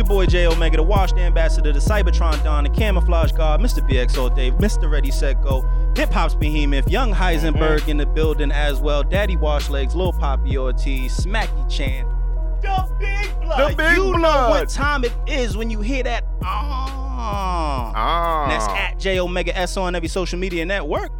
on, 0.00 0.08
everybody? 0.08 0.26
It's 0.26 0.34
your 0.36 0.46
boy 0.46 0.46
J 0.46 0.46
Omega, 0.46 0.76
the 0.76 0.82
washed 0.82 1.16
ambassador, 1.16 1.72
the 1.72 1.78
Cybertron 1.78 2.42
Don, 2.44 2.64
the 2.64 2.70
camouflage 2.70 3.32
god, 3.32 3.60
Mr. 3.60 3.86
BX 3.88 4.18
All 4.18 4.30
Dave, 4.30 4.54
Mr. 4.54 4.90
Ready 4.90 5.10
Set 5.10 5.42
Go, 5.42 5.62
Hip 5.96 6.12
Hop's 6.12 6.34
Behemoth, 6.34 6.88
Young 6.90 7.12
Heisenberg 7.12 7.80
Mm-hmm. 7.80 7.90
in 7.90 7.96
the 7.96 8.06
building 8.06 8.52
as 8.52 8.80
well, 8.80 9.02
Daddy 9.02 9.36
Wash 9.36 9.68
Legs, 9.70 9.94
Lil 9.94 10.12
Poppy 10.12 10.56
Ortiz, 10.58 11.18
Smacky 11.18 11.70
Chan, 11.70 12.06
the 12.62 12.88
Big 12.98 13.40
Blood. 13.40 13.72
The 13.72 13.76
Big 13.76 13.96
you 13.96 14.12
know 14.18 14.50
what 14.50 14.68
time 14.68 15.04
it 15.04 15.12
is 15.26 15.56
when 15.56 15.70
you 15.70 15.80
hear 15.80 16.02
that. 16.04 16.24
Ah. 16.42 17.92
Ah. 17.94 18.42
And 18.44 18.52
that's 18.52 18.68
at 18.68 18.98
J 18.98 19.18
Omega 19.20 19.56
S 19.56 19.76
on 19.76 19.94
every 19.94 20.08
social 20.08 20.38
media 20.38 20.64
network. 20.66 21.10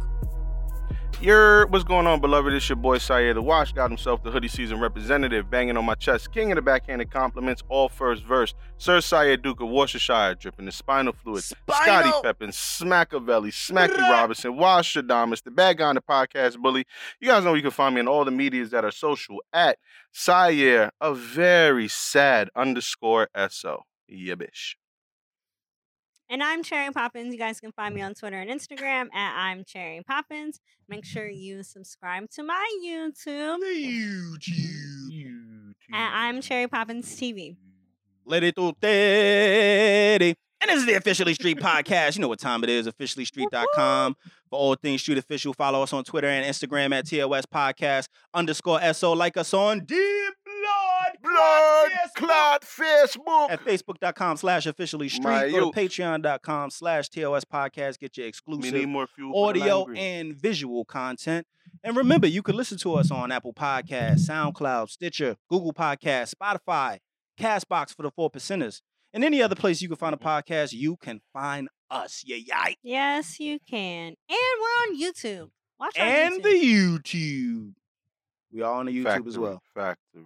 Your 1.19 1.65
what's 1.67 1.83
going 1.83 2.05
on, 2.05 2.21
beloved? 2.21 2.53
It's 2.53 2.69
your 2.69 2.75
boy 2.75 2.99
Syer 2.99 3.33
the 3.33 3.41
Wash. 3.41 3.73
Got 3.73 3.89
himself 3.89 4.21
the 4.21 4.29
hoodie 4.29 4.47
season 4.47 4.79
representative, 4.79 5.49
banging 5.49 5.75
on 5.75 5.83
my 5.83 5.95
chest, 5.95 6.31
king 6.31 6.51
of 6.51 6.57
the 6.57 6.61
backhanded 6.61 7.09
compliments, 7.09 7.63
all 7.69 7.89
first 7.89 8.23
verse. 8.23 8.53
Sir 8.77 8.99
Syer 8.99 9.35
Duke 9.35 9.59
of 9.59 9.69
Worcestershire, 9.69 10.35
dripping 10.35 10.65
the 10.65 10.71
spinal 10.71 11.13
fluid. 11.13 11.43
Scotty 11.43 11.63
Spinal. 11.71 12.21
Peppin, 12.21 12.51
Smackavelli, 12.51 13.49
Smacky 13.49 13.97
Robinson, 13.97 14.57
Wash 14.57 14.93
Shadamas, 14.93 15.41
the 15.41 15.49
bad 15.49 15.79
guy 15.79 15.89
on 15.89 15.95
the 15.95 16.01
podcast 16.01 16.59
bully. 16.59 16.85
You 17.19 17.29
guys 17.29 17.43
know 17.43 17.55
you 17.55 17.63
can 17.63 17.71
find 17.71 17.95
me 17.95 18.01
in 18.01 18.07
all 18.07 18.23
the 18.23 18.29
medias 18.29 18.69
that 18.69 18.85
are 18.85 18.91
social 18.91 19.37
at 19.51 19.79
Syer, 20.13 20.91
a 21.01 21.15
very 21.15 21.87
sad 21.87 22.49
underscore 22.55 23.27
SO. 23.49 23.85
Yeah, 24.07 24.35
bish. 24.35 24.77
And 26.29 26.43
I'm 26.43 26.61
Cherry 26.61 26.91
Poppins. 26.91 27.33
You 27.33 27.39
guys 27.39 27.61
can 27.61 27.71
find 27.71 27.95
me 27.95 28.01
on 28.01 28.13
Twitter 28.13 28.35
and 28.35 28.49
Instagram 28.49 29.07
at 29.13 29.33
I'm 29.37 29.63
Cherry 29.63 30.01
Poppins. 30.05 30.59
Make 30.89 31.05
sure 31.05 31.29
you 31.29 31.63
subscribe 31.63 32.29
to 32.31 32.43
my 32.43 32.67
YouTube 32.85 33.63
at 35.93 36.11
I'm 36.13 36.41
Cherry 36.41 36.67
Poppins 36.67 37.07
TV. 37.15 37.55
Let 38.25 38.43
it 38.43 38.55
do 38.55 38.73
teddy. 38.81 40.35
And 40.59 40.69
this 40.69 40.79
is 40.79 40.85
the 40.85 40.95
Officially 40.95 41.33
Street 41.33 41.59
podcast. 41.59 42.15
You 42.15 42.23
know 42.23 42.27
what 42.27 42.39
time 42.39 42.61
it 42.63 42.69
is, 42.69 42.87
officiallystreet.com. 42.87 44.17
For 44.49 44.59
all 44.59 44.75
things 44.75 45.01
Street 45.01 45.19
Official, 45.19 45.53
follow 45.53 45.81
us 45.81 45.93
on 45.93 46.03
Twitter 46.03 46.27
and 46.27 46.45
Instagram 46.45 46.93
at 46.93 47.07
TOS 47.07 47.45
Podcast 47.45 48.07
underscore 48.33 48.81
SO. 48.93 49.13
Like 49.13 49.37
us 49.37 49.53
on 49.53 49.85
Deep 49.85 50.33
Blood, 51.21 51.33
Blood 51.33 51.91
Facebook. 51.91 52.13
clot 52.15 52.61
Facebook. 52.61 53.49
At 53.51 53.65
facebook.com 53.65 54.37
slash 54.37 54.65
officially 54.65 55.07
My 55.21 55.39
street. 55.39 55.51
Go 55.51 55.65
youth. 55.65 55.75
to 55.75 55.79
patreon.com 55.81 56.69
slash 56.71 57.09
TOS 57.09 57.45
Podcast. 57.45 57.99
Get 57.99 58.17
your 58.17 58.25
We 58.25 58.29
exclusive 58.29 58.87
more 58.89 59.07
fuel. 59.07 59.31
for 59.33 59.53
the 59.53 59.61
audio 59.61 59.87
and 59.93 60.35
visual 60.35 60.85
content. 60.85 61.45
And 61.83 61.95
remember, 61.95 62.27
you 62.27 62.41
can 62.41 62.55
listen 62.55 62.77
to 62.79 62.95
us 62.95 63.11
on 63.11 63.31
Apple 63.31 63.53
Podcasts, 63.53 64.27
SoundCloud, 64.29 64.89
Stitcher, 64.89 65.35
Google 65.49 65.73
Podcasts, 65.73 66.33
Spotify, 66.33 66.99
Castbox 67.39 67.93
for 67.95 68.03
the 68.03 68.11
four 68.11 68.31
percenters, 68.31 68.81
and 69.13 69.23
any 69.23 69.41
other 69.41 69.55
place 69.55 69.81
you 69.81 69.87
can 69.87 69.97
find 69.97 70.13
a 70.15 70.17
podcast, 70.17 70.73
you 70.73 70.95
can 70.97 71.21
find 71.33 71.67
us. 71.89 72.23
Yeah, 72.25 72.37
yeah. 72.37 72.73
Yes, 72.83 73.39
you 73.39 73.59
can. 73.69 74.07
And 74.07 74.15
we're 74.29 74.67
on 74.89 74.99
YouTube. 74.99 75.49
Watch 75.79 75.97
our 75.99 76.05
And 76.05 76.41
YouTube. 76.41 76.43
the 76.43 76.49
YouTube. 76.49 77.73
We 78.51 78.61
are 78.63 78.73
on 78.73 78.85
the 78.87 78.91
YouTube 78.97 79.03
Factory, 79.03 79.29
as 79.29 79.37
well. 79.37 79.61
Factory. 79.75 80.23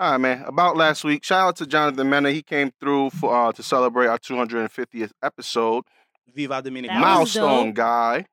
All 0.00 0.12
right, 0.12 0.18
man. 0.18 0.44
About 0.46 0.78
last 0.78 1.04
week, 1.04 1.22
shout 1.22 1.46
out 1.46 1.56
to 1.56 1.66
Jonathan 1.66 2.08
Mena. 2.08 2.30
He 2.30 2.40
came 2.40 2.72
through 2.80 3.10
for 3.10 3.48
uh, 3.48 3.52
to 3.52 3.62
celebrate 3.62 4.06
our 4.06 4.16
250th 4.18 5.10
episode. 5.22 5.84
Viva 6.34 6.62
Dominicana. 6.62 6.86
That 6.86 7.00
Milestone 7.00 7.74
guy. 7.74 8.24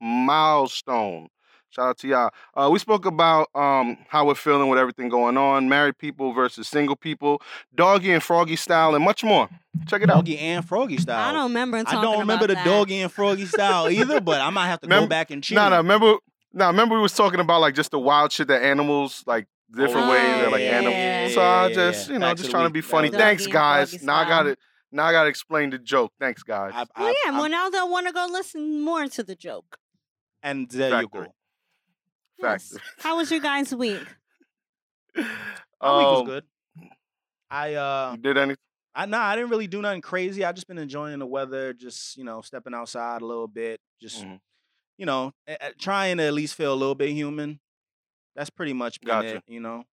Milestone. 0.00 1.28
Shout 1.70 1.90
out 1.90 1.98
to 1.98 2.08
y'all. 2.08 2.30
Uh, 2.54 2.70
we 2.72 2.80
spoke 2.80 3.06
about 3.06 3.50
um, 3.54 3.98
how 4.08 4.26
we're 4.26 4.34
feeling 4.34 4.68
with 4.68 4.80
everything 4.80 5.08
going 5.08 5.36
on, 5.36 5.68
married 5.68 5.96
people 5.96 6.32
versus 6.32 6.66
single 6.66 6.96
people, 6.96 7.40
doggy 7.72 8.10
and 8.10 8.20
froggy 8.20 8.56
style, 8.56 8.96
and 8.96 9.04
much 9.04 9.22
more. 9.22 9.48
Check 9.86 10.02
it 10.02 10.10
out. 10.10 10.16
Doggy 10.16 10.38
and 10.38 10.66
Froggy 10.66 10.96
style. 10.96 11.30
I 11.30 11.32
don't 11.32 11.50
remember 11.50 11.84
I 11.86 12.02
don't 12.02 12.18
remember 12.18 12.48
the 12.48 12.54
that. 12.54 12.66
doggy 12.66 12.98
and 12.98 13.12
froggy 13.12 13.46
style 13.46 13.88
either, 13.88 14.20
but 14.20 14.40
I 14.40 14.50
might 14.50 14.66
have 14.66 14.80
to 14.80 14.88
go 14.88 15.06
back 15.06 15.30
and 15.30 15.40
check. 15.40 15.54
No, 15.54 15.68
no, 15.68 15.76
remember, 15.76 16.16
no, 16.52 16.66
remember 16.66 16.96
we 16.96 17.00
was 17.00 17.14
talking 17.14 17.38
about 17.38 17.60
like 17.60 17.76
just 17.76 17.92
the 17.92 18.00
wild 18.00 18.32
shit 18.32 18.48
that 18.48 18.62
animals 18.64 19.22
like 19.24 19.46
different 19.74 20.06
Oh, 20.06 20.10
ways 20.10 20.22
they're 20.22 20.50
like 20.50 20.60
yeah, 20.60 20.78
animals. 20.78 20.94
yeah, 20.96 21.28
so 21.28 21.42
I 21.42 21.72
just, 21.72 22.06
yeah. 22.08 22.12
you 22.14 22.18
know, 22.18 22.26
Facts 22.26 22.40
just 22.40 22.50
trying 22.50 22.64
to 22.64 22.68
week. 22.68 22.74
be 22.74 22.80
funny. 22.82 23.08
was- 23.08 23.16
Thanks, 23.18 23.46
guys. 23.46 23.90
froggy 23.90 24.06
Now 24.06 24.16
I 24.16 24.28
got 24.28 24.42
to 24.44 24.56
Now 24.94 25.04
I 25.06 25.12
got 25.12 25.22
to 25.24 25.28
explain 25.30 25.70
the 25.70 25.78
joke. 25.78 26.12
Thanks, 26.20 26.42
guys. 26.42 26.72
I, 26.74 26.84
Well, 26.98 27.08
I- 27.08 27.14
yeah, 27.24 27.32
I- 27.36 27.40
well, 27.40 27.48
now 27.48 27.70
they'll 27.70 27.90
want 27.90 28.06
to 28.06 28.12
go 28.12 28.26
listen 28.30 28.82
more 28.82 29.06
to 29.06 29.22
the 29.22 29.34
joke. 29.34 29.78
and 30.42 30.68
there 30.70 30.90
you 30.90 31.08
Factory. 31.08 31.26
go. 31.26 31.34
Yes. 32.48 32.76
How 32.98 33.16
was 33.16 33.30
your 33.30 33.40
guys' 33.40 33.74
week? 33.74 34.02
My 35.16 35.22
week 35.22 35.26
was 35.80 36.20
Um, 36.20 36.26
good. 36.26 36.44
I 37.50 37.74
uh 37.74 38.12
You 38.16 38.22
did 38.22 38.36
anything? 38.38 38.56
I 38.94 39.06
nah, 39.06 39.20
I 39.22 39.36
didn't 39.36 39.50
really 39.50 39.66
do 39.66 39.80
nothing 39.80 40.02
crazy. 40.02 40.44
I 40.44 40.52
just 40.52 40.66
been 40.66 40.78
enjoying 40.78 41.18
the 41.18 41.26
weather, 41.26 41.72
just 41.72 42.16
you 42.16 42.24
know, 42.24 42.40
stepping 42.42 42.74
outside 42.74 43.22
a 43.22 43.26
little 43.26 43.48
bit, 43.48 43.80
just 44.00 44.22
Mhm. 44.24 44.38
you 44.98 45.06
know, 45.06 45.32
a- 45.46 45.68
a- 45.68 45.74
trying 45.74 46.18
to 46.18 46.24
at 46.24 46.34
least 46.34 46.54
feel 46.54 46.72
a 46.72 46.76
little 46.76 46.94
bit 46.94 47.10
human. 47.10 47.60
That's 48.36 48.50
pretty 48.50 48.72
much 48.72 49.00
been 49.00 49.08
Gotcha. 49.08 49.36
it, 49.36 49.42
you 49.46 49.60
know. 49.60 49.84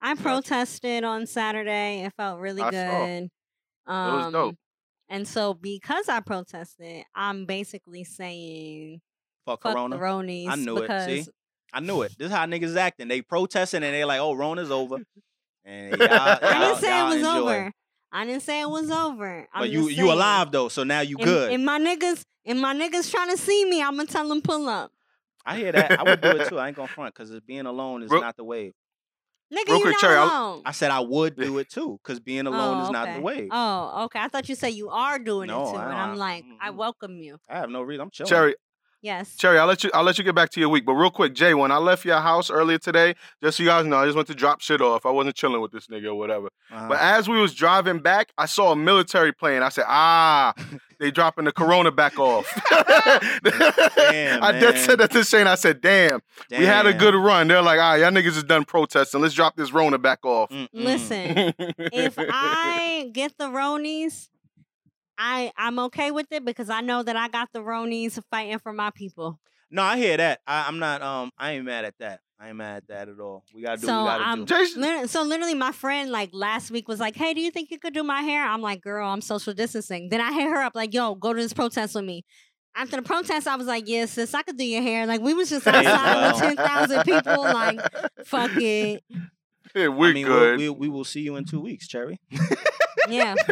I 0.00 0.14
protested 0.14 1.04
on 1.04 1.26
Saturday. 1.26 2.04
It 2.04 2.12
felt 2.16 2.40
really 2.40 2.62
I 2.62 2.70
saw. 2.70 3.06
good. 3.06 3.28
Um, 3.86 4.14
was 4.24 4.32
dope. 4.32 4.54
And 5.08 5.28
so, 5.28 5.54
because 5.54 6.08
I 6.08 6.20
protested, 6.20 7.04
I'm 7.14 7.44
basically 7.46 8.04
saying 8.04 9.00
Fuck, 9.46 9.62
fuck 9.62 9.72
Corona. 9.74 9.96
the 9.96 10.02
Ronies. 10.02 10.48
I 10.48 10.54
knew 10.56 10.78
it, 10.78 11.04
see? 11.24 11.30
I 11.72 11.80
knew 11.80 12.02
it. 12.02 12.14
This 12.18 12.28
is 12.28 12.32
how 12.32 12.46
niggas 12.46 12.76
acting. 12.76 13.08
They 13.08 13.20
protesting 13.20 13.82
and 13.82 13.94
they 13.94 14.04
like, 14.04 14.20
oh, 14.20 14.32
Rona's 14.32 14.70
over. 14.70 14.96
And 15.66 15.96
y'all, 15.98 16.08
I 16.10 16.38
y'all- 16.42 16.60
didn't 16.68 16.80
say 16.82 17.00
it 17.00 17.04
was 17.04 17.16
enjoy. 17.16 17.28
over. 17.38 17.72
I 18.12 18.26
didn't 18.26 18.42
say 18.42 18.60
it 18.60 18.68
was 18.68 18.90
over. 18.90 19.48
I'm 19.52 19.62
But 19.62 19.70
you 19.70 19.88
you 19.88 20.12
alive 20.12 20.52
though, 20.52 20.68
so 20.68 20.84
now 20.84 21.00
you 21.00 21.16
And- 21.16 21.24
good. 21.24 21.52
And 21.52 21.64
my 21.64 21.78
niggas, 21.80 22.22
and 22.44 22.60
my 22.60 22.74
niggas 22.74 23.10
trying 23.10 23.30
to 23.30 23.38
see 23.38 23.64
me, 23.64 23.82
I'm 23.82 23.96
gonna 23.96 24.06
tell 24.06 24.28
them 24.28 24.42
pull 24.42 24.68
up. 24.68 24.92
I 25.46 25.56
hear 25.58 25.72
that. 25.72 25.98
I 25.98 26.02
would 26.02 26.20
do 26.20 26.28
it 26.30 26.48
too. 26.48 26.58
I 26.58 26.68
ain't 26.68 26.76
gonna 26.76 26.88
front 26.88 27.14
because 27.14 27.38
being 27.40 27.66
alone 27.66 28.02
is 28.02 28.10
Real- 28.10 28.20
not 28.22 28.36
the 28.36 28.44
wave. 28.44 28.72
Nigga, 29.52 29.66
Real 29.68 29.76
you 29.76 29.82
quick, 29.82 29.92
not 29.92 30.00
Cherry, 30.00 30.16
I'll- 30.16 30.24
alone. 30.54 30.62
I 30.64 30.72
said 30.72 30.90
I 30.90 31.00
would 31.00 31.36
do 31.36 31.58
it 31.58 31.68
too 31.68 32.00
because 32.02 32.18
being 32.18 32.46
alone 32.46 32.78
Oh, 32.78 32.84
is 32.84 32.90
not 32.90 33.14
the 33.14 33.20
wave. 33.20 33.48
Oh, 33.52 34.04
okay. 34.04 34.18
I 34.18 34.28
thought 34.28 34.48
you 34.48 34.54
said 34.54 34.68
you 34.68 34.88
are 34.88 35.18
doing 35.18 35.48
No, 35.48 35.68
it 35.68 35.70
too, 35.72 35.76
I 35.76 35.82
and 35.82 35.90
don't. 35.92 36.00
I'm 36.00 36.16
like, 36.16 36.44
I 36.60 36.70
welcome 36.70 37.18
you. 37.18 37.38
I 37.48 37.58
have 37.58 37.68
no 37.70 37.82
reason. 37.82 38.00
I'm 38.02 38.10
chilling. 38.10 38.30
Cherry, 38.30 38.56
Yes. 39.04 39.36
Cherry, 39.36 39.58
I'll 39.58 39.66
let 39.66 39.84
you 39.84 39.90
I'll 39.92 40.02
let 40.02 40.16
you 40.16 40.24
get 40.24 40.34
back 40.34 40.48
to 40.52 40.60
your 40.60 40.70
week. 40.70 40.86
But 40.86 40.94
real 40.94 41.10
quick, 41.10 41.34
Jay, 41.34 41.52
when 41.52 41.70
I 41.70 41.76
left 41.76 42.06
your 42.06 42.20
house 42.20 42.50
earlier 42.50 42.78
today, 42.78 43.14
just 43.42 43.58
so 43.58 43.62
you 43.62 43.68
guys 43.68 43.84
know, 43.84 43.98
I 43.98 44.06
just 44.06 44.16
went 44.16 44.28
to 44.28 44.34
drop 44.34 44.62
shit 44.62 44.80
off. 44.80 45.04
I 45.04 45.10
wasn't 45.10 45.36
chilling 45.36 45.60
with 45.60 45.72
this 45.72 45.88
nigga 45.88 46.06
or 46.06 46.14
whatever. 46.14 46.48
Uh-huh. 46.72 46.88
But 46.88 47.00
as 47.00 47.28
we 47.28 47.38
was 47.38 47.52
driving 47.52 47.98
back, 47.98 48.32
I 48.38 48.46
saw 48.46 48.72
a 48.72 48.76
military 48.76 49.30
plane. 49.30 49.62
I 49.62 49.68
said, 49.68 49.84
ah, 49.86 50.54
they 50.98 51.10
dropping 51.10 51.44
the 51.44 51.52
corona 51.52 51.92
back 51.92 52.18
off. 52.18 52.46
Damn, 53.44 54.42
I 54.42 54.52
did 54.52 54.74
man. 54.74 54.84
said 54.84 55.00
that 55.00 55.10
to 55.10 55.22
Shane. 55.22 55.48
I 55.48 55.56
said, 55.56 55.82
damn, 55.82 56.20
we 56.50 56.64
had 56.64 56.86
a 56.86 56.94
good 56.94 57.14
run. 57.14 57.48
They're 57.48 57.60
like, 57.60 57.78
all 57.78 57.92
right, 57.92 58.00
y'all 58.00 58.10
niggas 58.10 58.38
is 58.38 58.44
done 58.44 58.64
protesting. 58.64 59.20
Let's 59.20 59.34
drop 59.34 59.54
this 59.54 59.70
Rona 59.70 59.98
back 59.98 60.24
off. 60.24 60.48
Mm-mm. 60.48 60.68
Listen, 60.72 61.52
if 61.92 62.14
I 62.18 63.10
get 63.12 63.36
the 63.36 63.48
Ronies, 63.48 64.28
I 65.18 65.52
I'm 65.56 65.78
okay 65.78 66.10
with 66.10 66.26
it 66.30 66.44
because 66.44 66.70
I 66.70 66.80
know 66.80 67.02
that 67.02 67.16
I 67.16 67.28
got 67.28 67.48
the 67.52 67.60
Ronies 67.60 68.20
fighting 68.30 68.58
for 68.58 68.72
my 68.72 68.90
people. 68.90 69.38
No, 69.70 69.82
I 69.82 69.96
hear 69.96 70.16
that. 70.16 70.40
I, 70.46 70.66
I'm 70.68 70.78
not. 70.78 71.02
Um, 71.02 71.30
I 71.38 71.52
ain't 71.52 71.64
mad 71.64 71.84
at 71.84 71.94
that. 71.98 72.20
I 72.38 72.48
ain't 72.48 72.56
mad 72.56 72.76
at 72.78 72.88
that 72.88 73.08
at 73.08 73.18
all. 73.18 73.44
We 73.54 73.62
gotta 73.62 73.80
do. 73.80 73.86
So, 73.86 74.04
what 74.04 74.18
we 74.18 74.24
gotta 74.24 74.30
um, 74.32 74.44
do. 74.44 74.54
Literally, 74.76 75.08
so 75.08 75.22
literally, 75.22 75.54
my 75.54 75.72
friend 75.72 76.10
like 76.10 76.30
last 76.32 76.70
week 76.70 76.88
was 76.88 77.00
like, 77.00 77.16
"Hey, 77.16 77.34
do 77.34 77.40
you 77.40 77.50
think 77.50 77.70
you 77.70 77.78
could 77.78 77.94
do 77.94 78.02
my 78.02 78.22
hair?" 78.22 78.44
I'm 78.44 78.60
like, 78.60 78.82
"Girl, 78.82 79.08
I'm 79.08 79.20
social 79.20 79.54
distancing." 79.54 80.08
Then 80.10 80.20
I 80.20 80.32
hit 80.32 80.48
her 80.48 80.62
up 80.62 80.74
like, 80.74 80.92
"Yo, 80.94 81.14
go 81.14 81.32
to 81.32 81.40
this 81.40 81.52
protest 81.52 81.94
with 81.94 82.04
me." 82.04 82.24
After 82.76 82.96
the 82.96 83.02
protest, 83.02 83.46
I 83.46 83.56
was 83.56 83.66
like, 83.66 83.88
"Yeah, 83.88 84.06
sis, 84.06 84.34
I 84.34 84.42
could 84.42 84.56
do 84.58 84.64
your 84.64 84.82
hair." 84.82 85.06
Like 85.06 85.20
we 85.20 85.32
was 85.34 85.48
just 85.50 85.64
May 85.66 85.72
as 85.72 85.86
outside 85.86 86.32
with 86.32 86.40
well. 86.40 86.54
ten 86.54 86.56
thousand 86.56 87.04
people. 87.04 87.42
Like, 87.42 87.80
fuck 88.24 88.50
it, 88.56 89.02
yeah, 89.74 89.88
we're 89.88 90.10
I 90.10 90.12
mean, 90.12 90.28
we'll- 90.28 90.38
good. 90.38 90.58
We, 90.58 90.68
we 90.70 90.88
will 90.88 91.04
see 91.04 91.20
you 91.20 91.36
in 91.36 91.44
two 91.44 91.60
weeks, 91.60 91.88
Cherry. 91.88 92.20
yeah. 93.08 93.34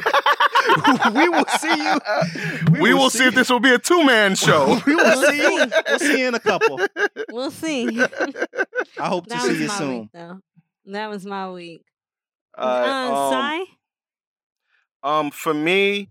we 1.15 1.29
will 1.29 1.45
see 1.59 1.77
you. 1.77 2.81
We, 2.81 2.95
will 2.95 3.11
see 3.11 3.27
if 3.27 3.35
this 3.35 3.51
will 3.51 3.61
be 3.61 3.73
a 3.73 3.79
two 3.79 4.05
man 4.05 4.35
show. 4.35 4.81
we 4.87 4.95
will 4.95 5.23
see 5.23 5.39
you. 5.39 5.67
We'll 5.89 5.99
see 5.99 6.21
you 6.21 6.29
in 6.29 6.35
a 6.35 6.41
couple. 6.41 6.81
We'll 7.31 7.51
see. 7.51 8.01
I 8.99 9.09
hope 9.09 9.27
to 9.27 9.39
see 9.41 9.63
you 9.63 9.69
soon. 9.69 10.01
week, 10.01 10.09
though. 10.13 10.41
That 10.87 11.11
was 11.11 11.27
my 11.27 11.51
week. 11.51 11.85
Uh, 12.57 12.61
uh, 12.61 13.15
um, 13.15 13.33
Sai? 13.33 13.65
Um, 15.03 15.31
for 15.31 15.55
me, 15.55 16.09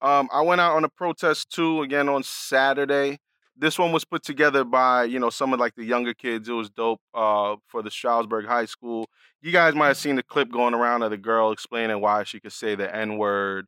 um, 0.00 0.28
I 0.32 0.42
went 0.42 0.60
out 0.60 0.76
on 0.76 0.84
a 0.84 0.88
protest 0.88 1.50
too 1.50 1.82
again 1.82 2.08
on 2.08 2.22
Saturday. 2.22 3.18
This 3.56 3.78
one 3.78 3.92
was 3.92 4.04
put 4.04 4.22
together 4.22 4.64
by 4.64 5.04
you 5.04 5.18
know 5.18 5.30
some 5.30 5.52
of 5.52 5.60
like 5.60 5.74
the 5.74 5.84
younger 5.84 6.14
kids. 6.14 6.48
It 6.48 6.52
was 6.52 6.70
dope. 6.70 7.00
Uh, 7.14 7.56
for 7.68 7.82
the 7.82 7.90
Stroudsburg 7.90 8.46
High 8.46 8.66
School. 8.66 9.08
You 9.40 9.50
guys 9.50 9.74
might 9.74 9.88
have 9.88 9.96
seen 9.96 10.16
the 10.16 10.22
clip 10.22 10.50
going 10.50 10.74
around 10.74 11.02
of 11.02 11.10
the 11.10 11.16
girl 11.16 11.50
explaining 11.50 12.00
why 12.00 12.22
she 12.22 12.38
could 12.38 12.52
say 12.52 12.74
the 12.74 12.94
N 12.94 13.18
word, 13.18 13.66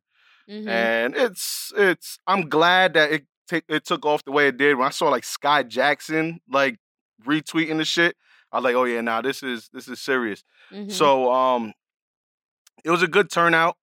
Mhm. 0.49 0.69
and 0.69 1.17
it's 1.17 1.73
it's. 1.76 2.19
I'm 2.26 2.49
glad 2.49 2.94
that 2.94 3.12
it 3.12 3.26
take 3.49 3.64
it 3.69 3.85
took 3.85 4.05
off 4.06 4.25
the 4.25 4.32
way 4.32 4.49
it 4.49 4.56
did. 4.56 4.76
When 4.76 4.87
I 4.87 4.91
saw 4.91 5.08
like 5.08 5.25
Skai 5.25 5.67
Jackson 5.69 6.41
like 6.50 6.79
retweeting 7.26 7.79
the 7.79 7.85
shit, 7.85 8.17
I 8.52 8.56
was 8.58 8.64
like, 8.64 8.75
oh 8.75 8.85
yeah, 8.85 9.00
now 9.00 9.20
this 9.23 9.43
is 9.43 9.69
this 9.73 9.88
is 9.88 10.00
serious. 10.00 10.43
Mhm. 10.73 10.91
So 10.93 11.32
um 11.32 11.73
it 12.85 12.91
was 12.91 13.02
a 13.02 13.08
good 13.08 13.31
turnout. 13.31 13.76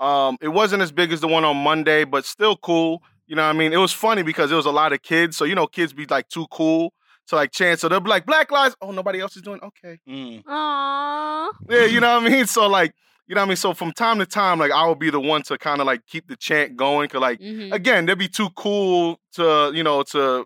Um, 0.00 0.38
it 0.40 0.48
wasn't 0.48 0.82
as 0.82 0.90
big 0.92 1.12
as 1.12 1.20
the 1.20 1.28
one 1.28 1.44
on 1.44 1.56
Monday, 1.58 2.04
but 2.04 2.24
still 2.24 2.56
cool. 2.56 3.02
You 3.26 3.36
know 3.36 3.42
what 3.44 3.54
I 3.54 3.58
mean? 3.58 3.72
It 3.72 3.76
was 3.76 3.92
funny 3.92 4.22
because 4.22 4.50
it 4.50 4.54
was 4.54 4.66
a 4.66 4.70
lot 4.72 4.92
of 4.92 5.02
kids. 5.02 5.36
So, 5.36 5.44
you 5.44 5.54
know, 5.54 5.66
kids 5.66 5.92
be 5.92 6.06
like 6.06 6.28
too 6.28 6.46
cool 6.50 6.92
to 7.28 7.36
like 7.36 7.52
chant. 7.52 7.78
So 7.80 7.88
they'll 7.88 8.00
be 8.00 8.08
like, 8.10 8.26
Black 8.26 8.50
Lives. 8.50 8.74
Oh, 8.80 8.90
nobody 8.92 9.20
else 9.20 9.36
is 9.36 9.42
doing 9.42 9.60
okay. 9.62 10.00
Mm. 10.08 10.42
Aww. 10.44 11.50
Yeah, 11.68 11.84
you 11.84 12.00
know 12.00 12.16
what 12.18 12.26
I 12.26 12.28
mean? 12.28 12.46
So 12.46 12.66
like, 12.66 12.94
you 13.30 13.36
know 13.36 13.42
what 13.42 13.46
I 13.46 13.48
mean? 13.50 13.56
So 13.56 13.74
from 13.74 13.92
time 13.92 14.18
to 14.18 14.26
time, 14.26 14.58
like 14.58 14.72
I 14.72 14.84
would 14.88 14.98
be 14.98 15.08
the 15.08 15.20
one 15.20 15.42
to 15.42 15.56
kind 15.56 15.80
of 15.80 15.86
like 15.86 16.04
keep 16.04 16.26
the 16.26 16.34
chant 16.34 16.76
going. 16.76 17.08
Cause 17.08 17.20
like 17.20 17.38
Mhm. 17.38 17.72
again, 17.72 18.04
they'd 18.04 18.18
be 18.18 18.26
too 18.26 18.50
cool 18.56 19.20
to, 19.34 19.70
you 19.72 19.84
know, 19.84 20.02
to 20.02 20.44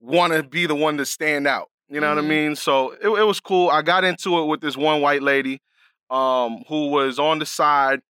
want 0.00 0.32
to 0.32 0.42
be 0.42 0.64
the 0.64 0.74
one 0.74 0.96
to 0.96 1.04
stand 1.04 1.46
out. 1.46 1.70
You 1.90 2.00
know 2.00 2.08
what 2.08 2.16
I 2.16 2.22
Mhm. 2.22 2.28
mean? 2.28 2.56
So 2.56 2.92
it, 2.92 3.08
it 3.08 3.24
was 3.24 3.40
cool. 3.40 3.68
I 3.68 3.82
got 3.82 4.04
into 4.04 4.38
it 4.38 4.46
with 4.46 4.62
this 4.62 4.74
one 4.74 5.02
white 5.02 5.22
lady 5.22 5.60
um, 6.08 6.64
who 6.66 6.88
was 6.88 7.18
on 7.18 7.38
the 7.40 7.44
side 7.44 8.00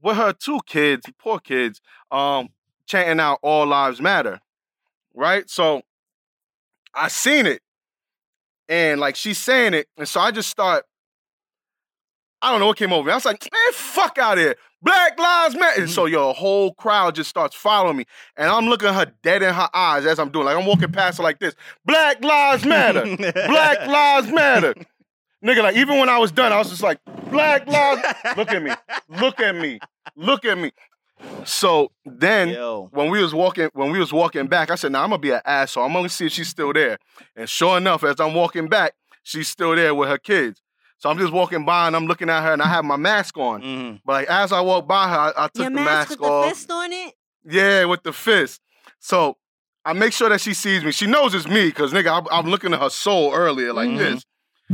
with 0.00 0.16
her 0.16 0.32
two 0.32 0.60
kids, 0.64 1.04
poor 1.18 1.40
kids, 1.40 1.80
um, 2.12 2.50
chanting 2.86 3.18
out 3.18 3.40
All 3.42 3.66
Lives 3.66 4.00
Matter. 4.00 4.38
Right? 5.12 5.50
So 5.50 5.82
I 6.94 7.08
seen 7.08 7.46
it. 7.46 7.62
And 8.68 9.00
like 9.00 9.16
she's 9.16 9.38
saying 9.38 9.74
it. 9.74 9.88
And 9.96 10.08
so 10.08 10.20
I 10.20 10.30
just 10.30 10.50
start, 10.50 10.84
I 12.44 12.50
don't 12.50 12.60
know 12.60 12.66
what 12.66 12.76
came 12.76 12.92
over 12.92 13.06
me. 13.06 13.12
I 13.12 13.14
was 13.14 13.24
like, 13.24 13.42
man, 13.50 13.72
fuck 13.72 14.18
out 14.18 14.36
here. 14.36 14.54
Black 14.82 15.18
Lives 15.18 15.54
Matter. 15.54 15.80
And 15.80 15.90
so 15.90 16.04
mm-hmm. 16.04 16.12
your 16.12 16.34
whole 16.34 16.74
crowd 16.74 17.14
just 17.14 17.30
starts 17.30 17.56
following 17.56 17.96
me. 17.96 18.04
And 18.36 18.50
I'm 18.50 18.66
looking 18.66 18.92
her 18.92 19.10
dead 19.22 19.42
in 19.42 19.54
her 19.54 19.68
eyes 19.72 20.04
as 20.04 20.18
I'm 20.18 20.28
doing. 20.28 20.44
Like 20.44 20.58
I'm 20.58 20.66
walking 20.66 20.92
past 20.92 21.16
her 21.16 21.24
like 21.24 21.38
this. 21.38 21.54
Black 21.86 22.22
Lives 22.22 22.66
Matter. 22.66 23.04
Black 23.16 23.86
Lives 23.86 24.30
Matter. 24.30 24.74
Nigga, 25.42 25.62
like 25.62 25.76
even 25.76 25.98
when 25.98 26.10
I 26.10 26.18
was 26.18 26.32
done, 26.32 26.52
I 26.52 26.58
was 26.58 26.68
just 26.68 26.82
like, 26.82 27.00
Black 27.30 27.66
Lives. 27.66 28.02
Look 28.36 28.50
at 28.50 28.62
me. 28.62 28.72
Look 29.08 29.40
at 29.40 29.56
me. 29.56 29.80
Look 30.14 30.44
at 30.44 30.58
me. 30.58 30.70
So 31.44 31.92
then 32.04 32.50
Yo. 32.50 32.90
when 32.92 33.08
we 33.08 33.22
was 33.22 33.32
walking, 33.32 33.70
when 33.72 33.90
we 33.90 33.98
was 33.98 34.12
walking 34.12 34.48
back, 34.48 34.70
I 34.70 34.74
said, 34.74 34.92
"Now 34.92 35.04
I'm 35.04 35.10
gonna 35.10 35.18
be 35.18 35.30
an 35.30 35.40
asshole. 35.46 35.84
I'm 35.84 35.92
gonna 35.94 36.10
see 36.10 36.26
if 36.26 36.32
she's 36.32 36.48
still 36.48 36.72
there." 36.72 36.98
And 37.34 37.48
sure 37.48 37.78
enough, 37.78 38.04
as 38.04 38.20
I'm 38.20 38.34
walking 38.34 38.68
back, 38.68 38.94
she's 39.22 39.48
still 39.48 39.74
there 39.74 39.94
with 39.94 40.10
her 40.10 40.18
kids. 40.18 40.60
So 41.04 41.10
I'm 41.10 41.18
just 41.18 41.34
walking 41.34 41.66
by 41.66 41.86
and 41.86 41.94
I'm 41.94 42.06
looking 42.06 42.30
at 42.30 42.42
her, 42.42 42.54
and 42.54 42.62
I 42.62 42.66
have 42.68 42.82
my 42.82 42.96
mask 42.96 43.36
on. 43.36 43.60
Mhm. 43.60 44.00
But 44.06 44.12
like 44.14 44.28
as 44.28 44.52
I 44.52 44.62
walk 44.62 44.88
by 44.88 45.06
her, 45.10 45.18
I, 45.18 45.32
I 45.36 45.46
took 45.48 45.56
Your 45.56 45.64
the 45.70 45.76
mask 45.76 45.84
mask 45.84 46.10
with 46.12 46.18
the 46.20 46.24
off. 46.24 46.48
fist 46.48 46.70
on 46.70 46.92
it? 46.94 47.14
Yeah, 47.44 47.84
with 47.84 48.02
the 48.04 48.12
fist. 48.14 48.62
So 49.00 49.36
I 49.84 49.92
make 49.92 50.14
sure 50.14 50.30
that 50.30 50.40
she 50.40 50.54
sees 50.54 50.82
me. 50.82 50.92
She 50.92 51.06
knows 51.06 51.34
it's 51.34 51.46
me 51.46 51.66
because 51.66 51.92
nigga, 51.92 52.10
I'm, 52.10 52.26
I'm 52.32 52.50
looking 52.50 52.72
at 52.72 52.80
her 52.80 52.88
soul 52.88 53.34
earlier 53.34 53.74
like 53.74 53.90
Mhm. 53.90 53.98
this. 53.98 54.24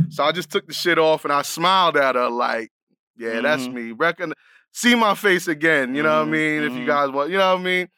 So 0.07 0.23
I 0.23 0.31
just 0.31 0.49
took 0.49 0.65
the 0.67 0.73
shit 0.73 0.97
off 0.97 1.25
and 1.25 1.33
I 1.33 1.41
smiled 1.41 1.97
at 1.97 2.15
her 2.15 2.29
like, 2.29 2.69
yeah, 3.17 3.41
that's 3.41 3.67
Mhm. 3.67 3.73
me. 3.73 3.91
Reckon, 3.91 4.31
see 4.71 4.95
my 4.95 5.15
face 5.15 5.49
again. 5.49 5.95
You 5.95 6.03
know 6.03 6.17
what 6.19 6.27
I 6.29 6.31
Mhm, 6.31 6.31
mean? 6.31 6.63
If 6.63 6.71
you 6.75 6.83
mhm. 6.83 6.87
guys 6.87 7.09
want, 7.09 7.29
you 7.29 7.39
know 7.39 7.55
what 7.55 7.59
I 7.59 7.63
mean. 7.63 7.89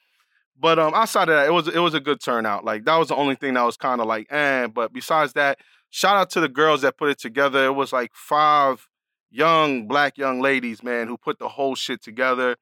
But 0.60 0.80
um, 0.80 0.96
outside 0.96 1.30
of 1.30 1.36
that, 1.36 1.46
it 1.46 1.52
was 1.54 1.68
it 1.68 1.78
was 1.78 1.94
a 1.94 2.00
good 2.00 2.20
turnout. 2.20 2.66
Like 2.66 2.86
that 2.86 2.96
was 2.98 3.10
the 3.10 3.16
only 3.16 3.36
thing 3.36 3.54
that 3.54 3.64
was 3.64 3.78
kind 3.78 4.02
of 4.02 4.08
like, 4.08 4.26
eh. 4.32 4.66
But 4.66 4.92
besides 4.92 5.34
that, 5.34 5.60
shout 5.94 6.18
out 6.18 6.30
to 6.32 6.40
the 6.42 6.50
girls 6.50 6.82
that 6.82 6.98
put 6.98 7.10
it 7.10 7.20
together. 7.20 7.66
It 7.66 7.74
was 7.76 7.94
like 7.94 8.12
five 8.16 8.88
young 9.30 9.88
black 9.88 10.18
young 10.18 10.42
ladies, 10.42 10.82
man, 10.82 11.08
who 11.08 11.18
put 11.18 11.38
the 11.38 11.48
whole 11.48 11.76
shit 11.76 12.02
together. 12.02 12.56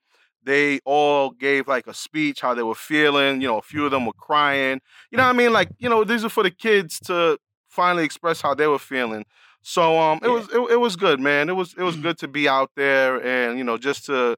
They 0.43 0.79
all 0.85 1.29
gave 1.31 1.67
like 1.67 1.87
a 1.87 1.93
speech 1.93 2.41
how 2.41 2.53
they 2.53 2.63
were 2.63 2.75
feeling. 2.75 3.39
You 3.41 3.47
know, 3.47 3.57
a 3.57 3.61
few 3.61 3.85
of 3.85 3.91
them 3.91 4.05
were 4.05 4.13
crying. 4.13 4.81
You 5.11 5.17
know 5.17 5.23
what 5.23 5.35
I 5.35 5.37
mean? 5.37 5.53
Like, 5.53 5.69
you 5.79 5.87
know, 5.87 6.03
these 6.03 6.25
are 6.25 6.29
for 6.29 6.43
the 6.43 6.51
kids 6.51 6.99
to 7.01 7.37
finally 7.69 8.03
express 8.03 8.41
how 8.41 8.53
they 8.53 8.67
were 8.67 8.79
feeling. 8.79 9.23
So 9.61 9.97
um, 9.99 10.19
it 10.23 10.27
Yeah. 10.27 10.33
was 10.33 10.49
it, 10.53 10.71
it 10.73 10.79
was 10.81 10.95
good, 10.97 11.19
man. 11.21 11.47
It 11.47 11.53
was 11.55 11.73
it 11.77 11.83
was 11.83 11.95
good 11.95 12.17
to 12.17 12.27
be 12.27 12.49
out 12.49 12.71
there 12.75 13.23
and 13.25 13.57
you 13.57 13.63
know 13.63 13.77
just 13.77 14.05
to 14.07 14.35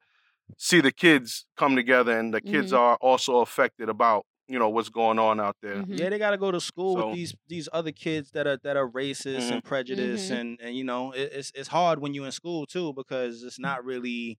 see 0.58 0.82
the 0.82 0.92
kids 0.92 1.46
come 1.58 1.76
together 1.76 2.18
and 2.20 2.34
the 2.34 2.42
kids 2.42 2.72
Mhm. 2.74 2.78
are 2.80 2.96
also 2.98 3.38
affected 3.40 3.90
about 3.90 4.26
you 4.48 4.60
know 4.60 4.70
what's 4.70 4.90
going 4.90 5.20
on 5.20 5.40
out 5.40 5.56
there. 5.62 5.78
Mhm. 5.84 5.98
Yeah, 6.00 6.10
they 6.10 6.18
gotta 6.18 6.38
go 6.38 6.52
to 6.52 6.60
school 6.60 6.96
So- 6.98 7.08
with 7.08 7.16
these 7.16 7.36
these 7.48 7.70
other 7.72 7.92
kids 7.92 8.32
that 8.32 8.46
are 8.48 8.58
that 8.64 8.76
are 8.78 8.90
racist 8.90 9.52
and 9.52 9.64
prejudiced, 9.64 10.32
Mhm. 10.32 10.40
and 10.40 10.62
and 10.62 10.76
you 10.76 10.84
know 10.84 11.12
it, 11.14 11.32
it's 11.34 11.52
it's 11.56 11.70
hard 11.70 12.00
when 12.00 12.14
you're 12.14 12.26
in 12.26 12.32
school 12.32 12.66
too 12.66 12.94
because 12.94 13.44
it's 13.44 13.60
not 13.60 13.84
really 13.86 14.38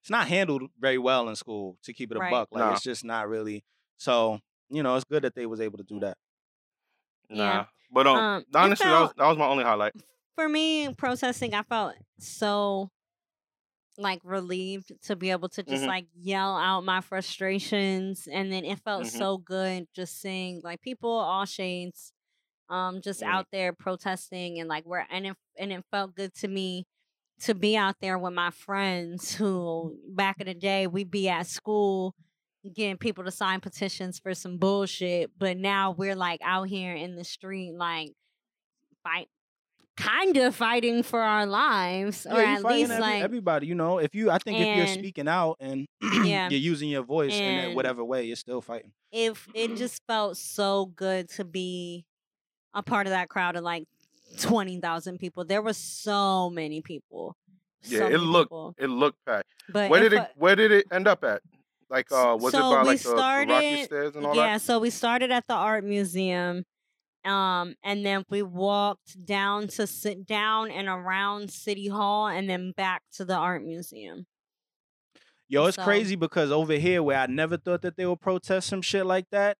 it's 0.00 0.10
not 0.10 0.26
handled 0.28 0.62
very 0.78 0.98
well 0.98 1.28
in 1.28 1.36
school 1.36 1.78
to 1.84 1.92
keep 1.92 2.10
it 2.10 2.16
a 2.16 2.20
Right. 2.20 2.30
buck. 2.30 2.48
Like 2.50 2.64
Nah. 2.64 2.72
it's 2.72 2.82
just 2.82 3.04
not 3.04 3.28
really. 3.28 3.64
So 3.98 4.40
you 4.68 4.82
know 4.82 4.94
it's 4.96 5.04
good 5.04 5.22
that 5.24 5.34
they 5.34 5.46
was 5.46 5.60
able 5.60 5.78
to 5.78 5.84
do 5.84 6.00
that. 6.00 6.16
Nah, 7.28 7.36
Yeah. 7.44 7.66
but 7.90 8.06
um, 8.06 8.16
Um, 8.16 8.40
it 8.42 8.56
honestly, 8.56 8.86
that 8.86 9.00
was 9.00 9.12
that 9.16 9.26
was 9.28 9.38
my 9.38 9.46
only 9.46 9.64
highlight. 9.64 9.92
For 10.34 10.48
me, 10.48 10.92
protesting, 10.94 11.52
I 11.54 11.62
felt 11.62 11.94
so 12.18 12.90
like 13.98 14.20
relieved 14.24 14.92
to 15.02 15.16
be 15.16 15.30
able 15.30 15.48
to 15.50 15.62
just 15.62 15.84
Mhm. 15.84 15.86
like 15.88 16.06
yell 16.14 16.56
out 16.56 16.82
my 16.84 17.00
frustrations 17.00 18.26
and 18.26 18.50
then 18.52 18.64
it 18.64 18.78
felt 18.80 19.04
Mhm. 19.04 19.10
so 19.10 19.38
good 19.38 19.86
just 19.94 20.20
seeing 20.20 20.60
like 20.64 20.80
people 20.80 21.10
all 21.10 21.44
shades 21.44 22.12
um 22.70 23.02
just 23.02 23.20
Mhm. 23.22 23.28
out 23.28 23.46
there 23.52 23.72
protesting 23.72 24.58
and 24.60 24.68
like 24.68 24.84
where 24.84 25.06
and 25.10 25.26
it 25.26 25.36
and 25.58 25.72
it 25.72 25.84
felt 25.90 26.14
good 26.14 26.34
to 26.36 26.48
me 26.48 26.86
to 27.40 27.54
be 27.54 27.76
out 27.76 27.96
there 28.00 28.18
with 28.18 28.32
my 28.34 28.50
friends 28.50 29.34
who 29.34 29.98
back 30.08 30.40
in 30.40 30.46
the 30.46 30.54
day 30.54 30.86
we'd 30.86 31.10
be 31.10 31.28
at 31.28 31.46
school 31.46 32.14
getting 32.74 32.96
people 32.98 33.24
to 33.24 33.30
sign 33.30 33.60
petitions 33.60 34.18
for 34.20 34.34
some 34.34 34.58
bullshit 34.58 35.30
but 35.38 35.56
now 35.58 35.90
we're 35.90 36.14
like 36.16 36.40
out 36.44 36.68
here 36.68 36.94
in 36.94 37.16
the 37.16 37.24
street 37.24 37.72
like 37.74 38.12
fight 39.02 39.28
kind 39.96 40.36
of 40.38 40.54
fighting 40.54 41.02
for 41.02 41.20
our 41.20 41.44
lives 41.46 42.26
or 42.26 42.40
Yeah, 42.40 42.52
you 42.52 42.56
at 42.66 42.72
least 42.72 42.90
every- 42.92 43.02
like 43.02 43.22
everybody. 43.22 43.66
You 43.66 43.74
know, 43.74 43.98
if 43.98 44.14
you, 44.14 44.30
I 44.30 44.38
think 44.38 44.58
if 44.60 44.76
you're 44.76 44.86
speaking 44.86 45.28
out 45.28 45.56
and 45.60 45.86
Yeah. 46.24 46.48
you're 46.48 46.60
using 46.60 46.88
your 46.88 47.02
voice 47.02 47.32
in 47.34 47.42
And- 47.42 47.70
that 47.70 47.76
whatever 47.76 48.04
way, 48.04 48.24
you're 48.24 48.36
still 48.36 48.60
fighting. 48.60 48.92
if 49.12 49.46
it 49.54 49.76
just 49.76 50.02
felt 50.06 50.36
so 50.36 50.86
good 50.86 51.28
to 51.30 51.44
be 51.44 52.04
a 52.74 52.82
part 52.82 53.06
of 53.06 53.10
that 53.10 53.28
crowd 53.28 53.56
of 53.56 53.62
like 53.64 53.84
20,000 54.40 55.18
people. 55.18 55.44
There 55.44 55.60
were 55.60 55.74
so 55.74 56.48
many 56.50 56.80
people. 56.80 57.36
Yeah, 57.82 57.98
so 58.00 58.06
it 58.06 58.18
looked 58.18 58.50
people. 58.50 58.74
it 58.78 58.86
looked 58.88 59.18
packed. 59.26 59.48
But 59.68 59.90
Where 59.90 60.00
did 60.00 60.12
it 60.14 60.20
fe- 60.20 60.30
Where 60.36 60.56
did 60.56 60.72
it 60.72 60.86
end 60.92 61.06
up 61.08 61.22
at? 61.24 61.42
Like, 61.90 62.10
uh, 62.10 62.38
was 62.40 62.54
it 62.54 62.58
by 62.60 62.80
we 62.82 62.88
like 62.88 63.02
the, 63.02 63.10
the 63.10 63.14
Rocky 63.16 63.84
Stairs 63.84 64.16
and 64.16 64.24
all 64.24 64.34
yeah, 64.34 64.42
that? 64.42 64.48
Yeah, 64.52 64.56
so 64.58 64.78
we 64.78 64.88
started 64.88 65.30
at 65.30 65.46
the 65.46 65.52
art 65.54 65.84
museum. 65.84 66.64
Um, 67.24 67.74
and 67.84 68.04
then 68.04 68.24
we 68.30 68.42
walked 68.42 69.24
down 69.24 69.68
to 69.68 69.86
sit 69.86 70.26
down 70.26 70.70
and 70.70 70.88
around 70.88 71.50
City 71.52 71.88
Hall 71.88 72.26
and 72.26 72.48
then 72.50 72.72
back 72.76 73.02
to 73.12 73.24
the 73.24 73.34
art 73.36 73.62
museum. 73.64 74.26
Yo, 75.48 75.66
it's 75.66 75.76
So- 75.76 75.84
crazy 75.84 76.16
because 76.16 76.50
over 76.50 76.74
here 76.74 77.02
where 77.02 77.18
I 77.18 77.26
never 77.26 77.56
thought 77.56 77.82
that 77.82 77.96
they 77.96 78.06
would 78.06 78.20
protest 78.20 78.68
some 78.68 78.82
shit 78.82 79.04
like 79.06 79.28
that, 79.30 79.58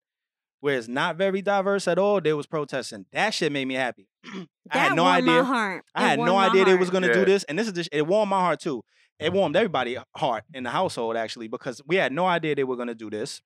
where 0.61 0.77
it's 0.79 0.89
not 0.89 1.17
very 1.17 1.43
diverse 1.43 1.87
at 1.87 1.99
all, 1.99 2.21
they 2.21 2.33
was 2.33 2.47
protesting. 2.47 3.07
That 3.13 3.35
shit 3.35 3.53
made 3.53 3.67
me 3.67 3.75
happy. 3.75 4.09
I 4.25 4.47
That 4.73 4.79
had 4.79 4.97
no 4.97 5.03
warmed 5.05 5.19
idea. 5.29 5.43
my 5.43 5.43
heart. 5.47 5.85
I 5.95 6.09
had 6.09 6.19
no 6.19 6.33
warmed 6.33 6.37
my 6.37 6.47
idea 6.49 6.65
they 6.65 6.77
was 6.81 6.91
gonna 6.91 7.13
do 7.13 7.25
this, 7.25 7.45
and 7.45 7.59
this 7.59 7.67
is 7.67 7.73
just, 7.75 7.89
it 7.93 8.07
warmed 8.07 8.31
my 8.31 8.41
heart 8.41 8.61
too. 8.61 8.83
It 9.19 9.33
warmed 9.33 9.55
everybody's 9.55 9.99
heart 10.17 10.45
in 10.55 10.65
the 10.65 10.71
household 10.71 11.17
actually 11.17 11.47
because 11.49 11.81
we 11.87 11.97
had 11.97 12.13
no 12.13 12.27
idea 12.27 12.55
they 12.55 12.65
were 12.65 12.77
gonna 12.77 12.95
do 12.95 13.11
this. 13.11 13.41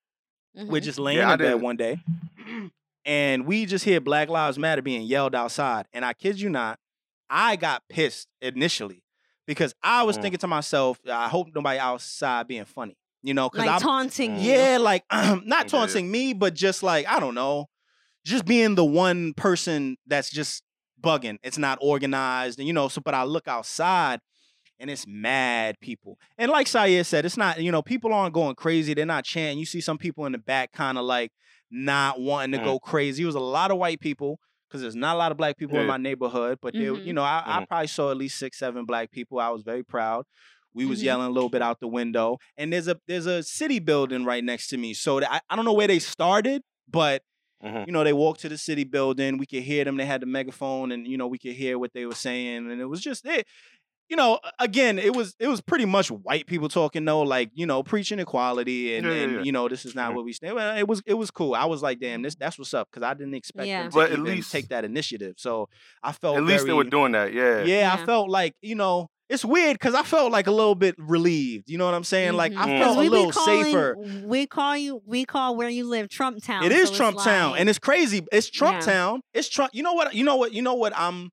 We're 0.54 0.80
Mhm. 0.80 0.84
just 0.84 0.98
laying 0.98 1.18
Yeah, 1.18 1.30
I 1.30 1.32
in 1.34 1.38
bed 1.38 1.44
didn't. 1.48 1.62
one 1.62 1.76
day, 1.76 1.98
and 3.06 3.46
we 3.46 3.64
just 3.64 3.84
hear 3.84 4.00
Black 4.00 4.28
Lives 4.28 4.58
Matter 4.58 4.82
being 4.82 5.02
yelled 5.02 5.34
outside. 5.34 5.86
And 5.94 6.04
I 6.04 6.12
kid 6.12 6.38
you 6.40 6.50
not, 6.50 6.78
I 7.30 7.56
got 7.56 7.82
pissed 7.88 8.28
initially 8.42 9.02
because 9.46 9.74
I 9.82 10.02
was 10.02 10.18
Mm. 10.18 10.22
thinking 10.22 10.38
to 10.40 10.46
myself, 10.48 10.98
I 11.08 11.28
hope 11.28 11.48
nobody 11.54 11.78
outside 11.78 12.48
being 12.48 12.64
funny, 12.64 12.98
you 13.22 13.32
know? 13.32 13.48
Because 13.48 13.66
like 13.66 13.74
I'm 13.76 13.80
taunting 13.80 14.36
you. 14.36 14.52
yeah, 14.52 14.78
like 14.78 15.04
not 15.12 15.68
taunting 15.68 16.10
me, 16.10 16.34
but 16.34 16.52
just 16.54 16.82
like 16.82 17.06
I 17.06 17.20
don't 17.20 17.34
know, 17.34 17.66
just 18.24 18.44
being 18.44 18.74
the 18.74 18.84
one 18.84 19.32
person 19.34 19.96
that's 20.06 20.28
just 20.30 20.62
bugging. 21.00 21.38
It's 21.44 21.58
not 21.58 21.78
organized, 21.80 22.58
and 22.58 22.66
you 22.66 22.74
know. 22.74 22.88
So, 22.88 23.00
but 23.00 23.14
I 23.14 23.22
look 23.22 23.46
outside, 23.46 24.18
and 24.80 24.90
it's 24.90 25.06
mad 25.06 25.76
people. 25.80 26.18
And 26.38 26.50
like 26.50 26.66
Syer 26.66 27.04
said, 27.04 27.24
it's 27.24 27.36
not 27.36 27.62
you 27.62 27.70
know 27.70 27.82
people 27.82 28.12
aren't 28.12 28.34
going 28.34 28.56
crazy. 28.56 28.94
They're 28.94 29.06
not 29.06 29.24
chanting. 29.24 29.58
You 29.58 29.66
see 29.66 29.80
some 29.80 29.98
people 29.98 30.26
in 30.26 30.32
the 30.32 30.38
back, 30.38 30.72
kind 30.72 30.98
of 30.98 31.04
like 31.04 31.30
not 31.70 32.20
wanting 32.20 32.52
to 32.52 32.58
Mm. 32.58 32.64
go 32.64 32.78
crazy. 32.78 33.22
It 33.22 33.26
was 33.26 33.34
a 33.34 33.40
lot 33.40 33.70
of 33.70 33.78
white 33.78 34.00
people. 34.00 34.38
Because 34.68 34.80
there's 34.82 34.96
not 34.96 35.14
a 35.14 35.18
lot 35.18 35.30
of 35.30 35.38
black 35.38 35.56
people 35.56 35.78
in 35.78 35.86
my 35.86 35.96
neighborhood, 35.96 36.58
but 36.60 36.74
there, 36.74 36.92
Mhm. 36.92 37.06
you 37.06 37.12
know, 37.12 37.22
I, 37.22 37.40
I 37.46 37.60
Mhm. 37.60 37.68
probably 37.68 37.86
saw 37.86 38.10
at 38.10 38.16
least 38.16 38.36
six, 38.36 38.58
seven 38.58 38.84
black 38.84 39.12
people. 39.12 39.38
I 39.38 39.48
was 39.50 39.62
very 39.62 39.84
proud. 39.84 40.24
We 40.74 40.86
was 40.86 41.00
Mhm. 41.00 41.04
yelling 41.04 41.26
a 41.28 41.30
little 41.30 41.48
bit 41.48 41.62
out 41.62 41.78
the 41.78 41.86
window, 41.86 42.38
and 42.56 42.72
there's 42.72 42.88
a 42.88 42.98
there's 43.06 43.26
a 43.26 43.44
city 43.44 43.78
building 43.78 44.24
right 44.24 44.42
next 44.42 44.66
to 44.70 44.76
me. 44.76 44.92
So 44.92 45.22
I, 45.22 45.40
I 45.48 45.54
don't 45.54 45.64
know 45.64 45.72
where 45.72 45.86
they 45.86 46.00
started, 46.00 46.62
but 46.88 47.22
Mhm. 47.64 47.86
you 47.86 47.92
know 47.92 48.02
they 48.02 48.12
walked 48.12 48.40
to 48.40 48.48
the 48.48 48.58
city 48.58 48.82
building. 48.82 49.38
We 49.38 49.46
could 49.46 49.62
hear 49.62 49.84
them. 49.84 49.96
They 49.98 50.04
had 50.04 50.20
the 50.20 50.26
megaphone, 50.26 50.90
and 50.90 51.06
you 51.06 51.16
know 51.16 51.28
we 51.28 51.38
could 51.38 51.52
hear 51.54 51.78
what 51.78 51.92
they 51.94 52.04
were 52.04 52.14
saying, 52.16 52.68
and 52.68 52.80
it 52.80 52.86
was 52.86 53.00
just 53.00 53.24
it. 53.24 53.46
You 54.08 54.16
know, 54.16 54.38
again, 54.60 54.98
it 54.98 55.16
was 55.16 55.34
it 55.40 55.48
was 55.48 55.60
pretty 55.60 55.84
much 55.84 56.10
white 56.10 56.46
people 56.46 56.68
talking 56.68 57.04
though, 57.04 57.22
like 57.22 57.50
you 57.54 57.66
know, 57.66 57.82
preaching 57.82 58.18
equality, 58.20 58.94
and, 58.96 59.04
Yeah, 59.06 59.12
yeah, 59.12 59.22
and 59.22 59.32
yeah. 59.34 59.42
you 59.42 59.50
know, 59.52 59.68
this 59.68 59.84
is 59.84 59.94
not 59.94 60.12
Mhm. 60.12 60.14
what 60.16 60.24
we 60.24 60.32
stand. 60.32 60.54
Well, 60.54 60.76
it 60.76 60.86
was 60.86 61.02
it 61.06 61.14
was 61.14 61.30
cool. 61.32 61.54
I 61.54 61.64
was 61.64 61.82
like, 61.82 61.98
damn, 61.98 62.22
this 62.22 62.36
that's 62.36 62.58
what's 62.58 62.72
up, 62.74 62.88
because 62.90 63.02
I 63.04 63.14
didn't 63.14 63.34
expect 63.34 63.66
Yeah. 63.66 63.82
them 63.82 63.90
to 63.90 63.94
But 63.96 64.10
at 64.12 64.20
least- 64.20 64.52
take 64.52 64.68
that 64.68 64.84
initiative. 64.84 65.34
So 65.38 65.68
I 66.02 66.12
felt 66.12 66.36
At 66.36 66.44
least 66.44 66.66
they 66.66 66.72
were 66.72 66.84
doing 66.84 67.12
that. 67.12 67.32
Yeah. 67.32 67.64
yeah, 67.64 67.92
I 67.92 68.04
felt 68.06 68.28
like 68.30 68.54
you 68.62 68.76
know 68.76 69.08
it's 69.28 69.44
weird 69.44 69.74
because 69.74 69.96
I 69.96 70.04
felt 70.04 70.30
like 70.30 70.46
a 70.46 70.52
little 70.52 70.76
bit 70.76 70.94
relieved. 70.98 71.68
You 71.68 71.76
know 71.78 71.84
what 71.84 71.94
I'm 71.94 72.04
saying? 72.04 72.34
Like 72.34 72.52
I 72.54 72.78
felt 72.78 72.96
a 72.98 73.00
little 73.00 73.32
calling- 73.32 73.64
safer. 73.64 73.96
We 74.24 74.46
call 74.46 74.76
you. 74.76 75.02
We 75.04 75.24
call 75.24 75.56
where 75.56 75.68
you 75.68 75.84
live 75.88 76.08
Trump 76.08 76.44
Town. 76.44 76.62
It 76.64 76.70
is 76.70 76.90
so 76.90 76.94
Trump 76.94 77.18
Town, 77.24 77.50
like- 77.50 77.60
and 77.60 77.68
it's 77.68 77.80
crazy. 77.80 78.24
It's 78.30 78.48
Trump 78.48 78.76
Yeah. 78.82 78.92
Town. 78.92 79.20
It's 79.34 79.48
Trump. 79.48 79.72
You 79.74 79.82
know 79.82 79.94
what? 79.94 80.14
You 80.14 80.22
know 80.22 80.36
what? 80.36 80.52
You 80.52 80.62
know 80.62 80.74
what? 80.74 80.92
I'm 80.96 81.30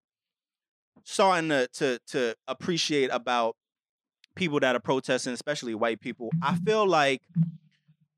starting 1.03 1.49
to 1.49 1.67
to 1.73 1.99
to 2.07 2.35
appreciate 2.47 3.09
about 3.11 3.55
people 4.35 4.59
that 4.59 4.75
are 4.75 4.79
protesting, 4.79 5.33
especially 5.33 5.75
white 5.75 5.99
people. 5.99 6.29
I 6.41 6.55
feel 6.55 6.87
like 6.87 7.21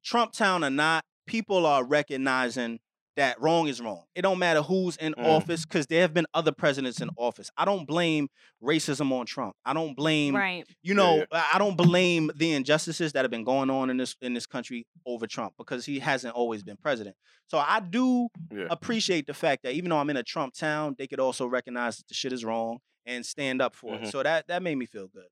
Trump 0.04 0.32
Town 0.32 0.64
or 0.64 0.70
not, 0.70 1.04
people 1.26 1.66
are 1.66 1.84
recognizing 1.84 2.80
that 3.16 3.40
wrong 3.42 3.68
is 3.68 3.80
wrong. 3.82 4.04
It 4.14 4.22
don't 4.24 4.40
matter 4.40 4.62
who's 4.62 4.98
in 4.98 5.14
Mm. 5.14 5.26
office 5.26 5.66
because 5.66 5.88
there 5.88 6.02
have 6.02 6.14
been 6.14 6.26
other 6.34 6.52
presidents 6.52 7.00
in 7.02 7.10
office. 7.18 7.50
I 7.58 7.64
don't 7.66 7.86
blame 7.88 8.28
racism 8.62 9.12
on 9.12 9.26
Trump. 9.26 9.56
I 9.66 9.74
don't 9.74 9.96
blame 9.96 10.36
right. 10.36 10.68
you 10.84 10.94
know, 10.94 11.18
yeah. 11.18 11.26
I 11.32 11.52
I 11.56 11.58
don't 11.58 11.78
blame 11.78 12.30
the 12.36 12.52
injustices 12.54 13.14
that 13.14 13.24
have 13.24 13.32
been 13.32 13.44
going 13.46 13.70
on 13.70 13.90
in 13.90 13.98
this 13.98 14.16
in 14.22 14.34
this 14.34 14.46
country 14.46 14.86
over 15.06 15.28
Trump 15.28 15.54
because 15.58 15.86
he 15.86 16.00
hasn't 16.00 16.36
always 16.36 16.62
been 16.64 16.78
president. 16.78 17.16
So 17.48 17.58
I 17.58 17.80
do 17.80 18.28
Yeah. 18.52 18.68
appreciate 18.70 19.28
the 19.28 19.34
fact 19.34 19.64
that 19.64 19.74
even 19.74 19.90
though 19.90 19.98
I'm 19.98 20.10
in 20.10 20.18
a 20.18 20.24
Trump 20.24 20.54
town, 20.54 20.96
they 20.98 21.08
could 21.08 21.20
also 21.20 21.46
recognize 21.48 21.98
that 21.98 22.08
the 22.08 22.14
shit 22.14 22.34
is 22.34 22.44
wrong 22.44 22.80
and 23.06 23.26
stand 23.26 23.62
up 23.62 23.76
for 23.76 23.96
Mhm. 23.98 24.04
it. 24.04 24.12
So 24.12 24.24
that 24.24 24.48
that 24.48 24.62
made 24.64 24.76
me 24.76 24.86
feel 24.86 25.08
good. 25.08 25.28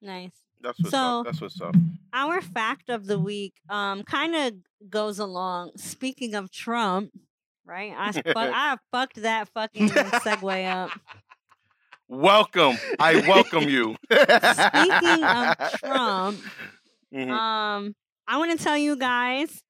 Nice. 0.00 0.32
That's 0.62 0.78
what's 0.78 0.90
So- 0.90 1.20
up. 1.20 1.24
That's 1.26 1.40
what's 1.40 1.60
up. 1.60 1.74
Our 2.12 2.40
fact 2.40 2.88
of 2.88 3.06
the 3.06 3.18
week 3.18 3.54
um 3.68 4.02
kind 4.04 4.34
of 4.34 4.54
goes 4.90 5.18
along. 5.18 5.72
Speaking 5.76 6.34
of 6.34 6.50
Trump, 6.50 7.10
right? 7.64 7.92
I 7.96 8.12
fuck, 8.12 8.24
I 8.36 8.76
fucked 8.90 9.22
that 9.22 9.48
fucking 9.54 9.88
segue 9.90 10.66
up. 10.72 10.90
Welcome. 12.08 12.76
I 12.98 13.20
welcome 13.26 13.68
you. 13.68 13.96
Speaking 14.10 15.24
of 15.24 15.72
Trump, 15.80 16.40
Mhm. 17.14 17.30
um, 17.30 17.94
I 18.28 18.38
want 18.38 18.56
to 18.56 18.62
tell 18.62 18.76
you 18.76 18.96
guys 18.96 19.62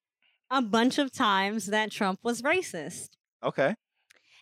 a 0.50 0.60
bunch 0.62 0.98
of 0.98 1.12
times 1.12 1.66
that 1.66 1.90
Trump 1.90 2.18
was 2.22 2.42
racist. 2.42 3.08
Okay. 3.44 3.74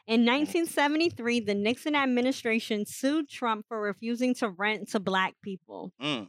In 0.07 0.25
1973, 0.27 1.41
the 1.41 1.55
Nixon 1.55 1.95
administration 1.95 2.85
sued 2.87 3.29
Trump 3.29 3.67
for 3.69 3.81
refusing 3.81 4.35
to 4.37 4.49
rent 4.51 4.91
to 4.91 5.01
black 5.01 5.35
people. 5.43 5.93
Mm. 6.03 6.27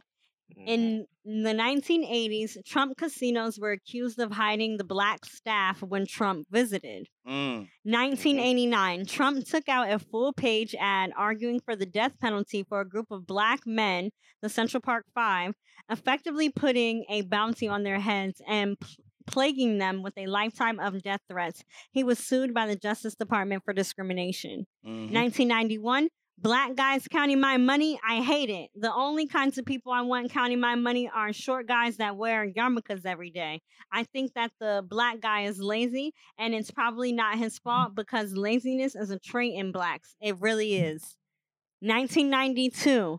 In 0.56 1.06
the 1.24 1.52
1980s, 1.52 2.56
Trump 2.64 2.96
casinos 2.96 3.58
were 3.58 3.72
accused 3.72 4.18
of 4.18 4.32
hiding 4.32 4.76
the 4.76 4.84
black 4.84 5.24
staff 5.24 5.82
when 5.82 6.06
Trump 6.06 6.46
visited. 6.50 7.08
Mm. 7.26 7.68
1989, 7.84 9.06
Trump 9.06 9.44
took 9.46 9.68
out 9.68 9.90
a 9.90 9.98
full 9.98 10.32
page 10.32 10.74
ad 10.78 11.12
arguing 11.16 11.60
for 11.60 11.76
the 11.76 11.86
death 11.86 12.18
penalty 12.20 12.64
for 12.68 12.80
a 12.80 12.88
group 12.88 13.10
of 13.10 13.26
black 13.26 13.60
men, 13.66 14.10
the 14.40 14.48
Central 14.48 14.80
Park 14.80 15.06
Five, 15.14 15.54
effectively 15.90 16.48
putting 16.50 17.04
a 17.08 17.22
bounty 17.22 17.68
on 17.68 17.82
their 17.82 18.00
heads 18.00 18.40
and 18.46 18.78
pl- 18.78 19.04
plaguing 19.26 19.78
them 19.78 20.02
with 20.02 20.14
a 20.16 20.26
lifetime 20.26 20.80
of 20.80 21.00
death 21.02 21.20
threats. 21.30 21.62
He 21.92 22.02
was 22.02 22.18
sued 22.18 22.52
by 22.52 22.66
the 22.66 22.76
Justice 22.76 23.14
Department 23.14 23.62
for 23.64 23.72
discrimination. 23.72 24.66
Mhm. 24.84 25.12
1991, 25.12 26.08
black 26.38 26.74
guys 26.74 27.06
counting 27.08 27.40
my 27.40 27.56
money. 27.56 28.00
I 28.06 28.22
hate 28.22 28.50
it. 28.50 28.70
The 28.74 28.92
only 28.92 29.26
kinds 29.26 29.58
of 29.58 29.64
people 29.64 29.92
I 29.92 30.00
want 30.02 30.30
counting 30.30 30.60
my 30.60 30.74
money 30.74 31.10
are 31.14 31.32
short 31.32 31.66
guys 31.68 31.96
that 31.98 32.16
wear 32.16 32.50
yarmulkes 32.50 33.04
every 33.04 33.30
day. 33.30 33.60
I 33.92 34.04
think 34.04 34.34
that 34.34 34.52
the 34.60 34.84
black 34.88 35.20
guy 35.20 35.42
is 35.42 35.58
lazy, 35.60 36.14
and 36.38 36.54
it's 36.54 36.70
probably 36.70 37.12
not 37.12 37.38
his 37.38 37.58
fault 37.58 37.94
because 37.94 38.32
laziness 38.34 38.94
is 38.94 39.10
a 39.10 39.18
trait 39.18 39.54
in 39.54 39.72
blacks. 39.72 40.14
It 40.20 40.40
really 40.40 40.76
is. 40.76 41.16
1992, 41.80 43.18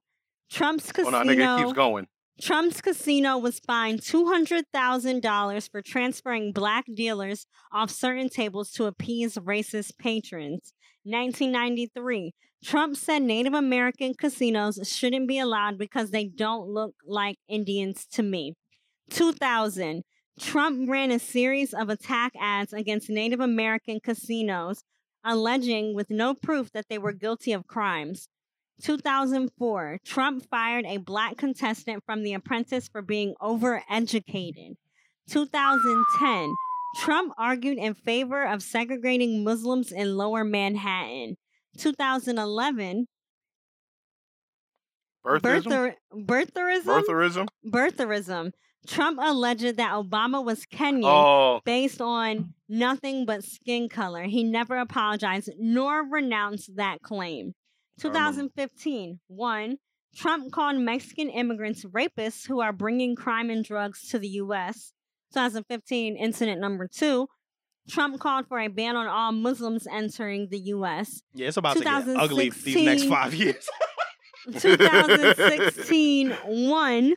Trump's 0.51 0.91
Oh 0.97 1.09
no, 1.09 1.19
nigga, 1.23 1.27
casino. 1.27 1.57
keeps 1.57 1.73
going. 1.73 2.07
Trump's 2.41 2.81
casino 2.81 3.37
was 3.37 3.59
fined 3.59 4.01
$200,000 4.01 5.69
for 5.69 5.81
transferring 5.81 6.51
black 6.51 6.85
dealers 6.93 7.45
off 7.71 7.91
certain 7.91 8.29
tables 8.29 8.71
to 8.71 8.85
appease 8.85 9.35
racist 9.35 9.97
patrons. 9.99 10.73
1993. 11.03 12.33
Trump 12.63 12.95
said 12.95 13.21
Native 13.21 13.53
American 13.53 14.13
casinos 14.13 14.79
shouldn't 14.83 15.27
be 15.27 15.37
allowed 15.37 15.77
because 15.77 16.11
they 16.11 16.25
don't 16.25 16.69
look 16.69 16.95
like 17.05 17.37
Indians 17.49 18.05
to 18.13 18.23
me. 18.23 18.53
2000. 19.09 20.03
Trump 20.39 20.89
ran 20.89 21.11
a 21.11 21.19
series 21.19 21.73
of 21.73 21.89
attack 21.89 22.31
ads 22.39 22.71
against 22.71 23.09
Native 23.09 23.41
American 23.41 23.99
casinos, 23.99 24.83
alleging 25.23 25.93
with 25.93 26.09
no 26.09 26.33
proof 26.33 26.71
that 26.71 26.85
they 26.89 26.97
were 26.97 27.11
guilty 27.11 27.51
of 27.51 27.67
crimes. 27.67 28.27
2004, 28.81 29.99
Trump 30.05 30.47
fired 30.49 30.85
a 30.85 30.97
black 30.97 31.37
contestant 31.37 32.01
from 32.05 32.23
The 32.23 32.33
Apprentice 32.33 32.87
for 32.87 33.01
being 33.01 33.35
overeducated. 33.41 34.75
2010, 35.29 36.55
Trump 36.97 37.33
argued 37.37 37.77
in 37.77 37.93
favor 37.93 38.45
of 38.45 38.63
segregating 38.63 39.43
Muslims 39.43 39.91
in 39.91 40.17
lower 40.17 40.43
Manhattan. 40.43 41.35
2011, 41.77 43.07
Birtherism. 45.25 45.63
birther, 45.63 45.95
birtherism, 46.13 47.03
Birtherism. 47.03 47.47
birtherism. 47.65 48.51
Trump 48.85 49.17
alleged 49.21 49.77
that 49.77 49.93
Obama 49.93 50.43
was 50.43 50.65
Kenyan 50.65 51.03
Oh, 51.05 51.61
based 51.63 52.01
on 52.01 52.53
nothing 52.67 53.25
but 53.25 53.43
skin 53.45 53.87
color. 53.87 54.23
He 54.23 54.43
never 54.43 54.75
apologized 54.77 55.51
nor 55.57 56.03
renounced 56.09 56.75
that 56.75 57.01
claim. 57.01 57.53
2015, 58.01 59.21
one, 59.27 59.77
Trump 60.15 60.51
called 60.51 60.77
Mexican 60.77 61.29
immigrants 61.29 61.85
rapists 61.85 62.45
who 62.45 62.59
are 62.59 62.73
bringing 62.73 63.15
crime 63.15 63.49
and 63.49 63.63
drugs 63.63 64.09
to 64.09 64.19
the 64.19 64.27
U.S. 64.29 64.91
2015, 65.33 66.17
incident 66.17 66.59
number 66.59 66.87
two, 66.87 67.27
Trump 67.89 68.19
called 68.19 68.47
for 68.47 68.59
a 68.59 68.67
ban 68.67 68.95
on 68.95 69.07
all 69.07 69.31
Muslims 69.31 69.87
entering 69.91 70.47
the 70.49 70.59
U.S. 70.59 71.21
Yeah, 71.33 71.47
it's 71.47 71.57
about 71.57 71.77
to 71.77 71.83
get 71.83 72.07
ugly 72.07 72.49
these 72.49 72.75
next 72.83 73.03
five 73.05 73.33
years. 73.33 73.67
2016 74.59 76.31
1 76.31 77.13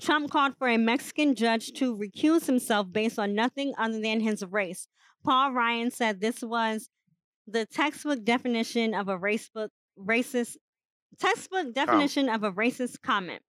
Trump 0.00 0.30
called 0.30 0.56
for 0.58 0.68
a 0.68 0.76
Mexican 0.76 1.34
judge 1.34 1.72
to 1.74 1.96
recuse 1.96 2.46
himself 2.46 2.90
based 2.90 3.18
on 3.18 3.34
nothing 3.34 3.74
other 3.78 4.00
than 4.00 4.20
his 4.20 4.42
race. 4.44 4.88
Paul 5.24 5.52
Ryan 5.52 5.90
said 5.90 6.20
this 6.20 6.42
was 6.42 6.88
the 7.46 7.66
textbook 7.66 8.24
definition 8.24 8.94
of 8.94 9.08
a 9.08 9.16
race 9.16 9.48
book 9.48 9.70
racist 9.98 10.56
textbook 11.20 11.72
definition 11.74 12.28
of 12.28 12.42
a 12.42 12.50
racist 12.52 13.02
comment. 13.02 13.42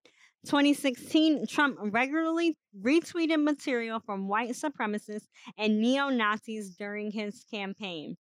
2016 0.46 1.48
Trump 1.48 1.78
regularly 1.82 2.58
retweeted 2.82 3.44
material 3.44 4.00
from 4.00 4.28
white 4.28 4.52
supremacists 4.52 5.28
and 5.58 5.80
neo-Nazis 5.80 6.76
during 6.78 7.12
his 7.12 7.46
campaign. 7.52 8.16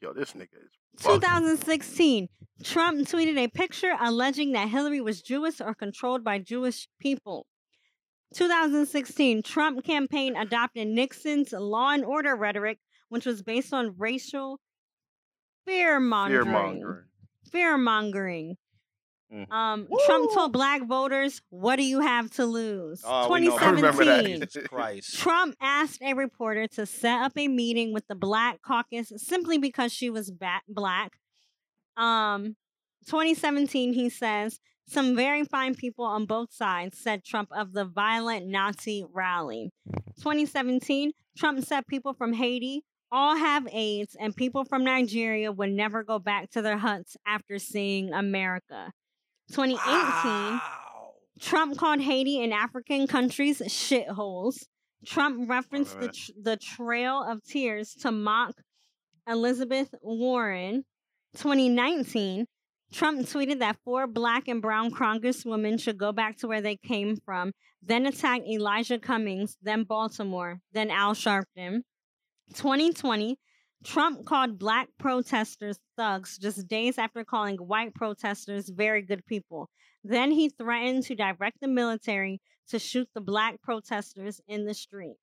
yo, 0.00 0.12
this 0.12 0.32
nigga 0.32 0.48
is. 0.54 0.70
bugging. 1.02 1.20
2016, 1.20 2.28
Trump 2.62 3.08
tweeted 3.08 3.38
a 3.38 3.48
picture 3.48 3.96
alleging 4.00 4.52
that 4.52 4.68
Hillary 4.68 5.00
was 5.00 5.22
Jewish 5.22 5.60
or 5.60 5.74
controlled 5.74 6.22
by 6.22 6.38
Jewish 6.38 6.88
people. 7.00 7.46
2016, 8.34 9.42
Trump 9.42 9.84
campaign 9.84 10.36
adopted 10.36 10.88
Nixon's 10.88 11.52
law 11.52 11.90
and 11.90 12.04
order 12.04 12.34
rhetoric, 12.34 12.78
which 13.08 13.26
was 13.26 13.42
based 13.42 13.72
on 13.72 13.94
racial 13.98 14.58
fear 15.66 16.00
mongering. 16.00 17.04
Fear 17.50 17.78
mongering. 17.78 18.56
Mhm. 19.32 19.50
Um, 19.50 19.88
Trump 20.06 20.30
told 20.34 20.52
black 20.52 20.82
voters, 20.82 21.40
"What 21.48 21.76
do 21.76 21.84
you 21.84 22.00
have 22.00 22.30
to 22.32 22.44
lose?" 22.44 23.02
Oh, 23.04 23.32
we 23.32 23.40
know 23.40 23.56
I 23.56 23.70
remember 23.70 24.04
that. 24.04 24.24
2017. 24.24 24.66
Christ. 24.68 25.18
Trump 25.18 25.56
asked 25.60 26.02
a 26.02 26.12
reporter 26.14 26.66
to 26.68 26.84
set 26.84 27.22
up 27.22 27.32
a 27.36 27.48
meeting 27.48 27.94
with 27.94 28.06
the 28.08 28.14
Black 28.14 28.60
Caucus 28.60 29.10
simply 29.16 29.56
because 29.58 29.92
she 29.92 30.10
was 30.10 30.30
ba- 30.30 30.60
black. 30.68 31.12
Um, 31.96 32.56
2017, 33.06 33.92
he 33.94 34.08
says 34.10 34.60
some 34.86 35.16
very 35.16 35.44
fine 35.44 35.74
people 35.74 36.04
on 36.04 36.26
both 36.26 36.52
sides 36.52 36.98
said 36.98 37.24
Trump 37.24 37.48
of 37.52 37.72
the 37.72 37.84
violent 37.84 38.46
Nazi 38.46 39.04
rally. 39.12 39.70
2017, 40.18 41.12
Trump 41.38 41.64
said 41.64 41.86
people 41.86 42.12
from 42.12 42.34
Haiti 42.34 42.82
all 43.10 43.36
have 43.36 43.66
AIDS 43.72 44.16
and 44.18 44.34
people 44.36 44.64
from 44.64 44.84
Nigeria 44.84 45.52
would 45.52 45.70
never 45.70 46.02
go 46.02 46.18
back 46.18 46.50
to 46.50 46.62
their 46.62 46.78
huts 46.78 47.16
after 47.26 47.58
seeing 47.58 48.12
America. 48.12 48.92
2018. 49.52 49.80
Wow. 49.84 50.60
Trump 51.40 51.76
called 51.76 52.00
Haiti 52.00 52.42
and 52.42 52.52
African 52.52 53.06
countries 53.06 53.60
shitholes. 53.66 54.64
Trump 55.04 55.48
referenced 55.48 55.98
the, 56.00 56.08
tr- 56.08 56.30
the 56.40 56.56
Trail 56.56 57.22
of 57.22 57.42
Tears 57.42 57.94
to 58.02 58.12
mock 58.12 58.54
Elizabeth 59.28 59.94
Warren. 60.00 60.84
2019, 61.36 62.46
Trump 62.92 63.20
tweeted 63.20 63.58
that 63.58 63.78
four 63.84 64.06
black 64.06 64.48
and 64.48 64.62
brown 64.62 64.90
congresswomen 64.92 65.80
should 65.80 65.98
go 65.98 66.12
back 66.12 66.36
to 66.38 66.46
where 66.46 66.60
they 66.60 66.76
came 66.76 67.16
from, 67.24 67.52
then 67.82 68.06
attacked 68.06 68.46
Elijah 68.46 68.98
Cummings, 68.98 69.56
then 69.62 69.84
Baltimore, 69.84 70.60
then 70.72 70.90
Al 70.90 71.14
Sharpton. 71.14 71.80
2020, 72.54 73.38
Trump 73.84 74.24
called 74.24 74.58
black 74.58 74.88
protesters 74.98 75.78
thugs 75.96 76.38
just 76.38 76.68
days 76.68 76.98
after 76.98 77.24
calling 77.24 77.56
white 77.56 77.94
protesters 77.94 78.68
very 78.68 79.02
good 79.02 79.24
people. 79.26 79.68
Then 80.04 80.30
he 80.30 80.48
threatened 80.48 81.04
to 81.04 81.14
direct 81.14 81.60
the 81.60 81.68
military 81.68 82.40
to 82.68 82.78
shoot 82.78 83.08
the 83.14 83.20
black 83.20 83.60
protesters 83.62 84.40
in 84.46 84.66
the 84.66 84.74
street. 84.74 85.16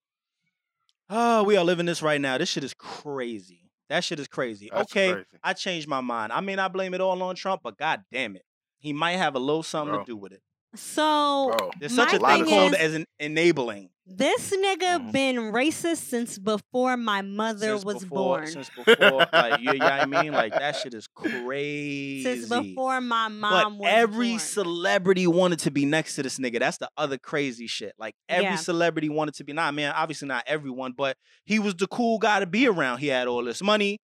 Oh, 1.09 1.43
we 1.43 1.57
are 1.57 1.63
living 1.63 1.85
this 1.85 2.01
right 2.01 2.21
now. 2.21 2.37
This 2.37 2.49
shit 2.49 2.63
is 2.63 2.73
crazy. 2.73 3.71
That 3.89 4.03
shit 4.03 4.19
is 4.19 4.27
crazy. 4.27 4.69
That's 4.71 4.91
okay, 4.91 5.13
crazy. 5.13 5.27
I 5.43 5.53
changed 5.53 5.87
my 5.87 6.01
mind. 6.01 6.31
I 6.31 6.39
may 6.41 6.55
not 6.55 6.71
blame 6.71 6.93
it 6.93 7.01
all 7.01 7.21
on 7.23 7.35
Trump, 7.35 7.61
but 7.63 7.77
god 7.77 8.03
damn 8.11 8.35
it. 8.35 8.43
He 8.77 8.93
might 8.93 9.13
have 9.13 9.35
a 9.35 9.39
little 9.39 9.63
something 9.63 9.95
Bro. 9.95 10.03
to 10.03 10.11
do 10.11 10.15
with 10.15 10.31
it. 10.31 10.41
So 10.75 11.53
Bro. 11.57 11.71
There's 11.79 11.95
such 11.95 12.11
My 12.11 12.17
a 12.17 12.21
lot 12.21 12.31
thing 12.33 12.41
of 12.43 12.47
called 12.49 12.73
is- 12.73 12.79
as 12.79 12.93
an 12.95 13.05
enabling. 13.19 13.89
this 14.05 14.51
nigga 14.51 14.99
Mhm. 14.99 15.11
been 15.11 15.35
racist 15.51 15.97
since 15.97 16.37
before 16.39 16.95
my 16.97 17.21
mother 17.21 17.59
since 17.73 17.85
was 17.85 18.03
before, 18.03 18.39
born. 18.39 18.47
Since 18.47 18.69
before, 18.75 19.27
like 19.33 19.59
you, 19.61 19.71
you 19.73 19.77
know 19.79 19.85
what 19.85 19.93
I 20.01 20.05
mean? 20.05 20.31
Like 20.31 20.51
that 20.53 20.75
shit 20.75 20.93
is 20.93 21.07
crazy. 21.07 22.23
Since 22.23 22.49
before 22.49 23.01
my 23.01 23.27
but 23.29 23.33
mom 23.33 23.77
was 23.79 23.87
born. 23.87 23.89
every 23.91 24.29
born. 24.29 24.39
celebrity 24.39 25.27
wanted 25.27 25.59
to 25.59 25.71
be 25.71 25.85
next 25.85 26.15
to 26.15 26.23
this 26.23 26.37
nigga. 26.39 26.59
That's 26.59 26.77
the 26.77 26.89
other 26.97 27.17
crazy 27.17 27.67
shit. 27.67 27.93
Like 27.99 28.15
every 28.27 28.45
Yeah. 28.45 28.55
celebrity 28.55 29.09
wanted 29.09 29.35
to 29.35 29.43
be. 29.43 29.53
Nah, 29.53 29.71
man. 29.71 29.91
Obviously 29.95 30.27
not 30.27 30.43
everyone, 30.47 30.93
but 30.93 31.17
he 31.45 31.59
was 31.59 31.75
the 31.75 31.87
cool 31.87 32.17
guy 32.19 32.39
to 32.39 32.47
be 32.47 32.67
around. 32.67 32.99
He 32.99 33.07
had 33.07 33.27
all 33.27 33.43
this 33.43 33.61
money. 33.61 33.99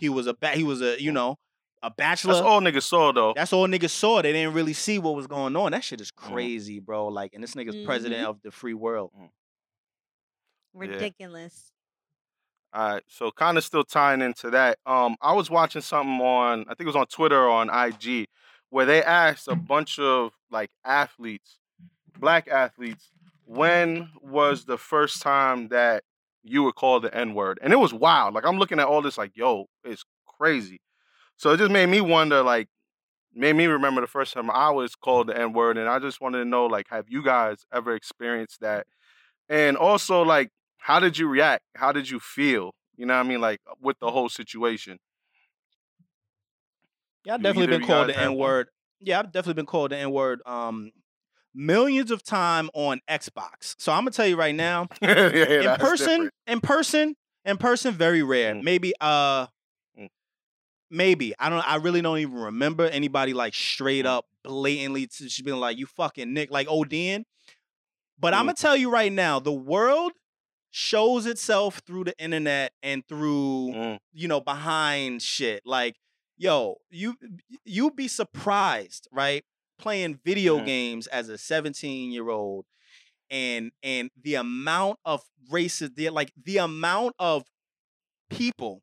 He 0.00 0.08
was 0.08 0.26
a 0.26 0.34
ba- 0.34 0.50
he 0.52 0.64
was 0.64 0.82
a 0.82 1.00
you 1.00 1.12
know 1.12 1.36
a 1.86 1.90
bachelor. 1.90 2.34
That's 2.34 2.44
all 2.44 2.60
niggas 2.60 2.82
saw 2.82 3.12
though. 3.12 3.32
That's 3.34 3.52
all 3.52 3.66
niggas 3.68 3.90
saw. 3.90 4.20
They 4.20 4.32
didn't 4.32 4.54
really 4.54 4.72
see 4.72 4.98
what 4.98 5.14
was 5.14 5.26
going 5.26 5.54
on. 5.56 5.72
That 5.72 5.84
shit 5.84 6.00
is 6.00 6.10
Mhm. 6.10 6.32
crazy, 6.32 6.80
bro. 6.80 7.06
Like, 7.08 7.32
and 7.32 7.42
this 7.42 7.54
nigga's 7.54 7.76
president 7.86 8.22
Mhm. 8.22 8.28
of 8.30 8.42
the 8.42 8.50
free 8.50 8.74
world. 8.74 9.12
ridiculous. 10.74 11.72
All 12.74 12.92
right, 12.92 13.02
so 13.08 13.30
kind 13.30 13.56
of 13.56 13.64
still 13.64 13.84
tying 13.84 14.20
into 14.20 14.50
that. 14.50 14.78
Um, 14.84 15.16
I 15.22 15.32
was 15.32 15.48
watching 15.48 15.80
something 15.80 16.20
on, 16.20 16.62
I 16.62 16.74
think 16.74 16.80
it 16.82 16.86
was 16.86 16.96
on 16.96 17.06
Twitter 17.06 17.40
or 17.40 17.48
on 17.48 17.70
IG, 17.70 18.26
where 18.68 18.84
they 18.84 19.02
asked 19.02 19.48
a 19.48 19.54
bunch 19.56 19.98
of 19.98 20.34
like 20.50 20.70
athletes, 20.84 21.58
black 22.18 22.48
athletes, 22.48 23.10
when 23.46 24.10
was 24.20 24.66
the 24.66 24.76
first 24.76 25.22
time 25.22 25.68
that 25.68 26.04
you 26.42 26.62
were 26.64 26.72
called 26.72 27.04
the 27.04 27.14
N 27.14 27.32
word? 27.32 27.58
And 27.62 27.72
it 27.72 27.76
was 27.76 27.94
wild. 27.94 28.34
Like 28.34 28.44
I'm 28.44 28.58
looking 28.58 28.78
at 28.80 28.86
all 28.86 29.00
this, 29.00 29.16
like, 29.16 29.34
yo, 29.34 29.66
it's 29.82 30.04
crazy. 30.26 30.80
So 31.36 31.50
it 31.50 31.58
just 31.58 31.70
made 31.70 31.86
me 31.86 32.00
wonder, 32.00 32.42
like, 32.42 32.68
made 33.34 33.54
me 33.54 33.66
remember 33.66 34.00
the 34.00 34.06
first 34.06 34.32
time 34.32 34.50
I 34.50 34.70
was 34.70 34.94
called 34.94 35.28
the 35.28 35.38
N 35.38 35.52
word, 35.52 35.76
and 35.78 35.88
I 35.88 35.98
just 35.98 36.20
wanted 36.20 36.38
to 36.38 36.44
know, 36.44 36.66
like, 36.66 36.86
have 36.88 37.06
you 37.08 37.22
guys 37.22 37.58
ever 37.72 37.94
experienced 37.94 38.60
that? 38.60 38.86
And 39.48 39.76
also, 39.76 40.22
like, 40.22 40.50
how 40.78 41.00
did 41.00 41.18
you 41.18 41.28
react? 41.28 41.64
How 41.74 41.92
did 41.92 42.08
you 42.08 42.20
feel? 42.20 42.72
You 42.96 43.06
know 43.06 43.14
what 43.14 43.26
I 43.26 43.28
mean? 43.28 43.40
Like 43.40 43.60
with 43.80 43.98
the 44.00 44.10
whole 44.10 44.28
situation. 44.28 44.98
Yeah, 47.24 47.34
I've 47.34 47.42
definitely 47.42 47.78
been 47.78 47.86
called 47.86 48.08
the 48.08 48.18
N 48.18 48.36
word. 48.36 48.68
Yeah, 49.00 49.18
I've 49.18 49.32
definitely 49.32 49.54
been 49.54 49.66
called 49.66 49.90
the 49.90 49.96
N 49.96 50.10
word 50.12 50.40
um 50.46 50.92
millions 51.54 52.10
of 52.10 52.22
time 52.22 52.70
on 52.72 53.00
Xbox. 53.10 53.74
So 53.78 53.92
I'm 53.92 54.02
gonna 54.02 54.12
tell 54.12 54.26
you 54.26 54.36
right 54.36 54.54
now, 54.54 54.88
yeah, 55.02 55.72
in 55.72 55.78
person, 55.78 56.06
different. 56.06 56.32
in 56.46 56.60
person, 56.60 57.16
in 57.44 57.56
person, 57.58 57.94
very 57.94 58.22
rare. 58.22 58.54
Mm. 58.54 58.62
Maybe 58.62 58.94
uh. 59.00 59.46
Maybe. 60.90 61.34
I 61.38 61.48
don't 61.48 61.66
I 61.68 61.76
really 61.76 62.02
don't 62.02 62.18
even 62.18 62.34
remember 62.34 62.84
anybody 62.86 63.32
like 63.34 63.54
straight 63.54 64.04
Mm. 64.04 64.08
up 64.08 64.26
blatantly 64.44 65.06
to 65.06 65.24
just 65.24 65.44
being 65.44 65.58
like, 65.58 65.78
you 65.78 65.86
fucking 65.86 66.32
Nick, 66.32 66.50
like 66.50 66.68
ODN. 66.68 67.24
But 68.18 68.34
I'm 68.34 68.44
Mm. 68.44 68.48
gonna 68.48 68.54
tell 68.54 68.76
you 68.76 68.90
right 68.90 69.12
now, 69.12 69.38
the 69.40 69.52
world 69.52 70.12
shows 70.70 71.26
itself 71.26 71.80
through 71.86 72.04
the 72.04 72.18
internet 72.22 72.72
and 72.82 73.06
through 73.08 73.72
Mm, 73.74 73.98
you 74.12 74.28
know 74.28 74.40
behind 74.40 75.22
shit 75.22 75.62
like 75.64 75.96
yo 76.36 76.76
you 76.90 77.16
you'd 77.64 77.96
be 77.96 78.08
surprised 78.08 79.08
right 79.10 79.44
playing 79.78 80.20
video 80.24 80.58
Mhm. 80.60 80.66
games 80.66 81.06
as 81.06 81.28
a 81.30 81.38
17 81.38 82.10
year 82.12 82.28
old 82.28 82.66
and 83.30 83.72
and 83.82 84.10
the 84.22 84.34
amount 84.34 84.98
of 85.04 85.22
racist 85.50 85.94
the 85.96 86.10
like 86.10 86.32
the 86.44 86.58
amount 86.58 87.14
of 87.18 87.44
people 88.30 88.82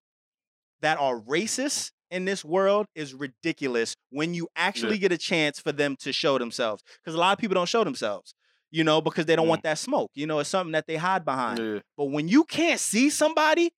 that 0.83 0.99
are 0.99 1.19
racist 1.19 1.91
in 2.11 2.25
this 2.25 2.45
world 2.45 2.85
is 2.93 3.13
ridiculous 3.15 3.95
when 4.11 4.33
you 4.35 4.47
actually 4.55 4.99
get 4.99 5.11
a 5.11 5.17
chance 5.17 5.59
for 5.59 5.71
them 5.71 5.95
to 6.01 6.13
show 6.13 6.37
themselves 6.37 6.83
because 7.03 7.15
a 7.15 7.17
lot 7.17 7.33
of 7.33 7.39
people 7.39 7.55
don't 7.55 7.67
show 7.67 7.83
themselves 7.83 8.35
you 8.69 8.83
know 8.83 9.01
because 9.01 9.25
they 9.25 9.35
don't 9.35 9.47
Mm. 9.47 9.49
want 9.49 9.63
that 9.63 9.79
smoke 9.79 10.11
you 10.13 10.27
know 10.27 10.37
it's 10.39 10.49
something 10.49 10.73
that 10.73 10.85
they 10.85 10.95
hide 10.95 11.25
behind 11.25 11.57
yeah. 11.59 11.79
but 11.97 12.05
when 12.11 12.27
you 12.27 12.43
can't 12.43 12.79
see 12.79 13.09
somebody, 13.09 13.71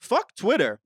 fuck 0.00 0.34
Twitter. 0.34 0.78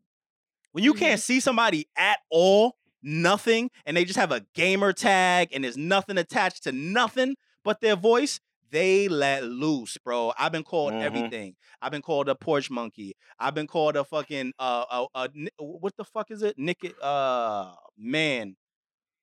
When 0.72 0.82
you 0.84 0.94
can't 0.94 1.20
see 1.20 1.38
somebody 1.40 1.86
at 1.96 2.18
all, 2.30 2.74
nothing, 3.02 3.70
and 3.86 3.96
they 3.96 4.04
just 4.04 4.18
have 4.18 4.32
a 4.32 4.44
gamer 4.54 4.92
tag 4.92 5.50
and 5.52 5.62
there's 5.62 5.76
nothing 5.76 6.18
attached 6.18 6.64
to 6.64 6.72
nothing 6.72 7.36
but 7.64 7.80
their 7.80 7.94
voice, 7.96 8.40
they 8.74 9.08
let 9.08 9.44
loose, 9.44 9.96
bro. 10.04 10.32
I've 10.36 10.50
been 10.52 10.64
called 10.64 10.92
Mhm. 10.94 11.02
everything. 11.02 11.54
I've 11.80 11.92
been 11.92 12.02
called 12.02 12.28
a 12.28 12.34
porch 12.34 12.70
monkey. 12.70 13.14
I've 13.38 13.54
been 13.54 13.66
called 13.68 13.94
a 13.96 14.04
fucking 14.04 14.52
uh, 14.58 15.06
uh 15.14 15.28
ni- 15.32 15.48
what 15.58 15.96
the 15.96 16.04
fuck 16.04 16.30
is 16.30 16.42
it? 16.42 16.58
Nick 16.58 16.78
uh 17.00 17.72
man. 17.96 18.56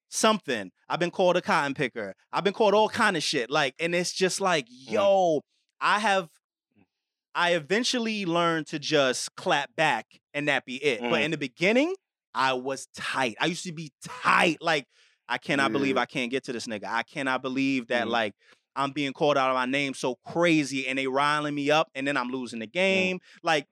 Something. 0.09 0.71
I've 0.89 0.99
been 0.99 1.11
called 1.11 1.37
a 1.37 1.41
cotton 1.41 1.73
picker. 1.73 2.15
I've 2.33 2.43
been 2.43 2.53
called 2.53 2.73
all 2.73 2.89
kind 2.89 3.15
of 3.15 3.23
shit. 3.23 3.49
Like, 3.49 3.75
and 3.79 3.93
it's 3.95 4.11
just 4.13 4.41
like, 4.41 4.65
Mm. 4.67 4.91
yo, 4.93 5.41
I 5.79 5.99
have 5.99 6.29
I 7.33 7.53
eventually 7.55 8.25
learned 8.25 8.67
to 8.67 8.77
just 8.79 9.33
clap 9.35 9.73
back 9.77 10.05
and 10.33 10.47
that 10.49 10.65
be 10.65 10.75
it. 10.83 10.99
But 10.99 11.21
Mhm. 11.21 11.23
in 11.25 11.31
the 11.31 11.37
beginning, 11.37 11.95
I 12.33 12.53
was 12.53 12.87
tight. 12.93 13.35
I 13.39 13.45
used 13.45 13.63
to 13.63 13.71
be 13.71 13.91
tight. 14.03 14.57
Like, 14.61 14.85
I 15.29 15.37
cannot 15.37 15.71
believe 15.71 15.95
I 15.95 16.05
can't 16.05 16.29
get 16.29 16.43
to 16.45 16.51
this 16.53 16.67
nigga. 16.67 16.87
I 16.87 17.03
cannot 17.03 17.41
believe 17.41 17.87
that 17.87 18.05
Mhm. 18.07 18.11
like 18.11 18.33
I'm 18.75 18.91
being 18.91 19.13
called 19.13 19.37
out 19.37 19.49
of 19.49 19.55
my 19.55 19.65
name 19.65 19.93
so 19.93 20.15
crazy 20.25 20.87
and 20.87 20.97
they 20.97 21.07
riling 21.07 21.55
me 21.55 21.71
up 21.71 21.89
and 21.95 22.07
then 22.07 22.17
I'm 22.17 22.29
losing 22.29 22.59
the 22.59 22.67
game. 22.67 23.19
Like 23.43 23.67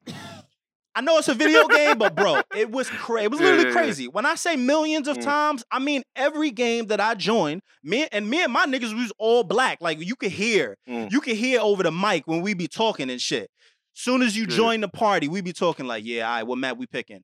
I 0.95 1.01
know 1.01 1.17
it's 1.17 1.29
a 1.29 1.33
video 1.33 1.67
game, 1.69 1.97
but 1.97 2.15
bro, 2.15 2.43
it 2.51 2.71
was 2.71 2.89
crazy. 2.89 3.25
It 3.25 3.31
was 3.31 3.39
literally 3.39 3.71
crazy. 3.71 4.07
When 4.07 4.25
I 4.25 4.35
say 4.35 4.55
millions 4.57 5.07
of 5.07 5.17
Mm. 5.17 5.23
times, 5.23 5.63
I 5.71 5.79
mean 5.79 6.01
every 6.15 6.51
game 6.51 6.87
that 6.87 6.99
I 6.99 7.13
joined, 7.15 7.61
me 7.83 8.07
and 8.11 8.29
me 8.29 8.43
and 8.43 8.51
my 8.51 8.65
niggas 8.65 8.93
was 8.93 9.11
all 9.17 9.43
black. 9.43 9.77
Like 9.81 9.99
you 10.05 10.15
could 10.15 10.31
hear, 10.31 10.75
Mm. 10.89 11.11
you 11.11 11.21
could 11.21 11.37
hear 11.37 11.61
over 11.61 11.83
the 11.83 11.91
mic 11.91 12.23
when 12.25 12.41
we 12.41 12.53
be 12.53 12.67
talking 12.67 13.09
and 13.09 13.21
shit. 13.21 13.49
Soon 13.93 14.21
as 14.21 14.35
you 14.35 14.47
join 14.47 14.81
the 14.81 14.87
party, 14.89 15.27
we 15.27 15.41
be 15.41 15.53
talking 15.53 15.85
like, 15.85 16.03
yeah, 16.05 16.27
all 16.27 16.35
right, 16.35 16.43
what 16.47 16.57
map 16.57 16.77
we 16.77 16.87
picking? 16.87 17.21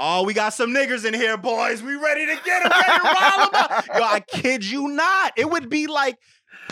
Oh, 0.00 0.22
we 0.22 0.32
got 0.32 0.50
some 0.50 0.70
niggas 0.70 1.04
in 1.04 1.12
here, 1.12 1.36
boys. 1.36 1.82
We 1.82 1.96
ready 1.96 2.24
to 2.26 2.34
get 2.44 2.62
them, 2.62 2.70
ready 2.70 2.98
to 2.98 3.02
rile 3.02 3.40
'em 3.42 3.48
up. 3.54 3.86
Yo, 3.96 4.02
I 4.04 4.20
kid 4.20 4.64
you 4.64 4.88
not. 4.88 5.32
It 5.36 5.50
would 5.50 5.68
be 5.68 5.86
like 5.88 6.16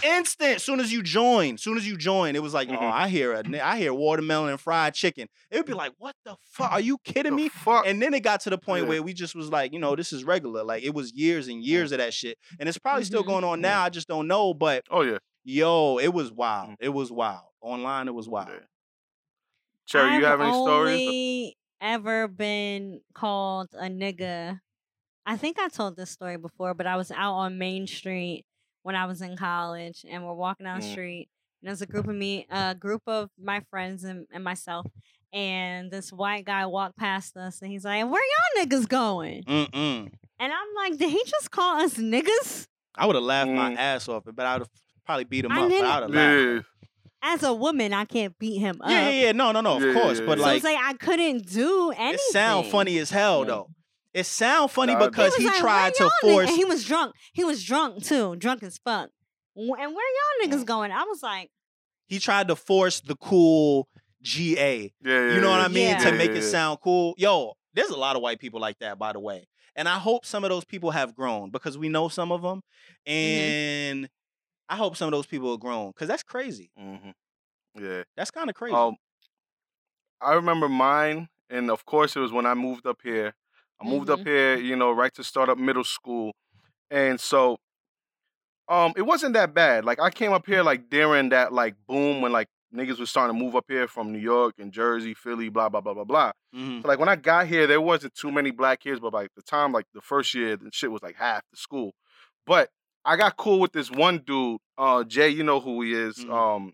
instant. 0.05 0.61
Soon 0.61 0.81
as 0.81 0.93
you 0.93 1.03
join, 1.03 1.59
soon 1.59 1.77
as 1.77 1.87
you 1.87 1.97
join, 1.97 2.37
it 2.37 2.43
was 2.43 2.53
like, 2.55 2.69
oh, 2.69 2.73
Mhm. 2.73 2.93
I 2.93 3.09
hear 3.09 3.33
a, 3.33 3.43
I 3.61 3.79
hear 3.79 3.93
watermelon 3.95 4.51
and 4.51 4.61
fried 4.61 4.95
chicken. 4.95 5.29
It 5.51 5.57
would 5.57 5.67
be 5.67 5.73
like, 5.75 5.93
what 5.99 6.15
the 6.25 6.37
fuck? 6.43 6.73
Are 6.73 6.81
you 6.81 6.99
kidding 7.05 7.33
The 7.33 7.37
me? 7.45 7.49
fuck? 7.49 7.87
And 7.87 8.01
then 8.03 8.15
it 8.15 8.21
got 8.23 8.41
to 8.43 8.51
the 8.51 8.59
point 8.59 8.85
Yeah. 8.85 8.89
where 8.91 9.03
we 9.03 9.13
just 9.13 9.35
was 9.35 9.49
like, 9.51 9.73
you 9.73 9.79
know, 9.79 9.97
this 9.97 10.13
is 10.13 10.25
regular. 10.25 10.65
Like 10.65 10.83
it 10.83 10.95
was 10.95 11.13
years 11.13 11.49
and 11.49 11.63
years 11.63 11.93
of 11.93 11.99
that 11.99 12.13
shit, 12.15 12.39
and 12.61 12.69
it's 12.69 12.79
probably 12.79 13.05
still 13.05 13.23
Mhm. 13.23 13.27
going 13.29 13.45
on 13.45 13.61
now. 13.61 13.83
I 13.83 13.89
just 13.91 14.09
don't 14.09 14.27
know. 14.27 14.55
But 14.55 14.85
oh 14.91 15.03
yeah. 15.03 15.19
yo, 15.45 15.99
it 15.99 16.09
was 16.13 16.33
wild. 16.33 16.71
Mm. 16.71 16.77
It 16.81 16.89
was 16.91 17.11
wild. 17.13 17.45
Online, 17.61 18.09
it 18.09 18.15
was 18.15 18.29
wild. 18.29 18.49
Yeah. 18.51 18.59
Cherry, 19.87 20.11
I've 20.11 20.21
you 20.21 20.27
have 20.27 20.41
any 20.41 20.51
stories? 20.53 21.07
only 21.07 21.57
ever 21.81 22.27
been 22.29 23.01
called 23.15 23.69
a 23.75 23.85
nigga. 23.89 24.61
I 25.25 25.37
think 25.37 25.59
I 25.59 25.69
told 25.69 25.97
this 25.97 26.11
story 26.11 26.37
before, 26.37 26.75
but 26.75 26.87
I 26.87 26.97
was 26.97 27.11
out 27.11 27.35
on 27.35 27.59
Main 27.59 27.87
Street 27.87 28.45
when 28.87 28.95
I 28.95 29.07
was 29.07 29.21
in 29.21 29.37
college, 29.37 30.07
and 30.09 30.25
we're 30.25 30.33
walking 30.33 30.65
down 30.65 30.79
the 30.79 30.87
Mm. 30.87 30.93
street, 30.93 31.29
and 31.61 31.67
there's 31.69 31.83
a 31.83 31.87
group 31.87 32.07
of 32.07 32.15
me, 32.15 32.47
a 32.51 32.73
group 32.73 33.03
of 33.09 33.31
my 33.37 33.61
friends 33.69 34.05
and, 34.05 34.27
and 34.33 34.45
myself, 34.45 34.87
and 35.33 35.91
this 35.91 36.13
white 36.13 36.45
guy 36.45 36.65
walked 36.67 36.97
past 36.97 37.37
us, 37.37 37.61
and 37.63 37.71
he's 37.73 37.85
like, 37.85 38.05
"Where 38.09 38.23
y'all 38.23 38.65
niggas 38.65 38.89
going?" 38.89 39.43
Mm-mm. 39.43 40.13
And 40.39 40.53
I'm 40.53 40.69
like, 40.77 40.99
"Did 40.99 41.11
he 41.11 41.21
just 41.27 41.51
call 41.51 41.81
us 41.81 41.95
niggas?" 41.95 42.69
I 42.95 43.07
would 43.07 43.17
have 43.17 43.25
laughed 43.25 43.51
my 43.51 43.73
Mm. 43.73 43.77
ass 43.77 44.09
off, 44.09 44.29
it, 44.29 44.37
but 44.37 44.47
I 44.47 44.53
would 44.55 44.61
have 44.63 44.71
probably 45.05 45.25
beat 45.25 45.45
him 45.45 45.51
I 45.51 45.57
up. 45.57 45.61
But 45.63 45.69
didn't- 45.69 45.87
I 45.87 45.95
would 45.95 46.03
have 46.03 46.11
laughed. 46.15 46.67
Yeah. 46.83 47.33
As 47.35 47.43
a 47.43 47.53
woman, 47.53 47.93
I 47.93 48.05
can't 48.05 48.39
beat 48.39 48.59
him 48.59 48.81
up. 48.81 48.89
Yeah, 48.89 49.09
yeah, 49.09 49.21
yeah. 49.25 49.33
No, 49.33 49.51
no, 49.51 49.61
no. 49.63 49.77
Of 49.79 49.83
Yeah, 49.83 49.89
yeah, 49.89 50.01
course, 50.01 50.21
yeah, 50.21 50.27
but. 50.27 50.39
So 50.39 50.45
like, 50.45 50.57
it's 50.59 50.65
like 50.65 50.79
I 50.81 50.93
couldn't 50.93 51.47
do 51.51 51.91
anything. 51.91 52.15
it 52.15 52.33
sound 52.33 52.67
funny 52.69 52.99
as 52.99 53.11
hell 53.11 53.45
though. 53.45 53.69
It 54.17 54.25
sound 54.25 54.71
funny 54.71 54.95
Nah, 54.95 55.09
because 55.09 55.33
was 55.33 55.37
he 55.43 55.45
like, 55.47 55.57
tried 55.59 55.95
to 55.97 56.11
force. 56.23 56.49
And 56.49 56.57
he 56.57 56.65
was 56.65 56.85
drunk. 56.85 57.15
He 57.35 57.45
was 57.45 57.63
drunk 57.63 58.03
too, 58.03 58.35
drunk 58.37 58.63
as 58.63 58.79
fuck. 58.79 59.11
And 59.55 59.69
where 59.69 59.79
y'all 59.87 60.49
niggas 60.49 60.63
Mm. 60.63 60.67
going? 60.67 60.91
I 60.91 61.03
was 61.05 61.23
like, 61.23 61.51
He 62.07 62.19
tried 62.19 62.49
to 62.49 62.57
force 62.57 63.01
the 63.01 63.15
cool 63.17 63.89
GA. 64.23 64.95
Yeah, 65.05 65.13
yeah. 65.29 65.35
You 65.35 65.41
know 65.43 65.51
what 65.51 65.59
yeah. 65.59 65.65
I 65.65 65.69
mean? 65.69 65.89
Yeah. 65.91 65.99
To 66.11 66.13
make 66.13 66.31
it 66.31 66.43
sound 66.43 66.79
cool. 66.83 67.15
Yo, 67.19 67.53
there's 67.75 67.91
a 67.91 67.97
lot 67.97 68.17
of 68.17 68.23
white 68.23 68.39
people 68.41 68.59
like 68.59 68.79
that, 68.79 68.99
by 68.99 69.13
the 69.13 69.21
way. 69.21 69.47
And 69.75 69.87
I 69.87 69.99
hope 69.99 70.25
some 70.25 70.45
of 70.45 70.49
those 70.51 70.65
people 70.65 70.91
have 70.93 71.15
grown 71.15 71.51
because 71.51 71.77
we 71.77 71.91
know 71.91 72.09
some 72.09 72.33
of 72.33 72.41
them. 72.41 72.63
Mm-hmm. 73.07 73.11
And 73.11 74.09
I 74.71 74.77
hope 74.77 74.97
some 74.97 75.09
of 75.09 75.13
those 75.13 75.27
people 75.27 75.51
have 75.51 75.61
grown 75.61 75.91
because 75.91 76.09
that's 76.09 76.23
crazy. 76.23 76.71
Mhm. 76.81 77.13
Yeah. 77.79 78.05
That's 78.17 78.31
kind 78.31 78.49
of 78.49 78.57
crazy. 78.57 78.75
Um, 78.75 78.97
I 80.23 80.33
remember 80.33 80.69
mine, 80.71 81.29
and 81.51 81.71
of 81.71 81.85
course 81.85 82.17
it 82.17 82.21
was 82.21 82.33
when 82.33 82.47
I 82.47 82.55
moved 82.55 82.87
up 82.87 83.01
here. 83.03 83.35
I 83.81 83.85
moved 83.85 84.09
up 84.11 84.21
Mhm. 84.21 84.27
here, 84.27 84.57
you 84.57 84.77
know, 84.77 84.91
right 84.93 85.13
to 85.15 85.25
start 85.25 85.49
up 85.49 85.59
middle 85.59 85.85
school, 85.85 86.33
and 86.91 87.21
so 87.21 87.59
um, 88.69 88.93
it 88.97 89.03
wasn't 89.03 89.35
that 89.35 89.55
bad. 89.55 89.85
Like 89.85 90.01
I 90.01 90.11
came 90.11 90.33
up 90.33 90.47
here 90.47 90.63
like 90.63 90.89
during 90.91 91.29
that 91.31 91.53
like 91.53 91.75
boom 91.87 92.21
when 92.21 92.33
like 92.33 92.49
niggas 92.75 92.99
was 92.99 93.11
starting 93.11 93.37
to 93.39 93.45
move 93.45 93.55
up 93.55 93.65
here 93.69 93.87
from 93.87 94.13
New 94.13 94.19
York 94.19 94.55
and 94.59 94.73
Jersey, 94.73 95.15
Philly, 95.15 95.49
blah 95.49 95.69
blah 95.69 95.81
blah 95.81 95.95
blah 95.95 96.05
blah. 96.05 96.33
Mhm. 96.55 96.83
So 96.83 96.89
like 96.89 96.99
when 96.99 97.09
I 97.09 97.15
got 97.17 97.47
here, 97.47 97.67
there 97.67 97.81
wasn't 97.81 98.15
too 98.15 98.33
many 98.33 98.51
black 98.51 98.81
kids, 98.81 98.99
but 98.99 99.13
like 99.13 99.31
the 99.37 99.43
time, 99.43 99.73
like 99.73 99.87
the 99.95 100.01
first 100.01 100.35
year, 100.35 100.57
the 100.57 100.71
shit 100.73 100.91
was 100.91 101.03
like 101.03 101.15
half 101.17 101.43
the 101.53 101.57
school. 101.57 101.95
But 102.45 102.71
I 103.05 103.17
got 103.17 103.37
cool 103.37 103.61
with 103.61 103.73
this 103.73 103.89
one 103.91 104.19
dude, 104.27 104.59
uh, 104.77 105.05
Jay. 105.05 105.29
You 105.29 105.45
know 105.45 105.61
who 105.61 105.83
he 105.83 105.93
is, 105.95 106.17
Mhm. 106.25 106.33
um, 106.33 106.73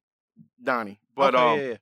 Donnie. 0.63 0.99
But 1.15 1.35
Okay, 1.35 1.45
um, 1.45 1.59
yeah, 1.61 1.69
yeah. 1.73 1.77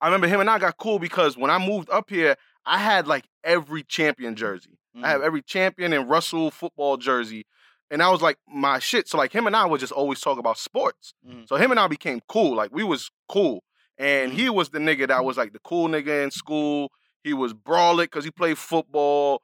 I 0.00 0.06
remember 0.06 0.28
him 0.28 0.38
and 0.38 0.48
I 0.48 0.60
got 0.60 0.76
cool 0.76 1.00
because 1.00 1.36
when 1.36 1.50
I 1.50 1.58
moved 1.58 1.90
up 1.90 2.08
here, 2.08 2.36
I 2.68 2.78
had 2.78 3.06
like 3.06 3.24
every 3.42 3.82
champion 3.82 4.36
jersey. 4.36 4.78
I 5.02 5.08
have 5.10 5.20
Mhm. 5.20 5.24
every 5.24 5.42
champion 5.42 5.92
and 5.92 6.08
Russell 6.08 6.50
football 6.50 6.96
jersey. 6.98 7.46
And 7.90 8.00
that 8.02 8.08
was 8.08 8.20
like 8.20 8.38
my 8.46 8.78
shit. 8.78 9.08
So 9.08 9.16
like 9.16 9.32
him 9.32 9.46
and 9.46 9.56
I 9.56 9.64
would 9.64 9.80
just 9.80 9.92
always 9.92 10.20
talk 10.20 10.38
about 10.38 10.58
sports. 10.58 11.14
Mhm. 11.26 11.48
So 11.48 11.56
him 11.56 11.70
and 11.70 11.80
I 11.80 11.86
became 11.86 12.20
cool. 12.28 12.54
Like 12.54 12.70
we 12.72 12.84
was 12.84 13.10
cool. 13.28 13.64
And 13.96 14.32
he 14.32 14.48
was 14.50 14.68
the 14.70 14.78
nigga 14.78 15.08
that 15.08 15.24
was 15.24 15.36
like 15.38 15.52
the 15.52 15.58
cool 15.60 15.88
nigga 15.88 16.22
in 16.24 16.30
school. 16.30 16.92
He 17.24 17.32
was 17.32 17.52
brawling 17.54 18.04
because 18.04 18.24
he 18.24 18.30
played 18.30 18.58
football, 18.58 19.42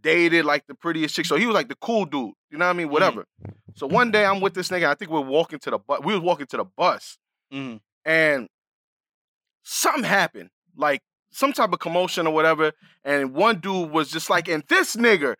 dated 0.00 0.44
like 0.44 0.66
the 0.66 0.74
prettiest 0.74 1.14
chick. 1.16 1.26
So 1.26 1.36
he 1.36 1.46
was 1.46 1.54
like 1.54 1.68
the 1.68 1.76
cool 1.76 2.04
dude. 2.04 2.32
You 2.50 2.58
know 2.58 2.66
what 2.66 2.70
I 2.70 2.74
mean? 2.74 2.88
Whatever. 2.90 3.24
So 3.74 3.86
one 3.86 4.10
day 4.10 4.24
I'm 4.26 4.40
with 4.40 4.54
this 4.54 4.68
nigga. 4.68 4.86
I 4.86 4.94
think 4.94 5.10
we're 5.10 5.20
walking 5.20 5.58
to 5.60 5.70
the 5.70 5.78
bus. 5.78 6.00
We 6.04 6.12
was 6.12 6.22
walking 6.22 6.46
to 6.46 6.56
the 6.58 6.64
bus 6.64 7.18
Mhm. 7.52 7.80
and 8.04 8.48
something 9.62 10.04
happened, 10.04 10.50
like 10.76 11.02
some 11.36 11.52
type 11.52 11.72
of 11.72 11.78
commotion 11.78 12.26
or 12.26 12.32
whatever. 12.32 12.72
And 13.04 13.34
one 13.34 13.60
dude 13.60 13.90
was 13.90 14.10
just 14.10 14.30
like, 14.30 14.48
and 14.48 14.64
this 14.68 14.96
nigga, 14.96 15.34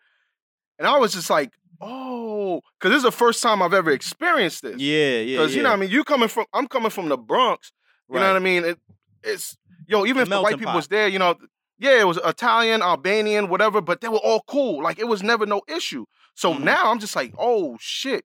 and 0.77 0.87
I 0.87 0.97
was 0.99 1.13
just 1.13 1.29
like, 1.29 1.51
oh, 1.81 2.61
because 2.79 2.91
this 2.91 2.97
is 2.97 3.03
the 3.03 3.11
first 3.11 3.41
time 3.41 3.61
I've 3.63 3.73
ever 3.73 3.91
experienced 3.91 4.61
this. 4.61 4.79
Yeah, 4.79 5.19
yeah. 5.19 5.37
Because 5.37 5.53
yeah. 5.53 5.57
you 5.57 5.63
know, 5.63 5.69
what 5.69 5.77
I 5.77 5.79
mean, 5.79 5.89
you 5.89 6.03
coming 6.03 6.27
from, 6.27 6.45
I'm 6.53 6.67
coming 6.67 6.91
from 6.91 7.09
the 7.09 7.17
Bronx. 7.17 7.71
You 8.09 8.19
know 8.19 8.27
what 8.27 8.35
I 8.35 8.39
mean? 8.39 8.63
It, 8.63 8.79
it's 9.23 9.57
yo, 9.87 10.05
even 10.05 10.21
if 10.21 10.29
the 10.29 10.41
white 10.41 10.57
people 10.57 10.67
pot. 10.67 10.75
was 10.77 10.87
there, 10.87 11.07
you 11.07 11.19
know, 11.19 11.35
yeah, 11.79 11.99
it 11.99 12.07
was 12.07 12.19
Italian, 12.23 12.81
Albanian, 12.81 13.49
whatever, 13.49 13.81
but 13.81 13.99
they 13.99 14.07
were 14.07 14.17
all 14.17 14.43
cool. 14.47 14.81
Like 14.81 14.99
it 14.99 15.07
was 15.07 15.23
never 15.23 15.45
no 15.45 15.61
issue. 15.67 16.05
So 16.35 16.53
Mhm. 16.53 16.61
now 16.63 16.91
I'm 16.91 16.99
just 16.99 17.15
like, 17.15 17.33
oh 17.37 17.77
shit. 17.81 18.23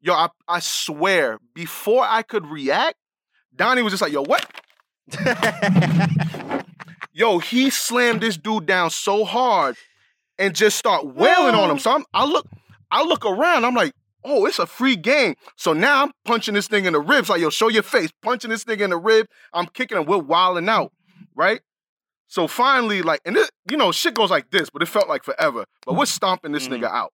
Yo, 0.00 0.12
I, 0.14 0.30
I 0.48 0.58
swear, 0.58 1.38
before 1.54 2.04
I 2.04 2.22
could 2.22 2.46
react, 2.46 2.96
Donnie 3.54 3.82
was 3.82 3.92
just 3.92 4.02
like, 4.02 4.12
yo, 4.12 4.24
what? 4.24 4.44
Yo, 7.12 7.38
he 7.38 7.70
slammed 7.70 8.20
this 8.20 8.36
dude 8.36 8.66
down 8.66 8.90
so 8.90 9.24
hard 9.24 9.76
and 10.38 10.54
just 10.54 10.78
start 10.78 11.06
wailing 11.06 11.54
on 11.54 11.70
him. 11.70 11.78
So 11.78 11.90
I'm, 11.94 12.04
I 12.14 12.24
look, 12.24 12.46
I 12.90 13.02
look 13.04 13.24
around. 13.26 13.64
I'm 13.64 13.74
like, 13.74 13.92
oh, 14.24 14.46
it's 14.46 14.58
a 14.58 14.66
free 14.66 14.96
game. 14.96 15.34
So 15.56 15.72
now 15.72 16.02
I'm 16.04 16.12
punching 16.24 16.54
this 16.54 16.68
thing 16.68 16.86
in 16.86 16.94
the 16.94 17.00
ribs. 17.00 17.28
Like, 17.28 17.40
yo, 17.40 17.50
show 17.50 17.68
your 17.68 17.82
face. 17.82 18.10
Punching 18.22 18.50
this 18.50 18.64
thing 18.64 18.80
in 18.80 18.90
the 18.90 18.96
rib. 18.96 19.26
I'm 19.52 19.66
kicking 19.66 19.98
him. 19.98 20.06
We're 20.06 20.18
wilding 20.18 20.68
out, 20.68 20.92
right? 21.34 21.60
So 22.28 22.46
finally, 22.46 23.02
like, 23.02 23.20
and 23.26 23.36
this, 23.36 23.50
you 23.70 23.76
know, 23.76 23.92
shit 23.92 24.14
goes 24.14 24.30
like 24.30 24.50
this, 24.50 24.70
but 24.70 24.80
it 24.82 24.86
felt 24.86 25.08
like 25.08 25.22
forever. 25.22 25.66
But 25.84 25.96
we're 25.96 26.06
stomping 26.06 26.52
this 26.52 26.66
Mhm. 26.68 26.80
nigga 26.80 26.90
out. 26.90 27.12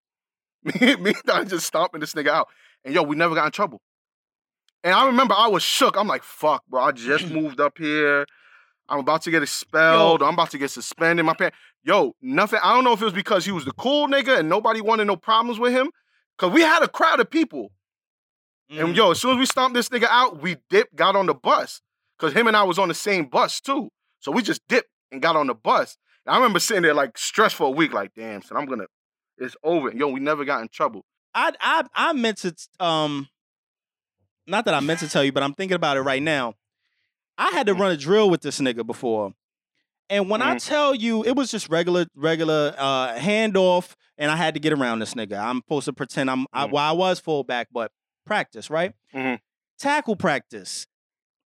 Me, 0.81 0.97
me 0.97 1.11
and 1.11 1.23
Donnie 1.25 1.47
just 1.49 1.67
stomping 1.67 2.01
this 2.01 2.15
nigga 2.15 2.29
out. 2.29 2.49
And 2.85 2.95
yo, 2.95 3.03
we 3.03 3.17
never 3.17 3.35
got 3.35 3.47
in 3.47 3.53
trouble. 3.53 3.81
And 4.85 4.95
I 4.95 5.07
remember 5.07 5.35
I 5.37 5.49
was 5.49 5.63
shook. 5.63 5.97
I'm 5.97 6.07
like, 6.07 6.23
fuck, 6.23 6.65
bro. 6.69 6.83
I 6.83 6.93
just 6.93 7.31
moved 7.31 7.61
up 7.61 7.79
here. 7.79 8.27
I'm 8.89 9.01
about 9.01 9.23
to 9.23 9.31
get 9.31 9.43
expelled. 9.43 10.23
I'm 10.23 10.35
about 10.35 10.51
to 10.53 10.59
get 10.59 10.71
suspended. 10.71 11.25
My 11.27 11.35
parents, 11.35 11.59
yo, 11.83 12.15
nothing. 12.23 12.59
I 12.63 12.75
don't 12.75 12.85
know 12.85 12.93
if 12.93 13.01
it 13.03 13.05
was 13.05 13.13
because 13.15 13.45
he 13.45 13.53
was 13.53 13.65
the 13.65 13.73
cool 13.73 14.09
nigga 14.09 14.39
and 14.39 14.49
nobody 14.49 14.81
wanted 14.81 15.07
no 15.07 15.17
problems 15.17 15.59
with 15.59 15.73
him. 15.73 15.91
Cause 16.39 16.53
we 16.53 16.61
had 16.63 16.83
a 16.83 16.89
crowd 16.89 17.21
of 17.21 17.29
people. 17.31 17.73
Mhm. 18.73 18.85
And 18.85 18.97
yo, 18.97 19.11
as 19.11 19.21
soon 19.21 19.33
as 19.33 19.39
we 19.39 19.47
stomped 19.47 19.75
this 19.75 19.89
nigga 19.89 20.07
out, 20.09 20.41
we 20.41 20.57
dipped, 20.71 20.95
got 20.95 21.17
on 21.17 21.27
the 21.27 21.35
bus. 21.35 21.81
Cause 22.19 22.33
him 22.33 22.47
and 22.47 22.57
I 22.57 22.63
was 22.63 22.79
on 22.79 22.89
the 22.89 22.95
same 22.95 23.27
bus 23.27 23.61
too. 23.61 23.91
So 24.21 24.33
we 24.33 24.43
just 24.43 24.61
dipped 24.69 24.91
and 25.13 25.21
got 25.21 25.37
on 25.37 25.47
the 25.49 25.55
bus. 25.55 25.97
And 26.27 26.35
I 26.35 26.39
remember 26.39 26.59
sitting 26.61 26.83
there 26.83 26.95
like 26.95 27.17
stressed 27.19 27.55
for 27.57 27.67
a 27.67 27.71
week, 27.71 27.93
like, 27.93 28.13
damn, 28.15 28.43
son, 28.43 28.57
I'm 28.59 28.67
gonna, 28.67 28.87
it's 29.37 29.57
over. 29.63 29.91
Yo, 29.93 30.09
we 30.09 30.21
never 30.21 30.45
got 30.45 30.63
in 30.63 30.69
trouble. 30.69 31.05
I 31.35 31.53
I 31.61 31.85
I 31.95 32.13
meant 32.15 32.39
to 32.39 32.55
um 32.81 33.29
not 34.47 34.65
that 34.65 34.75
I 34.75 34.81
meant 34.81 35.01
to 35.01 35.09
tell 35.09 35.23
you, 35.25 35.33
but 35.33 35.43
I'm 35.43 35.55
thinking 35.55 35.75
about 35.77 35.97
it 35.97 36.01
right 36.03 36.23
now. 36.23 36.55
I 37.39 37.51
had 37.53 37.67
to 37.69 37.75
Mm. 37.75 37.81
run 37.81 37.91
a 37.93 37.97
drill 37.97 38.29
with 38.29 38.43
this 38.43 38.59
nigga 38.61 38.85
before. 38.87 39.33
And 40.11 40.29
when 40.31 40.43
I 40.43 40.55
Mhm. 40.57 40.67
tell 40.67 40.95
you 40.95 41.25
it 41.25 41.37
was 41.37 41.51
just 41.51 41.69
regular, 41.69 42.07
regular 42.15 42.75
uh 42.79 43.15
handoff, 43.19 43.95
and 44.19 44.31
I 44.31 44.37
had 44.37 44.55
to 44.55 44.61
get 44.61 44.73
around 44.73 44.99
this 44.99 45.15
nigga. 45.15 45.39
I'm 45.39 45.59
supposed 45.59 45.85
to 45.87 45.93
pretend 45.93 46.31
I'm 46.31 46.47
I, 46.53 46.67
Mhm. 46.67 46.73
well, 46.73 46.85
I 46.85 46.93
was 46.93 47.21
fullback, 47.21 47.69
but 47.73 47.93
practice, 48.27 48.69
right? 48.71 48.93
Mhm. 49.15 49.39
Tackle 49.79 50.17
practice. 50.17 50.87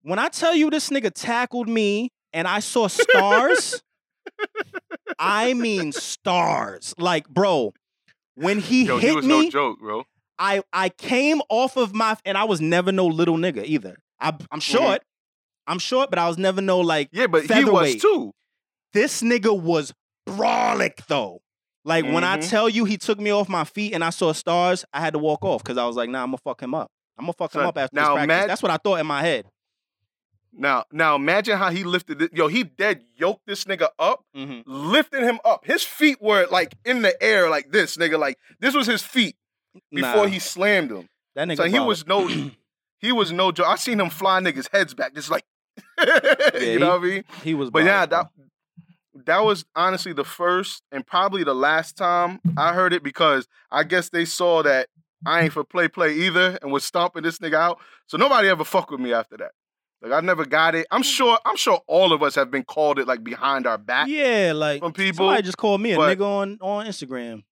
When 0.03 0.19
I 0.19 0.29
tell 0.29 0.55
you 0.55 0.71
this 0.71 0.89
nigga 0.91 1.13
tackled 1.15 1.69
me 1.69 2.11
and 2.33 2.49
I 2.49 2.61
saw 2.61 2.87
stars, 2.89 3.83
I 5.19 5.55
mean 5.55 5.93
stars. 5.93 6.95
Like, 6.99 7.29
bro, 7.29 7.75
when 8.35 8.59
he 8.61 8.85
Yo, 8.85 8.99
hit 8.99 9.11
he 9.11 9.17
was 9.17 9.27
me, 9.27 9.45
no 9.45 9.51
joke, 9.51 9.79
bro. 9.81 10.05
I 10.39 10.63
I 10.73 10.89
came 10.89 11.41
off 11.49 11.77
of 11.77 11.95
my 11.95 12.17
and 12.25 12.37
I 12.39 12.45
was 12.45 12.61
never 12.61 12.91
no 12.93 13.07
little 13.07 13.37
nigga 13.37 13.65
either. 13.65 13.97
I, 14.21 14.31
Mm-hmm. 14.33 14.45
I'm 14.53 14.61
short. 14.61 15.03
I'm 15.67 15.79
short, 15.79 16.11
but 16.11 16.19
I 16.19 16.29
was 16.29 16.39
never 16.39 16.61
no 16.61 16.81
like 16.81 17.09
Yeah, 17.13 17.27
but 17.27 17.45
he 17.47 17.65
was 17.65 17.97
too. 17.97 18.33
this 18.93 19.23
nigga 19.23 19.59
was 19.59 19.93
brawlic 20.29 21.07
though. 21.07 21.41
Like 21.85 22.05
when 22.05 22.23
I 22.25 22.37
Mhm. 22.37 22.49
tell 22.49 22.69
you 22.69 22.85
he 22.85 22.97
took 22.97 23.19
me 23.19 23.31
off 23.33 23.49
my 23.49 23.65
feet 23.65 23.93
and 23.93 24.05
I 24.05 24.11
saw 24.11 24.33
stars, 24.33 24.85
I 24.93 25.01
had 25.01 25.13
to 25.15 25.19
walk 25.19 25.45
off 25.45 25.63
because 25.63 25.79
I 25.79 25.85
was 25.87 25.97
like, 25.97 26.09
nah, 26.11 26.23
I'm 26.23 26.29
gonna 26.29 26.39
fuck 26.39 26.63
him 26.63 26.75
up. 26.75 26.91
I'm 27.19 27.25
gonna 27.25 27.33
fuck 27.35 27.55
him 27.55 27.63
up 27.63 27.77
after 27.79 27.95
now 27.95 28.17
this 28.17 28.25
practice. 28.27 28.47
That's 28.47 28.63
what 28.63 28.71
I 28.71 28.77
thought 28.77 29.01
in 29.01 29.07
my 29.07 29.21
head. 29.23 29.47
Now, 30.55 30.85
now 30.93 31.15
imagine 31.17 31.57
how 31.57 31.71
he 31.71 31.83
lifted 31.83 32.21
it. 32.21 32.35
Yo, 32.35 32.47
he 32.47 32.63
dead 32.63 33.03
yoked 33.17 33.47
this 33.47 33.65
nigga 33.65 33.89
up, 33.99 34.23
hmm 34.35 34.61
lifted 34.67 35.23
him 35.23 35.41
up. 35.45 35.65
His 35.65 35.83
feet 35.83 36.21
were 36.21 36.47
like 36.51 36.75
in 36.85 37.03
the 37.03 37.21
air 37.23 37.49
like 37.51 37.71
this, 37.73 37.97
nigga. 37.97 38.19
Like 38.19 38.39
this 38.61 38.75
was 38.75 38.87
his 38.87 39.03
feet 39.03 39.35
before 39.91 40.25
Nah, 40.27 40.33
he 40.33 40.39
slammed 40.39 40.91
him. 40.91 41.09
that 41.35 41.49
nigga. 41.49 41.57
So 41.57 41.65
he 41.65 41.81
was 41.81 42.07
no, 42.07 42.29
he 43.01 43.13
was 43.13 43.33
no 43.33 43.51
joke. 43.51 43.67
I 43.67 43.77
seen 43.77 43.99
him 43.99 44.11
fly 44.11 44.41
niggas' 44.41 44.69
heads 44.71 44.95
back, 44.95 45.15
just 45.15 45.31
like, 45.31 45.45
he- 46.59 46.73
you 46.73 46.79
know 46.79 46.91
what 46.91 47.01
I 47.01 47.05
mean? 47.05 47.25
he 47.43 47.55
was. 47.55 47.71
But 47.71 47.85
yeah, 47.85 48.07
that 48.07 48.29
that 49.27 49.45
was 49.45 49.65
honestly 49.77 50.13
the 50.13 50.25
first 50.25 50.83
and 50.91 51.07
probably 51.07 51.45
the 51.45 51.55
last 51.55 51.97
time 51.97 52.41
I 52.57 52.73
heard 52.73 52.93
it 52.93 53.03
because 53.03 53.47
I 53.71 53.85
guess 53.85 54.09
they 54.09 54.25
saw 54.25 54.63
that 54.63 54.89
I 55.25 55.43
ain't 55.43 55.53
for 55.53 55.65
play 55.65 55.89
play 55.89 56.13
either 56.15 56.59
and 56.63 56.73
was 56.73 56.85
stomping 56.85 57.23
this 57.23 57.39
nigga 57.39 57.55
out. 57.55 57.79
So 58.07 58.17
nobody 58.17 58.49
ever 58.49 58.65
fuck 58.65 58.91
with 58.91 59.01
me 59.01 59.13
after 59.13 59.37
that. 59.37 59.53
Like 60.03 60.13
I 60.13 60.21
never 60.21 60.45
got 60.45 60.75
it. 60.75 60.87
I'm 60.91 61.01
hmm. 61.01 61.05
sure. 61.05 61.39
I'm 61.45 61.57
sure 61.57 61.81
all 61.87 62.13
of 62.13 62.23
us 62.23 62.35
have 62.35 62.51
been 62.51 62.65
called 62.65 62.99
it 62.99 63.07
like 63.07 63.23
behind 63.23 63.67
our 63.67 63.79
back 63.79 64.09
yeah, 64.09 64.53
like 64.55 64.81
from 64.81 64.93
people. 64.93 65.27
somebody 65.27 65.43
just 65.43 65.59
called 65.59 65.81
me 65.81 65.93
a 65.93 65.97
but- 65.97 66.19
nigga 66.19 66.25
on 66.25 66.59
on 66.61 66.87
Instagram 66.87 67.45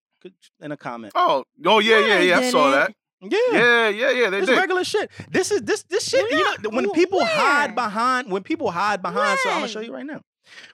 in 0.60 0.72
a 0.72 0.76
comment. 0.76 1.12
Oh, 1.14 1.44
oh 1.64 1.78
yeah, 1.78 2.06
yeah, 2.06 2.14
I 2.14 2.20
yeah. 2.20 2.38
I 2.38 2.50
saw 2.50 2.70
that. 2.72 2.94
Yeah. 3.22 3.38
Yeah, 3.52 3.88
yeah, 3.88 4.10
yeah. 4.10 4.30
They 4.30 4.38
It's 4.38 4.46
did. 4.46 4.56
regular 4.56 4.84
shit. 4.84 5.10
This 5.30 5.50
is 5.50 5.62
this 5.62 5.82
this 5.84 6.08
shit. 6.08 6.30
You 6.30 6.42
know, 6.62 6.70
when 6.70 6.86
Wh- 6.86 6.92
people 6.94 7.24
hide 7.24 7.74
behind 7.74 8.30
when 8.30 8.42
people 8.42 8.70
hide 8.70 9.02
behind. 9.02 9.38
So 9.40 9.50
I'm 9.50 9.56
gonna 9.56 9.68
show 9.68 9.80
you 9.80 9.92
right 9.92 10.06
now. 10.06 10.20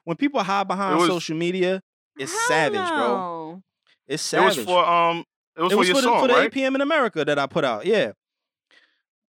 When 0.05 0.17
people 0.17 0.43
hide 0.43 0.69
behind 0.69 0.99
was- 0.99 1.09
social 1.09 1.37
media, 1.37 1.83
it's 2.17 2.33
savage, 2.47 2.79
bro. 2.89 3.63
It's 4.07 4.23
It 4.23 4.27
savage. 4.27 4.57
was 4.59 4.67
for 4.67 4.85
um. 4.85 5.25
It 5.57 5.63
was 5.63 5.73
it 5.73 5.75
for 5.75 5.79
was 5.79 5.89
your 5.89 5.97
for 5.97 6.03
the, 6.03 6.07
song, 6.09 6.21
for 6.21 6.29
the 6.29 6.35
right? 6.35 6.47
8 6.47 6.53
p.m. 6.53 6.75
in 6.77 6.81
America 6.83 7.25
that 7.25 7.39
I 7.39 7.47
put 7.47 7.65
out. 7.65 7.85
Yeah, 7.87 8.13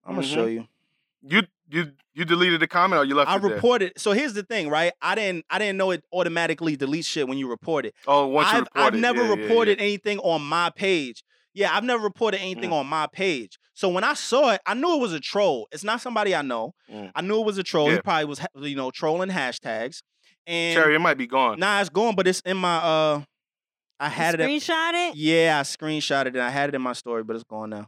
I'm 0.06 0.15
gonna 0.15 0.27
show 0.27 0.45
Mhm. 0.45 0.53
you. 0.53 0.67
You 1.23 1.41
you 1.69 1.91
you 2.13 2.25
deleted 2.25 2.60
the 2.60 2.67
comment 2.67 2.99
or 3.01 3.06
you 3.06 3.15
left 3.15 3.30
I 3.30 3.38
it 3.38 3.41
there? 3.41 3.51
reported. 3.56 3.93
So 3.97 4.12
here's 4.12 4.34
the 4.34 4.43
thing, 4.43 4.69
right? 4.69 4.93
I 5.01 5.15
didn't 5.15 5.45
I 5.49 5.58
didn't 5.60 5.77
know 5.77 5.91
it 5.91 6.03
automatically 6.13 6.77
deletes 6.77 7.06
shit 7.06 7.27
when 7.27 7.38
you 7.38 7.49
report 7.49 7.86
it. 7.86 7.95
Oh, 8.06 8.27
once 8.27 8.51
you 8.51 8.58
I've, 8.60 8.63
reported. 8.65 8.95
I've 8.95 8.99
never 9.01 9.21
yeah, 9.23 9.30
yeah, 9.30 9.36
yeah. 9.36 9.41
reported 9.43 9.80
anything 9.82 10.19
on 10.19 10.41
my 10.43 10.69
page. 10.69 11.23
Yeah, 11.58 11.76
I've 11.76 11.84
never 11.84 12.04
reported 12.04 12.39
anything 12.39 12.70
Mm. 12.70 12.74
on 12.82 12.88
my 12.88 13.08
page. 13.08 13.58
So 13.74 13.89
when 13.89 14.04
I 14.04 14.13
saw 14.13 14.52
it, 14.52 14.62
I 14.65 14.74
knew 14.76 14.93
it 14.96 15.00
was 15.02 15.13
a 15.13 15.20
troll. 15.20 15.67
It's 15.72 15.84
not 15.84 16.02
somebody 16.02 16.36
I 16.36 16.41
know. 16.43 16.74
Mm. 16.91 17.12
I 17.15 17.22
knew 17.22 17.39
it 17.39 17.46
was 17.46 17.58
a 17.58 17.63
troll. 17.63 17.89
He 17.89 18.00
probably 18.00 18.26
was, 18.26 18.39
you 18.56 18.76
know, 18.76 18.91
trolling 18.91 19.30
hashtags. 19.30 20.02
And 20.46 20.76
Cherry, 20.76 20.96
it 20.96 21.00
might 21.00 21.17
be 21.17 21.28
gone. 21.28 21.60
nah, 21.60 21.82
it's 21.82 21.89
gone, 21.89 22.15
but 22.15 22.28
it's 22.28 22.41
in 22.41 22.58
my. 22.58 22.78
uh 22.78 23.22
I 24.00 24.10
had 24.10 24.36
it. 24.36 24.41
At, 24.41 24.50
Screenshot 24.50 25.10
it. 25.10 25.15
yeah, 25.15 25.58
I 25.60 25.63
screenshotted 25.63 26.28
it. 26.28 26.36
And 26.36 26.43
I 26.43 26.50
had 26.52 26.70
it 26.70 26.76
in 26.76 26.82
my 26.84 26.93
story, 26.93 27.24
but 27.24 27.36
it's 27.36 27.43
gone 27.43 27.72
now. 27.72 27.88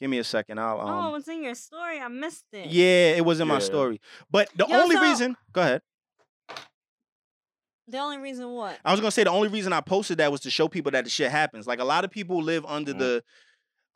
Give 0.00 0.10
me 0.10 0.18
a 0.18 0.24
second. 0.24 0.58
I'll. 0.58 0.80
Um, 0.80 0.88
oh, 1.04 1.08
it 1.10 1.12
was 1.12 1.28
in 1.28 1.44
your 1.44 1.54
story. 1.54 2.00
I 2.00 2.08
missed 2.08 2.44
it. 2.52 2.66
yeah, 2.66 3.14
it 3.16 3.24
was 3.24 3.38
in 3.38 3.46
my 3.46 3.60
story. 3.60 4.00
But 4.30 4.48
the 4.56 4.66
Yo, 4.66 4.76
only 4.82 4.96
so- 4.96 5.02
reason. 5.02 5.36
Go 5.52 5.60
ahead. 5.60 5.82
The 7.86 7.98
only 7.98 8.18
reason 8.18 8.48
what? 8.50 8.78
I 8.84 8.90
was 8.92 9.00
gonna 9.00 9.10
say 9.10 9.24
the 9.24 9.30
only 9.30 9.48
reason 9.48 9.72
I 9.72 9.80
posted 9.80 10.18
that 10.18 10.32
was 10.32 10.40
to 10.42 10.50
show 10.50 10.68
people 10.68 10.92
that 10.92 11.04
the 11.04 11.10
shit 11.10 11.30
happens. 11.30 11.66
Like 11.66 11.80
a 11.80 11.84
lot 11.84 12.04
of 12.04 12.10
people 12.10 12.42
live 12.42 12.64
under 12.66 12.94
Mhm. 12.94 12.98
the 12.98 13.24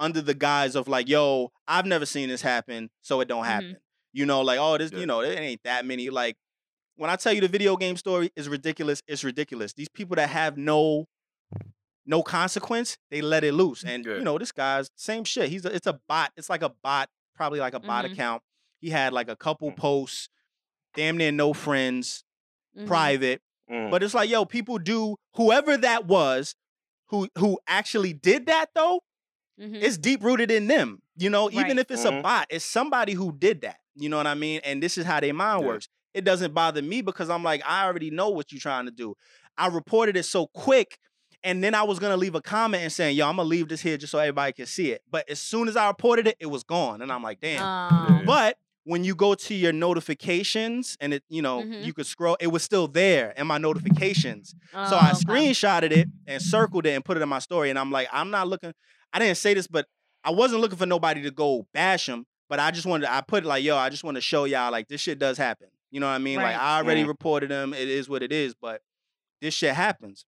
under 0.01 0.20
the 0.20 0.35
guise 0.35 0.77
of 0.77 0.87
like, 0.87 1.09
yo, 1.09 1.51
I've 1.66 1.85
never 1.87 2.07
seen 2.07 2.29
this 2.29 2.40
happen, 2.40 2.88
so 3.01 3.20
it 3.20 3.27
don't 3.27 3.42
Mhm. 3.42 3.46
happen. 3.46 3.77
You 4.12 4.27
know, 4.27 4.42
like, 4.42 4.59
oh, 4.61 4.79
this, 4.79 4.92
Yeah. 4.92 4.98
you 5.01 5.07
know, 5.07 5.22
it 5.22 5.37
ain't 5.37 5.62
that 5.64 5.85
many. 5.87 6.09
Like, 6.09 6.37
when 6.94 7.11
I 7.11 7.16
tell 7.16 7.33
you 7.33 7.40
the 7.40 7.48
video 7.48 7.77
game 7.77 7.96
story 7.96 8.31
is 8.37 8.48
ridiculous, 8.48 9.03
it's 9.09 9.24
ridiculous. 9.24 9.72
These 9.72 9.88
people 9.88 10.16
that 10.16 10.29
have 10.29 10.57
no 10.57 11.07
no 12.07 12.22
consequence, 12.22 12.96
they 13.11 13.20
let 13.20 13.44
it 13.44 13.53
loose. 13.53 13.85
And 13.85 14.03
Yeah. 14.07 14.14
you 14.16 14.22
know, 14.24 14.38
this 14.38 14.51
guy's 14.53 14.88
same 14.96 15.24
shit. 15.24 15.51
He's 15.51 15.66
a, 15.66 15.74
it's 15.74 15.87
a 15.87 16.01
bot. 16.09 16.33
It's 16.38 16.48
like 16.48 16.62
a 16.62 16.70
bot, 16.70 17.11
probably 17.35 17.59
like 17.61 17.74
a 17.74 17.81
bot 17.81 18.07
Mhm. 18.07 18.12
account. 18.12 18.42
He 18.81 18.88
had 18.90 19.12
like 19.12 19.29
a 19.29 19.37
couple 19.37 19.70
Mm. 19.72 19.77
posts, 19.77 20.31
damn 20.94 21.18
near 21.18 21.33
no 21.33 21.53
friends, 21.53 22.24
Mhm. 22.74 22.87
private. 22.87 23.42
Mm. 23.70 23.90
But 23.90 24.02
it's 24.02 24.14
like, 24.14 24.31
yo, 24.31 24.44
people 24.44 24.78
do 24.78 25.16
whoever 25.35 25.76
that 25.76 26.07
was 26.07 26.54
who 27.09 27.28
who 27.38 27.59
actually 27.66 28.12
did 28.12 28.46
that 28.46 28.70
though, 28.74 29.00
Mhm. 29.61 29.83
it's 29.83 29.98
deep 29.98 30.22
rooted 30.22 30.50
in 30.50 30.66
them. 30.66 31.00
You 31.16 31.31
know, 31.31 31.50
even 31.50 31.78
if 31.78 31.90
it's 31.90 32.04
a 32.04 32.11
Mhm. 32.12 32.22
bot, 32.22 32.46
it's 32.50 32.64
somebody 32.64 33.12
who 33.12 33.33
did 33.37 33.62
that. 33.62 33.76
You 33.96 34.09
know 34.09 34.16
what 34.16 34.26
I 34.26 34.35
mean? 34.35 34.61
And 34.64 34.83
this 34.83 34.96
is 34.98 35.04
how 35.04 35.18
their 35.20 35.35
mind 35.35 35.62
Yeah. 35.62 35.66
works. 35.68 35.88
It 36.14 36.24
doesn't 36.24 36.54
bother 36.54 36.81
me 36.83 37.02
because 37.02 37.28
I'm 37.31 37.42
like, 37.42 37.62
I 37.66 37.85
already 37.85 38.11
know 38.11 38.28
what 38.31 38.52
you're 38.52 38.61
trying 38.61 38.85
to 38.87 38.90
do. 38.92 39.14
I 39.57 39.66
reported 39.66 40.16
it 40.16 40.22
so 40.24 40.46
quick, 40.46 40.98
and 41.42 41.62
then 41.62 41.74
I 41.74 41.83
was 41.83 41.98
gonna 41.98 42.16
leave 42.16 42.35
a 42.35 42.40
comment 42.42 42.83
and 42.83 42.92
saying, 42.92 43.16
yo, 43.16 43.28
I'm 43.28 43.37
gonna 43.37 43.48
leave 43.48 43.68
this 43.68 43.81
here 43.81 43.96
just 43.96 44.12
so 44.12 44.18
everybody 44.18 44.52
can 44.52 44.66
see 44.66 44.92
it. 44.92 45.02
But 45.11 45.28
as 45.28 45.40
soon 45.40 45.66
as 45.68 45.76
I 45.76 45.88
reported 45.88 46.26
it, 46.28 46.37
it 46.40 46.46
was 46.46 46.62
gone. 46.62 47.02
And 47.02 47.11
I'm 47.12 47.22
like, 47.22 47.40
damn. 47.40 47.62
Oh. 47.62 48.22
But 48.24 48.57
when 48.88 49.05
you 49.05 49.14
go 49.14 49.35
to 49.35 49.55
your 49.55 49.72
notifications 49.72 50.96
and 51.01 51.12
it, 51.12 51.22
you 51.29 51.42
know, 51.42 51.62
Mhm. 51.62 51.85
you 51.85 51.92
could 51.92 52.07
scroll, 52.07 52.37
it 52.40 52.46
was 52.48 52.62
still 52.62 52.88
there 52.88 53.33
in 53.37 53.46
my 53.46 53.59
notifications. 53.59 54.55
So 54.72 54.79
Oh, 54.79 54.96
I 54.96 55.11
okay. 55.12 55.20
screenshotted 55.20 55.90
it 55.92 56.09
and 56.27 56.40
circled 56.42 56.87
it 56.87 56.90
and 56.94 57.05
put 57.05 57.16
it 57.18 57.22
in 57.22 57.29
my 57.29 57.38
story. 57.38 57.68
And 57.70 57.79
I'm 57.79 57.90
like, 57.92 58.09
I'm 58.12 58.31
not 58.31 58.48
looking. 58.48 58.72
I 59.12 59.18
didn't 59.18 59.37
say 59.37 59.53
this, 59.55 59.66
but 59.66 59.87
I 60.24 60.31
wasn't 60.31 60.62
looking 60.62 60.79
for 60.79 60.87
nobody 60.87 61.22
to 61.22 61.31
go 61.31 61.66
bash 61.74 62.09
him. 62.09 62.24
But 62.48 62.61
I 62.61 62.70
just 62.70 62.87
wanted. 62.87 63.11
I 63.12 63.20
put 63.20 63.44
it 63.44 63.46
like, 63.46 63.62
yo, 63.62 63.77
I 63.77 63.90
just 63.90 64.05
want 64.05 64.14
to 64.14 64.22
show 64.22 64.44
y'all 64.44 64.72
like 64.72 64.88
this 64.88 65.03
shit 65.03 65.18
does 65.18 65.37
happen. 65.37 65.68
You 65.90 66.01
know 66.01 66.07
what 66.07 66.14
I 66.14 66.18
mean? 66.18 66.37
Like 66.37 66.57
I 66.57 66.79
already 66.79 67.05
Mhm. 67.05 67.09
reported 67.09 67.51
him. 67.51 67.74
It 67.74 67.88
is 67.88 68.09
what 68.09 68.22
it 68.22 68.33
is. 68.33 68.55
But 68.55 68.81
this 69.42 69.53
shit 69.53 69.74
happens. 69.74 70.24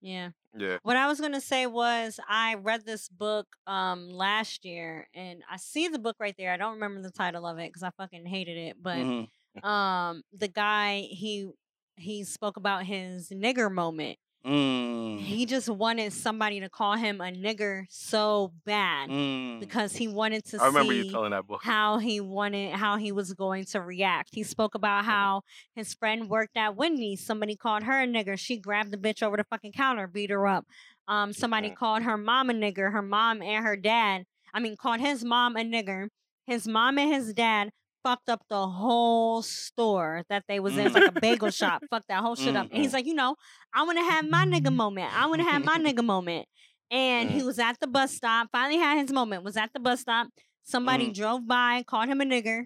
Yeah. 0.00 0.30
Yeah. 0.56 0.78
What 0.82 0.96
I 0.96 1.06
was 1.06 1.20
gonna 1.20 1.40
say 1.40 1.66
was 1.66 2.18
I 2.28 2.54
read 2.54 2.84
this 2.84 3.08
book 3.08 3.46
um 3.66 4.08
last 4.08 4.64
year 4.64 5.08
and 5.14 5.42
I 5.50 5.56
see 5.56 5.88
the 5.88 5.98
book 5.98 6.16
right 6.18 6.34
there. 6.38 6.52
I 6.52 6.56
don't 6.56 6.74
remember 6.74 7.02
the 7.02 7.10
title 7.10 7.46
of 7.46 7.58
it 7.58 7.68
because 7.68 7.82
I 7.82 7.90
fucking 7.90 8.26
hated 8.26 8.56
it. 8.56 8.76
But 8.82 8.98
Mhm. 8.98 9.28
um 9.62 10.22
the 10.32 10.48
guy 10.48 11.00
he 11.10 11.50
he 11.96 12.24
spoke 12.24 12.56
about 12.56 12.84
his 12.86 13.28
nigger 13.30 13.70
moment. 13.72 14.18
Mm. 14.46 15.18
He 15.20 15.44
just 15.44 15.68
wanted 15.68 16.12
somebody 16.12 16.60
to 16.60 16.68
call 16.70 16.96
him 16.96 17.20
a 17.20 17.24
nigger 17.24 17.84
so 17.90 18.52
bad 18.64 19.10
Mm. 19.10 19.60
because 19.60 19.92
he 19.94 20.08
wanted 20.08 20.44
to 20.46 20.62
I 20.62 20.66
remember 20.66 20.92
see 20.92 21.04
you 21.04 21.10
telling 21.10 21.32
that 21.32 21.46
book. 21.46 21.60
how 21.62 21.98
he 21.98 22.20
wanted 22.20 22.72
how 22.72 22.96
he 22.96 23.12
was 23.12 23.34
going 23.34 23.64
to 23.66 23.80
react. 23.82 24.30
He 24.32 24.42
spoke 24.42 24.74
about 24.74 25.00
Uh-huh. 25.00 25.10
how 25.10 25.42
his 25.74 25.92
friend 25.94 26.28
worked 26.30 26.56
at 26.56 26.74
Wendy's. 26.74 27.24
Somebody 27.24 27.54
called 27.54 27.82
her 27.82 28.02
a 28.02 28.06
nigger. 28.06 28.38
She 28.38 28.56
grabbed 28.56 28.90
the 28.92 28.96
bitch 28.96 29.22
over 29.22 29.36
the 29.36 29.44
fucking 29.44 29.72
counter, 29.72 30.06
beat 30.06 30.30
her 30.30 30.46
up. 30.46 30.64
Um, 31.06 31.32
somebody 31.32 31.70
Mhm. 31.70 31.76
called 31.76 32.02
her 32.04 32.16
mom 32.16 32.48
a 32.50 32.54
nigger. 32.54 32.92
Her 32.92 33.02
mom 33.02 33.42
and 33.42 33.62
her 33.64 33.76
dad. 33.76 34.24
I 34.54 34.60
mean, 34.60 34.76
called 34.76 35.00
his 35.00 35.22
mom 35.24 35.56
a 35.56 35.60
nigger. 35.60 36.08
His 36.46 36.66
mom 36.66 36.98
and 36.98 37.12
his 37.12 37.34
dad 37.34 37.70
fucked 38.02 38.28
up 38.28 38.42
the 38.48 38.66
whole 38.66 39.42
store 39.42 40.24
that 40.28 40.44
they 40.48 40.60
was 40.60 40.76
in. 40.76 40.86
It's 40.86 40.94
like 40.94 41.16
a 41.16 41.20
bagel 41.20 41.50
shop. 41.50 41.82
Fucked 41.90 42.08
that 42.08 42.22
whole 42.22 42.36
shit 42.36 42.56
up. 42.56 42.68
And 42.72 42.82
he's 42.82 42.92
like, 42.92 43.06
you 43.06 43.14
know, 43.14 43.36
I 43.74 43.84
want 43.84 43.98
to 43.98 44.04
have 44.04 44.28
my 44.28 44.44
nigga 44.46 44.72
moment. 44.74 45.12
I 45.16 45.26
want 45.26 45.40
to 45.40 45.48
have 45.48 45.64
my 45.64 45.78
nigga 45.78 46.04
moment. 46.04 46.46
And 46.90 47.30
he 47.30 47.40
mm. 47.40 47.46
was 47.46 47.58
at 47.58 47.78
the 47.80 47.86
bus 47.86 48.12
stop. 48.12 48.48
Finally 48.50 48.78
had 48.78 48.98
his 49.00 49.12
moment. 49.12 49.44
Was 49.44 49.56
at 49.56 49.72
the 49.72 49.80
bus 49.80 50.00
stop. 50.00 50.28
Somebody 50.64 51.10
mm. 51.10 51.14
drove 51.14 51.46
by, 51.46 51.84
called 51.86 52.08
him 52.08 52.20
a 52.20 52.24
nigger, 52.24 52.64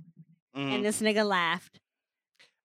and 0.55 0.81
mm. 0.81 0.83
this 0.83 1.01
nigga 1.01 1.27
laughed. 1.27 1.81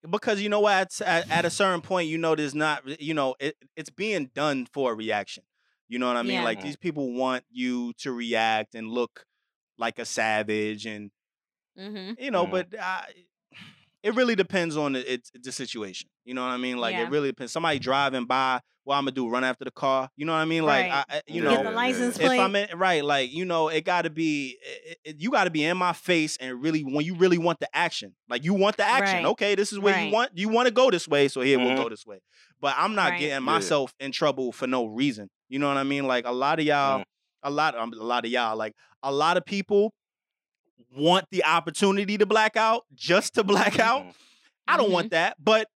because 0.09 0.41
you 0.41 0.49
know 0.49 0.61
what 0.61 1.01
at, 1.01 1.29
at, 1.29 1.45
a 1.45 1.49
certain 1.49 1.81
point 1.81 2.07
you 2.07 2.17
know 2.17 2.35
there's 2.35 2.55
not 2.55 2.81
eh, 2.89 2.95
you 2.99 3.13
know 3.13 3.35
it, 3.39 3.55
it's 3.75 3.89
being 3.89 4.29
done 4.33 4.65
for 4.71 4.93
a 4.93 4.95
reaction 4.95 5.43
you 5.89 5.99
know 5.99 6.07
what 6.07 6.15
i 6.15 6.21
mean 6.21 6.33
Yeah. 6.33 6.43
like 6.43 6.61
these 6.61 6.77
people 6.77 7.11
want 7.13 7.43
you 7.51 7.91
to 7.97 8.11
react 8.13 8.75
and 8.75 8.87
look 8.87 9.25
like 9.77 9.99
a 9.99 10.05
savage 10.05 10.85
and 10.85 11.11
Mm-hmm. 11.79 12.21
you 12.23 12.31
know 12.31 12.45
Mhm. 12.45 12.51
but 12.51 12.67
uh, 12.79 13.01
it 14.03 14.15
really 14.15 14.35
depends 14.35 14.77
on 14.77 14.93
the, 14.93 15.13
it's 15.13 15.31
the 15.41 15.51
situation 15.51 16.09
you 16.25 16.33
know 16.33 16.41
what 16.43 16.51
i 16.51 16.57
mean 16.57 16.77
like 16.77 16.93
Yeah. 16.95 17.03
it 17.03 17.09
really 17.09 17.29
depends 17.29 17.51
somebody 17.53 17.79
driving 17.79 18.25
by 18.25 18.59
what 18.83 18.95
i'm 18.95 19.03
gonna 19.03 19.11
do 19.11 19.29
run 19.29 19.43
after 19.43 19.65
the 19.65 19.71
car 19.71 20.09
you 20.15 20.25
know 20.25 20.31
what 20.33 20.39
i 20.39 20.45
mean 20.45 20.63
like 20.65 20.89
Right. 20.89 21.05
I, 21.09 21.15
I- 21.17 21.21
you 21.27 21.43
Yeah, 21.43 21.49
know 21.49 21.55
Get 21.57 21.63
the 21.65 21.71
license 21.71 22.17
yeah. 22.17 22.23
if 22.23 22.27
plate. 22.29 22.39
I'm 22.39 22.55
in, 22.55 22.77
right, 22.77 23.03
like 23.03 23.31
you 23.33 23.45
know, 23.45 23.67
it 23.69 23.83
got 23.85 24.03
to 24.03 24.09
be, 24.09 24.57
it, 24.61 24.97
it- 25.05 25.15
you 25.21 25.29
got 25.31 25.43
to 25.45 25.49
be 25.51 25.63
in 25.63 25.77
my 25.77 25.93
face 25.93 26.37
and 26.39 26.61
really 26.61 26.81
when 26.81 27.05
you 27.05 27.15
really 27.15 27.37
want 27.37 27.59
the 27.59 27.67
action, 27.75 28.15
like 28.29 28.43
you 28.43 28.53
want 28.53 28.77
the 28.77 28.83
action. 28.85 29.17
Right. 29.23 29.25
Okay, 29.31 29.55
this 29.55 29.71
is 29.73 29.79
where 29.79 29.93
Right. 29.93 30.07
you 30.07 30.13
want. 30.13 30.31
You 30.33 30.49
want 30.49 30.67
to 30.67 30.73
go 30.73 30.89
this 30.89 31.07
way, 31.07 31.27
so 31.27 31.41
here 31.41 31.57
Mhm. 31.59 31.65
we'll 31.65 31.83
go 31.83 31.89
this 31.89 32.05
way. 32.05 32.19
But 32.61 32.73
I'm 32.77 32.95
not 32.95 33.11
Right. 33.11 33.19
getting 33.19 33.33
Yeah. 33.33 33.39
myself 33.39 33.93
in 33.99 34.11
trouble 34.11 34.51
for 34.51 34.65
no 34.67 34.85
reason. 34.85 35.29
You 35.49 35.59
know 35.59 35.67
what 35.67 35.77
I 35.77 35.83
mean? 35.83 36.07
Like 36.07 36.25
a 36.25 36.31
lot 36.31 36.59
of 36.59 36.65
y'all, 36.65 36.99
Mm. 36.99 37.03
a 37.43 37.49
lot, 37.51 37.77
um, 37.77 37.93
a 37.93 38.03
lot 38.03 38.25
of 38.25 38.31
y'all, 38.31 38.55
like 38.57 38.73
a 39.03 39.11
lot 39.11 39.37
of 39.37 39.45
people 39.45 39.93
want 40.95 41.25
the 41.31 41.43
opportunity 41.45 42.17
to 42.17 42.25
black 42.25 42.55
out 42.57 42.85
just 42.93 43.35
to 43.35 43.43
black 43.43 43.79
out. 43.79 44.05
Mhm. 44.05 44.13
I 44.67 44.77
don't 44.77 44.89
Mhm. 44.89 44.93
want 44.93 45.11
that, 45.11 45.35
but 45.39 45.67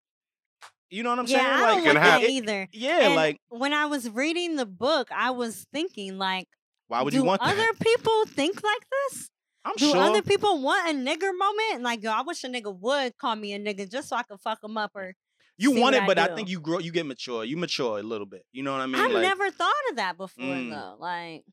you 0.90 1.02
know 1.04 1.10
what 1.10 1.20
I'm 1.20 1.26
yeah, 1.28 1.38
saying? 1.40 1.50
I 1.50 1.62
like, 1.62 1.76
don't 1.76 1.86
want 1.86 1.98
have- 1.98 2.22
that 2.22 2.28
it- 2.28 2.32
either. 2.32 2.70
yeah, 2.72 3.00
And 3.08 3.16
like 3.16 3.42
when 3.50 3.74
I 3.74 3.86
was 3.88 4.10
reading 4.10 4.56
the 4.56 4.66
book, 4.66 5.12
I 5.12 5.32
was 5.32 5.66
thinking, 5.74 6.18
like, 6.18 6.48
why 6.88 7.02
would 7.02 7.12
do 7.12 7.18
you 7.18 7.24
want 7.24 7.42
other 7.42 7.56
that? 7.56 7.80
people 7.80 8.26
think 8.28 8.62
like 8.64 8.86
this? 9.10 9.30
I'm 9.66 9.76
Do 9.78 9.88
sure. 9.92 9.98
other 9.98 10.22
people 10.22 10.62
want 10.62 10.90
a 10.90 10.94
nigger 10.94 11.36
moment? 11.38 11.82
Like, 11.84 12.04
yo, 12.04 12.12
I 12.12 12.22
wish 12.22 12.44
a 12.44 12.48
nigga 12.48 12.78
would 12.78 13.18
call 13.18 13.36
me 13.36 13.54
a 13.54 13.60
nigga 13.60 13.90
just 13.90 14.10
so 14.10 14.16
I 14.18 14.24
could 14.24 14.40
fuck 14.42 14.64
him 14.64 14.78
up 14.78 14.92
or. 14.94 15.16
You 15.58 15.74
see 15.74 15.80
want 15.82 15.96
what 15.96 16.04
it, 16.04 16.08
but 16.08 16.20
I, 16.20 16.36
think 16.36 16.50
you 16.50 16.60
grow, 16.60 16.80
you 16.80 16.92
get 16.92 17.06
mature. 17.06 17.44
You 17.46 17.58
mature 17.58 18.00
a 18.00 18.04
little 18.04 18.26
bit. 18.26 18.44
You 18.52 18.64
know 18.64 18.72
what 18.74 18.82
I 18.82 18.88
mean? 18.88 18.96
I've 19.02 19.12
like, 19.12 19.22
never 19.22 19.52
thought 19.52 19.72
of 19.92 19.96
that 19.98 20.18
before 20.18 20.44
Mm. 20.44 20.72
though. 20.72 20.96
Like, 21.00 21.44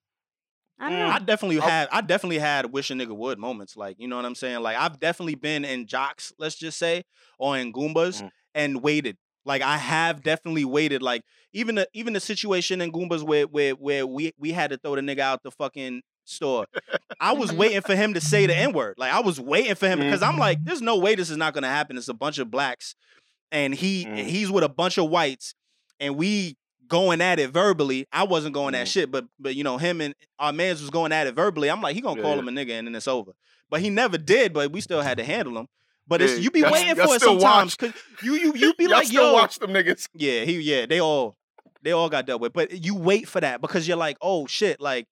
I 0.81 0.89
don't 0.91 0.99
Mm. 0.99 1.07
know. 1.09 1.11
I 1.15 1.19
definitely 1.19 1.59
Oh. 1.59 1.63
had, 1.63 1.89
I 1.93 2.01
definitely 2.01 2.39
had 2.39 2.73
wish 2.73 2.91
a 2.91 2.95
nigga 2.95 3.15
would 3.17 3.39
moments. 3.39 3.77
Like, 3.77 3.97
you 4.01 4.09
know 4.09 4.17
what 4.17 4.25
I'm 4.25 4.35
saying? 4.35 4.61
Like, 4.61 4.77
I've 4.77 4.99
definitely 4.99 5.35
been 5.35 5.65
in 5.65 5.87
jocks, 5.87 6.33
let's 6.39 6.57
just 6.57 6.79
say, 6.79 7.05
or 7.39 7.57
in 7.59 7.73
Goombas, 7.73 8.23
Mhm. 8.23 8.31
and 8.55 8.83
waited. 8.83 9.17
Like, 9.45 9.63
I 9.63 9.77
have 9.79 10.23
definitely 10.23 10.65
waited. 10.65 11.03
Like, 11.03 11.23
even 11.53 11.75
the 11.77 11.89
even 11.93 12.13
the 12.15 12.21
situation 12.21 12.81
in 12.81 12.93
Goombas 12.93 13.23
where 13.23 13.47
where 13.47 13.73
where 13.75 14.07
we 14.07 14.33
we 14.39 14.53
had 14.53 14.71
to 14.71 14.79
throw 14.79 14.95
the 14.97 15.03
nigga 15.03 15.21
out 15.21 15.43
the 15.43 15.51
fucking 15.51 16.03
store. 16.25 16.67
I 17.21 17.33
was 17.33 17.51
Mhm. 17.51 17.57
waiting 17.57 17.81
for 17.83 17.97
him 17.97 18.15
to 18.15 18.21
say 18.21 18.47
the 18.47 18.57
N 18.57 18.73
word. 18.73 18.95
Like, 18.99 19.13
I 19.13 19.21
was 19.21 19.41
waiting 19.41 19.75
for 19.75 19.89
him 19.89 19.99
because 19.99 20.23
I'm 20.23 20.39
like, 20.39 20.65
there's 20.65 20.83
no 20.83 20.97
way 20.99 21.15
this 21.15 21.29
is 21.31 21.37
not 21.37 21.55
gonna 21.55 21.69
happen. 21.69 21.97
It's 21.99 22.09
a 22.09 22.15
bunch 22.15 22.39
of 22.39 22.51
blacks, 22.51 22.95
and 23.51 23.75
he 23.75 24.05
Mhm. 24.07 24.25
he's 24.25 24.51
with 24.51 24.63
a 24.65 24.69
bunch 24.69 24.97
of 24.99 25.09
whites, 25.11 25.55
and 25.99 26.17
we 26.17 26.57
going 26.91 27.23
at 27.23 27.39
it 27.39 27.51
verbally. 27.51 28.07
I 28.13 28.25
wasn't 28.25 28.53
going 28.53 28.75
Mhm. 28.75 28.81
at 28.83 28.89
shit, 28.89 29.11
but 29.11 29.25
but 29.39 29.55
you 29.57 29.65
know 29.65 29.79
him 29.79 30.03
and 30.03 30.15
our 30.39 30.53
man's 30.53 30.83
was 30.83 30.91
going 30.91 31.13
at 31.13 31.27
it 31.27 31.35
verbally. 31.35 31.71
I'm 31.71 31.81
like, 31.81 31.95
he 31.95 32.03
gonna 32.03 32.17
Yeah, 32.21 32.23
call 32.27 32.35
yeah. 32.35 32.41
him 32.43 32.49
a 32.49 32.53
nigga, 32.53 32.73
and 32.79 32.87
then 32.87 32.95
it's 32.95 33.09
over. 33.09 33.33
But 33.71 33.81
he 33.81 33.89
never 33.89 34.19
did. 34.19 34.53
But 34.53 34.71
we 34.73 34.83
still 34.83 35.01
had 35.01 35.17
to 35.17 35.25
handle 35.25 35.57
him. 35.57 35.69
But 36.07 36.21
it's 36.21 36.35
Yeah, 36.35 36.39
you 36.41 36.51
be 36.51 36.61
y'all- 36.61 36.73
waiting 36.73 36.97
y'all 36.97 37.07
for 37.07 37.15
it 37.15 37.21
still 37.21 37.41
sometimes 37.41 37.77
because 37.77 37.95
you 38.23 38.35
you 38.35 38.53
you 38.55 38.75
be 38.75 38.87
like, 38.89 39.07
still 39.07 39.29
yo, 39.29 39.33
watch 39.33 39.59
them 39.59 39.71
niggas. 39.71 40.09
yeah, 40.15 40.45
he 40.45 40.59
yeah, 40.61 40.85
they 40.87 41.01
all 41.01 41.37
they 41.83 41.93
all 41.93 42.09
got 42.11 42.27
dealt 42.27 42.41
with. 42.43 42.53
But 42.53 42.85
you 42.85 42.95
wait 42.95 43.27
for 43.29 43.41
that 43.41 43.61
because 43.63 43.89
you're 43.89 43.97
like, 43.97 44.19
oh 44.21 44.47
shit, 44.47 44.81
like 44.81 45.07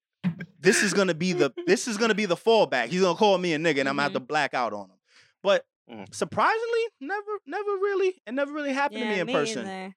this 0.60 0.82
is 0.82 0.92
gonna 0.92 1.14
be 1.14 1.32
the 1.32 1.52
this 1.66 1.86
is 1.88 1.96
gonna 1.96 2.14
be 2.16 2.26
the 2.26 2.36
fallback. 2.36 2.88
He's 2.88 3.00
gonna 3.00 3.16
call 3.16 3.38
me 3.38 3.52
a 3.54 3.58
nigga 3.58 3.80
and 3.80 3.88
I'm 3.88 3.94
gonna 3.94 4.02
have 4.02 4.12
to 4.14 4.20
black 4.20 4.52
out 4.54 4.72
on 4.72 4.86
him. 4.90 4.96
But 5.42 5.64
Mm. 5.90 6.12
surprisingly, 6.14 6.84
never 7.00 7.30
never 7.46 7.70
really 7.70 8.20
it 8.26 8.32
never 8.34 8.52
really 8.52 8.72
happened 8.74 9.00
to 9.00 9.06
me 9.06 9.20
in 9.20 9.26
me 9.26 9.32
person. 9.32 9.66
either. 9.66 9.94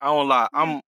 I 0.00 0.06
don't 0.06 0.28
lie. 0.28 0.48
Yeah. 0.52 0.60
I'm 0.62 0.80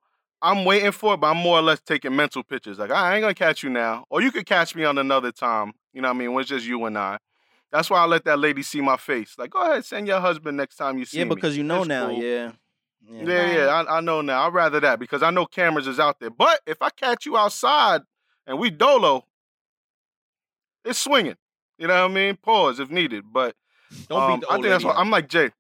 I'm 0.45 0.65
waiting 0.65 0.91
for 0.93 1.15
it, 1.15 1.19
but 1.21 1.29
I'm 1.29 1.37
more 1.37 1.59
or 1.59 1.63
less 1.63 1.81
taking 1.81 2.17
mental 2.17 2.43
pictures. 2.43 2.79
Like 2.79 2.91
I 2.91 3.15
ain't 3.15 3.23
gonna 3.23 3.35
catch 3.35 3.63
you 3.63 3.71
now, 3.71 4.05
or 4.11 4.21
you 4.23 4.33
could 4.33 4.47
catch 4.47 4.75
me 4.75 4.85
on 4.85 4.99
another 4.99 5.31
time. 5.33 5.73
You 5.93 6.03
know 6.03 6.09
what 6.09 6.15
I 6.17 6.19
mean? 6.19 6.33
When 6.33 6.41
it's 6.43 6.51
just 6.51 6.67
you 6.67 6.85
and 6.85 6.97
I. 6.99 7.19
That's 7.71 7.89
why 7.89 8.01
I 8.01 8.05
let 8.05 8.25
that 8.27 8.39
lady 8.39 8.63
see 8.63 8.83
my 8.83 8.99
face. 8.99 9.37
Like, 9.39 9.51
go 9.51 9.63
ahead, 9.63 9.85
send 9.87 10.07
your 10.07 10.21
husband 10.21 10.59
next 10.59 10.77
time 10.77 10.99
you 10.99 11.07
see 11.07 11.19
Yeah, 11.19 11.25
me. 11.25 11.31
because 11.37 11.57
you 11.57 11.63
know 11.65 11.79
It's 11.81 11.89
now, 11.89 12.09
cool. 12.09 12.21
yeah. 12.21 12.53
Yeah, 13.11 13.25
yeah, 13.25 13.65
Right. 13.67 13.87
I, 13.89 13.97
I 13.97 14.01
know 14.01 14.21
now. 14.21 14.47
I'd 14.47 14.53
rather 14.55 14.79
that 14.81 14.99
because 14.99 15.23
I 15.23 15.31
know 15.31 15.47
cameras 15.47 15.87
is 15.87 15.99
out 15.99 16.21
there. 16.21 16.31
But 16.31 16.61
if 16.67 16.83
I 16.83 16.91
catch 16.91 17.25
you 17.27 17.37
outside 17.37 18.03
and 18.47 18.59
we 18.59 18.71
dolo, 18.71 19.25
it's 20.85 20.99
swinging. 20.99 21.37
You 21.79 21.89
know 21.89 22.03
what 22.03 22.11
I 22.11 22.15
mean? 22.15 22.37
Pause 22.37 22.81
if 22.81 22.91
needed. 22.91 23.25
But 23.33 23.55
Don't 24.09 24.21
um, 24.23 24.35
beat 24.35 24.41
the 24.47 24.53
I 24.53 24.55
old 24.55 24.63
think 24.63 24.73
that's 24.73 24.85
why. 24.85 24.93
I'm 24.95 25.11
like 25.11 25.29
Jay. 25.29 25.51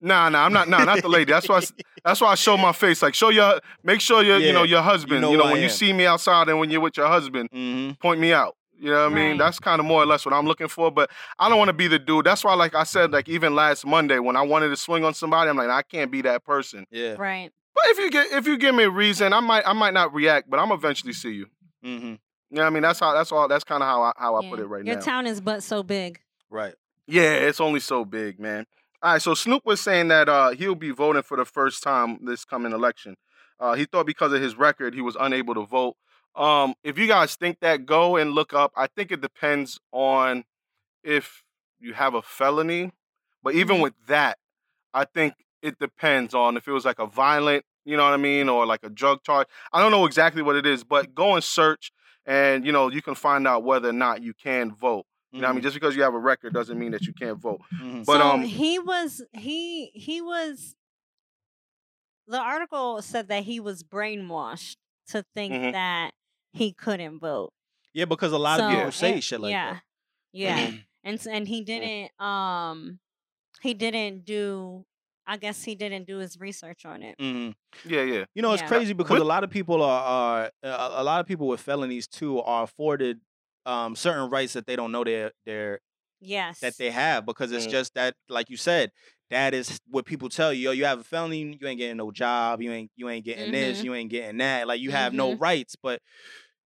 Nah, 0.00 0.28
nah, 0.28 0.44
I'm 0.44 0.52
not. 0.52 0.68
Nah, 0.68 0.84
not 0.84 1.00
the 1.02 1.08
lady. 1.08 1.32
That's 1.32 1.48
why. 1.48 1.56
I 1.56 1.58
s- 1.58 1.72
That's 2.04 2.20
why 2.20 2.32
I 2.32 2.34
show 2.34 2.56
my 2.58 2.72
face. 2.72 3.00
Like, 3.00 3.14
show 3.14 3.30
your, 3.30 3.60
make 3.82 4.00
sure 4.02 4.22
your, 4.22 4.38
you 4.38 4.52
know, 4.52 4.62
your 4.64 4.82
husband. 4.82 5.22
know 5.22 5.30
You 5.30 5.38
know, 5.38 5.44
who 5.44 5.48
I 5.48 5.52
when 5.52 5.60
you 5.62 5.68
am. 5.68 5.72
see 5.72 5.92
me 5.92 6.04
outside 6.04 6.48
and 6.50 6.58
when 6.58 6.70
you're 6.70 6.80
with 6.82 6.96
your 6.98 7.06
husband, 7.06 7.48
Mhm. 7.50 7.98
point 8.00 8.20
me 8.20 8.32
out. 8.32 8.56
You 8.78 8.90
know 8.90 9.04
what 9.04 9.12
I 9.12 9.14
mean? 9.14 9.30
Right. 9.30 9.38
That's 9.38 9.58
kind 9.60 9.80
of 9.80 9.86
more 9.86 10.02
or 10.02 10.06
less 10.06 10.26
what 10.26 10.34
I'm 10.34 10.46
looking 10.46 10.68
for. 10.68 10.90
But 10.90 11.08
I 11.38 11.48
don't 11.48 11.56
want 11.58 11.68
to 11.68 11.72
be 11.72 11.86
the 11.88 11.98
dude. 11.98 12.26
That's 12.26 12.44
why, 12.44 12.52
like 12.54 12.74
I 12.74 12.82
said, 12.82 13.12
like 13.12 13.28
even 13.28 13.54
last 13.54 13.86
Monday 13.86 14.18
when 14.18 14.36
I 14.36 14.42
wanted 14.42 14.68
to 14.70 14.76
swing 14.76 15.04
on 15.04 15.14
somebody, 15.14 15.48
I'm 15.48 15.56
like, 15.56 15.70
I 15.70 15.80
can't 15.82 16.10
be 16.10 16.20
that 16.22 16.44
person. 16.44 16.84
Yeah. 16.90 17.14
Right. 17.14 17.50
But 17.74 17.84
if 17.86 17.98
you 17.98 18.10
get 18.10 18.32
if 18.32 18.46
you 18.46 18.58
give 18.58 18.74
me 18.74 18.82
a 18.84 18.90
reason, 18.90 19.32
I 19.32 19.40
might 19.40 19.66
I 19.66 19.72
might 19.72 19.94
not 19.94 20.12
react, 20.12 20.50
but 20.50 20.58
I'm 20.60 20.70
eventually 20.72 21.12
see 21.14 21.30
you. 21.32 21.46
Mm-hmm. 21.84 22.06
You 22.06 22.18
know 22.50 22.60
what 22.62 22.66
I 22.66 22.70
mean? 22.70 22.82
That's 22.82 23.00
how 23.00 23.14
that's 23.14 23.32
all 23.32 23.48
that's 23.48 23.64
kind 23.64 23.82
of 23.82 23.88
how 23.88 24.02
I 24.02 24.12
how 24.16 24.36
I 24.36 24.48
put 24.50 24.58
it 24.58 24.66
right 24.66 24.84
Your 24.84 24.96
now. 24.96 25.00
Your 25.00 25.00
town 25.00 25.26
is 25.26 25.40
but 25.40 25.62
so 25.62 25.82
big. 25.82 26.20
Right. 26.50 26.74
yeah, 27.06 27.32
it's 27.32 27.60
only 27.60 27.80
so 27.80 28.04
big, 28.04 28.38
man. 28.38 28.66
All 29.04 29.12
right, 29.12 29.22
so 29.22 29.34
Snoop 29.34 29.66
was 29.66 29.82
saying 29.82 30.08
that 30.08 30.30
uh, 30.30 30.50
he'll 30.52 30.74
be 30.74 30.90
voting 30.90 31.22
for 31.22 31.36
the 31.36 31.44
first 31.44 31.82
time 31.82 32.20
this 32.24 32.46
coming 32.46 32.72
election. 32.72 33.16
Uh, 33.60 33.74
he 33.74 33.84
thought 33.84 34.06
because 34.06 34.32
of 34.32 34.40
his 34.40 34.56
record, 34.56 34.94
he 34.94 35.02
was 35.02 35.16
unable 35.20 35.54
to 35.54 35.66
vote. 35.66 35.96
Um, 36.34 36.74
if 36.84 36.98
you 36.98 37.06
guys 37.06 37.36
think 37.36 37.60
that, 37.60 37.86
go 37.86 38.16
and 38.16 38.32
look 38.32 38.54
up. 38.54 38.72
I 38.76 38.88
think 38.88 39.12
it 39.12 39.20
depends 39.20 39.78
on 39.92 40.44
if 41.04 41.44
you 41.80 41.94
have 41.94 42.14
a 42.14 42.22
felony, 42.22 42.92
but 43.42 43.54
even 43.54 43.78
Mhm. 43.78 43.82
with 43.82 43.94
that, 44.08 44.38
I 44.94 45.04
think 45.06 45.34
it 45.62 45.78
depends 45.80 46.34
on 46.34 46.56
if 46.56 46.68
it 46.68 46.72
was 46.72 46.84
like 46.86 47.00
a 47.00 47.06
violent, 47.06 47.66
you 47.84 47.96
know 47.96 48.04
what 48.04 48.14
I 48.14 48.18
mean, 48.18 48.48
or 48.48 48.66
like 48.66 48.84
a 48.84 48.90
drug 48.90 49.22
charge. 49.24 49.48
I 49.72 49.82
don't 49.82 49.92
know 49.92 50.06
exactly 50.06 50.42
what 50.42 50.56
it 50.56 50.66
is, 50.66 50.84
but 50.84 51.14
go 51.14 51.34
and 51.34 51.44
search, 51.44 51.92
and 52.26 52.66
you 52.66 52.72
know 52.72 52.90
you 52.90 53.02
can 53.02 53.16
find 53.16 53.48
out 53.48 53.64
whether 53.64 53.90
or 53.90 53.94
not 53.94 54.22
you 54.22 54.34
can 54.34 54.74
vote. 54.74 55.06
You 55.34 55.40
know 55.40 55.48
what 55.48 55.50
I 55.50 55.54
mean? 55.54 55.62
Just 55.62 55.74
because 55.74 55.96
you 55.96 56.02
have 56.02 56.14
a 56.14 56.18
record 56.18 56.54
doesn't 56.54 56.78
mean 56.78 56.92
that 56.92 57.02
you 57.02 57.12
can't 57.12 57.38
vote. 57.38 57.60
Mhm. 57.74 58.06
But 58.06 58.20
so 58.20 58.26
um, 58.28 58.42
he 58.42 58.78
was 58.78 59.20
he 59.32 59.86
he 59.94 60.20
was 60.20 60.76
the 62.28 62.38
article 62.38 63.02
said 63.02 63.28
that 63.28 63.42
he 63.44 63.60
was 63.60 63.82
brainwashed 63.82 64.76
to 65.08 65.24
think 65.34 65.52
Mhm. 65.52 65.72
that 65.72 66.12
he 66.52 66.72
couldn't 66.72 67.18
vote. 67.18 67.52
Yeah, 67.92 68.04
because 68.06 68.32
a 68.32 68.38
lot 68.38 68.60
of 68.60 68.70
So, 68.70 68.76
people 68.76 68.92
say 68.92 69.12
and- 69.14 69.24
shit 69.24 69.40
like 69.40 69.50
yeah, 69.50 69.72
that. 69.74 69.82
Yeah. 70.32 70.70
and 71.02 71.14
s- 71.18 71.26
and 71.26 71.46
he 71.48 71.62
didn't 71.62 72.12
um 72.20 73.00
he 73.60 73.74
didn't 73.74 74.24
do 74.24 74.84
I 75.26 75.36
guess 75.38 75.64
he 75.64 75.74
didn't 75.74 76.06
do 76.06 76.18
his 76.18 76.38
research 76.38 76.84
on 76.84 77.02
it. 77.02 77.16
yeah, 77.86 78.02
yeah. 78.02 78.24
You 78.34 78.42
know, 78.42 78.52
it's 78.52 78.62
Yeah. 78.62 78.68
crazy 78.68 78.92
because 78.92 79.18
a 79.20 79.24
lot 79.24 79.42
of 79.42 79.48
people 79.50 79.82
are, 79.82 80.02
are 80.02 80.52
uh, 80.62 80.90
a 80.96 81.02
lot 81.02 81.20
of 81.20 81.26
people 81.26 81.48
with 81.48 81.60
felonies 81.60 82.06
too 82.06 82.40
are 82.42 82.62
afforded 82.64 83.20
um, 83.66 83.96
certain 83.96 84.30
rights 84.30 84.52
that 84.54 84.66
they 84.66 84.76
don't 84.76 84.92
know 84.92 85.04
they're 85.04 85.32
they're 85.46 85.80
Yes. 86.20 86.60
that 86.60 86.74
they 86.78 86.90
have 86.90 87.26
because 87.26 87.52
it's 87.52 87.66
Mhm. 87.66 87.70
just 87.70 87.94
that, 87.94 88.14
like 88.28 88.48
you 88.50 88.56
said, 88.56 88.90
that 89.30 89.54
is 89.54 89.80
what 89.88 90.06
people 90.06 90.28
tell 90.28 90.52
you. 90.52 90.64
Yo, 90.68 90.70
you 90.72 90.84
have 90.84 91.00
a 91.00 91.04
felony, 91.04 91.58
you 91.60 91.66
ain't 91.68 91.78
getting 91.78 91.96
no 91.98 92.10
job, 92.10 92.62
you 92.62 92.72
ain't 92.72 92.90
you 92.96 93.08
ain't 93.08 93.24
getting 93.24 93.50
this, 93.50 93.80
Mhm. 93.80 93.84
you 93.84 93.94
ain't 93.94 94.10
getting 94.10 94.38
that. 94.38 94.66
Like 94.68 94.80
you 94.80 94.90
have 94.90 95.12
no 95.12 95.32
Mhm. 95.32 95.40
rights. 95.40 95.76
But 95.82 96.00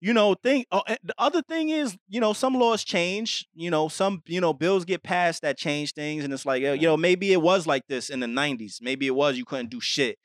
you 0.01 0.13
know, 0.13 0.33
thing. 0.33 0.65
Oh, 0.71 0.81
the 1.03 1.13
other 1.17 1.41
thing 1.41 1.69
is, 1.69 1.97
you 2.07 2.21
know, 2.21 2.31
some 2.33 2.53
laws 2.53 2.83
change. 2.85 3.47
You 3.53 3.69
know, 3.69 3.89
some 3.89 4.23
you 4.27 4.39
know 4.41 4.53
bills 4.53 4.85
get 4.85 5.03
passed 5.03 5.41
that 5.41 5.57
change 5.57 5.93
things, 5.93 6.23
and 6.23 6.33
it's 6.33 6.45
like, 6.45 6.61
yo, 6.61 6.73
you 6.73 6.87
know, 6.87 6.97
maybe 6.97 7.33
it 7.33 7.41
was 7.41 7.67
like 7.67 7.85
this 7.87 8.09
in 8.09 8.19
the 8.21 8.27
'90s. 8.27 8.79
Maybe 8.81 9.07
it 9.07 9.15
was 9.15 9.37
you 9.37 9.45
couldn't 9.45 9.69
do 9.69 9.81
shit, 9.81 10.17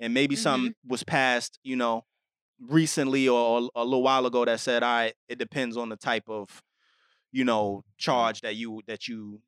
and 0.00 0.12
maybe 0.12 0.36
some 0.36 0.74
was 0.86 1.02
passed. 1.02 1.58
You 1.62 1.76
know, 1.76 2.04
recently 2.68 3.28
or 3.28 3.68
a 3.74 3.84
little 3.84 4.02
while 4.02 4.26
ago 4.26 4.44
that 4.44 4.60
said, 4.60 4.82
all 4.82 4.90
right, 4.94 5.14
it 5.28 5.38
depends 5.38 5.76
on 5.76 5.88
the 5.88 5.96
type 5.96 6.24
of, 6.28 6.62
you 7.32 7.44
know, 7.44 7.84
charge 7.98 8.40
that 8.42 8.56
you 8.56 8.80
that 8.86 9.08
you, 9.08 9.40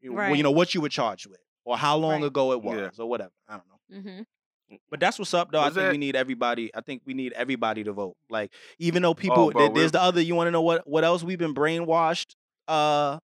you 0.00 0.12
well, 0.12 0.34
you 0.34 0.42
know, 0.42 0.50
what 0.50 0.74
you 0.74 0.80
were 0.80 0.88
charged 0.88 1.26
with 1.26 1.38
or 1.64 1.76
how 1.76 1.96
long 1.96 2.20
Right. 2.22 2.26
ago 2.26 2.52
it 2.52 2.62
was 2.62 2.76
Yeah. 2.96 3.02
or 3.02 3.08
whatever. 3.08 3.32
I 3.48 3.56
don't 3.56 3.66
know. 3.68 4.00
hmm 4.12 4.76
But 4.90 5.00
that's 5.00 5.18
what's 5.18 5.34
up, 5.34 5.52
though. 5.52 5.60
I 5.60 5.66
Was 5.66 5.74
think 5.74 5.92
we 5.92 5.98
need 5.98 6.16
everybody. 6.16 6.70
I 6.74 6.80
think 6.80 7.02
we 7.04 7.14
need 7.14 7.32
everybody 7.34 7.84
to 7.84 7.92
vote. 7.92 8.16
Like, 8.30 8.52
even 8.78 9.02
though 9.02 9.14
people, 9.14 9.44
Oh, 9.44 9.50
bro, 9.50 9.66
there- 9.66 9.74
there's 9.74 9.92
the 9.92 10.00
other. 10.02 10.20
You 10.20 10.34
want 10.34 10.48
to 10.48 10.50
know 10.50 10.62
what 10.62 10.86
what 10.88 11.04
else 11.04 11.22
we've 11.22 11.38
been 11.38 11.54
brainwashed 11.54 12.34
uh 12.68 13.18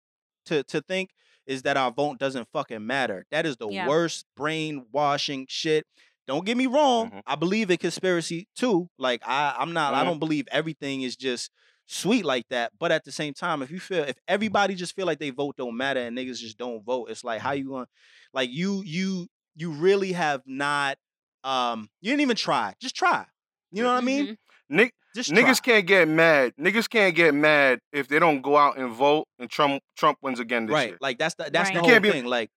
to 0.47 0.63
to 0.65 0.81
think 0.83 1.11
is 1.47 1.63
that 1.63 1.77
our 1.77 1.91
vote 1.91 2.19
doesn't 2.19 2.47
fucking 2.53 2.87
matter. 2.87 3.27
That 3.31 3.45
is 3.47 3.57
the 3.57 3.69
Yeah. 3.69 3.89
worst 3.89 4.27
brainwashing 4.37 5.47
shit. 5.49 5.87
Don't 6.31 6.47
get 6.47 6.57
me 6.57 6.67
wrong. 6.67 7.11
Mhm. 7.11 7.23
I 7.27 7.35
believe 7.35 7.71
in 7.71 7.77
conspiracy 7.77 8.47
too. 8.55 8.89
Like 8.99 9.21
I, 9.27 9.55
I'm 9.59 9.73
not. 9.73 9.95
I 9.95 10.03
Mhm. 10.03 10.05
don't 10.07 10.19
believe 10.21 10.47
everything 10.53 11.03
is 11.03 11.17
just 11.17 11.51
sweet 11.87 12.25
like 12.25 12.47
that. 12.51 12.71
But 12.79 12.93
at 12.93 13.05
the 13.05 13.11
same 13.11 13.35
time, 13.35 13.63
if 13.63 13.71
you 13.71 13.81
feel 13.81 14.05
if 14.05 14.17
everybody 14.29 14.75
just 14.77 14.95
feel 14.95 15.07
like 15.07 15.19
they 15.19 15.31
vote 15.31 15.57
don't 15.57 15.77
matter 15.77 15.99
and 16.01 16.17
niggas 16.17 16.39
just 16.39 16.57
don't 16.57 16.85
vote, 16.85 17.11
it's 17.11 17.25
like 17.25 17.41
how 17.41 17.51
you 17.53 17.69
going 17.69 17.85
to 17.87 17.91
like 18.33 18.49
you 18.51 18.83
you 18.87 19.27
you 19.57 19.73
really 19.73 20.13
have 20.13 20.43
not 20.47 20.97
um 21.43 21.89
you 22.01 22.11
didn't 22.13 22.21
even 22.23 22.37
try. 22.37 22.75
Just 22.81 22.95
try. 22.95 23.27
You 23.73 23.83
know 23.83 23.89
what 23.93 24.03
I 24.03 24.07
mean? 24.07 24.25
Mm-hmm. 24.27 24.77
Nick, 24.77 24.95
Just 25.17 25.31
niggas 25.33 25.61
try. 25.61 25.75
can't 25.75 25.87
get 25.89 26.07
mad. 26.09 26.53
Niggas 26.61 26.89
can't 26.89 27.15
get 27.17 27.35
mad 27.35 27.81
if 27.93 28.07
they 28.07 28.21
don't 28.21 28.41
go 28.41 28.57
out 28.57 28.79
and 28.79 28.93
vote 28.93 29.27
and 29.41 29.51
Trump 29.51 29.83
Trump 29.97 30.19
wins 30.23 30.39
again 30.39 30.67
this 30.67 30.75
right. 30.75 30.89
year. 30.91 30.99
Like 31.01 31.19
that's 31.19 31.35
the 31.35 31.51
that's 31.53 31.55
Right. 31.55 31.67
the 31.71 31.73
You 31.75 31.81
whole 31.81 31.91
can't 31.91 32.03
be- 32.05 32.11
thing. 32.13 32.25
Like 32.27 32.51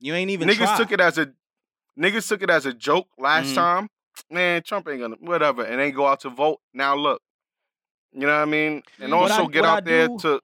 you 0.00 0.14
ain't 0.14 0.30
even 0.30 0.48
niggas 0.48 0.56
try. 0.56 0.76
took 0.78 0.92
it 0.92 1.00
as 1.00 1.18
a 1.18 1.30
niggas 1.98 2.28
took 2.28 2.42
it 2.42 2.50
as 2.50 2.66
a 2.66 2.72
joke 2.72 3.08
last 3.18 3.48
Mhm. 3.48 3.54
time. 3.54 3.88
Man, 4.30 4.62
Trump 4.62 4.88
ain't 4.88 5.00
gonna 5.00 5.16
whatever, 5.20 5.64
and 5.64 5.80
ain't 5.80 5.94
go 5.94 6.06
out 6.06 6.20
to 6.20 6.30
vote. 6.30 6.60
Now 6.74 6.94
look, 6.94 7.20
you 8.12 8.20
know 8.20 8.26
what 8.28 8.42
I 8.42 8.44
mean, 8.44 8.82
and. 8.98 9.12
What 9.12 9.30
also 9.30 9.44
I- 9.48 9.50
get 9.50 9.60
what 9.62 9.68
I 9.70 9.76
out 9.76 9.84
there 9.84 10.08
do- 10.08 10.18
to. 10.20 10.40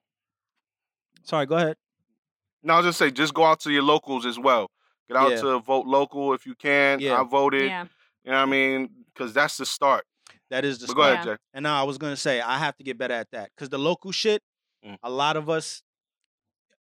Sorry, 1.23 1.45
go 1.45 1.55
ahead. 1.57 1.77
No, 2.63 2.75
I'll 2.75 2.83
just 2.83 2.97
say 2.97 3.11
just 3.11 3.33
go 3.33 3.45
out 3.45 3.59
to 3.61 3.71
your 3.71 3.83
locals 3.83 4.25
as 4.25 4.37
well. 4.39 4.69
Get 5.07 5.17
out 5.17 5.31
Yeah. 5.31 5.41
to 5.41 5.59
vote 5.59 5.85
local 5.85 6.33
if 6.33 6.45
you 6.45 6.55
can. 6.55 6.99
Yeah. 6.99 7.19
I 7.19 7.23
voted. 7.23 7.65
Yeah. 7.65 7.85
You 8.23 8.31
know 8.31 8.37
what 8.37 8.43
I 8.43 8.45
mean? 8.45 9.05
Because 9.13 9.33
that's 9.33 9.57
the 9.57 9.65
start. 9.65 10.05
That 10.49 10.65
is 10.65 10.79
the 10.79 10.87
But 10.87 10.95
go 10.95 11.01
ahead, 11.03 11.17
Yeah. 11.19 11.23
Jack. 11.33 11.39
And 11.53 11.63
now 11.63 11.79
I 11.79 11.83
was 11.83 11.97
gonna 11.97 12.17
say 12.17 12.41
I 12.41 12.57
have 12.57 12.75
to 12.77 12.83
get 12.83 12.97
better 12.97 13.13
at 13.13 13.29
that 13.31 13.51
because 13.55 13.69
the 13.69 13.77
local 13.79 14.11
shit, 14.11 14.41
Mm. 14.85 14.97
a 15.03 15.09
lot 15.09 15.37
of 15.37 15.49
us, 15.49 15.83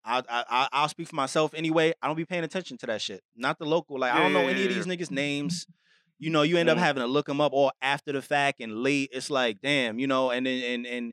I, 0.05 0.19
I 0.29 0.45
I- 0.51 0.69
I'll 0.73 0.89
speak 0.89 1.09
for 1.09 1.17
myself 1.17 1.53
anyway. 1.55 1.93
I 2.03 2.07
don't 2.07 2.17
be 2.17 2.25
paying 2.25 2.45
attention 2.45 2.77
to 2.79 2.87
that 2.87 3.01
shit. 3.03 3.23
Not 3.37 3.59
the 3.59 3.65
local. 3.65 3.99
Like 3.99 4.13
I 4.13 4.19
don't 4.19 4.33
know 4.33 4.43
yeah, 4.43 4.51
any 4.51 4.65
of 4.65 4.71
yeah, 4.71 4.77
these 4.83 4.87
niggas' 4.87 5.11
names. 5.11 5.67
You 6.19 6.31
know, 6.31 6.43
you 6.43 6.57
end 6.59 6.69
up 6.69 6.79
Mhm. 6.79 6.83
having 6.83 7.01
to 7.03 7.07
look 7.07 7.27
them 7.27 7.41
up 7.41 7.53
all 7.53 7.73
after 7.83 8.13
the 8.13 8.23
fact 8.23 8.61
and 8.61 8.83
late. 8.83 9.11
It's 9.13 9.31
like 9.31 9.61
damn, 9.63 9.99
you 9.99 10.07
know. 10.07 10.31
And 10.31 10.47
then 10.47 10.63
and 10.63 10.87
and 10.87 11.13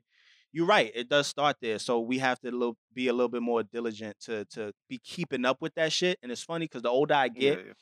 you're 0.52 0.66
right. 0.66 0.92
It 0.94 1.08
does 1.08 1.26
start 1.26 1.56
there. 1.62 1.78
So 1.78 1.98
we 2.00 2.18
have 2.18 2.38
to 2.40 2.50
little, 2.50 2.76
be 2.92 3.08
a 3.08 3.12
little 3.12 3.28
bit 3.30 3.42
more 3.42 3.62
diligent 3.62 4.16
to 4.20 4.44
to 4.52 4.72
be 4.88 4.98
keeping 4.98 5.44
up 5.44 5.58
with 5.60 5.74
that 5.76 5.92
shit. 5.92 6.18
And 6.22 6.30
it's 6.30 6.42
funny 6.42 6.66
because 6.66 6.82
the 6.82 6.90
older 6.90 7.14
I 7.14 7.28
get, 7.28 7.58
Yeah, 7.58 7.72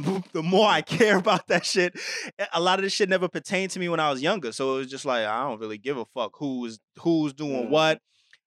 the 0.00 0.22
the 0.32 0.42
more 0.42 0.68
I 0.68 0.80
care 0.96 1.18
about 1.18 1.46
that 1.48 1.64
shit. 1.66 1.94
a- 2.38 2.48
A 2.54 2.60
lot 2.60 2.78
of 2.78 2.82
this 2.84 2.92
shit 2.94 3.08
never 3.08 3.28
pertained 3.28 3.70
to 3.72 3.78
me 3.78 3.88
when 3.88 4.00
I 4.00 4.10
was 4.10 4.22
younger, 4.22 4.50
so 4.52 4.76
it 4.76 4.78
was 4.78 4.86
just 4.90 5.04
like 5.04 5.26
I 5.26 5.40
don't 5.46 5.60
really 5.60 5.78
give 5.78 5.98
a 5.98 6.04
fuck 6.06 6.32
who's 6.38 6.78
who's 7.00 7.32
doing 7.34 7.66
Mhm. 7.66 7.70
what. 7.70 8.00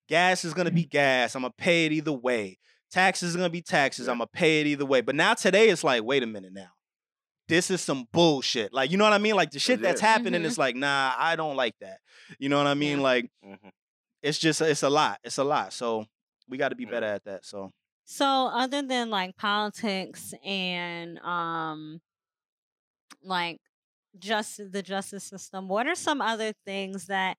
Gas 0.10 0.44
is 0.44 0.54
gonna 0.54 0.72
be 0.72 0.84
gas. 0.86 1.36
I'm 1.36 1.44
gonna 1.44 1.54
pay 1.58 1.86
it 1.86 1.92
either 1.94 2.12
way. 2.12 2.58
Taxes 2.92 3.36
are 3.36 3.38
gonna 3.38 3.50
be 3.50 3.62
taxes. 3.62 4.08
I'm 4.10 4.18
gonna 4.18 4.28
pay 4.28 4.62
it 4.62 4.68
either 4.68 4.86
way. 4.86 5.02
But 5.02 5.16
now 5.16 5.36
today 5.36 5.70
it's 5.70 5.84
like, 5.84 6.04
wait 6.04 6.24
a 6.24 6.28
minute 6.28 6.52
now. 6.52 6.70
This 7.48 7.70
is 7.72 7.82
some 7.82 8.08
bullshit. 8.12 8.74
Like, 8.74 8.92
you 8.92 8.98
know 8.98 9.04
what 9.04 9.14
I 9.14 9.18
mean? 9.20 9.36
Like 9.36 9.52
the 9.52 9.60
shit 9.60 9.82
that's 9.82 10.02
Yeah. 10.02 10.08
happening, 10.08 10.42
Mhm. 10.42 10.46
it's 10.46 10.58
like, 10.58 10.76
nah, 10.76 11.14
I 11.18 11.36
don't 11.36 11.56
like 11.56 11.76
that. 11.82 12.00
You 12.40 12.50
know 12.50 12.58
what 12.58 12.68
I 12.68 12.74
mean? 12.74 12.98
Yeah. 12.98 13.04
Like, 13.04 13.32
Mhm. 13.46 13.72
it's 14.22 14.38
just 14.40 14.62
it's 14.62 14.84
a 14.84 14.90
lot. 14.90 15.20
It's 15.24 15.38
a 15.38 15.44
lot. 15.44 15.74
So 15.74 16.06
we 16.48 16.58
got 16.58 16.70
to 16.70 16.76
be 16.76 16.86
better 16.86 17.06
at 17.08 17.24
that. 17.26 17.46
So 17.46 17.72
So 18.06 18.26
other 18.48 18.82
than 18.82 19.12
like 19.12 19.36
politics 19.38 20.34
and 20.44 21.20
um 21.20 22.02
like 23.22 23.60
just 24.18 24.60
the 24.72 24.82
justice 24.82 25.24
system, 25.26 25.68
what 25.68 25.86
are 25.88 25.94
some 25.96 26.20
other 26.22 26.54
things 26.66 27.06
that 27.08 27.38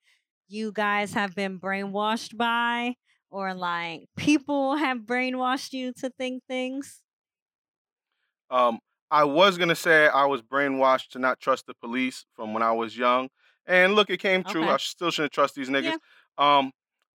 you 0.51 0.73
guys 0.73 1.13
have 1.15 1.35
been 1.35 1.59
brainwashed 1.61 2.37
by 2.37 2.95
or 3.31 3.55
like 3.55 4.09
people 4.17 4.77
have 4.77 4.99
brainwashed 4.99 5.73
you 5.73 5.93
to 5.95 6.11
think 6.11 6.43
things? 6.49 7.03
Um, 8.51 8.81
I 9.11 9.25
was 9.25 9.59
gonna 9.59 9.75
say 9.75 10.09
I 10.09 10.27
was 10.27 10.43
brainwashed 10.43 11.09
to 11.11 11.19
not 11.19 11.41
trust 11.41 11.67
the 11.67 11.75
police 11.75 12.25
from 12.35 12.55
when 12.55 12.63
I 12.63 12.73
was 12.73 12.97
young, 12.97 13.29
and 13.67 13.95
look, 13.95 14.11
it 14.11 14.19
came 14.19 14.43
true. 14.45 14.63
Okay. 14.63 14.73
I 14.73 14.77
still 14.79 15.11
shouldn't 15.11 15.33
trust 15.33 15.55
these 15.55 15.69
niggas. 15.69 15.97
Yeah. 16.39 16.59
Um, 16.59 16.73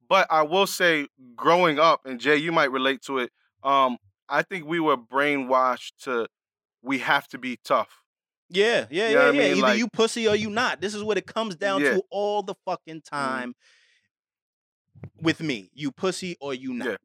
but 0.07 0.27
I 0.29 0.43
will 0.43 0.67
say, 0.67 1.07
growing 1.35 1.79
up, 1.79 2.01
and 2.05 2.19
Jay, 2.19 2.37
you 2.37 2.51
might 2.51 2.71
relate 2.71 3.01
to 3.03 3.19
it. 3.19 3.31
Um, 3.63 3.97
I 4.29 4.43
think 4.43 4.65
we 4.65 4.79
were 4.79 4.97
brainwashed 4.97 5.93
to 6.03 6.27
we 6.81 6.99
have 6.99 7.27
to 7.29 7.37
be 7.37 7.57
tough. 7.63 8.04
Yeah, 8.49 8.85
yeah, 8.91 9.09
You 9.09 9.15
know 9.15 9.19
yeah, 9.21 9.25
what 9.25 9.35
I 9.35 9.37
yeah. 9.37 9.43
mean? 9.43 9.51
Either 9.57 9.61
Like- 9.61 9.77
you 9.79 9.87
pussy 9.87 10.27
or 10.27 10.35
you 10.35 10.49
not. 10.49 10.79
This 10.81 10.93
is 10.93 11.03
what 11.03 11.17
it 11.17 11.25
comes 11.25 11.55
down 11.55 11.81
Yeah. 11.81 11.95
to 11.95 12.03
all 12.11 12.43
the 12.43 12.55
fucking 12.65 13.01
time. 13.01 13.55
With 15.21 15.41
me, 15.41 15.69
you 15.73 15.91
pussy 15.91 16.35
or 16.39 16.53
you 16.53 16.73
not. 16.73 16.99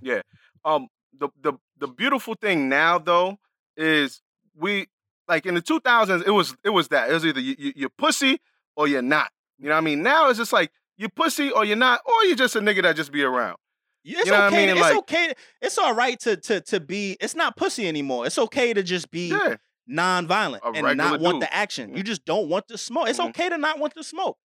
Yeah. 0.00 0.14
yeah. 0.16 0.22
Um, 0.64 0.88
the 1.18 1.28
the 1.40 1.52
the 1.78 1.88
beautiful 1.88 2.34
thing 2.34 2.68
now 2.68 2.98
though 2.98 3.38
is 3.76 4.22
we 4.54 4.86
like 5.28 5.46
in 5.46 5.54
the 5.54 5.62
2000s 5.62 6.26
it 6.26 6.30
was 6.30 6.56
it 6.64 6.70
was 6.70 6.88
that 6.88 7.10
it 7.10 7.12
was 7.14 7.24
either 7.24 7.40
you, 7.40 7.54
you 7.58 7.72
you're 7.76 7.88
pussy 7.90 8.40
or 8.76 8.86
you're 8.88 9.02
not. 9.02 9.30
You 9.58 9.68
know 9.68 9.74
what 9.74 9.78
I 9.78 9.82
mean? 9.82 10.02
Now 10.02 10.28
it's 10.28 10.38
just 10.38 10.52
like 10.52 10.70
you 10.98 11.08
pussy 11.08 11.50
or 11.50 11.64
you're 11.64 11.76
not, 11.76 12.00
or 12.06 12.24
you're 12.24 12.36
just 12.36 12.56
a 12.56 12.60
nigga 12.60 12.82
that 12.82 12.96
just 12.96 13.12
be 13.12 13.22
around. 13.22 13.56
Yeah, 14.02 14.18
It's 14.20 14.26
You 14.26 14.32
know 14.32 14.38
what 14.38 14.44
I 14.44 14.46
okay. 14.48 14.66
mean? 14.66 14.68
It's 14.76 14.80
Like- 14.80 14.96
okay. 14.98 15.34
It's 15.62 15.78
all 15.78 15.94
right 15.94 16.18
to 16.20 16.36
to 16.36 16.60
to 16.62 16.80
be. 16.80 17.16
It's 17.20 17.34
not 17.34 17.56
pussy 17.56 17.86
anymore. 17.88 18.26
It's 18.26 18.38
okay 18.38 18.72
to 18.74 18.82
just 18.82 19.10
be 19.10 19.28
Yeah. 19.28 19.56
Non-violent 19.86 20.62
A 20.64 20.68
and 20.68 20.84
regular 20.84 20.94
not 20.94 21.20
want 21.20 21.34
dude. 21.36 21.42
the 21.42 21.54
action. 21.54 21.90
Yeah. 21.90 21.96
You 21.98 22.02
just 22.02 22.24
don't 22.24 22.48
want 22.48 22.68
the 22.68 22.78
smoke. 22.78 23.08
It's 23.08 23.18
Mhm. 23.18 23.28
okay 23.30 23.48
to 23.48 23.58
not 23.58 23.78
want 23.78 23.94
the 23.94 24.04
smoke. 24.04 24.38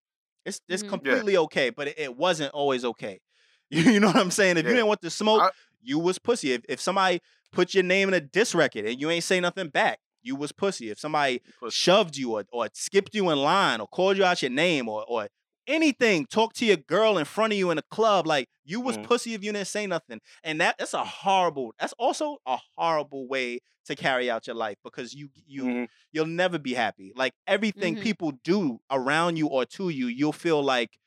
It's 0.45 0.61
it's 0.67 0.81
Mhm. 0.81 0.85
Yeah. 0.85 0.89
completely 0.89 1.37
okay, 1.37 1.69
but 1.69 1.87
it, 1.89 1.99
it 1.99 2.17
wasn't 2.17 2.53
always 2.53 2.85
okay. 2.85 3.19
You 3.69 3.99
know 3.99 4.07
what 4.07 4.17
I'm 4.17 4.31
saying? 4.31 4.57
If 4.57 4.65
you 4.65 4.71
didn't 4.73 4.87
want 4.87 5.01
the 5.01 5.09
smoke, 5.09 5.41
I- 5.41 5.51
you 5.81 5.97
was 5.99 6.19
pussy. 6.19 6.51
If 6.53 6.61
if 6.69 6.79
somebody 6.81 7.21
put 7.51 7.73
your 7.73 7.83
name 7.83 8.07
in 8.09 8.13
a 8.13 8.19
diss 8.21 8.53
record 8.55 8.85
and 8.85 8.99
you 8.99 9.09
ain't 9.09 9.23
say 9.23 9.39
nothing 9.39 9.69
back, 9.69 9.99
you 10.23 10.35
was 10.35 10.51
pussy. 10.51 10.89
If 10.91 10.99
somebody 10.99 11.41
Pussy. 11.59 11.73
shoved 11.75 12.15
you 12.17 12.33
or, 12.35 12.45
or 12.51 12.69
skipped 12.73 13.15
you 13.15 13.29
in 13.29 13.37
line 13.39 13.79
or 13.81 13.87
called 13.87 14.17
you 14.17 14.23
out 14.25 14.41
your 14.41 14.51
name 14.51 14.87
or 14.89 15.03
or 15.07 15.27
anything. 15.67 16.25
Talk 16.25 16.53
to 16.53 16.65
your 16.65 16.77
girl 16.77 17.17
in 17.17 17.25
front 17.25 17.53
of 17.53 17.59
you 17.59 17.71
in 17.71 17.77
a 17.77 17.83
club. 17.83 18.27
Like 18.27 18.47
you 18.63 18.79
was 18.81 18.97
Mhm. 18.97 19.03
pussy 19.03 19.33
if 19.33 19.43
you 19.43 19.51
didn't 19.51 19.67
say 19.67 19.85
nothing. 19.87 20.19
And 20.43 20.59
that 20.61 20.77
that's 20.77 20.93
a 20.93 21.03
horrible. 21.03 21.73
That's 21.79 21.93
also 21.93 22.37
a 22.45 22.57
horrible 22.75 23.27
way 23.27 23.59
to 23.85 23.95
carry 23.95 24.29
out 24.29 24.47
your 24.47 24.55
life 24.55 24.77
because 24.83 25.13
you 25.13 25.29
you 25.47 25.63
Mhm. 25.63 25.87
you'll 26.11 26.25
never 26.27 26.57
be 26.59 26.73
happy. 26.73 27.11
Like 27.15 27.33
everything 27.47 27.95
Mhm. 27.95 28.01
people 28.03 28.31
do 28.43 28.79
around 28.89 29.37
you 29.37 29.47
or 29.47 29.65
to 29.65 29.89
you, 29.89 30.07
you'll 30.07 30.33
feel 30.33 30.61
like 30.63 30.97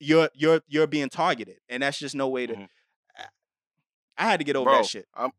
you're 0.00 0.30
you're 0.34 0.62
you're 0.68 0.86
being 0.86 1.08
targeted, 1.08 1.58
and 1.68 1.82
that's 1.82 1.98
just 1.98 2.14
no 2.14 2.28
way 2.28 2.46
to. 2.46 2.54
Mhm. 2.54 2.68
I 4.16 4.24
had 4.24 4.38
to 4.40 4.44
get 4.44 4.56
over 4.56 4.64
Bro, 4.70 4.78
that 4.78 4.86
shit. 4.86 5.06
I'm, 5.14 5.30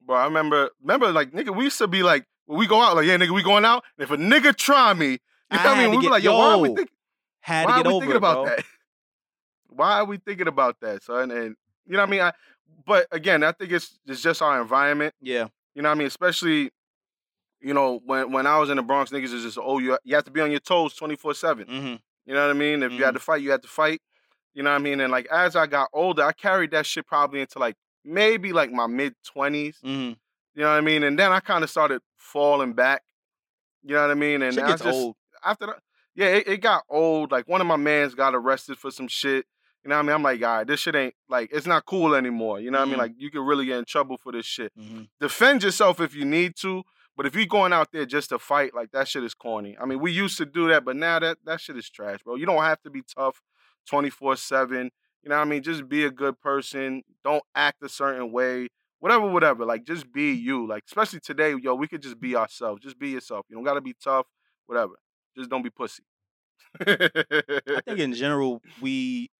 bro, 0.00 0.16
I 0.16 0.24
remember, 0.24 0.70
remember, 0.80 1.12
like, 1.12 1.30
nigga, 1.30 1.54
we 1.56 1.64
used 1.64 1.78
to 1.78 1.86
be 1.86 2.02
like, 2.02 2.26
when 2.46 2.58
we 2.58 2.66
go 2.66 2.80
out, 2.82 2.96
like, 2.96 3.06
yeah, 3.06 3.16
nigga, 3.16 3.30
we 3.32 3.42
going 3.42 3.64
out. 3.64 3.84
And 3.96 4.02
if 4.04 4.10
a 4.10 4.16
nigga 4.16 4.52
try 4.56 4.92
me, 4.94 5.10
you 5.12 5.18
I 5.52 5.56
know 5.62 5.70
what 5.70 5.78
I 5.78 5.82
mean? 5.82 5.90
We 5.92 5.96
be 5.98 6.02
get- 6.02 6.10
like, 6.10 6.22
yo, 6.24 6.36
why 6.36 6.44
are 6.54 6.58
we 6.58 6.68
yo, 6.70 6.74
Had 7.40 7.66
why 7.66 7.72
to 7.72 7.78
are 7.80 7.82
we 7.84 7.94
over 7.94 8.00
thinking 8.00 8.14
it, 8.14 8.16
about 8.18 8.34
bro. 8.34 8.44
that? 8.46 8.64
Why 9.72 10.00
are 10.00 10.04
we 10.04 10.16
thinking 10.18 10.48
about 10.48 10.80
that, 10.80 11.02
son? 11.04 11.30
And 11.30 11.54
you 11.86 11.92
know 11.92 12.00
what 12.00 12.08
I 12.08 12.10
mean? 12.10 12.20
I, 12.20 12.32
but 12.86 13.06
again, 13.12 13.44
I 13.44 13.52
think 13.52 13.70
it's 13.70 13.98
it's 14.06 14.20
just 14.20 14.42
our 14.42 14.60
environment. 14.60 15.14
Yeah, 15.20 15.46
You 15.74 15.82
know 15.82 15.88
what 15.88 15.94
I 15.94 15.98
mean? 15.98 16.06
Especially, 16.08 16.70
you 17.60 17.72
know, 17.72 18.00
when 18.04 18.32
when 18.32 18.46
I 18.46 18.58
was 18.58 18.68
in 18.70 18.76
the 18.76 18.82
Bronx, 18.82 19.12
niggas 19.12 19.32
is 19.32 19.44
just 19.44 19.58
oh, 19.58 19.78
you 19.78 19.96
you 20.04 20.16
have 20.16 20.24
to 20.24 20.30
be 20.32 20.40
on 20.40 20.50
your 20.50 20.60
toes 20.60 20.94
twenty 20.94 21.14
four 21.16 21.34
seven. 21.34 21.66
hmm 21.68 21.94
You 22.26 22.34
know 22.34 22.42
what 22.46 22.50
I 22.50 22.58
mean? 22.58 22.82
If 22.82 22.92
you 22.92 23.04
had 23.04 23.14
to 23.14 23.20
fight, 23.20 23.42
you 23.42 23.52
had 23.52 23.62
to 23.62 23.68
fight. 23.68 24.02
You 24.54 24.64
know 24.64 24.70
what 24.70 24.80
I 24.80 24.82
mean? 24.82 25.00
And 25.00 25.12
like 25.12 25.26
as 25.26 25.54
I 25.54 25.66
got 25.66 25.88
older, 25.92 26.24
I 26.24 26.32
carried 26.32 26.72
that 26.72 26.84
shit 26.84 27.06
probably 27.06 27.40
into 27.40 27.60
like 27.60 27.76
maybe 28.04 28.52
like 28.52 28.72
my 28.72 28.88
mid 28.88 29.14
twenties. 29.24 29.78
hmm 29.82 29.88
You 29.88 30.16
know 30.56 30.70
what 30.70 30.78
I 30.78 30.80
mean? 30.80 31.04
And 31.04 31.16
then 31.16 31.30
I 31.30 31.38
kind 31.38 31.62
of 31.62 31.70
started 31.70 32.02
falling 32.16 32.72
back. 32.72 33.02
You 33.84 33.94
know 33.94 34.02
what 34.02 34.10
I 34.10 34.14
mean? 34.14 34.42
And 34.42 34.58
I 34.58 34.72
just 34.76 34.84
old. 34.84 35.16
after 35.44 35.66
that, 35.66 35.76
yeah, 36.14 36.26
it, 36.26 36.48
it 36.48 36.56
got 36.58 36.84
old. 36.88 37.30
Like 37.32 37.48
one 37.48 37.60
of 37.60 37.66
my 37.66 37.76
mans 37.76 38.14
got 38.14 38.34
arrested 38.34 38.78
for 38.78 38.90
some 38.90 39.08
shit. 39.08 39.46
You 39.82 39.88
know 39.88 39.96
what 39.96 40.00
I 40.00 40.02
mean? 40.02 40.14
I'm 40.16 40.22
like, 40.22 40.42
all 40.42 40.56
right, 40.58 40.66
this 40.66 40.80
shit 40.80 40.94
ain't 40.94 41.14
like 41.28 41.50
it's 41.52 41.66
not 41.66 41.86
cool 41.86 42.14
anymore. 42.14 42.60
You 42.60 42.70
know 42.70 42.78
what 42.78 42.82
I 42.82 42.86
Mhm. 42.86 42.90
mean? 42.90 42.98
Like 42.98 43.12
you 43.16 43.30
could 43.30 43.46
really 43.46 43.64
get 43.66 43.78
in 43.78 43.84
trouble 43.86 44.18
for 44.18 44.30
this 44.32 44.44
shit. 44.46 44.72
hmm 44.76 45.02
Defend 45.20 45.62
yourself 45.62 46.00
if 46.00 46.14
you 46.14 46.24
need 46.24 46.54
to, 46.56 46.82
but 47.16 47.26
if 47.26 47.34
you're 47.34 47.46
going 47.46 47.72
out 47.72 47.92
there 47.92 48.04
just 48.06 48.28
to 48.30 48.38
fight, 48.38 48.74
like 48.74 48.90
that 48.92 49.08
shit 49.08 49.24
is 49.24 49.34
corny. 49.34 49.76
I 49.80 49.86
mean, 49.86 50.00
we 50.00 50.12
used 50.12 50.36
to 50.38 50.46
do 50.46 50.68
that, 50.68 50.84
but 50.84 50.96
now 50.96 51.18
that 51.18 51.38
that 51.44 51.60
shit 51.60 51.76
is 51.76 51.88
trash, 51.88 52.20
bro. 52.22 52.34
You 52.36 52.46
don't 52.46 52.62
have 52.62 52.80
to 52.82 52.90
be 52.90 53.02
tough 53.02 53.40
24 53.88 54.36
7. 54.36 54.90
You 55.22 55.28
know 55.30 55.36
what 55.36 55.42
I 55.42 55.44
mean? 55.44 55.62
Just 55.62 55.88
be 55.88 56.04
a 56.04 56.10
good 56.10 56.40
person. 56.40 57.02
Don't 57.24 57.42
act 57.54 57.82
a 57.82 57.88
certain 57.88 58.32
way. 58.32 58.68
Whatever, 59.00 59.26
whatever. 59.28 59.64
Like 59.64 59.84
just 59.84 60.12
be 60.12 60.32
you. 60.32 60.66
Like, 60.66 60.84
especially 60.86 61.20
today, 61.20 61.54
yo, 61.62 61.74
we 61.74 61.88
could 61.88 62.02
just 62.02 62.20
be 62.20 62.36
ourselves. 62.36 62.82
Just 62.82 62.98
be 62.98 63.10
yourself. 63.10 63.46
You 63.48 63.56
don't 63.56 63.64
gotta 63.64 63.80
be 63.80 63.94
tough, 64.02 64.26
whatever. 64.66 64.94
Just 65.36 65.50
don't 65.50 65.62
be 65.62 65.70
pussy. 65.70 66.02
I 66.80 67.82
think 67.84 68.00
in 68.00 68.14
general 68.14 68.62
we 68.80 69.30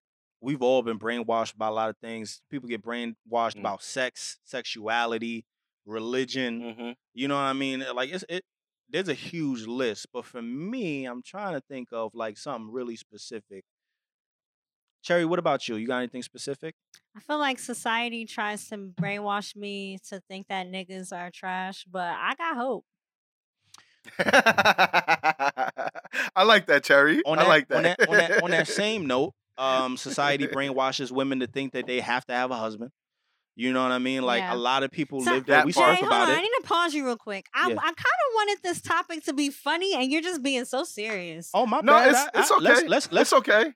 we've 0.41 0.63
all 0.63 0.83
been 0.83 0.99
brainwashed 0.99 1.57
by 1.57 1.69
a 1.69 1.73
lot 1.73 1.91
of 1.91 1.97
things. 1.99 2.43
People 2.51 2.69
get 2.69 2.83
brainwashed 2.83 3.57
Mm. 3.57 3.61
about 3.61 3.83
sex, 3.83 4.39
sexuality, 4.45 5.47
religion. 5.87 6.61
Mhm. 6.63 6.97
You 7.15 7.29
know 7.29 7.37
what 7.37 7.43
I 7.43 7.53
mean? 7.53 7.81
Like 7.95 8.11
it's 8.11 8.25
it. 8.29 8.45
There's 8.89 9.09
a 9.09 9.15
huge 9.15 9.67
list, 9.67 10.09
but 10.13 10.25
for 10.25 10.43
me, 10.43 11.07
I'm 11.07 11.23
trying 11.23 11.55
to 11.55 11.61
think 11.61 11.91
of 11.93 12.15
like 12.15 12.37
something 12.39 12.73
really 12.73 12.97
specific. 12.97 13.65
Cherry, 15.03 15.25
what 15.25 15.39
about 15.39 15.67
you? 15.69 15.77
You 15.77 15.87
got 15.87 15.99
anything 15.99 16.23
specific? 16.23 16.75
I 17.17 17.21
feel 17.21 17.39
like 17.39 17.59
society 17.59 18.25
tries 18.25 18.69
to 18.69 18.77
brainwash 18.79 19.57
me 19.57 19.99
to 20.09 20.21
think 20.21 20.47
that 20.49 20.67
niggas 20.67 21.17
are 21.17 21.31
trash, 21.31 21.85
but 21.85 22.17
I 22.19 22.35
got 22.35 22.57
hope. 22.57 22.85
I 26.37 26.43
like 26.45 26.67
that, 26.67 26.85
Cherry. 26.85 27.23
On 27.25 27.39
I 27.39 27.43
that, 27.43 27.49
like 27.49 27.75
on 27.75 27.83
that. 27.85 27.99
that 27.99 28.09
on 28.09 28.17
that 28.17 28.43
on 28.45 28.51
that 28.51 28.69
same 28.69 29.07
note, 29.07 29.35
um, 29.59 29.97
society 29.99 30.47
brainwashes 30.47 31.11
women 31.11 31.41
to 31.41 31.47
think 31.47 31.73
that 31.73 31.87
they 31.87 32.01
have 32.01 32.25
to 32.27 32.33
have 32.33 32.51
a 32.51 32.57
husband. 32.57 32.91
You 33.57 33.73
know 33.73 33.83
what 33.83 33.93
I 33.93 33.99
mean? 33.99 34.23
Like 34.23 34.41
Yeah. 34.41 34.55
a 34.55 34.57
lot 34.57 34.83
of 34.85 34.91
people 34.91 35.21
So- 35.23 35.33
live. 35.35 35.47
That 35.47 35.67
We 35.67 35.73
Jay, 35.73 35.81
part. 35.81 35.97
hold 35.97 36.07
about 36.09 36.29
on. 36.31 36.39
I 36.39 36.41
need 36.41 36.49
to 36.61 36.63
pause 36.65 36.95
you 36.95 37.05
real 37.05 37.17
quick. 37.17 37.47
I, 37.55 37.69
Yeah. 37.69 37.75
I 37.75 37.83
kind 37.83 37.97
of 37.99 38.35
wanted 38.35 38.59
this 38.63 38.81
topic 38.81 39.25
to 39.25 39.33
be 39.35 39.51
funny, 39.51 39.95
and 39.95 40.11
you're 40.11 40.23
just 40.23 40.43
being 40.43 40.65
so 40.65 40.85
serious. 40.85 41.51
Oh 41.53 41.67
my 41.67 41.81
no, 41.81 41.93
bad. 41.93 42.09
it's 42.11 42.19
I- 42.19 42.41
it's 42.41 42.51
I- 42.51 42.55
okay. 42.57 42.65
Let's 42.65 42.83
let's 42.89 43.13
let's 43.13 43.33
it's 43.33 43.39
okay. 43.49 43.73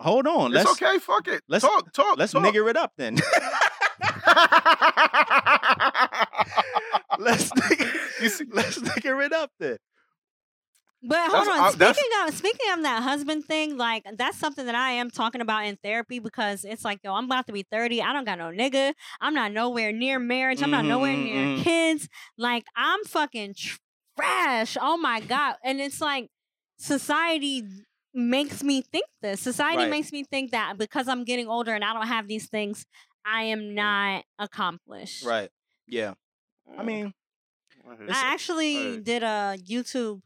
hold 0.00 0.26
on. 0.26 0.46
It's 0.56 0.64
Let's 0.64 0.82
okay. 0.82 0.98
Fuck 0.98 1.28
it. 1.28 1.42
let's- 1.48 1.62
talk. 1.64 1.92
Talk. 1.92 2.18
let's 2.18 2.32
talk. 2.32 2.42
nigger 2.42 2.68
it 2.70 2.76
up 2.76 2.92
then. 2.96 3.16
let's 7.18 7.50
nigger, 7.50 7.94
You 8.22 8.28
see- 8.28 8.44
let's 8.52 8.78
nigger 8.78 9.24
it 9.24 9.32
up 9.32 9.50
then. 9.58 9.78
But 11.00 11.30
hold 11.30 11.46
That's- 11.46 11.72
on, 11.74 11.78
that's- 11.78 11.96
speaking 11.96 12.18
of 12.26 12.34
speaking 12.34 12.72
of 12.72 12.82
that 12.82 13.02
husband 13.04 13.44
thing, 13.44 13.76
like 13.76 14.04
that's 14.16 14.36
something 14.36 14.66
that 14.66 14.74
I 14.74 14.90
am 14.92 15.10
talking 15.10 15.40
about 15.40 15.64
in 15.64 15.76
therapy 15.76 16.18
because 16.18 16.64
it's 16.64 16.84
like, 16.84 16.98
yo, 17.04 17.14
I'm 17.14 17.26
about 17.26 17.46
to 17.46 17.52
be 17.52 17.62
30. 17.70 18.02
I 18.02 18.12
don't 18.12 18.24
got 18.24 18.38
no 18.38 18.46
nigga. 18.50 18.94
I'm 19.20 19.32
not 19.32 19.52
nowhere 19.52 19.92
near 19.92 20.18
marriage. 20.18 20.60
I'm 20.60 20.72
not 20.72 20.84
Mhm, 20.84 20.88
nowhere 20.88 21.16
near 21.16 21.36
mhm. 21.58 21.62
kids. 21.62 22.08
Like 22.36 22.64
I'm 22.76 23.04
fucking 23.04 23.54
trash. 24.16 24.76
Oh 24.80 24.96
my 24.96 25.20
god. 25.20 25.54
And 25.62 25.80
it's 25.80 26.00
like 26.00 26.30
society 26.78 27.62
makes 28.12 28.64
me 28.64 28.82
think 28.82 29.04
this. 29.22 29.40
Society 29.40 29.82
Right. 29.84 29.90
makes 29.90 30.10
me 30.10 30.24
think 30.24 30.50
that 30.50 30.78
because 30.78 31.06
I'm 31.06 31.22
getting 31.22 31.46
older 31.46 31.72
and 31.74 31.84
I 31.84 31.92
don't 31.92 32.08
have 32.08 32.26
these 32.26 32.48
things, 32.48 32.84
I 33.30 33.42
am 33.44 33.74
not 33.74 34.24
accomplished. 34.38 35.24
Right. 35.24 35.50
Yeah. 35.86 36.14
I 36.78 36.82
mean, 36.82 37.14
Mm-hmm. 37.86 38.10
I 38.10 38.32
actually 38.34 38.74
Hey. 38.74 39.00
did 39.00 39.22
a 39.22 39.56
YouTube 39.58 40.20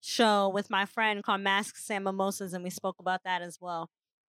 show 0.00 0.48
with 0.48 0.70
my 0.70 0.86
friend 0.86 1.22
called 1.22 1.40
Masks 1.40 1.88
and 1.90 2.02
Mimosas, 2.04 2.52
and 2.52 2.64
we 2.64 2.70
spoke 2.70 2.96
about 2.98 3.22
that 3.24 3.42
as 3.42 3.58
well. 3.60 3.90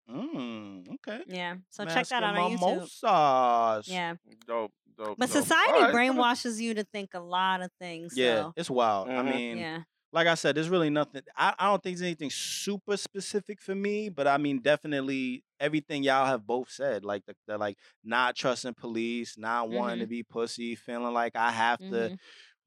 mm, 0.09 0.85
okay. 0.95 1.21
Yeah, 1.27 1.55
so 1.69 1.85
check 1.85 2.07
that 2.09 2.23
out 2.23 2.35
and 2.35 2.37
on 2.37 2.51
YouTube. 2.51 2.75
mimosas. 3.01 3.87
Yeah, 3.87 4.15
dope. 4.45 4.71
Dope. 4.97 5.17
but 5.17 5.29
dope. 5.29 5.43
society 5.43 5.73
All 5.73 5.81
right, 5.91 5.93
brainwashes 5.95 6.59
you 6.59 6.73
to 6.75 6.83
think 6.83 7.13
a 7.13 7.19
lot 7.19 7.61
of 7.61 7.71
things. 7.79 8.13
Yeah, 8.17 8.35
so, 8.43 8.53
it's 8.57 8.69
wild. 8.69 9.09
I 9.09 9.13
Mhm. 9.21 9.35
mean, 9.35 9.57
yeah, 9.57 9.83
like 10.11 10.27
I 10.27 10.35
said, 10.35 10.55
there's 10.55 10.69
really 10.69 10.89
nothing. 10.89 11.21
I, 11.35 11.53
I 11.59 11.65
don't 11.67 11.83
think 11.83 11.97
there's 11.97 12.05
anything 12.05 12.29
super 12.29 12.95
specific 12.95 13.61
for 13.61 13.75
me, 13.75 14.09
but 14.09 14.27
I 14.27 14.37
mean, 14.37 14.59
definitely 14.59 15.43
everything 15.59 16.03
y'all 16.03 16.25
have 16.25 16.45
both 16.47 16.69
said, 16.69 17.03
like 17.03 17.25
the, 17.25 17.35
the 17.47 17.57
like 17.57 17.77
not 18.03 18.35
trusting 18.35 18.75
police, 18.75 19.37
not 19.37 19.69
wanting 19.69 19.99
to 19.99 20.07
be 20.07 20.23
pussy, 20.23 20.75
feeling 20.75 21.13
like 21.13 21.35
I 21.35 21.51
have 21.51 21.79
to, 21.79 21.85
Mhm. 22.11 22.17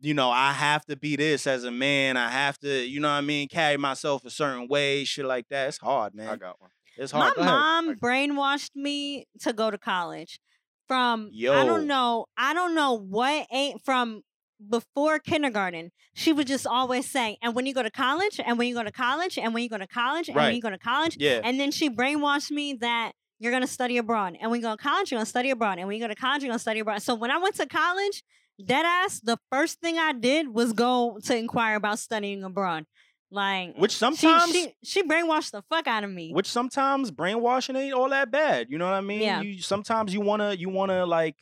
you 0.00 0.14
know, 0.14 0.30
I 0.30 0.52
have 0.52 0.84
to 0.86 0.96
be 0.96 1.16
this 1.16 1.46
as 1.46 1.64
a 1.64 1.70
man. 1.70 2.16
I 2.16 2.28
have 2.28 2.58
to, 2.58 2.84
you 2.86 3.00
know 3.00 3.08
what 3.08 3.14
I 3.14 3.20
mean, 3.22 3.48
carry 3.48 3.76
myself 3.78 4.24
a 4.24 4.30
certain 4.30 4.68
way, 4.68 5.04
shit 5.04 5.24
like 5.24 5.48
that. 5.48 5.68
It's 5.68 5.78
hard, 5.78 6.14
man. 6.14 6.28
I 6.28 6.36
got 6.36 6.60
one. 6.60 6.70
It's 6.96 7.12
my 7.12 7.20
hard. 7.20 7.38
Ahead. 7.38 7.50
mom 7.50 7.96
brainwashed 7.96 8.74
me 8.74 9.26
to 9.40 9.52
go 9.52 9.70
to 9.70 9.78
college. 9.78 10.40
From 10.86 11.30
I 11.34 11.64
don't 11.66 11.86
know, 11.86 12.26
I 12.36 12.54
don't 12.54 12.74
know 12.74 12.94
what 12.94 13.46
ain't 13.52 13.84
from 13.84 14.22
before 14.66 15.18
kindergarten. 15.18 15.90
She 16.14 16.32
was 16.32 16.46
just 16.46 16.66
always 16.66 17.08
saying, 17.10 17.36
"And 17.42 17.54
when 17.54 17.66
you 17.66 17.74
go 17.74 17.82
to 17.82 17.90
college, 17.90 18.40
and 18.44 18.58
when 18.58 18.68
you 18.68 18.74
go 18.74 18.82
to 18.82 18.90
college, 18.92 19.38
and 19.38 19.54
when 19.54 19.62
you 19.62 19.68
go 19.68 19.78
to 19.78 19.86
college, 19.86 20.28
and 20.28 20.36
when 20.36 20.54
you 20.54 20.60
go 20.60 20.70
to 20.70 20.78
college." 20.78 21.16
Yeah. 21.18 21.40
And 21.44 21.58
then 21.60 21.70
she 21.70 21.88
brainwashed 21.88 22.50
me 22.50 22.74
that 22.74 23.12
you're 23.38 23.52
gonna 23.52 23.66
study 23.68 23.98
abroad. 23.98 24.36
And 24.40 24.50
when 24.50 24.60
you 24.60 24.66
go 24.66 24.76
to 24.76 24.82
college, 24.82 25.10
you're 25.10 25.18
gonna 25.18 25.26
study 25.26 25.50
abroad. 25.50 25.78
And 25.78 25.86
when 25.86 25.96
you 25.96 26.02
go 26.02 26.08
to 26.08 26.14
college, 26.14 26.42
you're 26.42 26.50
gonna 26.50 26.58
study 26.58 26.80
abroad. 26.80 27.02
So 27.02 27.14
when 27.14 27.30
I 27.30 27.38
went 27.38 27.54
to 27.56 27.66
college, 27.66 28.24
dead 28.64 28.84
ass, 28.84 29.20
the 29.20 29.38
first 29.52 29.80
thing 29.80 29.96
I 29.98 30.12
did 30.12 30.48
was 30.48 30.72
go 30.72 31.18
to 31.24 31.36
inquire 31.36 31.76
about 31.76 31.98
studying 32.00 32.42
abroad. 32.42 32.84
Like 33.30 33.76
Which 33.76 33.92
she, 33.92 33.98
sometimes 33.98 34.52
she 34.52 34.72
she 34.82 35.02
brainwashed 35.02 35.50
the 35.50 35.62
fuck 35.68 35.86
out 35.86 36.02
of 36.02 36.10
me. 36.10 36.32
which 36.32 36.50
sometimes 36.50 37.10
brainwashing 37.10 37.76
ain't 37.76 37.92
all 37.92 38.08
that 38.08 38.30
bad. 38.30 38.68
You 38.70 38.78
know 38.78 38.86
what 38.86 38.94
I 38.94 39.02
mean? 39.02 39.20
Yeah. 39.20 39.42
You 39.42 39.60
sometimes 39.60 40.14
you 40.14 40.20
wanna 40.22 40.54
you 40.54 40.70
wanna 40.70 41.04
like 41.04 41.36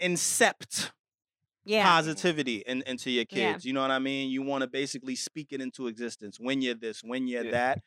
incept 0.00 0.90
yeah. 1.64 1.84
positivity 1.84 2.62
in, 2.66 2.82
into 2.86 3.10
your 3.10 3.24
Yeah. 3.30 3.52
kids. 3.52 3.64
You 3.64 3.72
know 3.72 3.82
what 3.82 3.90
I 3.90 3.98
mean? 3.98 4.30
You 4.30 4.42
want 4.42 4.62
to 4.62 4.66
basically 4.68 5.16
speak 5.16 5.48
it 5.52 5.60
into 5.60 5.86
existence. 5.86 6.38
When 6.40 6.60
you're 6.62 6.74
this, 6.74 7.02
when 7.02 7.26
you're 7.26 7.44
Yeah. 7.44 7.50
that. 7.50 7.78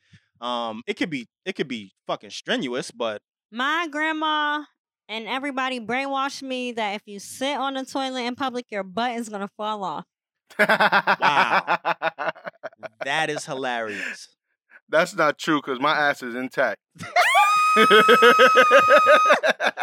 Um, 0.46 0.84
it 0.86 0.96
could 0.96 1.10
be 1.10 1.28
it 1.46 1.54
could 1.56 1.68
be 1.68 1.94
fucking 2.06 2.30
strenuous, 2.30 2.92
but 2.92 3.22
My 3.52 3.88
grandma 3.90 4.64
and 5.10 5.26
everybody 5.28 5.80
brainwashed 5.80 6.44
me 6.44 6.74
that 6.74 6.96
if 6.96 7.02
you 7.06 7.20
sit 7.20 7.58
on 7.58 7.74
the 7.74 7.86
toilet 7.86 8.22
in 8.22 8.36
public, 8.36 8.66
your 8.70 8.84
butt 8.84 9.14
is 9.14 9.30
gonna 9.30 9.50
fall 9.58 9.84
off. 9.84 10.06
Wow, 10.60 11.78
that 13.06 13.30
is 13.30 13.46
hilarious. 13.46 14.30
That's 14.90 15.16
not 15.16 15.38
true 15.38 15.60
because 15.62 15.80
my 15.80 15.92
ass 15.94 16.22
is 16.24 16.36
intact. 16.36 16.80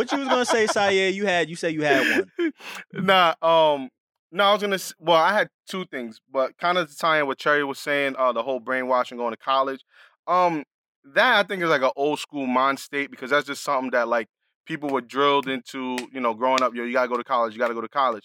What 0.00 0.12
you 0.12 0.18
was 0.18 0.28
gonna 0.28 0.46
say, 0.46 0.66
Saye? 0.66 1.10
You 1.10 1.26
had 1.26 1.50
you 1.50 1.56
say 1.56 1.70
you 1.70 1.82
had 1.82 2.26
one. 2.38 2.52
nah, 2.92 3.34
um, 3.42 3.90
no, 4.32 4.44
I 4.44 4.52
was 4.52 4.62
gonna. 4.62 4.78
Well, 4.98 5.16
I 5.16 5.34
had 5.34 5.48
two 5.68 5.84
things, 5.84 6.20
but 6.32 6.56
kind 6.58 6.78
of 6.78 6.88
to 6.88 6.96
tie 6.96 7.20
in 7.20 7.26
what 7.26 7.38
Cherry 7.38 7.64
was 7.64 7.78
saying, 7.78 8.14
uh, 8.16 8.32
the 8.32 8.42
whole 8.42 8.60
brainwashing 8.60 9.18
going 9.18 9.32
to 9.32 9.36
college. 9.36 9.84
Um, 10.26 10.64
that 11.14 11.38
I 11.38 11.42
think 11.42 11.62
is 11.62 11.68
like 11.68 11.82
an 11.82 11.90
old 11.96 12.18
school 12.18 12.46
mind 12.46 12.78
state 12.78 13.10
because 13.10 13.30
that's 13.30 13.46
just 13.46 13.64
something 13.64 13.90
that 13.90 14.08
like 14.08 14.28
people 14.64 14.88
were 14.88 15.00
drilled 15.00 15.48
into. 15.48 15.98
You 16.12 16.20
know, 16.20 16.34
growing 16.34 16.62
up, 16.62 16.74
yo, 16.74 16.84
you 16.84 16.92
gotta 16.92 17.08
go 17.08 17.16
to 17.16 17.24
college, 17.24 17.52
you 17.52 17.58
gotta 17.58 17.74
go 17.74 17.80
to 17.80 17.88
college. 17.88 18.24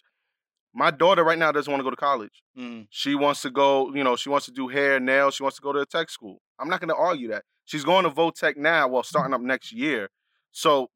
My 0.73 0.91
daughter 0.91 1.23
right 1.23 1.37
now 1.37 1.51
doesn't 1.51 1.71
want 1.71 1.79
to 1.79 1.85
go 1.85 1.89
to 1.89 1.95
college. 1.95 2.43
Mm. 2.57 2.87
She 2.89 3.15
wants 3.15 3.41
to 3.43 3.49
go, 3.49 3.93
you 3.93 4.03
know, 4.03 4.17
she 4.17 4.27
wants 4.27 4.45
to 4.47 4.51
do 4.51 4.67
hair, 4.67 4.99
nails. 4.99 5.35
She 5.35 5.43
wants 5.43 5.55
to 5.55 5.61
go 5.61 5.71
to 5.71 5.79
a 5.79 5.85
tech 5.85 6.09
school. 6.09 6.41
I'm 6.59 6.67
not 6.67 6.81
going 6.81 6.89
to 6.89 6.97
argue 6.97 7.29
that. 7.29 7.45
She's 7.65 7.83
going 7.83 8.03
to 8.03 8.09
Votech 8.11 8.57
now, 8.57 8.87
well, 8.87 9.03
starting 9.03 9.33
up 9.33 9.41
next 9.41 9.71
year. 9.71 10.09
So 10.51 10.89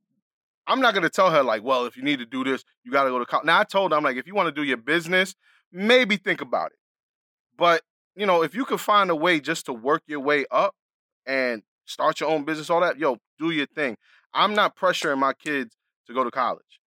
I'm 0.68 0.82
not 0.82 0.94
going 0.94 1.04
to 1.04 1.10
tell 1.10 1.32
her 1.32 1.44
like, 1.44 1.64
well, 1.64 1.86
if 1.86 1.98
you 1.98 2.04
need 2.04 2.20
to 2.20 2.26
do 2.26 2.44
this, 2.44 2.64
you 2.84 2.92
got 2.92 3.04
to 3.04 3.10
go 3.10 3.20
to 3.20 3.26
college. 3.26 3.46
Now 3.46 3.60
I 3.60 3.64
told 3.64 3.92
her, 3.92 3.98
I'm 3.98 4.04
like, 4.04 4.18
if 4.18 4.28
you 4.28 4.36
want 4.36 4.48
to 4.48 4.52
do 4.52 4.64
your 4.64 4.78
business, 4.78 5.36
maybe 5.72 6.18
think 6.18 6.42
about 6.42 6.68
it. 6.72 6.78
But 7.58 7.82
you 8.16 8.26
know, 8.26 8.44
if 8.44 8.54
you 8.54 8.66
can 8.66 8.78
find 8.78 9.10
a 9.10 9.16
way 9.16 9.40
just 9.40 9.66
to 9.68 9.74
work 9.74 10.04
your 10.08 10.20
way 10.20 10.46
up 10.52 10.76
and 11.26 11.64
start 11.86 12.20
your 12.20 12.30
own 12.30 12.44
business, 12.44 12.70
all 12.70 12.82
that, 12.82 12.98
yo, 12.98 13.18
do 13.38 13.52
your 13.52 13.66
thing. 13.68 13.98
I'm 14.34 14.54
not 14.54 14.76
pressuring 14.76 15.18
my 15.20 15.34
kids 15.34 15.76
to 16.08 16.14
go 16.14 16.24
to 16.24 16.32
college. 16.32 16.80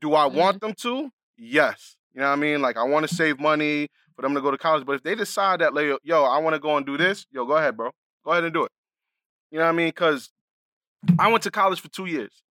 Do 0.00 0.14
I 0.14 0.28
Mhm. 0.28 0.34
want 0.34 0.60
them 0.60 0.74
to? 0.74 1.10
Yes. 1.36 1.96
You 2.14 2.20
know 2.20 2.28
what 2.28 2.32
I 2.32 2.36
mean? 2.36 2.62
Like 2.62 2.76
I 2.76 2.82
want 2.84 3.08
to 3.08 3.14
save 3.14 3.38
money 3.38 3.88
for 4.16 4.22
them 4.22 4.34
to 4.34 4.40
go 4.40 4.50
to 4.50 4.58
college. 4.58 4.84
But 4.84 4.96
if 4.96 5.02
they 5.02 5.14
decide 5.14 5.60
that, 5.60 5.74
like, 5.74 5.98
yo, 6.02 6.24
I 6.24 6.38
want 6.38 6.54
to 6.54 6.60
go 6.60 6.76
and 6.76 6.84
do 6.86 6.96
this, 6.96 7.26
yo, 7.30 7.44
go 7.44 7.56
ahead, 7.56 7.76
bro. 7.76 7.90
Go 8.24 8.32
ahead 8.32 8.44
and 8.44 8.52
do 8.52 8.64
it. 8.64 8.72
You 9.52 9.58
know 9.58 9.64
what 9.66 9.70
I 9.70 9.76
mean? 9.76 9.88
Because 9.90 10.30
I 11.18 11.30
went 11.30 11.44
to 11.44 11.52
college 11.52 11.80
for 11.80 11.88
two 11.90 12.06
years. 12.06 12.42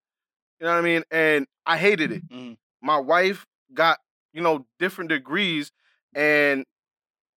You 0.60 0.68
know 0.68 0.74
what 0.74 0.80
I 0.80 0.82
mean? 0.82 1.04
And 1.12 1.48
I 1.66 1.78
hated 1.78 2.12
it. 2.14 2.30
Mhm. 2.30 2.58
My 2.82 2.98
wife 3.00 3.46
got, 3.74 4.00
you 4.34 4.42
know, 4.42 4.68
different 4.80 5.10
degrees 5.10 5.72
and 6.16 6.66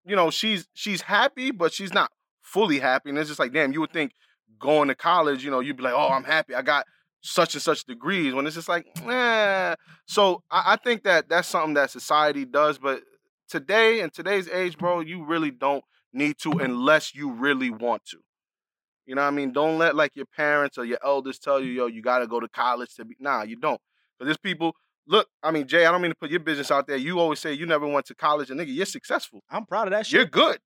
you 0.04 0.16
know, 0.16 0.30
she's 0.30 0.68
she's 0.74 1.02
happy, 1.02 1.50
but 1.50 1.72
she's 1.72 1.92
not 1.94 2.12
fully 2.42 2.78
happy. 2.78 3.10
And 3.10 3.18
it's 3.18 3.28
just 3.28 3.40
like, 3.40 3.52
damn, 3.52 3.72
you 3.72 3.80
would 3.80 3.92
think 3.92 4.12
going 4.58 4.88
to 4.88 4.94
college, 4.94 5.44
you 5.44 5.50
know, 5.50 5.60
you'd 5.60 5.76
be 5.76 5.82
like, 5.84 5.94
oh, 5.94 6.08
I'm 6.10 6.24
happy. 6.24 6.54
I 6.54 6.62
got 6.62 6.86
such 7.22 7.54
and 7.54 7.62
such 7.62 7.84
degrees. 7.86 8.34
When 8.34 8.46
it's 8.46 8.56
just 8.56 8.68
like, 8.68 8.86
eh. 9.08 9.74
So 10.06 10.42
I, 10.50 10.74
I 10.74 10.76
think 10.76 11.04
that 11.04 11.28
that's 11.28 11.48
something 11.48 11.74
that 11.74 11.90
society 11.90 12.44
does. 12.44 12.78
But 12.78 13.02
today, 13.48 14.00
in 14.00 14.10
today's 14.10 14.48
age, 14.48 14.78
bro, 14.78 15.00
you 15.00 15.24
really 15.24 15.50
don't 15.50 15.84
need 16.12 16.38
to 16.38 16.52
unless 16.52 17.14
you 17.14 17.32
really 17.32 17.70
want 17.70 18.04
to. 18.06 18.18
You 19.06 19.14
know 19.14 19.22
what 19.22 19.28
I 19.28 19.30
mean? 19.32 19.52
Don't 19.52 19.78
let 19.78 19.94
like 19.94 20.16
your 20.16 20.26
parents 20.26 20.78
or 20.78 20.84
your 20.84 20.98
elders 21.04 21.38
tell 21.38 21.60
you, 21.60 21.70
yo, 21.72 21.86
you 21.86 22.00
gotta 22.02 22.26
go 22.26 22.40
to 22.40 22.48
college 22.48 22.94
to 22.94 23.04
be. 23.04 23.16
Nah, 23.20 23.42
you 23.42 23.56
don't. 23.56 23.80
Because 24.18 24.28
there's 24.28 24.38
people. 24.38 24.74
Look, 25.06 25.28
I 25.42 25.50
mean, 25.50 25.66
Jay, 25.66 25.84
I 25.84 25.92
don't 25.92 26.00
mean 26.00 26.12
to 26.12 26.16
put 26.16 26.30
your 26.30 26.40
business 26.40 26.70
out 26.70 26.86
there. 26.86 26.96
You 26.96 27.20
always 27.20 27.38
say 27.38 27.52
you 27.52 27.66
never 27.66 27.86
went 27.86 28.06
to 28.06 28.14
college, 28.14 28.50
and 28.50 28.58
nigga, 28.58 28.74
you're 28.74 28.86
successful. 28.86 29.42
I'm 29.50 29.66
proud 29.66 29.88
of 29.88 29.90
that 29.90 30.06
shit. 30.06 30.14
You're 30.16 30.24
good. 30.24 30.58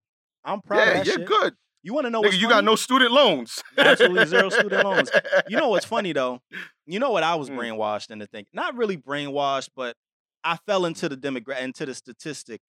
I'm 0.44 0.60
proud 0.60 0.80
of 0.82 0.86
Yeah, 0.86 0.94
that 0.98 1.06
you're 1.06 1.16
shit. 1.16 1.26
good. 1.26 1.54
You 1.82 1.94
want 1.94 2.06
to 2.06 2.10
know 2.10 2.22
Nigga, 2.22 2.34
you 2.34 2.42
funny? 2.42 2.48
got 2.54 2.64
no 2.64 2.76
student 2.76 3.10
loans. 3.12 3.62
Absolutely 3.78 4.26
zero 4.26 4.48
student 4.50 4.84
loans. 4.84 5.10
You 5.48 5.56
know 5.56 5.68
what's 5.68 5.84
funny 5.96 6.12
though? 6.12 6.40
You 6.86 6.98
know 7.00 7.10
what 7.10 7.22
I 7.24 7.34
was 7.36 7.50
Mm. 7.50 7.56
brainwashed 7.56 8.10
into 8.10 8.26
thinking? 8.26 8.50
Not 8.52 8.76
really 8.76 8.96
brainwashed, 8.96 9.70
but 9.74 9.96
I 10.44 10.56
fell 10.66 10.84
into 10.86 11.08
the 11.08 11.16
demogra- 11.16 11.60
into 11.60 11.86
the 11.86 11.94
statistic. 11.94 12.60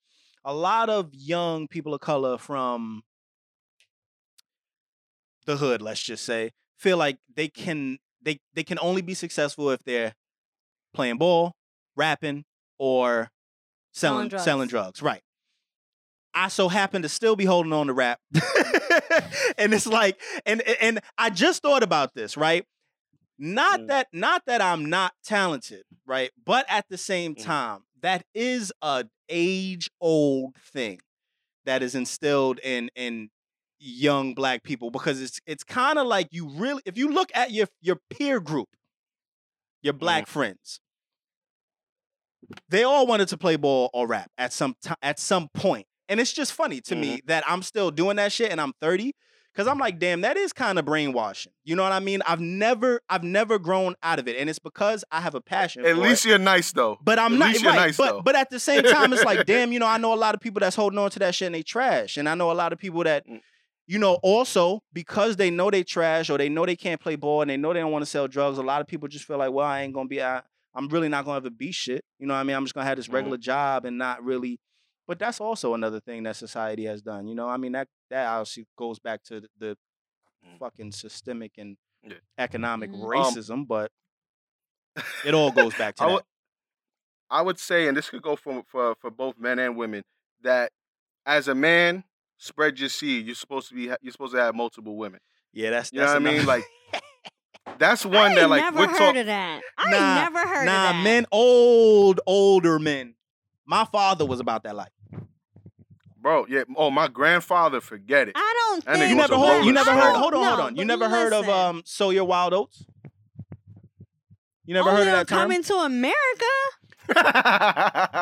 A 0.46 0.54
lot 0.54 0.90
of 0.90 1.10
young 1.14 1.68
people 1.68 1.94
of 1.94 2.02
color 2.02 2.38
from 2.40 3.02
the 5.50 5.58
hood, 5.58 5.82
let's 5.82 6.02
just 6.02 6.24
say, 6.24 6.52
feel 6.78 6.98
like 6.98 7.18
they 7.36 7.48
can 7.48 7.98
they 8.22 8.40
they 8.54 8.64
can 8.64 8.78
only 8.82 9.02
be 9.02 9.14
successful 9.14 9.70
if 9.72 9.84
they're 9.84 10.14
playing 10.94 11.18
ball, 11.18 11.56
rapping, 11.96 12.46
or 12.78 13.30
selling 13.92 14.30
Selling 14.30 14.44
selling 14.44 14.68
drugs. 14.68 15.00
drugs. 15.00 15.02
Right. 15.02 15.22
I 16.34 16.48
so 16.50 16.70
happen 16.70 17.02
to 17.02 17.10
still 17.10 17.36
be 17.36 17.46
holding 17.46 17.74
on 17.74 17.88
to 17.88 17.94
rap. 17.94 18.20
and 19.58 19.74
it's 19.74 19.88
like, 19.88 20.22
and 20.46 20.62
and 20.80 21.00
I 21.18 21.32
just 21.32 21.62
thought 21.64 21.82
about 21.84 22.14
this, 22.14 22.38
right? 22.38 22.66
Not 23.40 23.80
Mm. 23.82 23.88
that 23.88 24.08
not 24.14 24.44
that 24.46 24.62
I'm 24.62 24.86
not 24.90 25.14
talented, 25.24 25.84
right? 26.06 26.30
But 26.46 26.66
at 26.70 26.86
the 26.90 26.98
same 26.98 27.34
Mm. 27.36 27.44
time, 27.44 27.80
that 28.02 28.24
is 28.36 28.72
a 28.82 29.06
age 29.28 29.90
old 30.00 30.56
thing 30.74 31.00
that 31.66 31.82
is 31.82 31.96
instilled 31.96 32.60
in 32.64 32.90
in 32.96 33.30
young 33.80 34.34
black 34.34 34.64
people 34.64 34.92
because 34.92 35.22
it's 35.22 35.40
it's 35.48 35.64
kind 35.64 35.98
of 35.98 36.06
like 36.08 36.28
you 36.32 36.50
really 36.50 36.82
if 36.86 36.98
you 36.98 37.10
look 37.10 37.30
at 37.34 37.52
your 37.52 37.68
your 37.82 37.98
peer 38.10 38.40
group, 38.40 38.68
your 39.82 39.94
black 39.94 40.28
friends, 40.28 40.82
they 42.70 42.84
all 42.84 43.06
wanted 43.06 43.28
to 43.30 43.38
play 43.38 43.56
ball 43.56 43.90
or 43.94 44.08
rap 44.08 44.30
at 44.38 44.54
some 44.54 44.76
time 44.82 44.98
at 45.02 45.20
some 45.20 45.50
point. 45.54 45.86
And 46.08 46.20
it's 46.20 46.34
just 46.34 46.54
funny 46.54 46.82
to 46.82 46.96
me 46.96 47.22
that 47.26 47.44
I'm 47.48 47.62
still 47.62 47.92
doing 47.92 48.16
that 48.18 48.32
shit 48.32 48.52
and 48.52 48.60
I'm 48.60 48.74
30 48.82 49.14
cuz 49.56 49.68
I'm 49.68 49.78
like 49.78 50.00
damn 50.00 50.22
that 50.22 50.38
is 50.38 50.54
kind 50.54 50.80
of 50.80 50.86
brainwashing. 50.86 51.52
You 51.64 51.76
know 51.76 51.84
what 51.84 51.92
I 51.92 52.00
mean? 52.00 52.22
I've 52.28 52.40
never 52.40 53.02
I've 53.10 53.24
never 53.24 53.60
grown 53.60 53.96
out 54.02 54.18
of 54.20 54.28
it 54.28 54.38
and 54.38 54.50
it's 54.50 54.60
because 54.60 55.04
I 55.12 55.22
have 55.22 55.36
a 55.36 55.42
passion 55.42 55.86
At 55.86 55.96
for 55.96 56.02
least 56.02 56.26
it. 56.26 56.30
you're 56.30 56.38
nice 56.40 56.72
though. 56.72 56.98
But 57.04 57.20
I'm 57.20 57.34
at 57.34 57.40
not 57.40 57.48
least 57.50 57.62
you're 57.64 57.72
right. 57.72 57.88
nice, 57.88 57.98
but 57.98 58.12
though. 58.12 58.22
but 58.24 58.36
at 58.36 58.50
the 58.50 58.60
same 58.60 58.84
time, 58.84 59.14
it's 59.14 59.24
like, 59.24 59.46
damn, 59.46 59.72
you 59.72 59.80
know, 59.80 59.86
I 59.88 59.98
know 59.98 60.14
a 60.14 60.16
lot 60.16 60.34
of 60.34 60.42
people 60.42 60.60
that's 60.60 60.76
holding 60.76 60.98
on 60.98 61.12
to 61.12 61.20
that 61.20 61.36
shit 61.36 61.46
and 61.48 61.56
they 61.56 61.64
trash. 61.64 62.18
And 62.18 62.28
I 62.28 62.34
know 62.36 62.50
a 62.52 62.54
lot 62.54 62.74
of 62.74 62.80
people 62.80 63.04
that, 63.04 63.26
Mm. 63.28 63.42
You 63.90 63.98
know, 63.98 64.20
also 64.22 64.84
because 64.94 65.36
they 65.36 65.50
know 65.50 65.72
they 65.72 65.84
trash 65.84 66.30
or 66.30 66.38
they 66.38 66.48
know 66.48 66.64
they 66.66 66.76
can't 66.76 67.02
play 67.02 67.16
ball 67.16 67.42
and 67.42 67.50
they 67.50 67.58
know 67.58 67.74
they 67.74 67.80
don't 67.80 67.92
want 67.92 68.04
to 68.04 68.10
sell 68.10 68.28
drugs. 68.28 68.60
A 68.60 68.62
lot 68.62 68.82
of 68.82 68.88
people 68.88 69.08
just 69.08 69.26
feel 69.26 69.40
like, 69.40 69.52
well, 69.52 69.66
I 69.66 69.82
ain't 69.82 69.96
gonna 69.96 70.08
be, 70.08 70.22
I, 70.22 70.44
I'm 70.76 70.88
really 70.90 71.10
not 71.10 71.26
gonna 71.26 71.38
ever 71.38 71.50
be 71.50 71.72
shit. 71.72 72.06
You 72.20 72.28
know 72.28 72.36
what 72.36 72.42
I 72.42 72.44
mean? 72.44 72.56
I'm 72.56 72.66
just 72.66 72.76
gonna 72.76 72.86
have 72.86 72.98
this 72.98 73.08
Mhm. 73.08 73.14
regular 73.14 73.38
job 73.38 73.86
and 73.86 73.98
not 73.98 74.24
really. 74.24 74.60
But 75.08 75.18
that's 75.18 75.42
also 75.42 75.74
another 75.74 76.00
thing 76.00 76.22
that 76.24 76.36
society 76.36 76.86
has 76.86 77.02
done. 77.02 77.28
You 77.28 77.34
know, 77.34 77.50
I 77.50 77.58
mean 77.58 77.72
that 77.72 77.88
that 78.12 78.28
obviously 78.28 78.68
goes 78.78 79.00
back 79.00 79.24
to 79.24 79.42
the, 79.42 79.48
the 79.58 79.78
Mm. 80.46 80.60
fucking 80.60 80.92
systemic 80.94 81.54
and 81.58 81.76
Yeah. 82.04 82.18
economic 82.38 82.92
Mhm. 82.92 82.96
Um, 82.96 83.10
racism, 83.34 83.68
but 83.68 83.92
it 85.26 85.34
all 85.34 85.52
goes 85.52 85.74
back 85.80 85.96
to 85.96 86.04
I 86.04 86.08
that. 86.08 86.14
would- 86.14 86.24
I 87.32 87.42
would 87.44 87.60
say, 87.60 87.88
and 87.88 87.96
this 87.96 88.10
could 88.10 88.22
go 88.24 88.36
for, 88.36 88.64
for 88.68 88.96
for 88.96 89.12
both 89.12 89.38
men 89.38 89.60
and 89.60 89.76
women, 89.78 90.04
that 90.42 90.72
as 91.26 91.48
a 91.48 91.54
man, 91.56 92.04
spread 92.40 92.80
your 92.80 92.90
seed. 92.90 93.28
You're 93.28 93.36
supposed 93.36 93.70
to 93.70 93.76
be 93.76 93.84
you're 94.02 94.12
supposed 94.12 94.34
to 94.34 94.40
have 94.40 94.56
multiple 94.56 94.98
women. 94.98 95.20
yeah, 95.54 95.70
that's 95.70 95.94
You 95.94 96.00
know 96.00 96.08
what 96.08 96.16
I 96.16 96.20
mean? 96.20 96.46
Like 96.48 96.64
that's 97.78 98.04
one 98.04 98.34
that 98.34 98.50
like 98.50 98.64
never 98.64 98.80
we're 98.80 98.88
heard 98.88 98.98
talking. 98.98 99.20
of 99.22 99.26
that. 99.28 99.62
I 99.78 99.92
never 99.92 100.40
heard 100.40 100.66
nah, 100.66 100.90
of 100.90 100.94
that. 100.94 100.96
Nah, 100.96 101.04
men, 101.04 101.26
old, 101.32 102.22
older 102.26 102.80
men. 102.80 103.14
My 103.68 103.86
father 103.86 104.26
was 104.26 104.40
about 104.40 104.64
that 104.64 104.76
life. 104.76 104.90
Bro, 106.22 106.48
yeah. 106.50 106.64
Oh, 106.76 106.92
my 106.92 107.08
grandfather, 107.08 107.80
forget 107.80 108.28
it. 108.28 108.34
I 108.36 108.54
don't 108.68 108.86
That 108.86 108.98
think 108.98 109.10
You 109.12 109.16
never 109.16 109.38
heard. 109.38 109.64
You 109.64 109.72
never 109.72 109.92
heard. 109.92 110.16
Hold 110.16 110.34
on, 110.34 110.42
don't 110.42 110.44
hold 110.44 110.60
on. 110.60 110.76
You 110.76 110.86
never 110.86 111.08
heard 111.08 111.32
of 111.32 111.46
listen. 111.46 111.54
um 111.54 111.82
sow 111.86 112.10
your 112.10 112.26
wild 112.26 112.54
oats. 112.54 112.84
You 114.66 114.74
never 114.74 114.90
oh, 114.90 114.92
heard 114.92 115.08
of 115.08 115.14
that 115.14 115.28
term? 115.28 115.40
coming 115.40 115.64
to 115.64 115.76
America. 115.76 116.16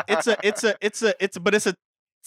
It's 0.07 0.27
a, 0.27 0.37
it's 0.43 0.63
a, 0.63 0.75
it's 0.79 1.01
a, 1.03 1.13
it's, 1.19 1.35
a, 1.35 1.39
but 1.41 1.53
it's 1.55 1.67
a 1.67 1.75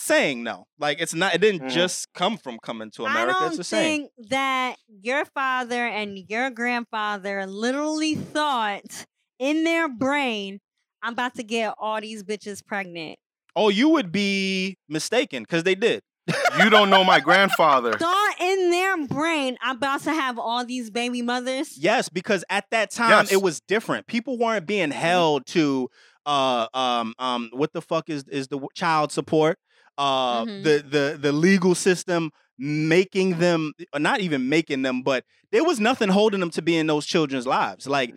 saying. 0.00 0.42
No, 0.42 0.64
like 0.78 1.00
it's 1.00 1.14
not. 1.14 1.34
It 1.34 1.40
didn't 1.40 1.62
Mhm. 1.68 1.70
just 1.70 2.08
come 2.14 2.36
from 2.36 2.58
coming 2.62 2.90
to 2.92 3.04
America. 3.04 3.18
I 3.18 3.22
America. 3.22 3.40
don't 3.40 3.50
It's 3.50 3.58
a 3.60 3.64
saying. 3.64 4.08
think 4.18 4.28
that 4.30 4.76
your 5.02 5.24
father 5.26 5.86
and 5.86 6.18
your 6.28 6.50
grandfather 6.50 7.46
literally 7.46 8.14
thought 8.14 9.06
in 9.38 9.64
their 9.64 9.88
brain, 9.88 10.60
"I'm 11.02 11.12
about 11.12 11.34
to 11.36 11.42
get 11.42 11.74
all 11.78 12.00
these 12.00 12.22
bitches 12.22 12.64
pregnant." 12.64 13.18
Oh, 13.56 13.68
you 13.68 13.88
would 13.90 14.12
be 14.12 14.76
mistaken 14.88 15.42
because 15.42 15.64
they 15.64 15.74
did. 15.74 16.02
you 16.62 16.70
don't 16.70 16.90
know 16.90 17.02
my 17.02 17.18
grandfather. 17.18 17.92
Thought 17.94 18.34
in 18.40 18.70
their 18.70 19.06
brain, 19.08 19.56
"I'm 19.60 19.76
about 19.76 20.02
to 20.02 20.12
have 20.12 20.38
all 20.38 20.64
these 20.64 20.88
baby 20.90 21.22
mothers." 21.22 21.76
Yes, 21.76 22.08
because 22.08 22.44
at 22.48 22.66
that 22.70 22.90
time 22.92 23.10
Yes. 23.10 23.32
it 23.32 23.42
was 23.42 23.60
different. 23.66 24.06
People 24.06 24.38
weren't 24.38 24.66
being 24.66 24.90
held 24.92 25.46
to 25.46 25.88
uh 26.26 26.66
um 26.74 27.14
um 27.18 27.48
what 27.52 27.72
the 27.72 27.80
fuck 27.80 28.08
is 28.10 28.24
is 28.28 28.48
the 28.48 28.60
child 28.74 29.10
support 29.10 29.58
uh 29.98 30.44
Mhm. 30.44 30.64
the 30.64 30.84
the 30.88 31.18
the 31.20 31.32
legal 31.32 31.74
system 31.74 32.30
making 32.58 33.38
them 33.38 33.72
or 33.92 34.00
not 34.00 34.20
even 34.20 34.48
making 34.48 34.82
them 34.82 35.02
but 35.02 35.24
there 35.52 35.64
was 35.64 35.80
nothing 35.80 36.08
holding 36.08 36.40
them 36.40 36.50
to 36.50 36.62
be 36.62 36.76
in 36.76 36.86
those 36.86 37.06
children's 37.06 37.46
lives 37.46 37.86
like 37.86 38.14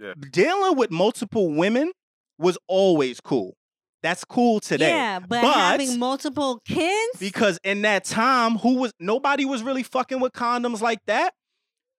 Yeah. 0.00 0.14
dealing 0.30 0.76
with 0.76 0.90
multiple 0.90 1.52
women 1.52 1.90
was 2.38 2.56
always 2.68 3.20
cool 3.20 3.56
that's 4.02 4.24
cool 4.24 4.60
today 4.60 4.90
Yeah, 4.90 5.18
but, 5.20 5.42
But- 5.42 5.54
having 5.54 5.98
multiple 5.98 6.60
kids. 6.66 7.18
because 7.18 7.58
in 7.64 7.82
that 7.82 8.04
time 8.04 8.56
who 8.58 8.74
was 8.76 8.92
nobody 9.00 9.44
was 9.44 9.62
really 9.62 9.82
fucking 9.82 10.20
with 10.20 10.32
condoms 10.32 10.80
like 10.80 11.00
that 11.06 11.32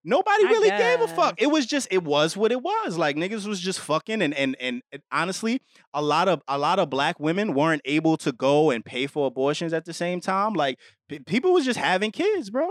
nobody 0.06 0.46
I 0.46 0.50
really 0.50 0.68
gave 0.70 1.00
a 1.00 1.08
fuck. 1.08 1.34
It 1.42 1.48
was 1.48 1.66
just 1.66 1.88
it 1.90 2.04
was 2.04 2.36
what 2.36 2.52
it 2.52 2.62
was. 2.62 2.96
Like 2.96 3.16
niggas 3.16 3.46
was 3.46 3.60
just 3.60 3.80
fucking 3.80 4.22
and 4.22 4.32
and 4.32 4.56
and 4.60 4.82
and 4.92 5.02
honestly 5.12 5.60
a 5.92 6.00
lot 6.00 6.28
of 6.28 6.40
a 6.48 6.56
lot 6.56 6.78
of 6.78 6.88
black 6.88 7.20
women 7.20 7.52
weren't 7.52 7.82
able 7.84 8.16
to 8.18 8.32
go 8.32 8.70
and 8.70 8.84
pay 8.84 9.06
for 9.06 9.26
abortions 9.26 9.72
at 9.72 9.84
the 9.84 9.92
same 9.92 10.20
time. 10.20 10.54
Like 10.54 10.78
p- 11.08 11.18
people 11.18 11.52
was 11.52 11.64
just 11.64 11.78
having 11.78 12.12
kids 12.12 12.48
bro. 12.50 12.68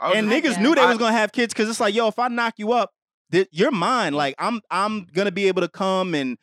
Was 0.00 0.16
and 0.16 0.28
I 0.32 0.40
niggas 0.40 0.60
knew 0.60 0.74
they 0.74 0.80
I- 0.80 0.88
was 0.88 0.98
gonna 0.98 1.12
have 1.12 1.30
kids 1.32 1.52
because 1.52 1.68
it's 1.68 1.78
like 1.80 1.94
yo 1.94 2.08
if 2.08 2.18
i 2.18 2.26
knock 2.28 2.54
you 2.56 2.72
up 2.72 2.90
th- 3.30 3.48
you're 3.52 3.70
mine. 3.70 4.14
Like 4.14 4.34
i'm 4.38 4.60
i'm 4.70 5.04
gonna 5.12 5.30
be 5.32 5.46
able 5.48 5.62
to 5.62 5.68
come 5.68 6.14
and 6.14 6.38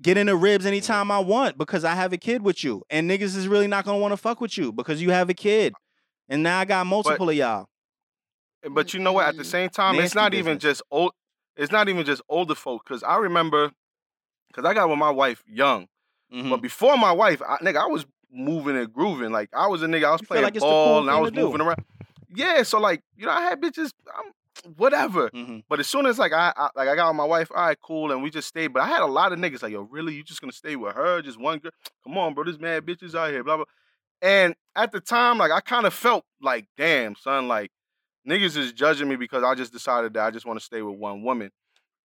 get 0.00 0.16
in 0.16 0.26
the 0.26 0.34
ribs 0.34 0.66
anytime 0.66 1.12
i 1.12 1.18
want 1.20 1.56
because 1.56 1.84
i 1.84 1.94
have 1.94 2.12
a 2.12 2.18
kid 2.18 2.42
with 2.42 2.64
you. 2.64 2.82
And 2.90 3.08
niggas 3.08 3.36
is 3.36 3.46
really 3.46 3.68
not 3.68 3.84
gonna 3.84 3.98
want 3.98 4.12
to 4.12 4.16
fuck 4.16 4.40
with 4.40 4.56
you 4.58 4.72
because 4.72 5.00
you 5.00 5.10
have 5.10 5.28
a 5.30 5.34
kid. 5.34 5.74
And 6.28 6.42
now 6.42 6.58
i 6.60 6.64
got 6.64 6.86
multiple 6.86 7.28
of 7.28 7.36
y'all 7.36 7.66
But 8.70 8.94
you 8.94 9.00
know 9.00 9.12
what? 9.12 9.26
At 9.26 9.36
the 9.36 9.44
same 9.44 9.68
time, 9.70 9.96
it's 9.96 10.14
not 10.14 10.34
even 10.34 10.58
just 10.58 10.82
old. 10.90 11.12
It's 11.56 11.72
not 11.72 11.88
even 11.88 12.04
just 12.06 12.22
older 12.28 12.54
folk. 12.54 12.84
Cause 12.84 13.02
I 13.02 13.16
remember, 13.16 13.72
cause 14.52 14.64
I 14.64 14.72
got 14.74 14.88
with 14.88 14.98
my 14.98 15.10
wife 15.10 15.42
young. 15.46 15.88
Mhm. 16.32 16.48
But 16.50 16.62
before 16.62 16.96
my 16.96 17.12
wife, 17.12 17.42
I, 17.46 17.58
nigga, 17.58 17.76
I 17.76 17.86
was 17.86 18.06
moving 18.30 18.76
and 18.76 18.90
grooving. 18.92 19.32
Like 19.32 19.50
I 19.52 19.66
was 19.66 19.82
a 19.82 19.86
nigga. 19.86 20.04
I 20.04 20.12
was 20.12 20.20
You 20.22 20.26
playing 20.28 20.44
like 20.44 20.54
ball 20.58 21.00
cool 21.00 21.00
and 21.00 21.10
I 21.10 21.18
was 21.20 21.30
do. 21.32 21.40
moving 21.42 21.60
around. 21.60 21.84
Yeah, 22.34 22.62
so 22.62 22.78
like 22.80 23.02
you 23.16 23.26
know, 23.26 23.32
I 23.32 23.42
had 23.42 23.60
bitches. 23.60 23.92
I'm, 24.16 24.32
whatever. 24.76 25.28
Mhm. 25.30 25.64
But 25.68 25.80
as 25.80 25.88
soon 25.88 26.06
as 26.06 26.18
like 26.18 26.32
I, 26.32 26.52
I 26.56 26.68
like 26.76 26.88
I 26.88 26.94
got 26.96 27.08
with 27.08 27.16
my 27.16 27.24
wife, 27.24 27.50
all 27.54 27.62
right, 27.66 27.78
cool, 27.82 28.12
and 28.12 28.22
we 28.22 28.30
just 28.30 28.48
stayed. 28.48 28.68
But 28.68 28.82
I 28.82 28.86
had 28.86 29.02
a 29.02 29.06
lot 29.06 29.32
of 29.32 29.38
niggas 29.38 29.62
like, 29.62 29.72
yo, 29.72 29.82
really, 29.82 30.14
you 30.14 30.22
just 30.22 30.40
gonna 30.40 30.52
stay 30.52 30.76
with 30.76 30.94
her, 30.94 31.20
just 31.20 31.38
one 31.38 31.58
girl? 31.58 31.72
Come 32.04 32.16
on, 32.16 32.32
bro, 32.32 32.44
there's 32.44 32.58
mad 32.60 32.86
bitches 32.86 33.14
out 33.14 33.30
here, 33.30 33.42
blah 33.44 33.56
blah. 33.56 33.64
And 34.22 34.54
at 34.76 34.92
the 34.92 35.00
time, 35.00 35.36
like 35.38 35.50
I 35.50 35.60
kind 35.60 35.84
of 35.84 35.92
felt 35.92 36.24
like, 36.40 36.66
damn, 36.78 37.16
son, 37.16 37.48
like 37.48 37.70
niggas 38.28 38.56
is 38.56 38.72
judging 38.72 39.08
me 39.08 39.16
because 39.16 39.42
I 39.42 39.54
just 39.54 39.72
decided 39.72 40.14
that 40.14 40.24
I 40.24 40.30
just 40.30 40.46
want 40.46 40.58
to 40.58 40.64
stay 40.64 40.82
with 40.82 40.96
one 40.96 41.22
woman. 41.22 41.50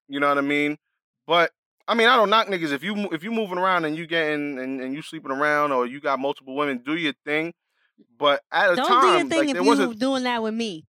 You 0.07 0.20
know 0.20 0.30
what 0.30 0.38
I 0.38 0.41
mean? 0.41 0.78
But 1.26 1.51
I 1.88 1.95
mean, 1.95 2.07
I 2.07 2.15
don't 2.15 2.30
knock 2.30 2.47
niggas 2.47 2.72
if 2.72 2.84
you 2.84 3.09
if 3.11 3.24
you 3.24 3.32
moving 3.32 3.57
around 3.57 3.86
and 3.86 3.95
you 3.95 4.07
getting 4.07 4.59
and, 4.59 4.82
and 4.82 4.93
you 4.93 5.01
sleeping 5.01 5.32
around 5.32 5.72
or 5.72 5.86
you 5.86 5.99
got 5.99 6.20
multiple 6.20 6.55
women, 6.55 6.82
do 6.86 6.95
your 6.95 7.13
thing. 7.26 7.53
But 8.18 8.41
at 8.51 8.74
a 8.74 8.76
Don't 8.76 8.88
time, 8.88 9.01
do 9.01 9.07
your 9.07 9.43
thing 9.43 9.53
there 9.53 9.61
if 9.61 9.68
wasn't 9.68 9.93
you 9.93 9.99
doing 9.99 10.24
that 10.24 10.43
with 10.43 10.53
me. 10.53 10.86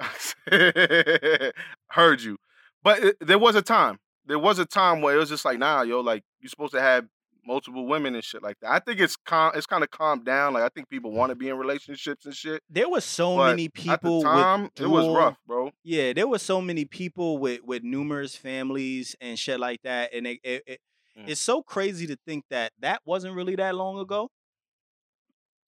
Heard 1.88 2.22
you. 2.22 2.38
But 2.82 2.98
it, 3.00 3.16
there 3.20 3.38
was 3.38 3.54
a 3.54 3.62
time. 3.62 3.98
There 4.26 4.38
was 4.38 4.58
a 4.58 4.64
time 4.64 5.02
where 5.02 5.14
it 5.14 5.18
was 5.18 5.28
just 5.28 5.44
like, 5.44 5.58
nah, 5.58 5.82
yo, 5.82 6.00
like 6.00 6.22
you're 6.40 6.48
supposed 6.48 6.72
to 6.72 6.80
have 6.80 7.06
multiple 7.50 7.86
women 7.86 8.14
and 8.14 8.22
shit 8.24 8.42
like 8.42 8.56
that. 8.60 8.70
I 8.70 8.78
think 8.78 9.00
it's 9.00 9.16
calm. 9.16 9.52
It's 9.56 9.66
kind 9.66 9.82
of 9.82 9.90
calmed 9.90 10.24
down. 10.24 10.54
Like 10.54 10.62
I 10.62 10.68
think 10.68 10.88
people 10.88 11.10
want 11.10 11.30
to 11.30 11.36
be 11.36 11.48
in 11.48 11.56
relationships 11.58 12.24
and 12.26 12.34
shit. 12.34 12.62
There 12.70 12.88
was 12.88 13.04
so 13.04 13.36
But 13.36 13.50
many 13.50 13.66
At 13.66 13.74
people 13.74 14.20
the 14.20 14.28
time, 14.28 14.62
with 14.62 14.80
it 14.80 14.86
was 14.86 15.08
rough, 15.08 15.36
bro. 15.46 15.70
Yeah, 15.82 16.12
there 16.12 16.28
was 16.28 16.42
so 16.42 16.60
many 16.60 16.84
people 16.84 17.38
with 17.38 17.60
with 17.64 17.82
numerous 17.82 18.36
families 18.36 19.16
and 19.20 19.38
shit 19.38 19.58
like 19.58 19.80
that, 19.82 20.14
and 20.14 20.26
it, 20.26 20.38
it, 20.44 20.62
it 20.66 20.80
Mm. 21.18 21.28
it's 21.28 21.40
so 21.40 21.60
crazy 21.60 22.06
to 22.06 22.16
think 22.24 22.44
that 22.50 22.70
that 22.78 23.00
wasn't 23.04 23.34
really 23.34 23.56
that 23.56 23.74
long 23.74 23.98
ago. 23.98 24.30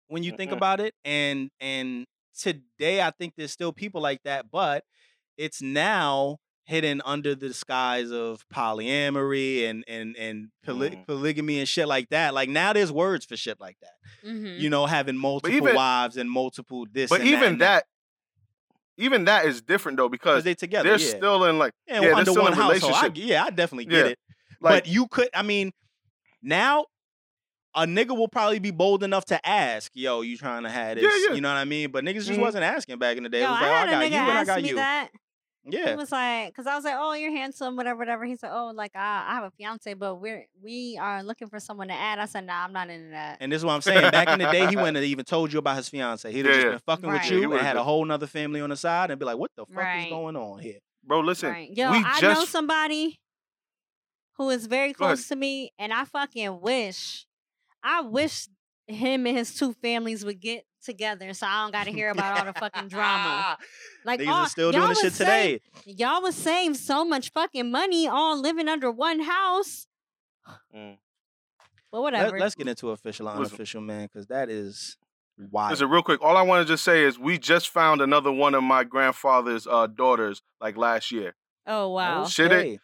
When 0.07 0.22
you 0.22 0.30
think 0.37 0.51
Mm-mm. 0.53 0.57
about 0.59 0.78
it, 0.80 0.95
and 1.05 1.51
and 1.61 2.07
today 2.39 3.03
I 3.03 3.11
think 3.11 3.35
there's 3.37 3.51
still 3.53 3.72
people 3.72 4.01
like 4.01 4.20
that, 4.24 4.51
but 4.53 4.85
it's 5.37 5.61
now 5.61 6.39
hidden 6.65 7.03
under 7.05 7.35
the 7.35 7.49
disguise 7.49 8.11
of 8.13 8.47
polyamory 8.49 9.69
and 9.69 9.85
and 9.89 10.17
and 10.17 10.49
poly- 10.65 10.91
Mhm. 10.91 11.07
polygamy 11.07 11.59
and 11.59 11.69
shit 11.69 11.89
like 11.89 12.09
that. 12.11 12.35
Like 12.35 12.49
now 12.49 12.73
there's 12.73 12.93
words 12.93 13.25
for 13.25 13.37
shit 13.37 13.61
like 13.61 13.77
that. 13.81 13.95
Mm-hmm. 14.29 14.61
You 14.61 14.71
know, 14.71 14.87
having 14.87 15.17
multiple 15.17 15.57
even- 15.57 15.75
wives 15.75 16.17
and 16.17 16.31
multiple 16.31 16.87
this. 16.91 17.11
But 17.11 17.21
and 17.21 17.29
even 17.29 17.45
and 17.53 17.61
that, 17.61 17.85
even 18.97 19.25
that 19.25 19.47
is 19.47 19.61
different 19.63 19.99
though 19.99 20.09
because 20.09 20.45
they 20.45 20.55
together. 20.55 20.89
they're 20.91 20.99
yeah. 20.99 21.17
still 21.17 21.45
in 21.45 21.59
like 21.59 21.73
Yeah, 21.89 22.01
yeah, 22.03 22.15
under 22.17 22.31
still 22.31 22.43
one 22.43 22.53
household. 22.53 22.93
I, 22.95 23.01
relationship. 23.07 23.29
yeah, 23.29 23.45
I 23.45 23.51
definitely 23.51 23.87
get 23.87 24.05
Yeah. 24.07 24.11
it. 24.13 24.19
like 24.61 24.85
but 24.85 24.87
you 24.87 25.09
could, 25.09 25.29
I 25.35 25.43
mean, 25.43 25.73
now 26.43 26.87
a 27.75 27.87
nigga 27.87 28.17
will 28.17 28.29
probably 28.29 28.59
be 28.59 28.71
bold 28.71 29.03
enough 29.03 29.25
to 29.25 29.47
ask, 29.49 29.91
"Yo, 29.95 30.21
you 30.21 30.37
trying 30.37 30.63
to 30.65 30.69
have 30.71 30.97
this?" 30.97 31.05
Yeah, 31.05 31.29
yeah. 31.31 31.35
You 31.35 31.41
know 31.41 31.49
what 31.49 31.57
I 31.57 31.65
mean? 31.65 31.91
But 31.91 32.05
niggas 32.05 32.27
just 32.27 32.33
Mhm. 32.33 32.41
wasn't 32.41 32.65
asking 32.65 32.99
back 32.99 33.17
in 33.17 33.23
the 33.23 33.29
day. 33.31 33.41
Yo, 33.41 33.47
it 33.47 33.51
was 33.51 33.59
I 33.61 33.63
like, 33.63 33.71
oh, 33.71 33.75
I 33.75 33.87
got 33.87 34.11
you 34.13 34.19
and 34.19 34.39
I 34.39 34.45
got 34.45 34.63
you. 34.65 34.75
that. 34.77 35.09
He 35.65 35.71
Yeah, 35.77 35.95
was 35.95 36.11
like, 36.13 36.49
because 36.49 36.67
I 36.67 36.75
was 36.75 36.85
like, 36.85 36.97
oh, 36.97 37.13
you're 37.15 37.31
handsome, 37.31 37.77
whatever, 37.77 37.99
whatever. 37.99 38.25
He 38.25 38.37
said, 38.37 38.51
oh, 38.53 38.73
like 38.75 38.93
I, 38.97 39.25
I 39.29 39.35
have 39.37 39.45
a 39.45 39.51
fiance, 39.53 39.95
but 39.95 40.17
we're 40.17 40.47
we 40.63 40.99
are 41.01 41.23
looking 41.23 41.49
for 41.49 41.61
someone 41.61 41.89
to 41.89 41.95
add. 41.95 42.19
I 42.19 42.27
said, 42.27 42.47
nah, 42.47 42.65
I'm 42.65 42.73
not 42.73 42.91
into 42.91 43.11
that. 43.11 43.39
and 43.41 43.51
this 43.53 43.59
is 43.61 43.65
what 43.65 43.73
I'm 43.73 43.81
saying. 43.81 44.11
Back 44.11 44.29
in 44.29 44.39
the 44.39 44.51
day, 44.51 44.67
he 44.67 44.77
wouldn't 44.77 44.97
have 44.97 45.05
even 45.05 45.25
told 45.25 45.53
you 45.53 45.59
about 45.59 45.77
his 45.77 45.89
fiance. 45.89 46.31
He'd 46.31 46.39
have 46.45 46.55
Yeah, 46.55 46.61
just 46.63 46.69
been 46.69 46.79
fucking 46.97 47.09
Right. 47.09 47.23
with 47.23 47.31
you 47.31 47.37
he 47.39 47.43
and 47.43 47.51
would've 47.53 47.67
had 47.67 47.77
a 47.77 47.85
whole 47.85 48.05
nother 48.05 48.27
family 48.27 48.61
on 48.61 48.71
the 48.71 48.77
side 48.77 49.11
and 49.11 49.19
be 49.19 49.25
like, 49.27 49.39
"What 49.39 49.51
the 49.57 49.65
fuck 49.67 49.95
is 49.95 50.07
going 50.07 50.37
on 50.37 50.59
here?" 50.61 50.79
bro, 51.05 51.21
listen, 51.21 51.51
right. 51.51 51.71
Yo, 51.71 51.91
we 51.91 51.99
I 52.05 52.21
know 52.21 52.45
somebody 52.45 53.19
who 54.39 54.51
is 54.51 54.67
very 54.67 54.93
close 54.93 55.29
to 55.29 55.37
me, 55.37 55.73
and 55.79 55.93
I 55.93 56.05
fucking 56.05 56.61
wish, 56.61 57.27
I 57.83 58.01
wish 58.03 58.49
him 58.87 59.27
and 59.27 59.37
his 59.37 59.55
two 59.55 59.73
families 59.75 60.25
would 60.25 60.41
get 60.41 60.65
together, 60.83 61.33
so 61.35 61.47
I 61.47 61.62
don't 61.62 61.72
got 61.72 61.85
to 61.85 61.93
hear 61.93 62.11
about 62.11 62.39
all 62.39 62.45
the 62.53 62.59
fucking 62.59 62.89
drama. 62.89 63.57
Like, 64.05 64.18
Niggas 64.18 64.28
all, 64.28 64.35
are 64.35 64.49
still 64.49 64.72
doing 64.72 64.89
this 64.89 65.03
would 65.05 65.12
shit 65.12 65.18
today. 65.18 65.61
Y'all 65.85 66.20
was 66.22 66.35
saving 66.35 66.74
so 66.74 67.05
much 67.05 67.30
fucking 67.30 67.70
money 67.70 68.09
on 68.09 68.43
living 68.43 68.66
under 68.66 68.91
one 68.91 69.20
house. 69.20 69.87
Mm. 70.74 70.97
But 71.93 72.03
whatever. 72.03 72.37
Let, 72.37 72.47
us 72.47 72.55
get 72.57 72.66
into 72.66 72.91
official 72.91 73.28
or 73.28 73.33
unofficial, 73.37 73.80
man, 73.80 74.07
because 74.12 74.26
that 74.26 74.49
is 74.51 74.97
wild. 75.51 75.70
Listen, 75.70 75.89
real 75.89 76.03
quick. 76.03 76.20
All 76.20 76.37
I 76.37 76.43
want 76.43 76.66
to 76.66 76.72
just 76.72 76.83
say 76.85 77.05
is 77.05 77.16
we 77.18 77.39
just 77.39 77.68
found 77.68 78.01
another 78.01 78.33
one 78.33 78.55
of 78.57 78.64
my 78.64 78.83
grandfather's 78.83 79.66
uh, 79.68 79.87
daughters 79.87 80.43
like 80.61 80.76
last 80.76 81.12
year. 81.12 81.35
oh 81.66 81.91
wow. 81.91 82.24
shit, 82.24 82.51
it- 82.51 82.57
Okay. 82.57 82.78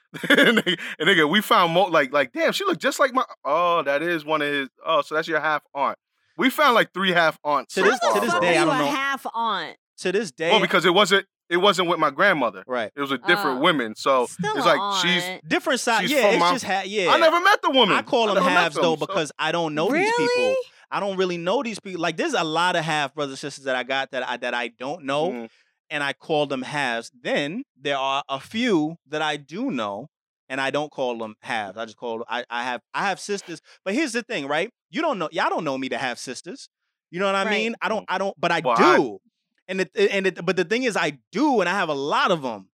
and 0.49 0.59
nigga, 0.59 0.79
and 1.01 1.09
nigga, 1.09 1.29
we 1.29 1.41
found 1.41 1.73
mo- 1.73 1.87
like 1.87 2.13
like 2.13 2.33
damn, 2.33 2.53
she 2.53 2.65
looked 2.65 2.81
just 2.81 3.01
like 3.01 3.13
my. 3.13 3.25
Oh, 3.45 3.83
that 3.83 4.03
is 4.03 4.25
one 4.25 4.41
of 4.43 4.49
his. 4.53 4.69
Oh, 4.87 5.03
so 5.03 5.15
that's 5.17 5.27
your 5.27 5.41
half 5.41 5.63
aunt. 5.75 5.99
We 6.39 6.49
found 6.51 6.75
like 6.75 6.93
three 6.95 7.13
half 7.13 7.39
aunts. 7.45 7.75
To 7.75 7.81
so 7.83 7.87
this- 7.91 7.99
How 8.01 8.15
to 8.15 8.21
this 8.21 8.35
day, 8.41 8.57
I 8.57 8.61
you 8.61 8.67
don't 8.67 8.77
a 8.77 8.79
know. 8.79 8.87
half 8.91 9.27
aunt? 9.35 9.77
To 9.99 10.13
this 10.13 10.31
day, 10.31 10.51
Well, 10.51 10.61
because 10.61 10.85
it 10.85 10.95
wasn't 10.95 11.27
it 11.51 11.57
wasn't 11.57 11.89
with 11.89 11.99
my 11.99 12.11
grandmother. 12.11 12.63
right, 12.67 12.93
It 12.95 13.01
was 13.01 13.11
with 13.11 13.25
different 13.27 13.59
Oh. 13.61 13.63
women. 13.63 13.95
So 13.97 14.25
it's 14.25 14.37
a 14.39 14.53
like 14.55 15.03
she's. 15.03 15.41
different 15.49 15.81
side. 15.81 16.03
She's 16.03 16.11
Yeah, 16.13 16.23
from 16.27 16.31
it's 16.35 16.41
my- 16.41 16.53
just 16.53 16.65
ha- 16.67 16.83
yeah. 16.85 17.11
I 17.11 17.19
never 17.19 17.41
met 17.41 17.63
the 17.63 17.71
woman. 17.71 17.97
I 17.97 18.03
call 18.03 18.27
them 18.27 18.35
never 18.37 18.47
met 18.47 18.55
halves 18.65 18.75
though 18.77 18.97
so- 18.97 19.07
because 19.07 19.33
I 19.39 19.51
don't 19.51 19.75
know 19.75 19.89
really? 19.89 20.05
these 20.05 20.13
people. 20.37 20.55
I 20.91 21.01
don't 21.01 21.17
really 21.17 21.39
know 21.39 21.63
these 21.63 21.81
people. 21.81 22.01
Like 22.03 22.17
there's 22.19 22.35
a 22.35 22.45
lot 22.45 22.77
of 22.77 22.85
half 22.85 23.15
brothers 23.15 23.41
sisters 23.41 23.65
that 23.65 23.77
I 23.77 23.83
got 23.83 24.11
that 24.13 24.29
I 24.29 24.37
that 24.37 24.53
I 24.55 24.69
don't 24.69 25.05
know, 25.05 25.31
Mhm. 25.31 25.49
and 25.91 26.05
I 26.05 26.13
call 26.13 26.47
them 26.47 26.63
halves. 26.63 27.11
Then 27.19 27.65
there 27.81 27.97
are 27.99 28.23
a 28.29 28.39
few 28.41 28.97
that 29.09 29.23
I 29.23 29.37
do 29.39 29.71
know, 29.71 30.09
and 30.49 30.61
I 30.61 30.71
don't 30.71 30.91
call 30.91 31.19
them 31.19 31.35
halves. 31.41 31.77
I 31.79 31.85
just 31.85 31.97
call 31.97 32.25
I 32.29 32.45
I 32.51 32.65
have 32.65 32.81
I 32.95 33.07
have 33.09 33.21
sisters. 33.21 33.61
But 33.85 33.95
here's 33.95 34.13
the 34.13 34.23
thing, 34.23 34.47
right? 34.47 34.71
You 34.91 35.03
don't 35.03 35.19
know 35.19 35.29
y'all 35.33 35.51
don't 35.51 35.65
know 35.65 35.79
me 35.79 35.89
to 35.91 35.99
have 35.99 36.19
sisters. 36.19 36.69
You 37.11 37.21
know 37.21 37.27
what 37.27 37.35
I 37.35 37.45
Right. 37.45 37.51
mean? 37.51 37.75
I 37.83 37.89
don't 37.89 38.05
I 38.09 38.19
don't, 38.19 38.35
but 38.41 38.51
I 38.53 38.61
Well, 38.65 38.75
I- 38.79 38.97
do. 38.97 39.19
and 39.67 39.81
it, 39.83 39.91
and 39.97 40.27
it, 40.27 40.45
but 40.45 40.57
the 40.57 40.65
thing 40.65 40.83
is, 40.85 40.97
I 40.97 41.19
do, 41.33 41.61
and 41.61 41.69
I 41.69 41.73
have 41.75 41.89
a 41.89 41.95
lot 41.95 42.31
of 42.31 42.43
them. 42.43 42.71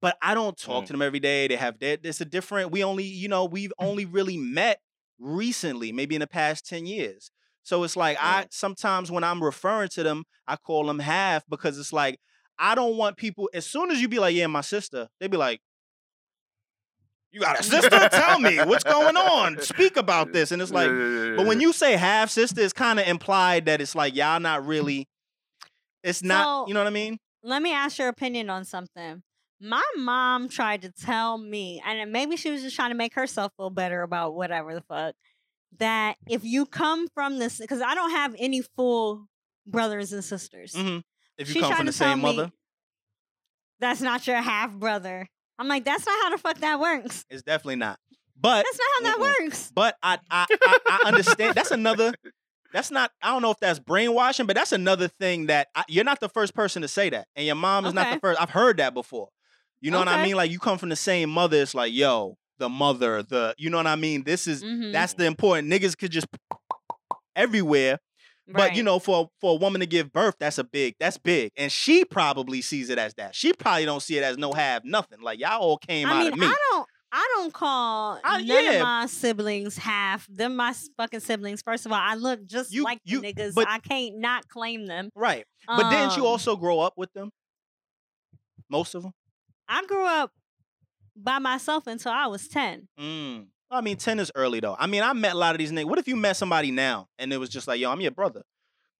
But 0.00 0.16
I 0.22 0.32
don't 0.34 0.56
talk 0.56 0.84
Mm. 0.84 0.86
to 0.86 0.92
them 0.92 1.02
every 1.02 1.18
day. 1.20 1.48
They 1.48 1.56
have 1.56 1.78
their, 1.80 1.98
it's 2.02 2.20
a 2.20 2.24
different. 2.24 2.70
We 2.70 2.84
only, 2.84 3.04
you 3.04 3.26
know, 3.28 3.44
we've 3.44 3.72
only 3.80 4.04
really 4.04 4.36
met 4.36 4.78
recently, 5.18 5.92
maybe 5.92 6.14
in 6.14 6.20
the 6.20 6.26
past 6.26 6.66
ten 6.66 6.86
years. 6.86 7.30
So 7.64 7.82
it's 7.84 7.96
like 7.96 8.16
I 8.20 8.46
sometimes 8.50 9.10
when 9.10 9.24
I'm 9.24 9.42
referring 9.42 9.88
to 9.90 10.02
them, 10.02 10.24
I 10.46 10.56
call 10.56 10.86
them 10.86 11.00
half 11.00 11.44
because 11.48 11.78
it's 11.78 11.92
like 11.92 12.18
I 12.58 12.74
don't 12.74 12.96
want 12.96 13.16
people. 13.16 13.48
As 13.52 13.66
soon 13.66 13.90
as 13.90 14.00
you 14.00 14.08
be 14.08 14.18
like, 14.18 14.34
"Yeah, 14.34 14.46
my 14.46 14.62
sister," 14.62 15.08
they 15.20 15.26
be 15.28 15.36
like, 15.36 15.60
"You 17.32 17.40
got 17.40 17.60
a 17.60 17.62
sister? 17.62 18.08
Tell 18.10 18.38
me 18.40 18.58
what's 18.58 18.84
going 18.84 19.16
on. 19.16 19.60
Speak 19.60 19.96
about 19.96 20.32
this." 20.32 20.50
And 20.52 20.60
it's 20.62 20.70
like, 20.72 20.88
Yeah, 20.88 20.96
yeah, 20.96 21.24
yeah, 21.30 21.36
but 21.36 21.46
when 21.46 21.60
you 21.60 21.72
say 21.72 21.96
half 21.96 22.30
sister, 22.30 22.60
it's 22.60 22.72
kind 22.72 22.98
of 22.98 23.06
implied 23.06 23.66
that 23.66 23.80
it's 23.80 23.94
like 23.94 24.14
y'all 24.14 24.40
not 24.40 24.64
really. 24.66 25.08
It's 26.02 26.22
not. 26.22 26.44
So- 26.44 26.68
you 26.68 26.74
know 26.74 26.80
what 26.80 26.86
I 26.86 26.90
mean? 26.90 27.18
Let 27.42 27.62
me 27.62 27.72
ask 27.72 27.98
your 27.98 28.08
opinion 28.08 28.50
on 28.50 28.64
something. 28.64 29.22
My 29.60 29.82
mom 29.96 30.48
tried 30.48 30.82
to 30.82 30.90
tell 30.92 31.38
me, 31.38 31.80
and 31.84 32.12
maybe 32.12 32.36
she 32.36 32.50
was 32.50 32.62
just 32.62 32.76
trying 32.76 32.90
to 32.90 32.96
make 32.96 33.14
herself 33.14 33.52
feel 33.56 33.70
better 33.70 34.02
about 34.02 34.34
whatever 34.34 34.74
the 34.74 34.80
fuck, 34.82 35.14
that 35.78 36.16
if 36.28 36.44
you 36.44 36.64
come 36.66 37.08
from 37.08 37.38
this, 37.38 37.58
because 37.58 37.80
I 37.82 37.94
don't 37.94 38.10
have 38.10 38.34
any 38.38 38.62
full 38.76 39.26
brothers 39.66 40.12
and 40.12 40.24
sisters. 40.24 40.72
Mhm. 40.74 41.02
If 41.36 41.48
you 41.48 41.54
She 41.54 41.60
come 41.60 41.70
tried 41.70 41.76
from 41.78 41.86
the 41.86 41.92
tell 41.92 42.08
same 42.12 42.18
me, 42.18 42.22
mother, 42.36 42.52
That's 43.80 44.00
not 44.00 44.26
your 44.26 44.40
half 44.42 44.72
brother. 44.72 45.28
I'm 45.58 45.68
like, 45.68 45.84
that's 45.84 46.06
not 46.06 46.16
how 46.22 46.30
the 46.30 46.38
fuck 46.38 46.58
that 46.58 46.78
works. 46.80 47.24
it's 47.30 47.42
definitely 47.42 47.76
not. 47.76 47.98
But 48.40 48.64
That's 48.64 48.78
not 48.78 48.88
how 48.96 49.02
that 49.02 49.16
Mm-mm. 49.36 49.44
works. 49.46 49.72
But 49.74 49.96
I, 50.02 50.18
I, 50.30 50.46
I, 50.62 50.78
I 50.86 51.08
understand. 51.08 51.56
That's 51.56 51.72
another. 51.72 52.12
That's 52.72 52.90
not. 52.92 53.10
I 53.20 53.30
don't 53.32 53.42
know 53.42 53.50
if 53.50 53.58
that's 53.58 53.80
brainwashing, 53.80 54.46
but 54.46 54.54
that's 54.54 54.70
another 54.72 55.08
thing 55.08 55.46
that 55.46 55.68
I, 55.74 55.84
you're 55.88 56.04
not 56.04 56.20
the 56.20 56.28
first 56.28 56.54
person 56.54 56.82
to 56.82 56.88
say 56.88 57.10
that, 57.10 57.26
and 57.34 57.44
your 57.46 57.56
mom 57.56 57.84
is 57.86 57.94
not 57.94 58.14
the 58.14 58.20
first. 58.20 58.40
I've 58.40 58.50
heard 58.50 58.76
that 58.76 58.94
before. 58.94 59.28
You 59.80 59.90
know 59.90 59.98
what 59.98 60.06
I 60.08 60.22
mean? 60.22 60.36
Like 60.36 60.50
you 60.52 60.58
come 60.60 60.78
from 60.78 60.88
the 60.90 60.96
same 60.96 61.30
mother. 61.30 61.56
It's 61.60 61.74
like, 61.74 61.92
yo, 61.92 62.36
the 62.58 62.68
mother, 62.68 63.24
the. 63.24 63.54
You 63.58 63.70
know 63.70 63.78
what 63.78 63.86
I 63.88 63.96
mean? 63.96 64.22
This 64.22 64.46
is 64.46 64.62
Mhm. 64.62 64.92
that's 64.92 65.14
the 65.14 65.24
important. 65.24 65.68
Niggas 65.72 65.98
could 65.98 66.12
just 66.12 66.26
everywhere, 67.36 67.98
but 68.52 68.74
you 68.76 68.82
know, 68.82 68.98
for 68.98 69.30
for 69.40 69.52
a 69.52 69.56
woman 69.56 69.80
to 69.80 69.86
give 69.86 70.12
birth, 70.12 70.36
that's 70.38 70.58
a 70.58 70.64
big. 70.64 70.94
That's 70.98 71.18
big, 71.18 71.52
and 71.56 71.70
she 71.70 72.04
probably 72.04 72.60
sees 72.62 72.90
it 72.90 72.98
as 72.98 73.14
that. 73.14 73.34
She 73.34 73.52
probably 73.52 73.84
don't 73.84 74.00
see 74.02 74.16
it 74.18 74.24
as 74.24 74.38
no 74.38 74.52
have 74.52 74.84
nothing. 74.84 75.20
Like 75.20 75.38
y'all 75.40 75.60
all 75.60 75.78
came 75.78 76.06
I 76.08 76.12
out 76.12 76.18
mean, 76.24 76.32
of 76.34 76.38
me. 76.38 76.46
I 76.46 76.54
don't. 76.72 76.88
I 77.10 77.26
don't 77.36 77.54
call 77.54 78.20
I- 78.22 78.42
none 78.42 78.46
yeah. 78.64 78.70
of 78.72 78.82
my 78.82 79.06
siblings 79.06 79.78
half. 79.78 80.26
Them 80.28 80.56
my 80.56 80.74
fucking 80.98 81.20
siblings. 81.20 81.62
First 81.62 81.86
of 81.86 81.92
all, 81.92 81.98
I 82.00 82.16
look 82.16 82.44
just 82.46 82.70
You- 82.72 82.84
like 82.84 83.00
you- 83.04 83.20
the 83.22 83.32
niggas. 83.32 83.54
but- 83.54 83.66
I 83.66 83.78
can't 83.78 84.18
not 84.18 84.46
claim 84.48 84.84
them. 84.86 85.08
right, 85.14 85.46
but 85.66 85.88
didn't 85.90 86.16
you 86.18 86.24
Um, 86.24 86.28
also 86.28 86.56
grow 86.56 86.80
up 86.80 86.92
with 86.98 87.10
them? 87.14 87.30
Most 88.68 88.94
of 88.94 89.02
them. 89.04 89.12
I 89.68 89.84
grew 89.86 90.04
up 90.04 90.32
by 91.16 91.38
myself 91.38 91.86
until 91.86 92.12
I 92.12 92.26
was 92.26 92.46
ten. 92.46 92.88
Mm. 93.00 93.46
I 93.70 93.80
mean, 93.80 93.96
10 93.96 94.18
is 94.20 94.32
early 94.34 94.60
though. 94.60 94.76
I 94.78 94.86
mean, 94.86 95.02
I 95.02 95.12
met 95.12 95.32
a 95.32 95.38
lot 95.38 95.54
of 95.54 95.58
these 95.58 95.72
niggas. 95.72 95.86
What 95.86 95.98
if 95.98 96.08
you 96.08 96.16
met 96.16 96.36
somebody 96.36 96.70
now 96.70 97.08
and 97.18 97.32
it 97.32 97.38
was 97.38 97.48
just 97.50 97.68
like, 97.68 97.80
yo, 97.80 97.90
I'm 97.90 98.00
your 98.00 98.10
brother? 98.10 98.42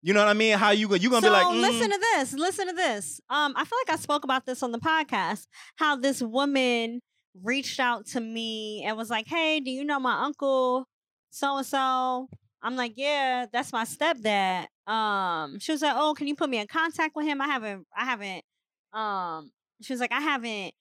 You 0.02 0.14
know 0.14 0.20
what 0.20 0.28
I 0.28 0.34
mean? 0.34 0.56
How 0.56 0.70
you 0.70 0.86
gonna 0.86 1.00
you 1.00 1.10
gonna 1.10 1.22
so 1.22 1.28
be 1.28 1.32
like, 1.32 1.46
mm, 1.46 1.60
listen 1.60 1.90
to 1.90 1.98
this. 1.98 2.32
Listen 2.34 2.68
to 2.68 2.72
this. 2.72 3.20
Um, 3.28 3.54
I 3.56 3.64
feel 3.64 3.78
like 3.86 3.98
I 3.98 4.00
spoke 4.00 4.22
about 4.22 4.46
this 4.46 4.62
on 4.62 4.70
the 4.70 4.78
podcast. 4.78 5.46
How 5.76 5.96
this 5.96 6.22
woman 6.22 7.00
reached 7.42 7.80
out 7.80 8.06
to 8.06 8.20
me 8.20 8.84
and 8.86 8.96
was 8.96 9.10
like, 9.10 9.26
"Hey, 9.26 9.58
do 9.58 9.72
you 9.72 9.84
know 9.84 9.98
my 9.98 10.22
uncle 10.22 10.86
so 11.30 11.56
and 11.56 11.66
so. 11.66 12.28
I'm 12.62 12.76
like, 12.76 12.94
yeah, 12.96 13.46
that's 13.52 13.72
my 13.72 13.84
stepdad. 13.84 14.66
Um, 14.90 15.58
she 15.60 15.72
was 15.72 15.82
like, 15.82 15.94
oh, 15.96 16.14
can 16.14 16.26
you 16.26 16.34
put 16.34 16.50
me 16.50 16.58
in 16.58 16.66
contact 16.66 17.14
with 17.14 17.26
him? 17.26 17.40
I 17.40 17.46
haven't, 17.46 17.86
I 17.96 18.04
haven't. 18.04 18.44
Um, 18.92 19.50
she 19.80 19.92
was 19.92 20.00
like, 20.00 20.12
I 20.12 20.20
haven't. 20.20 20.74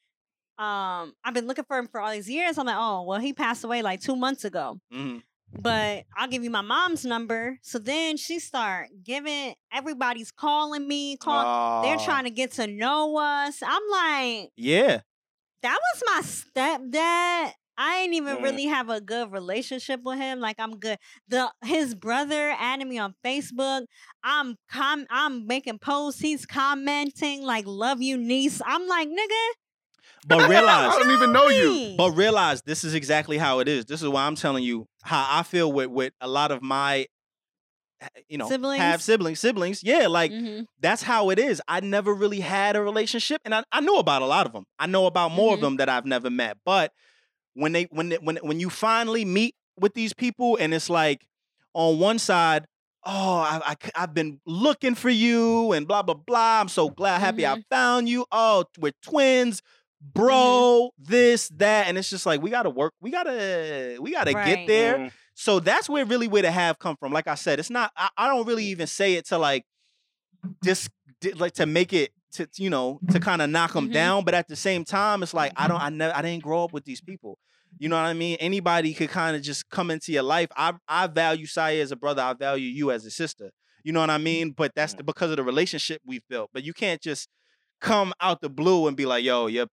Um, 0.58 1.14
I've 1.24 1.34
been 1.34 1.48
looking 1.48 1.66
for 1.66 1.78
him 1.78 1.88
for 1.88 2.00
all 2.02 2.12
these 2.12 2.30
years. 2.30 2.58
I'm 2.58 2.66
like, 2.66 2.76
oh, 2.78 3.04
well, 3.04 3.20
he 3.20 3.34
passed 3.34 3.64
away 3.64 3.82
like 3.82 4.02
two 4.02 4.16
months 4.16 4.44
ago. 4.46 4.80
Mhm. 4.94 5.22
But 5.62 6.04
I'll 6.18 6.28
give 6.28 6.44
you 6.44 6.50
my 6.50 6.62
mom's 6.62 7.06
number. 7.06 7.58
So 7.62 7.80
then 7.80 8.18
she 8.18 8.40
start 8.40 8.90
giving 9.04 9.54
everybody's 9.72 10.32
calling 10.32 10.88
me, 10.88 11.16
call. 11.18 11.84
They're 11.84 11.98
trying 11.98 12.26
to 12.26 12.30
get 12.32 12.52
to 12.54 12.68
know 12.68 13.18
us. 13.18 13.62
I'm 13.66 13.82
like, 13.90 14.50
Yeah. 14.58 15.02
that 15.62 15.80
was 15.94 16.04
my 16.06 16.22
stepdad. 16.22 17.54
I 17.80 17.98
ain't 18.00 18.14
even 18.16 18.38
Mm. 18.38 18.44
really 18.44 18.66
have 18.66 18.90
a 18.90 19.00
good 19.00 19.32
relationship 19.32 20.02
with 20.04 20.18
him. 20.18 20.40
Like 20.40 20.60
I'm 20.60 20.80
good. 20.80 20.98
The 21.28 21.52
his 21.64 21.94
brother 21.94 22.56
added 22.58 22.88
me 22.88 22.98
on 22.98 23.14
Facebook. 23.24 23.86
I'm 24.24 24.56
com 24.68 25.06
I'm 25.12 25.46
making 25.46 25.78
posts. 25.80 26.20
He's 26.20 26.46
commenting 26.48 27.44
like 27.44 27.66
"Love 27.68 28.02
you, 28.02 28.18
niece." 28.18 28.62
I'm 28.66 28.88
like, 28.88 29.08
nigga. 29.08 29.50
But 30.28 30.50
realize 30.50 30.92
I 30.94 31.00
don't 31.00 31.12
even 31.12 31.32
know 31.32 31.48
you. 31.48 31.96
but 31.98 32.12
realize 32.12 32.62
this 32.64 32.84
is 32.84 32.94
exactly 32.94 33.38
how 33.38 33.60
it 33.60 33.68
is. 33.68 33.86
This 33.86 34.02
is 34.02 34.10
why 34.10 34.28
I'm 34.28 34.36
telling 34.36 34.64
you 34.64 34.86
how 35.04 35.26
I 35.30 35.44
feel 35.44 35.72
with 35.72 35.88
with 35.88 36.14
a 36.22 36.28
lot 36.28 36.52
of 36.52 36.62
my 36.62 37.08
eh, 38.02 38.08
you 38.28 38.38
know 38.38 38.50
Siblings? 38.50 38.82
have 38.82 39.02
siblings 39.02 39.40
siblings 39.40 39.84
yeah 39.84 40.08
like 40.08 40.32
Mhm. 40.32 40.66
that's 40.80 41.02
how 41.02 41.30
it 41.32 41.40
is 41.40 41.62
i 41.68 41.80
never 41.80 42.14
really 42.14 42.40
had 42.42 42.76
a 42.76 42.82
relationship 42.82 43.42
and 43.46 43.56
i, 43.56 43.64
I 43.72 43.82
know 43.82 43.98
about 43.98 44.22
a 44.22 44.26
lot 44.26 44.46
of 44.46 44.54
them 44.54 44.66
i 44.78 44.86
know 44.86 45.08
about 45.08 45.32
more 45.32 45.54
of 45.54 45.60
Mhm. 45.60 45.64
them 45.64 45.78
that 45.78 45.90
i've 45.90 46.06
never 46.06 46.30
met 46.30 46.58
but 46.64 46.92
when 47.56 47.72
they 47.72 47.84
when 47.86 48.10
they, 48.10 48.18
when 48.18 48.38
when 48.44 48.60
you 48.60 48.70
finally 48.70 49.26
meet 49.26 49.56
with 49.80 49.94
these 49.96 50.14
people 50.14 50.58
and 50.58 50.74
it's 50.76 50.90
like 50.92 51.26
on 51.74 51.98
one 52.00 52.20
side 52.20 52.66
oh 53.04 53.40
I, 53.40 53.76
I, 53.96 54.00
have 54.00 54.14
been 54.14 54.40
looking 54.46 54.94
for 54.94 55.10
you 55.10 55.72
and 55.72 55.88
blah 55.88 56.04
blah 56.04 56.14
blah 56.16 56.62
i'm 56.62 56.70
so 56.70 56.90
glad 56.90 57.20
happy 57.20 57.48
i 57.48 57.64
found 57.72 58.08
you 58.10 58.26
oh 58.32 58.66
we're 58.78 58.94
twins 59.02 59.62
Mm-hmm. 60.04 60.22
bro 60.22 60.92
this 61.00 61.50
that 61.56 61.88
and 61.88 61.98
it's 61.98 62.10
just 62.10 62.28
like 62.28 62.40
we 62.40 62.52
gotta 62.52 62.70
work 62.70 62.94
we 63.02 63.10
gotta 63.10 63.98
we 64.00 64.12
gotta 64.12 64.32
get 64.32 64.68
there 64.68 64.98
Mm. 64.98 65.12
so 65.34 65.60
that's 65.60 65.90
where 65.90 66.06
really 66.06 66.28
where 66.28 66.44
the 66.44 66.52
have 66.52 66.78
come 66.78 66.96
from. 66.98 67.12
Like 67.12 67.28
I 67.28 67.34
said, 67.36 67.58
it's 67.60 67.72
not. 67.72 67.92
I, 67.98 68.10
I 68.16 68.28
don't 68.28 68.46
really 68.48 68.66
mm. 68.66 68.68
even 68.74 68.86
say 68.88 69.16
it 69.16 69.26
to 69.28 69.40
like 69.40 69.66
dis, 70.62 70.88
di- 71.22 71.34
like 71.34 71.54
to 71.54 71.66
make 71.66 71.94
it 71.94 72.12
to 72.34 72.48
you 72.58 72.70
know 72.70 73.00
to 73.10 73.20
kind 73.20 73.42
of 73.42 73.50
knock 73.50 73.74
them 73.74 73.90
Mhm. 73.90 73.94
down. 73.94 74.24
But 74.24 74.34
at 74.36 74.48
the 74.48 74.56
same 74.56 74.86
time, 74.86 75.24
it's 75.24 75.34
like 75.34 75.52
I 75.56 75.68
don't. 75.68 75.78
Mm-hmm. 75.78 75.86
I 75.86 75.90
never. 75.90 76.16
I 76.16 76.22
didn't 76.22 76.44
grow 76.44 76.64
up 76.64 76.74
with 76.74 76.86
these 76.86 77.02
people. 77.02 77.40
You 77.80 77.90
know 77.90 77.96
what 77.96 78.06
I 78.06 78.14
mean? 78.14 78.38
Anybody 78.40 78.94
could 78.94 79.10
kind 79.10 79.36
of 79.36 79.42
just 79.42 79.70
come 79.70 79.92
into 79.92 80.12
your 80.12 80.24
life. 80.24 80.50
I 80.56 80.74
I 80.88 81.08
value 81.08 81.46
Syer 81.46 81.82
as 81.82 81.92
a 81.92 81.96
brother. 81.96 82.22
I 82.22 82.34
value 82.34 82.70
you 82.70 82.92
as 82.92 83.06
a 83.06 83.12
sister. 83.12 83.52
You 83.84 83.94
know 83.94 84.00
what 84.02 84.10
I 84.10 84.18
mm. 84.18 84.24
mean? 84.24 84.52
But 84.52 84.74
that's 84.76 84.94
the, 84.94 85.04
because 85.04 85.32
of 85.32 85.38
the 85.38 85.44
relationship 85.44 86.02
we've 86.06 86.28
built. 86.30 86.50
But 86.54 86.64
you 86.64 86.74
can't 86.74 87.02
just 87.02 87.30
come 87.82 88.14
out 88.22 88.42
the 88.42 88.50
blue 88.50 88.88
and 88.88 88.96
be 88.98 89.06
like, 89.06 89.24
"Yo, 89.24 89.48
yep, 89.48 89.70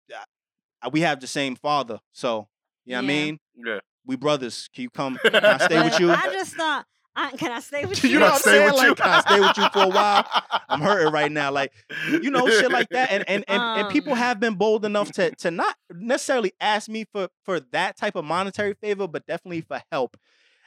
uh, 0.83 0.91
we 0.93 1.01
have 1.01 1.21
the 1.21 1.27
same 1.27 1.57
father." 1.57 2.01
So 2.13 2.49
you 2.85 2.93
know 2.93 2.99
what 2.99 3.05
I 3.05 3.07
mean? 3.07 3.39
Yeah. 3.57 3.79
We 4.07 4.17
brothers. 4.17 4.69
Can 4.75 4.83
you 4.83 4.91
come? 4.91 5.19
Can 5.25 5.45
I 5.45 5.59
stay 5.59 5.83
with 5.83 5.99
you? 5.99 6.11
I 6.11 6.29
just 6.33 6.55
thought, 6.55 6.85
I, 7.17 7.31
can 7.37 7.53
I 7.53 7.61
stay 7.61 7.85
with 7.87 8.03
You 8.05 8.11
you? 8.11 8.19
know 8.19 8.27
what 8.27 8.35
I'm 8.35 8.39
stay 8.41 8.51
saying? 8.51 8.65
with 8.67 8.75
Like, 8.77 8.89
you? 8.89 8.95
can 8.97 9.09
I 9.09 9.21
stay 9.21 9.41
with 9.41 9.57
you 9.57 9.69
for 9.73 9.83
a 9.85 9.89
while? 9.89 10.27
I'm 10.69 10.81
hurting 10.81 11.13
right 11.13 11.31
now. 11.33 11.53
Like, 11.53 11.73
you 12.11 12.31
know, 12.31 12.47
shit 12.49 12.71
like 12.73 12.89
that. 12.91 13.11
And 13.11 13.25
and 13.29 13.45
and, 13.49 13.63
and 13.63 13.89
people 13.89 14.13
Um. 14.13 14.19
have 14.19 14.41
been 14.41 14.55
bold 14.57 14.85
enough 14.85 15.11
to 15.13 15.35
to 15.37 15.51
not 15.51 15.77
necessarily 15.93 16.53
ask 16.61 16.89
me 16.89 17.05
for 17.13 17.29
for 17.45 17.61
that 17.73 17.97
type 17.97 18.17
of 18.17 18.25
monetary 18.25 18.75
favor, 18.75 19.07
but 19.09 19.27
definitely 19.27 19.61
for 19.63 19.81
help. 19.93 20.17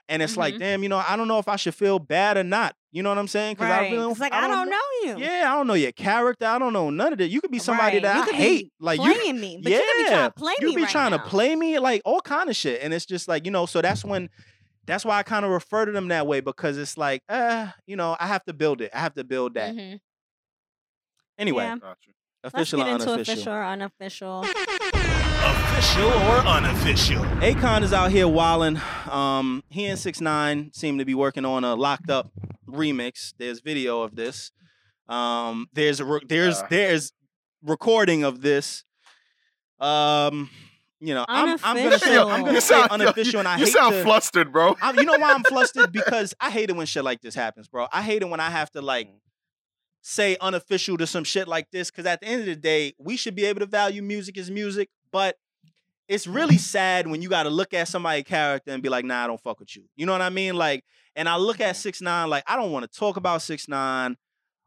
And 0.10 0.22
it's 0.24 0.38
like, 0.38 0.54
Mhm. 0.56 0.60
damn, 0.60 0.84
you 0.84 0.90
know, 0.90 1.04
I 1.06 1.18
don't 1.18 1.28
know 1.28 1.38
if 1.40 1.48
I 1.50 1.58
should 1.58 1.76
feel 1.76 2.00
bad 2.00 2.38
or 2.38 2.44
not. 2.44 2.76
You 2.94 3.04
know 3.04 3.10
what 3.10 3.18
I'm 3.18 3.28
saying? 3.28 3.58
I 3.60 3.70
Right. 3.70 3.92
really 3.92 4.10
It's 4.12 4.20
like 4.22 4.32
I 4.34 4.48
don't 4.48 4.70
know 4.70 4.80
you. 5.04 5.18
Yeah, 5.20 5.52
I 5.52 5.56
don't 5.56 5.68
know 5.68 5.74
your 5.74 5.92
character. 5.92 6.46
I 6.46 6.58
don't 6.58 6.72
know 6.74 6.90
none 6.90 7.12
of 7.12 7.20
that. 7.20 7.28
You 7.28 7.42
could 7.42 7.52
be 7.52 7.60
somebody 7.60 7.98
Right. 7.98 8.04
that 8.04 8.16
you 8.16 8.22
I 8.22 8.26
could 8.26 8.36
hate. 8.36 8.64
Be 8.66 8.72
Like 8.80 9.02
you, 9.02 9.14
playing 9.14 9.40
me, 9.42 9.60
but 9.62 9.72
you 9.72 9.78
could 9.80 9.98
be 9.98 10.04
Yeah. 10.04 10.10
trying 10.10 10.30
to 10.30 10.32
play 10.32 10.54
you 10.62 10.68
me 10.70 10.76
be 10.76 10.82
right 10.84 10.92
trying 10.92 11.12
now. 11.12 11.18
to 11.18 11.24
play 11.24 11.56
me 11.56 11.80
like 11.80 12.02
all 12.06 12.22
kind 12.22 12.50
of 12.50 12.56
shit 12.56 12.82
and 12.82 12.94
it's 12.94 13.06
just 13.06 13.28
like 13.28 13.46
you 13.46 13.52
know 13.52 13.66
so 13.66 13.82
that's 13.82 14.06
when 14.06 14.30
that's 14.86 15.04
why 15.04 15.18
i 15.18 15.24
kind 15.24 15.44
of 15.44 15.52
refer 15.52 15.86
to 15.86 15.92
them 15.92 16.08
that 16.08 16.26
way 16.26 16.40
because 16.40 16.78
it's 16.78 16.98
like 16.98 17.22
uh 17.28 17.68
you 17.86 17.98
know 17.98 18.16
i 18.22 18.26
have 18.28 18.44
to 18.46 18.54
build 18.54 18.80
it 18.82 18.90
i 18.94 19.00
have 19.00 19.14
to 19.16 19.24
build 19.26 19.56
that 19.56 19.76
Mhm. 19.76 20.00
anyway 21.38 21.66
Yeah. 21.66 21.76
Gotcha. 21.78 22.12
Let's 22.44 22.54
official 22.56 22.80
get 22.80 22.88
or 22.88 22.92
into 22.92 23.10
unofficial 23.12 23.34
official 23.34 23.54
or 23.54 23.64
unofficial. 23.66 24.46
Official 25.48 26.08
or 26.10 26.38
unofficial? 26.46 27.24
akon 27.40 27.82
is 27.82 27.94
out 27.94 28.12
here 28.12 28.28
wilding 28.28 28.80
um 29.10 29.64
he 29.70 29.86
and 29.86 29.98
six 29.98 30.20
nine 30.20 30.70
seem 30.74 30.98
to 30.98 31.06
be 31.06 31.14
working 31.16 31.46
on 31.46 31.64
a 31.64 31.74
locked 31.74 32.10
up 32.10 32.30
remix 32.68 33.34
there's 33.38 33.62
video 33.62 34.02
of 34.02 34.16
this 34.16 34.52
um 35.08 35.68
there's 35.72 36.02
a 36.02 36.06
re- 36.06 36.20
there's 36.28 36.58
Uh. 36.58 36.68
there's 36.70 37.14
recording 37.64 38.24
of 38.26 38.42
this 38.42 38.84
um 39.80 40.50
you 41.00 41.14
know 41.14 41.24
I'm, 41.30 41.58
I'm 41.64 41.78
gonna 41.78 41.98
say 41.98 42.18
i'm 42.18 42.28
Unofficial. 42.28 42.46
gonna 42.46 42.54
You 42.54 42.62
say 42.62 42.68
sound- 42.80 42.92
unofficial 42.92 43.40
and 43.40 43.48
i 43.48 43.58
you 43.58 43.66
hate 43.66 43.74
sound 43.74 43.94
to, 43.94 44.04
flustered, 44.04 44.52
bro. 44.52 44.76
I, 44.82 44.92
you 44.92 45.04
know 45.06 45.18
why 45.18 45.32
I'm 45.34 45.44
flustered? 45.44 45.92
Because 46.00 46.34
I 46.42 46.50
hate 46.52 46.70
it 46.70 46.76
when 46.76 46.88
shit 46.88 47.04
like 47.06 47.22
this 47.22 47.36
happens, 47.36 47.68
bro. 47.70 47.88
I 47.94 48.02
hate 48.02 48.22
it 48.22 48.30
when 48.30 48.40
I 48.42 48.50
have 48.50 48.70
to 48.72 48.82
like 48.82 49.08
say 50.02 50.36
unofficial 50.42 50.98
to 50.98 51.06
some 51.08 51.24
shit 51.24 51.48
like 51.48 51.68
this. 51.72 51.90
Because 51.92 52.06
at 52.06 52.20
the 52.22 52.28
end 52.28 52.42
of 52.42 52.48
the 52.48 52.56
day, 52.56 52.94
we 53.00 53.16
should 53.18 53.36
be 53.36 53.46
able 53.46 53.60
to 53.60 53.66
value 53.66 54.02
music 54.02 54.38
as 54.38 54.50
music, 54.50 54.90
but 55.12 55.38
it's 56.08 56.28
really 56.28 56.56
mm-hmm. 56.56 56.58
sad 56.58 57.08
when 57.08 57.22
you 57.22 57.30
got 57.30 57.44
to 57.44 57.50
look 57.50 57.74
at 57.74 57.88
somebody's 57.88 58.24
character 58.24 58.72
and 58.72 58.82
be 58.82 58.90
like, 58.90 59.06
"Nah, 59.06 59.26
I 59.26 59.28
don't 59.28 59.42
fuck 59.42 59.60
with 59.60 59.76
you." 59.76 59.84
You 59.96 60.06
know 60.06 60.14
what 60.14 60.22
I 60.22 60.30
mean? 60.30 60.56
Like, 60.56 60.84
and 61.16 61.28
I 61.28 61.36
look 61.38 61.60
at 61.60 61.76
six 61.76 62.02
nine 62.02 62.30
like 62.30 62.44
I 62.48 62.56
don't 62.56 62.72
want 62.72 62.90
to 62.90 63.00
talk 63.00 63.18
about 63.18 63.42
six 63.42 63.68
nine 63.68 64.16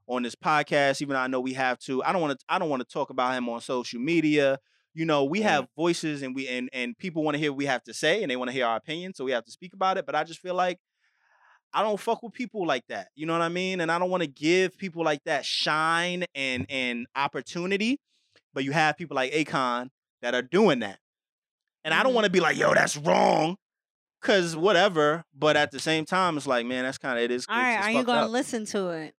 on 0.07 0.23
this 0.23 0.35
podcast, 0.35 1.01
even 1.01 1.15
though 1.15 1.21
I 1.21 1.29
know 1.29 1.41
we 1.41 1.55
have 1.55 1.79
to. 1.81 2.03
I 2.03 2.13
don't 2.13 2.21
want 2.21 2.39
to. 2.39 2.45
I 2.49 2.59
don't 2.59 2.69
want 2.69 2.87
to 2.87 2.93
talk 2.93 3.11
about 3.11 3.35
him 3.35 3.49
on 3.49 3.61
social 3.61 4.01
media. 4.01 4.59
You 4.93 5.05
know, 5.05 5.25
we 5.25 5.43
have 5.43 5.69
voices 5.77 6.23
and 6.23 6.35
we 6.35 6.49
and 6.49 6.69
and 6.73 6.99
people 6.99 7.23
want 7.23 7.37
to 7.37 7.39
hear 7.39 7.53
what 7.53 7.59
we 7.59 7.67
have 7.67 7.85
to 7.85 7.95
say 7.95 8.23
and 8.23 8.31
they 8.31 8.37
want 8.37 8.51
to 8.51 8.53
hear 8.53 8.67
our 8.67 8.77
opinion, 8.77 9.15
so 9.15 9.25
we 9.25 9.33
have 9.33 9.45
to 9.45 9.51
speak 9.51 9.73
about 9.73 9.97
it. 9.99 10.05
But 10.05 10.15
I 10.15 10.25
just 10.25 10.41
feel 10.41 10.55
like 10.55 10.79
I 11.73 11.83
don't 11.83 11.99
fuck 11.99 12.23
with 12.23 12.33
people 12.33 12.67
like 12.67 12.87
that. 12.89 13.09
You 13.15 13.27
know 13.27 13.33
what 13.33 13.43
I 13.43 13.49
mean? 13.49 13.81
And 13.81 13.91
I 13.91 13.99
don't 13.99 14.11
want 14.11 14.23
to 14.23 14.29
give 14.29 14.77
people 14.77 15.05
like 15.05 15.23
that 15.25 15.47
shine 15.47 16.25
and 16.35 16.67
and 16.69 17.07
opportunity. 17.17 18.01
But 18.53 18.65
you 18.65 18.73
have 18.73 18.97
people 18.99 19.15
like 19.15 19.33
Akon 19.33 19.91
that 20.23 20.35
are 20.35 20.43
doing 20.43 20.81
that. 20.81 20.99
And 21.85 21.95
I 21.95 22.03
don't 22.03 22.13
Mhm. 22.13 22.17
want 22.17 22.25
to 22.27 22.31
be 22.31 22.41
like, 22.41 22.57
yo, 22.57 22.75
that's 22.75 22.97
wrong. 22.97 23.57
Cause 24.23 24.55
whatever. 24.55 25.25
But 25.35 25.57
at 25.57 25.71
the 25.71 25.79
same 25.79 26.05
time, 26.05 26.37
it's 26.37 26.47
like, 26.47 26.67
man, 26.67 26.85
that's 26.85 26.99
kind 26.99 27.19
of 27.19 27.25
it 27.25 27.31
is. 27.31 27.47
All 27.49 27.59
it's- 27.59 27.85
are 27.87 27.91
you 27.91 28.05
gonna 28.05 28.27
up. 28.27 28.31
listen 28.31 28.67
to 28.67 28.91
it? 28.91 29.15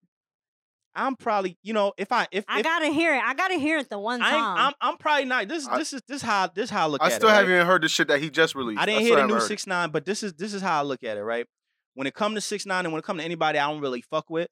I'm 0.93 1.15
probably, 1.15 1.57
you 1.63 1.73
know, 1.73 1.93
if 1.97 2.11
I 2.11 2.27
if, 2.31 2.43
I 2.47 2.59
if 2.59 2.63
gotta 2.65 2.87
hear 2.89 3.15
it. 3.15 3.23
I 3.23 3.33
gotta 3.33 3.55
hear 3.55 3.77
it 3.77 3.89
the 3.89 3.97
one 3.97 4.21
I 4.21 4.25
ain't, 4.27 4.35
time. 4.35 4.57
I'm 4.57 4.73
I'm 4.91 4.97
probably 4.97 5.25
not. 5.25 5.47
This 5.47 5.65
I- 5.67 5.77
this 5.79 5.93
is 5.93 6.01
this 6.07 6.21
how 6.21 6.47
this 6.47 6.69
how 6.69 6.83
I 6.83 6.87
look 6.89 7.01
I 7.01 7.07
at 7.07 7.13
still 7.13 7.29
it. 7.29 7.31
right? 7.31 7.37
haven't 7.39 7.53
even 7.55 7.65
heard 7.65 7.81
the 7.81 7.87
shit 7.89 8.09
that 8.09 8.19
he 8.19 8.29
just 8.29 8.53
released. 8.55 8.79
I 8.81 8.85
didn't 8.85 9.05
still 9.05 9.17
hear 9.17 9.27
the 9.27 9.33
new 9.33 9.39
six 9.39 9.65
nine, 9.65 9.89
but 9.89 10.05
this 10.05 10.21
is 10.21 10.33
this 10.33 10.53
is 10.53 10.61
how 10.61 10.79
I 10.79 10.83
look 10.83 11.03
at 11.03 11.17
it, 11.17 11.23
right? 11.23 11.47
When 11.95 12.07
it 12.07 12.13
come 12.13 12.35
to 12.35 12.41
six 12.41 12.65
nine 12.65 12.85
and 12.85 12.91
when 12.93 12.99
it 12.99 13.05
come 13.05 13.17
to 13.17 13.23
anybody 13.23 13.57
I 13.57 13.71
don't 13.71 13.79
really 13.81 14.01
fuck 14.01 14.29
with, 14.29 14.49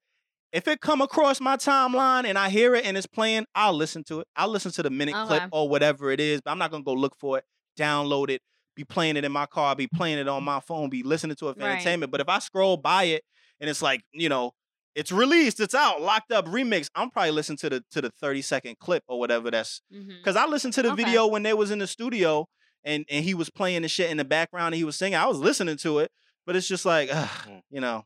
if 0.51 0.67
it 0.67 0.81
come 0.81 1.01
across 1.01 1.39
my 1.39 1.55
timeline 1.57 2.25
and 2.25 2.37
I 2.37 2.49
hear 2.49 2.75
it 2.75 2.85
and 2.85 2.97
it's 2.97 3.07
playing, 3.07 3.45
I'll 3.55 3.73
listen 3.73 4.03
to 4.05 4.19
it. 4.21 4.27
I'll 4.35 4.47
listen 4.49 4.71
to 4.73 4.83
the 4.83 4.89
minute 4.89 5.15
clip 5.27 5.43
or 5.51 5.69
whatever 5.69 6.11
it 6.11 6.19
is, 6.19 6.41
but 6.41 6.51
I'm 6.51 6.57
not 6.57 6.71
gonna 6.71 6.83
go 6.83 6.93
look 6.93 7.15
for 7.19 7.37
it, 7.37 7.43
download 7.77 8.29
it, 8.29 8.41
be 8.75 8.83
playing 8.83 9.17
it 9.17 9.25
in 9.25 9.31
my 9.31 9.45
car, 9.45 9.75
be 9.75 9.87
playing 9.87 10.17
it 10.17 10.27
on 10.27 10.43
my 10.43 10.59
phone, 10.59 10.89
be 10.89 11.03
listening 11.03 11.35
to 11.37 11.49
it 11.49 11.57
for 11.57 11.63
Right. 11.63 11.71
entertainment. 11.73 12.11
But 12.11 12.21
if 12.21 12.29
I 12.29 12.39
scroll 12.39 12.77
by 12.77 13.03
it 13.05 13.23
and 13.59 13.69
it's 13.69 13.81
like, 13.81 14.01
you 14.13 14.29
know, 14.29 14.51
it's 14.95 15.11
released, 15.11 15.59
it's 15.59 15.75
out, 15.75 16.01
locked 16.01 16.31
up, 16.31 16.45
remix, 16.47 16.89
I'm 16.95 17.09
probably 17.11 17.31
listening 17.31 17.57
to 17.57 17.69
the 17.69 17.83
to 17.91 18.01
the 18.01 18.09
30 18.09 18.41
second 18.41 18.79
clip 18.79 19.03
or 19.07 19.19
whatever 19.19 19.51
that's 19.51 19.81
because 20.19 20.35
I 20.35 20.45
listened 20.45 20.73
to 20.73 20.81
the 20.81 20.91
Okay. 20.91 21.03
video 21.03 21.27
when 21.27 21.43
they 21.43 21.53
was 21.53 21.69
in 21.71 21.79
the 21.79 21.87
studio 21.87 22.47
and 22.83 23.05
and 23.09 23.23
he 23.23 23.33
was 23.35 23.49
playing 23.49 23.83
the 23.83 23.87
shit 23.87 24.09
in 24.09 24.17
the 24.17 24.25
background 24.25 24.67
and 24.73 24.75
he 24.75 24.83
was 24.83 24.95
singing. 24.97 25.15
I 25.17 25.27
was 25.27 25.37
listening 25.37 25.77
to 25.77 25.99
it, 25.99 26.11
but 26.45 26.55
it's 26.55 26.67
just 26.67 26.85
like, 26.85 27.09
ugh, 27.11 27.29
Mm. 27.47 27.61
you 27.69 27.81
know, 27.81 28.03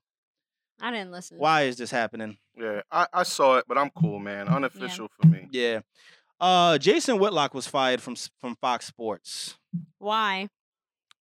I 0.82 0.92
didn't 0.92 1.12
listen. 1.12 1.38
why 1.38 1.64
is 1.64 1.78
this 1.78 1.92
happening? 1.92 2.38
Yeah, 2.58 2.82
I, 2.92 3.08
I 3.14 3.24
saw 3.24 3.58
it, 3.58 3.66
but 3.68 3.78
I'm 3.78 3.90
cool, 3.92 4.20
man. 4.20 4.48
Unofficial 4.48 5.08
for 5.20 5.28
me. 5.28 5.48
Yeah. 5.52 5.82
Uh, 6.40 6.78
Jason 6.78 7.20
Whitlock 7.20 7.54
was 7.54 7.68
fired 7.68 8.02
from 8.02 8.16
from 8.40 8.56
Fox 8.58 8.86
Sports. 8.86 9.58
Why? 10.00 10.50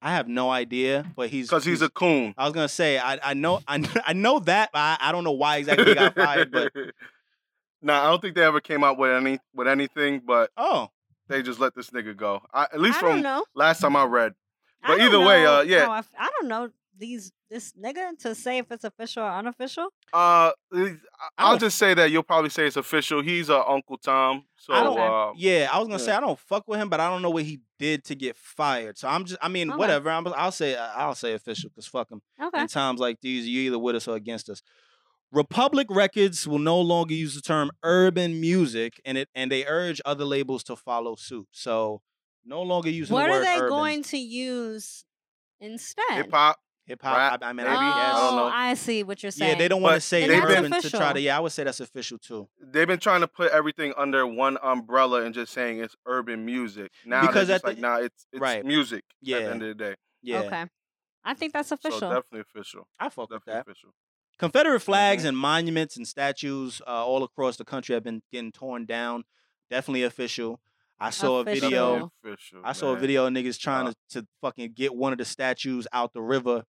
I 0.05 0.11
have 0.11 0.26
no 0.26 0.50
idea, 0.50 1.07
but 1.14 1.28
he's 1.28 1.46
Because 1.48 1.64
he's 1.64 1.80
a 1.80 1.88
coon. 1.88 2.34
I 2.36 2.44
was 2.44 2.53
gonna 2.53 2.68
say 2.68 2.98
I 2.98 3.18
I 3.22 3.34
know 3.34 3.61
I, 3.68 3.84
I 4.05 4.12
know 4.14 4.40
that, 4.40 4.70
but 4.72 4.78
I, 4.80 4.96
I 5.00 5.12
don't 5.12 5.22
know 5.22 5.30
why 5.32 5.59
exactly 5.59 5.84
he 5.86 5.94
got 5.94 6.14
fired. 6.16 6.50
But 6.50 6.72
nah, 7.82 8.03
I 8.03 8.11
don't 8.11 8.20
think 8.20 8.34
they 8.34 8.42
ever 8.44 8.61
came 8.61 8.82
out 8.82 8.98
with 8.98 9.11
any 9.12 9.38
with 9.55 9.68
anything, 9.68 10.20
but 10.26 10.50
oh, 10.57 10.88
they 11.28 11.40
just 11.42 11.61
let 11.61 11.74
this 11.76 11.90
nigga 11.90 12.16
go. 12.16 12.42
I, 12.53 12.64
at 12.64 12.80
least 12.80 12.98
I 12.98 13.03
don't 13.03 13.11
from 13.12 13.22
know. 13.22 13.44
last 13.55 13.80
time 13.80 13.94
I 13.94 14.05
read. 14.05 14.32
I 14.82 14.88
But 14.88 14.96
don't 14.98 15.07
either 15.07 15.20
way, 15.20 15.46
uh, 15.46 15.61
yeah. 15.62 15.86
I 15.86 15.94
I, 15.94 15.98
f- 15.98 16.11
I 16.18 16.30
don't 16.40 16.48
know. 16.48 16.70
These 16.99 17.32
this 17.51 17.72
nigga 17.72 18.16
to 18.20 18.34
say 18.34 18.59
if 18.59 18.70
it's 18.70 18.84
official 18.84 19.22
or 19.22 19.30
unofficial? 19.30 19.88
Uh, 20.12 20.53
I- 20.74 20.97
I'll 21.38 21.59
just 21.59 21.78
say 21.78 21.95
that 21.95 22.11
you'll 22.11 22.22
probably 22.22 22.51
say 22.51 22.66
it's 22.66 22.76
official. 22.76 23.22
He's 23.22 23.49
uh, 23.51 23.62
Uncle 23.66 23.97
Tom. 23.99 24.45
So 24.57 24.72
uh, 24.74 25.32
Yeah, 25.36 25.68
I 25.72 25.78
was 25.78 25.88
gonna 25.88 25.99
Yeah. 26.01 26.05
say 26.07 26.12
I 26.12 26.20
don't 26.20 26.38
fuck 26.38 26.68
with 26.68 26.78
him, 26.80 26.88
but 26.88 27.01
I 27.01 27.09
don't 27.09 27.22
know 27.22 27.30
what 27.30 27.45
he 27.45 27.61
did 27.78 28.05
to 28.05 28.14
get 28.14 28.36
fired. 28.36 28.99
So 28.99 29.09
I'm 29.09 29.24
just, 29.24 29.38
I 29.43 29.49
mean, 29.49 29.70
Okay. 29.70 29.78
whatever. 29.78 30.11
I'm, 30.11 30.26
I'll 30.28 30.53
say, 30.53 30.76
I'll 30.76 31.14
say 31.14 31.32
official 31.34 31.70
because 31.70 31.86
fuck 31.86 32.11
him. 32.11 32.20
Okay. 32.43 32.61
In 32.61 32.66
times 32.68 33.01
like 33.01 33.20
these, 33.22 33.49
you 33.49 33.61
either 33.62 33.78
with 33.78 33.97
us 33.97 34.07
or 34.07 34.16
against 34.16 34.49
us. 34.49 34.62
Republic 35.32 35.86
Records 35.88 36.47
will 36.47 36.59
no 36.59 36.78
longer 36.78 37.14
use 37.14 37.34
the 37.34 37.40
term 37.40 37.70
urban 37.82 38.38
music, 38.38 39.01
and 39.05 39.16
it 39.16 39.28
and 39.34 39.51
they 39.51 39.64
urge 39.66 39.99
other 40.05 40.26
labels 40.26 40.62
to 40.64 40.76
follow 40.76 41.16
suit. 41.16 41.49
So 41.53 42.03
no 42.45 42.61
longer 42.61 42.90
using 42.90 43.14
What 43.14 43.28
the 43.28 43.32
are 43.32 43.40
they 43.40 43.57
urban. 43.57 43.68
going 43.70 44.03
to 44.05 44.18
use 44.18 45.07
instead? 45.61 46.05
hip 46.12 46.30
hop. 46.32 46.59
Hip 46.93 47.03
hop. 47.03 47.43
I, 47.43 47.47
I 47.49 47.53
mean, 47.53 47.64
maybe? 47.66 47.68
I 47.70 47.74
guess. 47.74 48.14
I 48.16 48.20
don't 48.28 48.36
know. 48.36 48.45
Oh, 48.45 48.51
I 48.53 48.74
see 48.74 49.03
what 49.03 49.22
you're 49.22 49.32
saying. 49.32 49.53
Yeah, 49.53 49.59
they 49.59 49.68
don't 49.68 49.80
want 49.82 49.93
to 49.95 49.97
But 49.97 50.03
say 50.03 50.26
Then 50.26 50.40
that's 50.40 50.53
urban 50.59 50.80
to 50.82 50.90
try 50.90 51.12
to. 51.12 51.20
Yeah, 51.20 51.36
I 51.36 51.40
would 51.40 51.53
say 51.53 51.64
that's 51.64 51.80
official 51.80 52.18
too. 52.18 52.49
They've 52.61 52.86
been 52.86 52.99
trying 52.99 53.22
to 53.22 53.28
put 53.28 53.51
everything 53.51 53.95
under 53.97 54.26
one 54.26 54.59
umbrella 54.62 55.22
and 55.22 55.34
just 55.34 55.53
saying 55.53 55.78
it's 55.80 55.97
urban 56.07 56.45
music. 56.45 56.93
Now 57.05 57.22
Because 57.22 57.32
because 57.47 57.51
at 57.51 57.55
it's 57.57 57.62
the- 57.62 57.68
like, 57.70 57.78
nah, 57.78 57.97
it's 57.97 58.26
it's 58.32 58.40
Right. 58.40 58.64
music. 58.64 59.05
At 59.22 59.28
Yeah. 59.28 59.38
the 59.40 59.51
end 59.51 59.62
of 59.62 59.68
the 59.68 59.74
day, 59.84 59.95
Yeah, 60.22 60.40
Okay. 60.43 60.66
I 61.24 61.34
think 61.34 61.53
that's 61.53 61.68
so 61.70 61.74
official. 61.74 62.01
definitely 62.01 62.40
official. 62.40 62.86
I 62.99 63.09
fuck 63.09 63.30
with 63.30 63.40
Definitely 63.40 63.55
that. 63.55 63.61
official. 63.70 63.95
Confederate 64.38 64.80
flags 64.80 65.22
Mm-hmm. 65.22 65.28
and 65.28 65.38
monuments 65.38 65.97
and 65.97 66.07
statues 66.09 66.82
uh, 66.86 67.07
all 67.07 67.22
across 67.22 67.57
the 67.57 67.64
country 67.64 67.95
have 67.95 68.03
been 68.05 68.22
getting 68.32 68.51
torn 68.53 68.86
down. 68.86 69.24
Definitely 69.70 70.03
official. 70.03 70.61
I 70.99 71.11
saw 71.11 71.38
a 71.38 71.40
Official. 71.40 71.68
video. 71.68 71.86
Definitely 71.93 72.11
official. 72.32 72.61
I 72.64 72.72
saw 72.72 72.88
a 72.90 72.93
man. 72.93 73.01
video 73.01 73.26
of 73.26 73.32
niggas 73.32 73.59
trying 73.59 73.88
Uh, 73.88 73.93
to, 74.11 74.20
to 74.20 74.26
fucking 74.40 74.72
get 74.74 74.95
one 74.95 75.12
of 75.12 75.18
the 75.18 75.24
statues 75.24 75.86
out 75.93 76.12
the 76.12 76.22
river. 76.22 76.64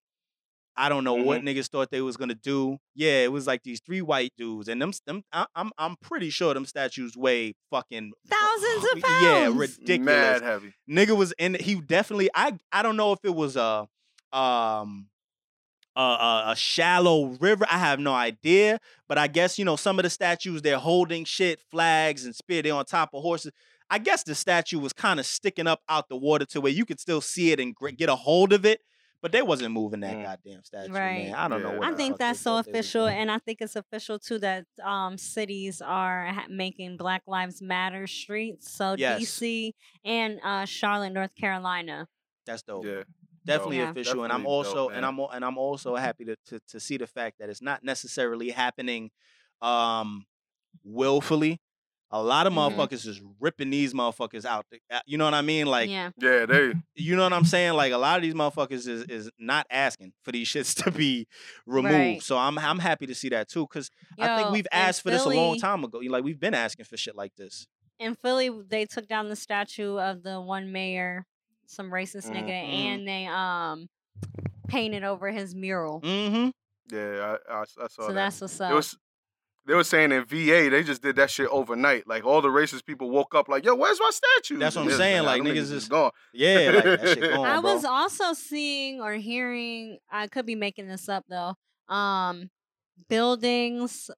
I 0.76 0.88
don't 0.88 1.04
know 1.04 1.14
what 1.14 1.40
Mm-hmm. 1.40 1.48
niggas 1.48 1.68
thought 1.68 1.90
they 1.90 2.00
was 2.00 2.16
gonna 2.16 2.34
do. 2.34 2.78
Yeah, 2.94 3.22
it 3.24 3.30
was 3.32 3.46
like 3.46 3.62
these 3.62 3.80
three 3.84 4.02
white 4.02 4.32
dudes, 4.36 4.68
and 4.68 4.80
them, 4.82 4.92
them 5.06 5.22
I, 5.32 5.46
I'm 5.54 5.70
I'm 5.78 5.96
pretty 5.96 6.30
sure 6.30 6.52
them 6.54 6.64
statues 6.66 7.16
weigh 7.16 7.54
fucking 7.70 8.12
Thousands 8.28 8.84
of 8.94 9.02
pounds. 9.02 9.22
Yeah, 9.22 9.52
ridiculous. 9.54 10.00
Mad 10.04 10.42
heavy. 10.42 10.74
Nigga 10.90 11.16
was 11.16 11.32
in. 11.38 11.54
He 11.54 11.76
definitely. 11.80 12.28
I 12.34 12.58
I 12.72 12.82
don't 12.82 12.96
know 12.96 13.12
if 13.12 13.20
it 13.24 13.34
was 13.34 13.56
a 13.56 13.86
um 14.32 15.06
a, 15.96 16.00
a, 16.00 16.44
a 16.48 16.56
shallow 16.56 17.26
river. 17.40 17.64
I 17.70 17.78
have 17.78 18.00
no 18.00 18.12
idea. 18.12 18.80
But 19.08 19.16
I 19.18 19.28
guess 19.28 19.58
you 19.58 19.64
know 19.64 19.76
some 19.76 19.98
of 19.98 20.02
the 20.02 20.10
statues 20.10 20.62
they're 20.62 20.78
holding 20.78 21.24
shit, 21.24 21.60
flags 21.70 22.24
and 22.24 22.34
spear. 22.34 22.62
They're 22.62 22.74
on 22.74 22.84
top 22.84 23.10
of 23.14 23.22
horses. 23.22 23.52
I 23.90 23.98
guess 23.98 24.24
the 24.24 24.34
statue 24.34 24.78
was 24.80 24.92
kind 24.92 25.20
of 25.20 25.26
sticking 25.26 25.66
up 25.66 25.82
out 25.88 26.08
the 26.08 26.16
water 26.16 26.46
to 26.46 26.60
where 26.60 26.72
you 26.72 26.84
could 26.84 26.98
still 26.98 27.20
see 27.20 27.52
it 27.52 27.60
and 27.60 27.76
get 27.96 28.08
a 28.08 28.16
hold 28.16 28.52
of 28.52 28.64
it. 28.64 28.80
But 29.24 29.32
they 29.32 29.40
wasn't 29.40 29.72
moving 29.72 30.00
that 30.00 30.16
Mm. 30.16 30.22
goddamn 30.22 30.64
statue, 30.64 30.92
Right. 30.92 31.24
man. 31.28 31.34
I 31.34 31.48
don't 31.48 31.62
know 31.62 31.70
Yeah. 31.72 31.78
what. 31.78 31.88
I 31.88 31.90
the 31.92 31.96
think 31.96 32.18
that's 32.18 32.38
so 32.40 32.50
thought 32.50 32.66
they 32.66 32.72
was 32.72 32.76
official, 32.84 33.06
and 33.06 33.30
I 33.30 33.38
think 33.38 33.62
it's 33.62 33.74
official 33.74 34.18
too 34.18 34.38
that 34.40 34.66
um, 34.82 35.16
cities 35.16 35.80
are 35.80 36.26
ha- 36.26 36.44
making 36.50 36.98
Black 36.98 37.22
Lives 37.26 37.62
Matter 37.62 38.06
streets. 38.06 38.70
So 38.70 38.96
Yes. 38.98 39.22
DC 39.22 39.72
and 40.04 40.40
uh, 40.44 40.66
Charlotte, 40.66 41.14
North 41.14 41.34
Carolina. 41.34 42.06
That's 42.44 42.62
dope. 42.64 42.84
Yeah. 42.84 43.04
definitely 43.46 43.78
Yeah. 43.78 43.90
official 43.90 44.24
and 44.24 44.32
i'm 44.32 44.46
also 44.46 44.88
dope, 44.88 44.92
and 44.92 45.04
i'm 45.04 45.18
and 45.20 45.44
i'm 45.44 45.58
also 45.58 45.96
happy 45.96 46.24
to, 46.24 46.34
to 46.46 46.58
to 46.66 46.80
see 46.80 46.96
the 46.96 47.06
fact 47.06 47.38
that 47.38 47.50
it's 47.50 47.60
not 47.60 47.82
necessarily 47.84 48.50
happening 48.50 49.10
um 49.60 50.24
willfully 50.82 51.60
a 52.16 52.22
lot 52.22 52.46
of 52.46 52.52
Mhm. 52.52 52.56
motherfuckers 52.76 53.06
is 53.08 53.20
ripping 53.40 53.70
these 53.70 53.92
motherfuckers 53.92 54.44
out 54.44 54.64
the- 54.70 54.78
you 55.04 55.18
know 55.18 55.24
what 55.24 55.34
i 55.34 55.42
mean 55.42 55.66
like 55.66 55.90
yeah, 55.90 56.10
Yeah, 56.16 56.46
they. 56.46 56.72
you 56.94 57.16
know 57.16 57.24
what 57.24 57.32
i'm 57.32 57.44
saying 57.44 57.72
like 57.74 57.92
a 57.92 57.98
lot 57.98 58.16
of 58.16 58.22
these 58.22 58.34
motherfuckers 58.34 58.86
is 58.86 59.02
is 59.04 59.30
not 59.38 59.66
asking 59.68 60.12
for 60.22 60.30
these 60.30 60.46
shits 60.52 60.84
to 60.84 60.90
be 60.92 61.26
removed 61.66 61.94
Right. 61.94 62.22
so 62.22 62.38
i'm 62.38 62.56
i'm 62.58 62.78
happy 62.78 63.06
to 63.06 63.14
see 63.14 63.30
that 63.30 63.48
too 63.48 63.66
because 63.66 63.90
i 64.18 64.36
think 64.36 64.50
we've 64.50 64.66
asked 64.70 65.02
for 65.02 65.10
this 65.10 65.24
a 65.24 65.28
long 65.28 65.58
time 65.58 65.82
ago 65.82 65.98
like 66.08 66.22
we've 66.22 66.38
been 66.40 66.54
asking 66.54 66.84
for 66.84 66.96
shit 66.96 67.16
like 67.16 67.34
this 67.36 67.66
in 67.98 68.14
Philly, 68.16 68.50
they 68.68 68.86
took 68.86 69.06
down 69.06 69.28
the 69.28 69.36
statue 69.36 69.98
of 69.98 70.24
the 70.24 70.40
one 70.40 70.72
mayor, 70.72 71.26
some 71.66 71.90
racist 71.92 72.28
nigga, 72.28 72.48
Mhm. 72.50 72.84
and 72.86 73.08
they 73.08 73.26
um 73.26 73.88
painted 74.68 75.04
over 75.04 75.30
his 75.30 75.54
mural. 75.54 76.00
mm-hmm 76.00 76.48
Yeah, 76.94 77.36
I, 77.48 77.52
I, 77.52 77.60
I 77.60 77.64
saw 77.64 77.82
that. 77.82 77.90
so 77.92 78.06
that. 78.08 78.14
that's 78.14 78.40
what's 78.40 78.60
up. 78.60 78.72
It 78.72 78.74
was. 78.74 78.96
They 79.66 79.74
were 79.74 79.84
saying 79.84 80.12
in 80.12 80.24
VA 80.26 80.68
they 80.70 80.82
just 80.82 81.00
did 81.02 81.16
that 81.16 81.30
shit 81.30 81.48
overnight. 81.48 82.06
Like 82.06 82.24
all 82.24 82.42
the 82.42 82.48
racist 82.48 82.84
people 82.84 83.10
woke 83.10 83.34
up 83.34 83.48
like, 83.48 83.64
"Yo, 83.64 83.74
where's 83.74 83.98
my 83.98 84.10
statue?" 84.12 84.58
That's 84.58 84.76
what 84.76 84.84
I'm 84.86 84.90
saying, 84.92 85.22
like, 85.24 85.40
niggas 85.42 85.72
is- 85.72 85.88
gone. 85.88 86.10
yeah 86.34 86.70
like 86.74 86.84
that 86.84 87.08
shit 87.08 87.20
going 87.34 87.44
I 87.46 87.60
bro. 87.60 87.74
was 87.74 87.84
also 87.84 88.32
seeing 88.34 89.00
or 89.00 89.14
hearing, 89.14 89.98
I 90.10 90.26
could 90.26 90.44
be 90.46 90.54
making 90.54 90.86
this 90.88 91.08
up 91.08 91.24
though, 91.28 91.54
um, 91.88 92.50
buildings 93.08 94.10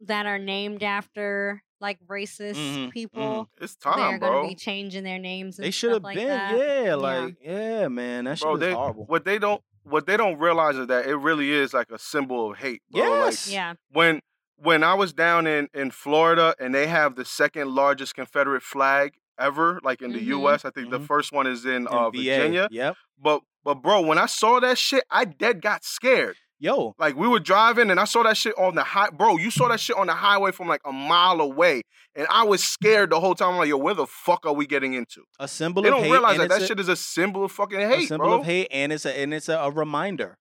that 0.00 0.26
are 0.26 0.38
named 0.38 0.82
after 0.82 1.62
like 1.80 1.98
racist 2.06 2.54
Mhm, 2.54 2.90
people. 2.90 3.48
It's 3.60 3.76
time, 3.76 3.96
They're 3.96 4.18
time, 4.18 4.20
gonna 4.20 4.48
be 4.48 4.54
changing 4.54 5.04
their 5.04 5.18
names. 5.18 5.58
And 5.58 5.64
they 5.66 5.70
should 5.70 5.92
have 5.92 6.02
like 6.02 6.16
been 6.16 6.28
that. 6.28 6.56
yeah 6.86 6.94
like 6.94 7.36
yeah 7.42 7.88
man 7.88 8.24
that 8.24 8.38
shit 8.38 8.44
Bro, 8.44 8.54
is 8.54 8.60
they 8.60 8.72
horrible 8.72 9.04
what 9.06 9.24
they 9.24 9.38
don't 9.38 9.60
what 9.82 10.06
they 10.06 10.16
don't 10.16 10.38
realize 10.38 10.76
is 10.76 10.86
that 10.86 11.06
it 11.06 11.14
really 11.16 11.50
is 11.50 11.74
like 11.74 11.90
a 11.90 11.98
symbol 11.98 12.50
of 12.52 12.58
hate. 12.58 12.80
Bro. 12.90 13.02
Like, 13.02 13.10
Yes. 13.32 13.50
Yeah, 13.50 13.74
when 13.90 14.20
when 14.56 14.82
I 14.84 14.94
was 14.94 15.12
down 15.12 15.46
in 15.46 15.68
in 15.74 15.90
Florida 15.90 16.54
and 16.60 16.74
they 16.74 16.86
have 16.86 17.16
the 17.16 17.24
second 17.24 17.74
largest 17.74 18.14
Confederate 18.14 18.62
flag 18.62 19.14
ever, 19.38 19.80
like 19.82 20.00
in 20.02 20.12
the 20.12 20.20
Mhm. 20.20 20.26
U.S. 20.26 20.64
I 20.64 20.70
think 20.70 20.90
the 20.90 21.00
Mhm. 21.00 21.06
first 21.06 21.32
one 21.32 21.46
is 21.46 21.64
in, 21.64 21.72
In 21.82 21.86
uh, 21.88 22.10
Virginia. 22.10 22.68
Yep. 22.70 22.96
But 23.20 23.40
but 23.64 23.74
bro, 23.82 24.02
when 24.02 24.18
I 24.18 24.26
saw 24.26 24.60
that 24.60 24.78
shit, 24.78 25.04
I 25.10 25.24
dead 25.24 25.60
got 25.62 25.84
scared. 25.84 26.36
Yo, 26.60 26.94
Like 26.98 27.16
we 27.16 27.26
were 27.28 27.40
driving 27.40 27.90
and 27.90 27.98
I 27.98 28.04
saw 28.04 28.22
that 28.22 28.36
shit 28.36 28.54
on 28.56 28.74
the 28.76 28.84
high. 28.84 29.10
Bro, 29.10 29.38
you 29.38 29.50
saw 29.50 29.68
that 29.68 29.80
shit 29.80 29.96
on 29.96 30.06
the 30.06 30.14
highway 30.14 30.50
from 30.52 30.68
like 30.68 30.80
a 30.86 30.92
mile 30.92 31.40
away, 31.40 31.82
and 32.14 32.26
I 32.30 32.44
was 32.44 32.62
scared 32.62 33.10
the 33.10 33.18
whole 33.20 33.34
time. 33.34 33.50
I'm 33.50 33.56
like, 33.58 33.68
yo, 33.68 33.76
where 33.76 33.92
the 33.92 34.06
fuck 34.06 34.46
are 34.46 34.52
we 34.52 34.66
getting 34.66 34.94
into? 34.94 35.24
a 35.40 35.48
symbol 35.48 35.80
of 35.80 35.84
hate. 35.86 35.90
They 35.90 36.02
don't 36.02 36.10
realize 36.12 36.38
that 36.38 36.48
that 36.50 36.62
a, 36.62 36.66
shit 36.66 36.78
is 36.80 36.88
a 36.88 36.96
symbol 36.96 37.44
of 37.44 37.52
fucking 37.52 37.82
a 37.82 37.88
hate, 37.88 38.08
symbol 38.08 38.26
bro. 38.28 38.40
of 38.40 38.46
hate, 38.46 38.68
and 38.70 38.92
it's 38.92 39.04
a 39.04 39.18
and 39.18 39.34
it's 39.34 39.48
a, 39.48 39.58
a 39.58 39.70
reminder. 39.70 40.38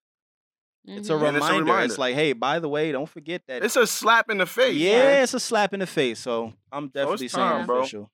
It's 0.85 1.09
a 1.09 1.13
Mhm. 1.13 1.35
It's 1.35 1.45
a 1.49 1.53
reminder. 1.53 1.79
It's 1.81 1.97
like, 1.97 2.15
hey, 2.15 2.33
by 2.33 2.59
the 2.59 2.67
way, 2.69 2.91
don't 2.91 3.07
forget 3.09 3.41
that. 3.47 3.63
It's 3.63 3.75
a 3.75 3.87
slap 3.87 4.29
in 4.29 4.37
the 4.39 4.45
face. 4.45 4.75
yeah, 4.75 4.97
man. 5.03 5.23
it's 5.23 5.33
a 5.33 5.39
slap 5.39 5.73
in 5.73 5.79
the 5.79 5.87
face. 5.87 6.19
So 6.19 6.53
I'm 6.71 6.89
definitely 6.89 7.27
saying 7.29 7.47
time, 7.47 7.65
bro. 7.65 7.79
official. 7.79 8.11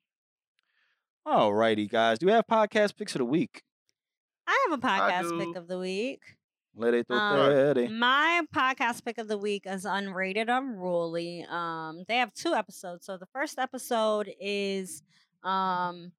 All 1.26 1.54
righty, 1.54 1.88
guys. 1.88 2.20
Do 2.20 2.26
we 2.26 2.32
have 2.32 2.46
podcast 2.48 2.96
picks 2.96 3.14
of 3.16 3.20
the 3.20 3.26
week? 3.26 3.64
I 4.48 4.68
have 4.70 4.80
a 4.80 4.82
podcast 4.82 5.40
pick 5.40 5.56
of 5.56 5.68
the 5.68 5.78
week. 5.78 6.22
Let 6.76 6.94
it 6.94 7.08
Um, 7.10 7.50
ready. 7.50 7.88
My 7.88 8.42
podcast 8.56 9.04
pick 9.04 9.18
of 9.18 9.28
the 9.28 9.38
week 9.38 9.64
is 9.66 9.86
Unrated 9.86 10.48
Unruly. 10.48 11.46
Um, 11.50 12.04
they 12.08 12.18
have 12.18 12.34
two 12.34 12.54
episodes. 12.54 13.06
So 13.06 13.18
the 13.18 13.26
first 13.28 13.60
episode 13.60 14.32
is 14.40 15.04
um 15.44 16.12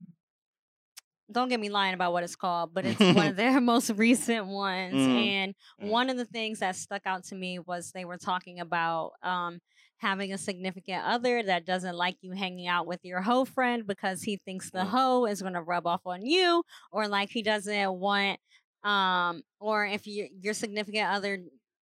don't 1.30 1.48
get 1.48 1.60
me 1.60 1.68
lying 1.70 1.94
about 1.94 2.12
what 2.12 2.24
it's 2.24 2.36
called, 2.36 2.74
but 2.74 2.84
it's 2.86 3.08
one 3.08 3.26
of 3.26 3.36
their 3.36 3.60
most 3.60 3.90
recent 3.90 4.46
ones. 4.46 5.06
Mm. 5.06 5.08
And 5.08 5.54
Mm. 5.80 5.88
one 5.88 6.10
of 6.10 6.16
the 6.16 6.24
things 6.26 6.60
that 6.60 6.76
stuck 6.76 7.02
out 7.06 7.24
to 7.24 7.34
me 7.34 7.58
was 7.58 7.92
they 7.92 8.04
were 8.04 8.18
talking 8.18 8.60
about 8.60 9.12
um 9.22 9.58
having 9.98 10.32
a 10.32 10.38
significant 10.38 11.04
other 11.04 11.42
that 11.42 11.64
doesn't 11.66 11.96
like 11.96 12.16
you 12.22 12.32
hanging 12.32 12.66
out 12.66 12.86
with 12.86 13.00
your 13.04 13.20
hoe 13.20 13.44
friend 13.44 13.86
because 13.86 14.22
he 14.22 14.36
thinks 14.44 14.70
the 14.70 14.84
hoe 14.84 15.26
is 15.26 15.42
going 15.42 15.54
to 15.54 15.62
rub 15.62 15.86
off 15.86 16.00
on 16.06 16.24
you 16.24 16.62
or 16.92 17.06
like 17.08 17.30
he 17.30 17.42
doesn't 17.42 17.92
want 17.98 18.38
um 18.84 19.42
or 19.60 19.84
if 19.86 20.06
you, 20.06 20.28
your 20.40 20.54
significant 20.54 21.06
other 21.08 21.38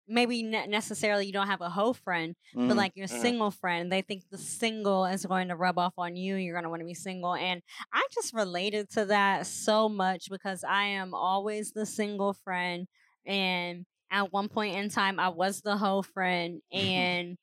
maybe 0.09 0.42
necessarily 0.42 1.26
you 1.26 1.32
don't 1.32 1.46
have 1.48 1.61
a 1.61 1.68
hoe 1.70 1.92
friend 1.92 2.34
but 2.66 2.76
Mhm. 2.76 2.76
like 2.76 2.92
your 2.96 3.06
Mhm. 3.06 3.20
single 3.20 3.50
friend 3.50 3.92
they 3.92 4.02
think 4.02 4.22
the 4.30 4.38
single 4.38 5.04
is 5.06 5.24
going 5.26 5.48
to 5.48 5.56
rub 5.56 5.78
off 5.78 5.94
on 5.98 6.16
you 6.16 6.36
you're 6.36 6.54
going 6.54 6.64
to 6.64 6.70
want 6.70 6.80
to 6.80 6.86
be 6.86 6.94
single 6.94 7.34
and 7.34 7.62
i 7.92 8.02
just 8.14 8.32
related 8.34 8.88
to 8.90 9.04
that 9.06 9.46
so 9.46 9.88
much 9.88 10.28
because 10.30 10.64
i 10.64 10.84
am 10.84 11.14
always 11.14 11.72
the 11.72 11.86
single 11.86 12.32
friend 12.32 12.86
and 13.26 13.84
at 14.11 14.32
one 14.32 14.48
point 14.48 14.76
in 14.76 14.88
time 14.88 15.18
i 15.20 15.28
was 15.28 15.61
the 15.62 15.76
hoe 15.76 16.02
friend 16.02 16.61
and 16.72 17.36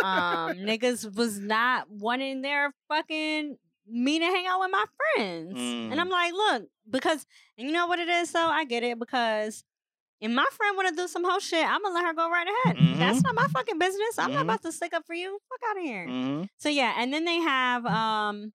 um 0.00 0.56
niggas 0.56 1.14
was 1.16 1.38
not 1.38 1.88
wanting 1.90 2.42
their 2.42 2.72
fucking 2.88 3.56
me 3.86 4.18
to 4.18 4.24
hang 4.24 4.46
out 4.46 4.60
with 4.60 4.70
my 4.70 4.84
friends 5.14 5.76
and 5.90 6.00
i'm 6.00 6.08
like 6.08 6.32
look 6.32 6.64
because 6.90 7.26
and 7.58 7.66
you 7.68 7.72
know 7.72 7.86
what 7.86 7.98
it 7.98 8.08
is 8.08 8.32
though 8.32 8.48
i 8.48 8.64
get 8.64 8.82
it 8.82 8.98
because 8.98 9.62
if 10.20 10.30
my 10.30 10.46
friend 10.52 10.76
want 10.76 10.88
to 10.88 10.94
do 10.94 11.06
some 11.08 11.24
whole 11.24 11.40
shit, 11.40 11.64
I'm 11.66 11.82
gonna 11.82 11.94
let 11.94 12.04
her 12.06 12.14
go 12.14 12.30
right 12.30 12.46
ahead. 12.64 12.76
That's 12.98 13.22
not 13.22 13.34
my 13.34 13.46
fucking 13.48 13.78
business. 13.78 14.18
I'm 14.18 14.30
Mhm. 14.30 14.34
not 14.34 14.42
about 14.42 14.62
to 14.62 14.72
stick 14.72 14.92
up 14.94 15.04
for 15.06 15.14
you. 15.14 15.38
Fuck 15.48 15.70
out 15.70 15.76
of 15.78 15.82
here. 15.82 16.06
Mhm. 16.06 16.48
So 16.56 16.68
yeah, 16.68 16.94
and 16.96 17.12
then 17.12 17.24
they 17.24 17.38
have 17.40 17.84
um 17.86 18.52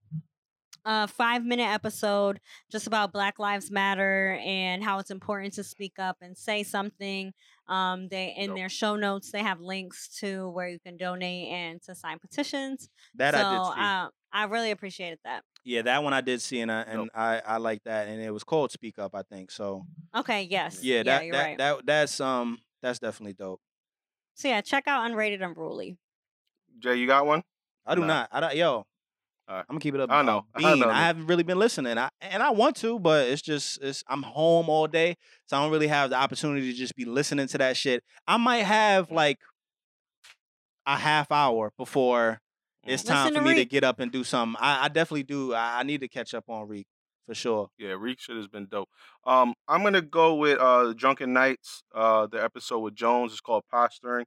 a 0.86 1.07
five 1.07 1.43
minute 1.43 1.68
episode 1.70 2.39
just 2.72 2.88
about 2.88 3.12
Black 3.12 3.38
Lives 3.38 3.70
Matter 3.70 4.39
and 4.43 4.82
how 4.84 4.97
it's 4.99 5.12
important 5.12 5.53
to 5.55 5.64
speak 5.64 5.99
up 5.99 6.18
and 6.22 6.38
say 6.38 6.64
something. 6.64 7.34
Um, 7.68 8.07
they 8.07 8.34
in 8.36 8.47
Dope. 8.47 8.57
their 8.57 8.70
show 8.70 8.95
notes 8.95 9.30
they 9.32 9.43
have 9.43 9.60
links 9.60 10.07
to 10.22 10.49
where 10.49 10.70
you 10.70 10.80
can 10.80 10.95
donate 10.97 11.49
and 11.51 11.82
to 11.84 11.93
sign 11.93 12.18
petitions. 12.18 12.89
That 13.14 13.34
so 13.36 13.39
I 13.41 13.51
did 13.53 13.74
see. 13.76 13.82
uh, 13.82 14.10
I 14.32 14.43
really 14.45 14.72
appreciated 14.72 15.20
that. 15.26 15.43
Yeah, 15.64 15.82
that 15.84 16.03
one 16.03 16.14
I 16.14 16.22
did 16.22 16.41
see, 16.41 16.60
and 16.62 16.72
I 16.72 16.82
and 16.82 16.97
Dope. 17.05 17.10
I, 17.14 17.41
I 17.45 17.57
like 17.57 17.84
that, 17.84 18.07
and 18.07 18.22
it 18.22 18.32
was 18.32 18.43
called 18.43 18.72
Speak 18.72 18.97
Up, 18.97 19.14
I 19.14 19.24
think. 19.24 19.51
So 19.51 19.86
Okay, 20.16 20.43
yes. 20.43 20.82
yeah, 20.84 21.03
that 21.03 21.26
you're 21.26 21.34
that, 21.34 21.43
right. 21.43 21.57
that 21.57 21.86
that's 21.86 22.20
um 22.20 22.60
that's 22.82 22.99
definitely 22.99 23.34
dope. 23.34 23.60
so 24.36 24.47
yeah, 24.47 24.62
check 24.62 24.88
out 24.88 25.10
Unrated 25.10 25.43
Unruly. 25.43 25.97
Jay, 26.80 26.95
you 26.95 27.07
got 27.07 27.26
one? 27.26 27.43
I 27.86 27.95
do 27.95 28.01
Nah. 28.01 28.07
not. 28.07 28.30
I 28.32 28.39
don't. 28.39 28.55
Yo, 28.55 28.86
Alright. 29.49 29.66
I'm 29.68 29.74
gonna 29.74 29.80
keep 29.82 29.95
it 29.95 29.99
up. 29.99 30.12
I 30.12 30.22
know, 30.22 30.45
I 30.55 30.76
know. 30.76 30.89
I 30.89 31.01
haven't 31.01 31.28
really 31.28 31.43
been 31.43 31.60
listening. 31.60 31.97
I 31.97 32.10
and 32.22 32.41
I 32.41 32.51
want 32.51 32.76
to, 32.78 32.97
but 32.99 33.28
it's 33.28 33.41
just 33.41 33.80
it's 33.82 34.03
I'm 34.07 34.24
home 34.24 34.70
all 34.70 34.88
day, 34.88 35.18
so 35.45 35.57
I 35.57 35.62
don't 35.64 35.72
really 35.72 35.88
have 35.88 36.10
the 36.12 36.16
opportunity 36.16 36.72
to 36.72 36.78
just 36.78 36.95
be 36.95 37.03
listening 37.05 37.47
to 37.47 37.57
that 37.57 37.76
shit. 37.76 38.03
I 38.28 38.38
might 38.38 38.64
have 38.64 39.12
like 39.12 39.39
a 40.86 40.95
half 40.95 41.32
hour 41.32 41.72
before 41.78 42.39
it's 42.86 43.04
Listen 43.04 43.16
time 43.16 43.34
to 43.34 43.40
for 43.40 43.42
me 43.42 43.54
to 43.56 43.62
Reek. 43.62 43.70
get 43.70 43.84
up 43.84 44.00
and 44.00 44.12
do 44.12 44.24
something. 44.24 44.58
I, 44.60 44.86
I 44.86 44.88
definitely 44.88 45.24
do. 45.24 45.54
I, 45.54 45.80
I 45.80 45.84
need 45.84 46.02
to 46.02 46.08
catch 46.08 46.34
up 46.34 46.46
on 46.50 46.68
Reek 46.68 46.88
for 47.26 47.36
sure. 47.36 47.70
Yeah, 47.78 47.96
Reek 48.00 48.20
shit 48.20 48.36
has 48.38 48.48
been 48.48 48.68
dope. 48.68 48.90
Um, 49.26 49.54
I'm 49.68 49.84
gonna 49.84 50.02
go 50.02 50.36
with 50.36 50.60
uh 50.60 50.94
Drunken 50.94 51.34
Knights. 51.34 51.84
Uh, 51.94 52.28
the 52.28 52.44
episode 52.44 52.80
with 52.80 52.96
Jones 52.96 53.34
is 53.34 53.42
called 53.42 53.64
Posturing. 53.72 54.26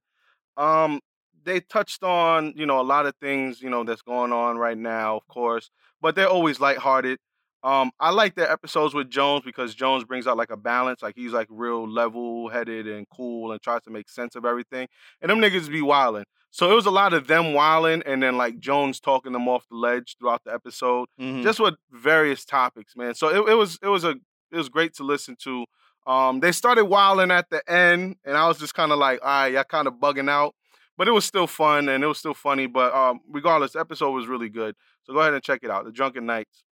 Um, 0.57 1.01
they 1.45 1.61
touched 1.61 2.03
on 2.05 2.53
you 2.57 2.67
know 2.67 2.81
a 2.81 2.83
lot 2.83 3.07
of 3.07 3.15
things 3.21 3.61
you 3.63 3.71
know 3.71 3.85
that's 3.85 4.03
going 4.03 4.33
on 4.33 4.59
right 4.59 4.79
now, 4.79 5.17
of 5.17 5.27
course, 5.29 5.71
but 6.01 6.15
they're 6.15 6.29
always 6.29 6.61
lighthearted. 6.61 7.19
Um, 7.65 7.93
I 8.01 8.11
like 8.11 8.35
the 8.35 8.51
episodes 8.51 8.93
with 8.95 9.09
Jones 9.09 9.43
because 9.45 9.75
Jones 9.75 10.05
brings 10.05 10.27
out 10.27 10.37
like 10.37 10.51
a 10.51 10.57
balance. 10.57 11.01
Like 11.03 11.15
he's 11.17 11.33
like 11.33 11.47
real 11.51 11.89
level 11.89 12.49
headed 12.49 12.89
and 12.89 13.07
cool 13.09 13.53
and 13.53 13.61
tries 13.63 13.83
to 13.83 13.91
make 13.91 14.09
sense 14.09 14.35
of 14.35 14.45
everything. 14.45 14.89
And 15.21 15.31
them 15.31 15.39
niggas 15.41 15.71
be 15.71 15.81
wilding. 15.83 16.25
So 16.51 16.71
it 16.71 16.75
was 16.75 16.87
a 16.87 16.91
lot 16.91 17.15
of 17.15 17.29
them 17.29 17.55
wilding 17.55 18.03
and 18.05 18.23
then 18.23 18.37
like 18.37 18.59
Jones 18.59 19.01
talking 19.01 19.33
them 19.33 19.49
off 19.49 19.67
the 19.71 19.77
ledge 19.77 20.17
throughout 20.19 20.43
the 20.45 20.53
episode 20.53 21.09
Mhm. 21.21 21.43
just 21.43 21.61
with 21.61 21.75
various 21.91 22.45
topics, 22.45 22.95
man. 22.97 23.15
So 23.15 23.29
it, 23.29 23.51
it 23.53 23.55
was 23.55 23.79
it 23.83 23.89
was 23.89 24.05
a 24.05 24.11
it 24.51 24.57
was 24.57 24.69
great 24.69 24.93
to 24.97 25.03
listen 25.05 25.37
to. 25.45 25.65
Um, 26.07 26.41
they 26.41 26.51
started 26.53 26.87
wilding 26.87 27.31
at 27.31 27.49
the 27.49 27.63
end, 27.71 28.17
and 28.25 28.37
I 28.37 28.49
was 28.49 28.59
just 28.59 28.75
kind 28.75 28.91
of 28.93 28.99
like, 28.99 29.21
all 29.23 29.29
right, 29.29 29.53
y'all 29.53 29.63
kind 29.65 29.87
of 29.87 29.95
bugging 29.95 30.29
out, 30.29 30.55
but 30.99 31.07
it 31.09 31.13
was 31.13 31.25
still 31.25 31.47
fun 31.47 31.89
and 31.89 32.03
it 32.03 32.07
was 32.09 32.19
still 32.19 32.35
funny. 32.35 32.67
But 32.67 32.93
um, 32.93 33.21
regardless, 33.31 33.73
the 33.75 33.81
episode 33.81 34.11
was 34.11 34.27
really 34.27 34.49
good. 34.51 34.75
So 35.05 35.13
go 35.15 35.21
ahead 35.21 35.33
and 35.33 35.43
check 35.43 35.61
it 35.63 35.71
out, 35.71 35.85
The 35.85 35.93
Drunken 35.93 36.27
Knights. 36.27 36.65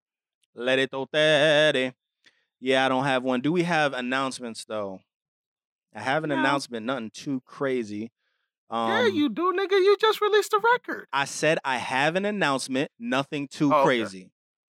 Let 0.54 0.78
it 0.78 0.90
totere. 0.90 1.94
Yeah, 2.60 2.84
I 2.84 2.88
don't 2.88 3.04
have 3.04 3.22
one. 3.22 3.40
Do 3.40 3.52
we 3.52 3.62
have 3.62 3.92
announcements 3.94 4.64
though? 4.64 5.00
I 5.94 6.00
have 6.00 6.24
an 6.24 6.30
No. 6.30 6.36
announcement, 6.38 6.86
nothing 6.86 7.10
too 7.10 7.40
crazy. 7.44 8.10
Um, 8.70 8.90
yeah, 8.90 9.06
you 9.14 9.28
do, 9.28 9.52
nigga. 9.52 9.72
You 9.72 9.96
just 10.00 10.20
released 10.20 10.52
a 10.52 10.60
record. 10.62 11.08
I 11.12 11.24
said 11.24 11.58
I 11.64 11.78
have 11.78 12.14
an 12.16 12.24
announcement, 12.24 12.90
nothing 12.98 13.48
too 13.48 13.72
Oh, 13.72 13.80
okay. 13.82 13.82
crazy. 13.82 14.30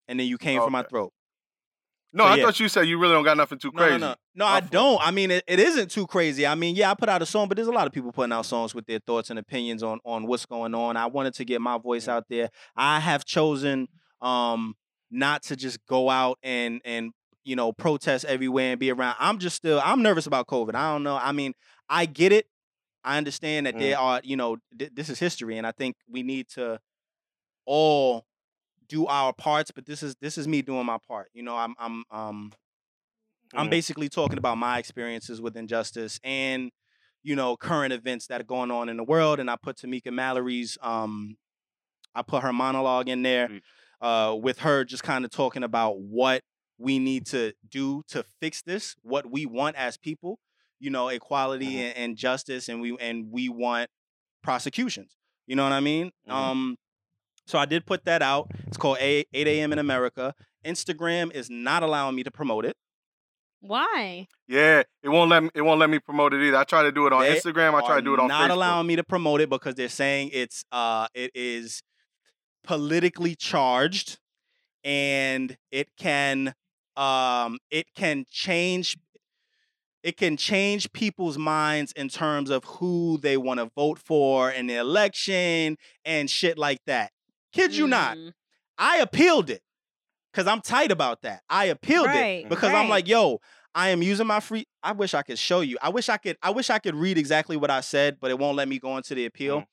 And 0.08 0.20
then 0.20 0.28
you 0.28 0.38
came 0.38 0.62
for 0.62 0.70
my 0.70 0.80
Okay. 0.82 0.90
throat. 0.90 1.14
No, 2.14 2.24
So, 2.24 2.30
I 2.30 2.36
yeah. 2.36 2.44
thought 2.46 2.60
you 2.60 2.70
said 2.70 2.88
you 2.88 2.98
really 3.00 3.14
don't 3.14 3.24
got 3.26 3.38
nothing 3.38 3.60
too 3.60 3.72
crazy. 3.72 4.00
no, 4.00 4.08
no. 4.10 4.16
No, 4.36 4.46
My 4.46 4.58
I 4.58 4.60
don't. 4.62 5.00
I 5.06 5.12
mean, 5.12 5.30
it, 5.32 5.44
it 5.48 5.60
isn't 5.60 5.92
too 5.92 6.08
crazy. 6.08 6.48
I 6.48 6.56
mean, 6.56 6.76
yeah, 6.76 6.90
I 6.92 6.94
put 6.94 7.10
out 7.10 7.22
a 7.22 7.26
song, 7.26 7.48
but 7.48 7.58
there's 7.58 7.68
a 7.68 7.72
lot 7.72 7.86
of 7.88 7.94
people 7.94 8.12
putting 8.12 8.32
out 8.32 8.46
songs 8.46 8.74
with 8.74 8.86
their 8.86 9.00
thoughts 9.00 9.30
and 9.30 9.38
opinions 9.40 9.84
on 9.84 10.00
on 10.06 10.26
what's 10.28 10.46
going 10.46 10.74
on. 10.74 10.96
I 10.96 11.08
wanted 11.08 11.34
to 11.36 11.46
get 11.46 11.60
my 11.62 11.78
voice 11.78 12.08
out 12.08 12.26
there. 12.30 12.50
I 12.76 13.00
have 13.00 13.26
chosen 13.26 13.88
um 14.22 14.76
not 15.12 15.44
to 15.44 15.56
just 15.56 15.86
go 15.88 16.10
out 16.10 16.38
and 16.44 16.82
and 16.86 17.12
you 17.46 17.56
know 17.56 17.72
protest 17.72 18.26
everywhere 18.26 18.72
and 18.72 18.80
be 18.80 18.92
around. 18.92 19.16
I'm 19.20 19.40
just 19.40 19.56
still 19.56 19.82
I'm 19.84 20.02
nervous 20.02 20.28
about 20.28 20.48
COVID. 20.48 20.76
I 20.76 20.92
don't 20.94 21.04
know. 21.04 21.18
I 21.18 21.32
mean, 21.32 21.54
I 21.90 22.06
get 22.06 22.32
it. 22.32 22.48
I 23.04 23.18
understand 23.18 23.66
that 23.68 23.76
Mm. 23.76 23.80
there 23.80 23.98
are, 24.00 24.22
you 24.24 24.36
know, 24.36 24.58
th- 24.78 24.92
this 24.94 25.10
is 25.10 25.20
history, 25.20 25.58
and 25.58 25.66
I 25.66 25.72
think 25.72 25.96
we 26.10 26.24
need 26.24 26.50
to 26.50 26.80
all 27.66 28.26
do 28.88 29.06
our 29.08 29.34
parts. 29.34 29.72
But 29.72 29.86
this 29.86 30.04
is 30.04 30.16
this 30.22 30.38
is 30.38 30.48
me 30.48 30.62
doing 30.62 30.86
my 30.86 30.98
part. 31.08 31.30
You 31.34 31.44
know, 31.44 31.56
I'm 31.56 31.76
I'm 31.80 32.04
um 32.12 32.54
I'm 33.56 33.68
Mhm. 33.68 33.72
basically 33.72 34.10
talking 34.10 34.38
about 34.38 34.58
my 34.58 34.78
experiences 34.78 35.42
with 35.42 35.56
injustice 35.56 36.20
and 36.24 36.72
you 37.24 37.36
know 37.36 37.56
current 37.58 37.94
events 37.94 38.28
that 38.28 38.42
are 38.42 38.46
going 38.46 38.72
on 38.72 38.90
in 38.90 38.98
the 38.98 39.04
world. 39.04 39.40
And 39.40 39.50
I 39.50 39.56
put 39.56 39.78
Tamika 39.78 40.12
Mallory's 40.12 40.78
um 40.82 41.38
I 42.16 42.24
put 42.24 42.44
her 42.44 42.54
monologue 42.54 43.10
in 43.10 43.22
there 43.24 43.48
Sweet. 43.48 43.64
Uh 44.02 44.36
with 44.40 44.60
her 44.60 44.84
just 44.86 45.04
kind 45.04 45.26
of 45.26 45.32
talking 45.32 45.64
about 45.64 46.00
what 46.00 46.42
we 46.78 47.00
need 47.00 47.26
to 47.28 47.54
do 47.68 48.04
to 48.10 48.24
fix 48.40 48.62
this, 48.62 48.96
what 49.02 49.32
we 49.32 49.46
want 49.48 49.76
as 49.76 49.98
people, 49.98 50.38
you 50.80 50.90
know, 50.92 51.08
equality 51.08 51.74
Mhm. 51.74 51.80
and, 51.88 51.98
and 51.98 52.18
justice, 52.18 52.70
and 52.70 52.80
we 52.82 52.96
and 53.00 53.32
we 53.32 53.50
want 53.50 53.90
prosecutions. 54.44 55.16
You 55.48 55.56
know 55.56 55.64
what 55.64 55.72
I 55.74 55.80
mean? 55.80 56.12
Mhm. 56.30 56.32
Um, 56.34 56.76
so 57.48 57.58
I 57.58 57.66
did 57.66 57.86
put 57.86 58.06
that 58.06 58.22
out. 58.22 58.52
It's 58.68 58.78
called 58.78 58.98
A- 59.00 59.26
8 59.34 59.46
p.m. 59.48 59.72
in 59.74 59.80
America. 59.80 60.36
Instagram 60.66 61.32
is 61.34 61.50
not 61.50 61.82
allowing 61.82 62.16
me 62.16 62.24
to 62.24 62.32
promote 62.32 62.66
it. 62.66 62.76
Why? 63.60 64.28
Yeah, 64.48 64.84
it 65.02 65.10
won't 65.10 65.30
let 65.32 65.42
me. 65.44 65.50
It 65.56 65.62
won't 65.62 65.80
let 65.80 65.90
me 65.90 65.98
promote 66.00 66.34
it 66.34 66.42
either. 66.46 66.58
I 66.58 66.64
try 66.64 66.84
to 66.84 66.92
do 66.92 67.08
it 67.08 67.14
on 67.14 67.22
They 67.22 67.36
Instagram. 67.36 67.74
I 67.74 67.86
try 67.86 67.96
to 67.96 68.02
do 68.02 68.14
it 68.14 68.20
on 68.20 68.28
not 68.28 68.50
Facebook. 68.50 68.54
allowing 68.54 68.88
me 68.88 68.96
to 68.98 69.04
promote 69.04 69.42
it 69.42 69.50
because 69.50 69.74
they're 69.76 69.90
saying 69.90 70.30
it's 70.34 70.64
uh 70.72 71.08
it 71.16 71.32
is 71.34 71.82
politically 72.68 73.34
charged 73.34 74.20
and 74.84 75.58
it 75.72 75.88
can 75.98 76.54
um 76.98 77.58
it 77.72 77.86
can 77.96 78.26
change 78.30 78.98
it 80.04 80.18
can 80.18 80.36
change 80.36 80.92
people's 80.92 81.38
minds 81.38 81.94
in 81.94 82.10
terms 82.10 82.50
of 82.50 82.66
who 82.66 83.20
they 83.22 83.38
want 83.38 83.62
to 83.62 83.72
vote 83.74 84.00
for 84.00 84.52
in 84.52 84.68
the 84.68 84.76
election 84.76 85.78
and 86.06 86.30
shit 86.30 86.58
like 86.58 86.80
that. 86.86 87.12
Kid 87.54 87.74
you 87.74 87.88
not. 87.88 88.18
Mm, 88.18 88.34
I 88.78 88.98
appealed 88.98 89.50
it 89.50 89.62
because 90.32 90.46
I'm 90.46 90.62
tight 90.62 90.92
about 90.92 91.22
that. 91.22 91.44
I 91.50 91.66
appealed 91.66 92.08
Right, 92.08 92.46
it 92.46 92.50
because 92.50 92.74
I'm 92.74 92.90
like, 92.90 93.08
yo, 93.08 93.40
I 93.74 93.90
am 93.90 94.02
using 94.02 94.28
my 94.28 94.42
free. 94.42 94.66
I 94.84 94.92
wish 94.92 95.14
I 95.14 95.22
could 95.24 95.40
show 95.40 95.62
you. 95.62 95.78
I 95.82 95.90
wish 95.90 96.10
I 96.10 96.18
could. 96.18 96.38
I 96.44 96.52
wish 96.52 96.70
I 96.70 96.80
could 96.80 96.96
read 96.96 97.18
exactly 97.18 97.56
what 97.56 97.72
I 97.72 97.80
said, 97.80 98.18
but 98.20 98.30
it 98.30 98.38
won't 98.38 98.58
let 98.58 98.68
me 98.68 98.78
go 98.78 98.98
into 98.98 99.16
the 99.16 99.26
appeal. 99.26 99.62
Mhm. 99.62 99.68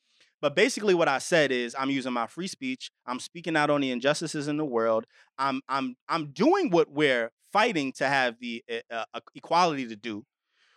But 0.45 0.55
basically, 0.55 0.92
what 0.92 1.09
I 1.09 1.20
said 1.20 1.53
is, 1.53 1.74
I'm 1.78 1.88
using 1.88 2.12
my 2.12 2.26
free 2.26 2.49
speech. 2.49 2.90
I'm 3.07 3.18
speaking 3.18 3.57
out 3.57 3.70
on 3.70 3.80
the 3.80 3.90
injustices 3.90 4.47
in 4.47 4.59
the 4.59 4.64
world. 4.66 5.07
I'm 5.38 5.62
I'm 5.70 5.97
I'm 6.07 6.32
doing 6.32 6.68
what 6.68 6.90
we're 6.90 7.30
fighting 7.51 7.92
to 7.92 8.07
have 8.07 8.38
the 8.40 8.62
uh, 8.92 9.05
uh, 9.14 9.20
equality 9.34 9.88
to 9.88 9.97
do, 9.97 10.26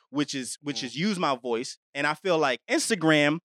which 0.10 0.34
is 0.34 0.58
which 0.62 0.78
Mhm. 0.78 0.84
is 0.86 0.96
use 0.96 1.20
my 1.20 1.36
voice. 1.36 1.80
And 1.94 2.08
I 2.08 2.14
feel 2.14 2.38
like 2.38 2.62
Instagram, 2.70 3.40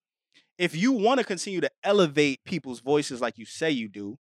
if 0.59 0.77
you 0.77 0.93
want 0.93 1.19
to 1.19 1.27
continue 1.27 1.61
to 1.61 1.71
elevate 1.83 2.45
people's 2.45 2.79
voices 2.79 3.21
like 3.21 3.37
you 3.37 3.45
say 3.45 3.73
you 3.73 3.89
do, 3.89 4.17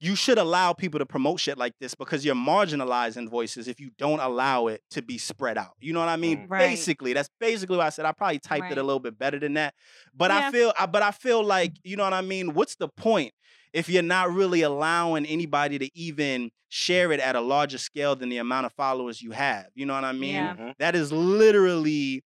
you 0.00 0.14
should 0.14 0.38
allow 0.38 0.72
people 0.72 0.98
to 0.98 1.06
promote 1.06 1.40
shit 1.40 1.58
like 1.58 1.74
this 1.80 1.94
because 1.94 2.24
you're 2.24 2.34
marginalizing 2.36 3.28
voices 3.28 3.66
if 3.68 3.80
you 3.80 3.90
don't 3.98 4.20
allow 4.20 4.68
it 4.68 4.80
to 4.90 5.02
be 5.02 5.18
spread 5.18 5.58
out. 5.58 5.72
You 5.80 5.92
know 5.92 6.00
what 6.00 6.08
I 6.08 6.16
mean? 6.16 6.38
Mm. 6.46 6.50
Right. 6.50 6.68
Basically, 6.70 7.12
that's 7.12 7.30
basically 7.40 7.76
what 7.76 7.86
I 7.86 7.90
said. 7.90 8.04
I 8.04 8.12
probably 8.12 8.38
typed 8.38 8.70
it 8.70 8.78
a 8.78 8.82
little 8.82 9.00
bit 9.00 9.18
better 9.18 9.38
than 9.38 9.54
that. 9.54 9.74
But 10.14 10.30
Yeah. 10.30 10.48
I 10.48 10.50
feel 10.52 10.72
I- 10.78 10.86
but 10.86 11.02
I 11.02 11.10
feel 11.10 11.42
like, 11.44 11.72
you 11.82 11.96
know 11.96 12.04
what 12.04 12.12
I 12.14 12.20
mean? 12.20 12.54
What's 12.54 12.76
the 12.76 12.88
point 12.88 13.32
if 13.72 13.88
you're 13.88 14.02
not 14.02 14.32
really 14.32 14.62
allowing 14.62 15.26
anybody 15.26 15.78
to 15.78 15.90
even 15.98 16.50
share 16.70 17.10
it 17.12 17.20
at 17.20 17.34
a 17.34 17.40
larger 17.40 17.78
scale 17.78 18.14
than 18.14 18.28
the 18.28 18.36
amount 18.38 18.66
of 18.66 18.72
followers 18.74 19.20
you 19.20 19.32
have? 19.32 19.66
You 19.74 19.84
know 19.86 19.94
what 19.94 20.04
I 20.04 20.12
mean? 20.12 20.34
Yeah. 20.34 20.54
Mhm. 20.54 20.74
That 20.78 20.94
is 20.94 21.10
literally 21.12 22.22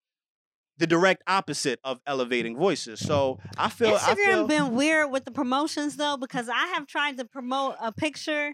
the 0.78 0.86
direct 0.86 1.22
opposite 1.26 1.78
of 1.84 2.00
elevating 2.06 2.56
voices. 2.56 2.98
So 3.00 3.38
I 3.58 3.68
feel 3.68 3.94
I 3.94 3.98
Instagram 3.98 4.16
feel 4.16 4.46
been 4.46 4.74
weird 4.74 5.10
with 5.10 5.24
the 5.24 5.30
promotions 5.30 5.96
though 5.96 6.16
because 6.16 6.48
I 6.48 6.66
have 6.74 6.86
tried 6.86 7.18
to 7.18 7.24
promote 7.24 7.76
a 7.80 7.92
picture 7.92 8.52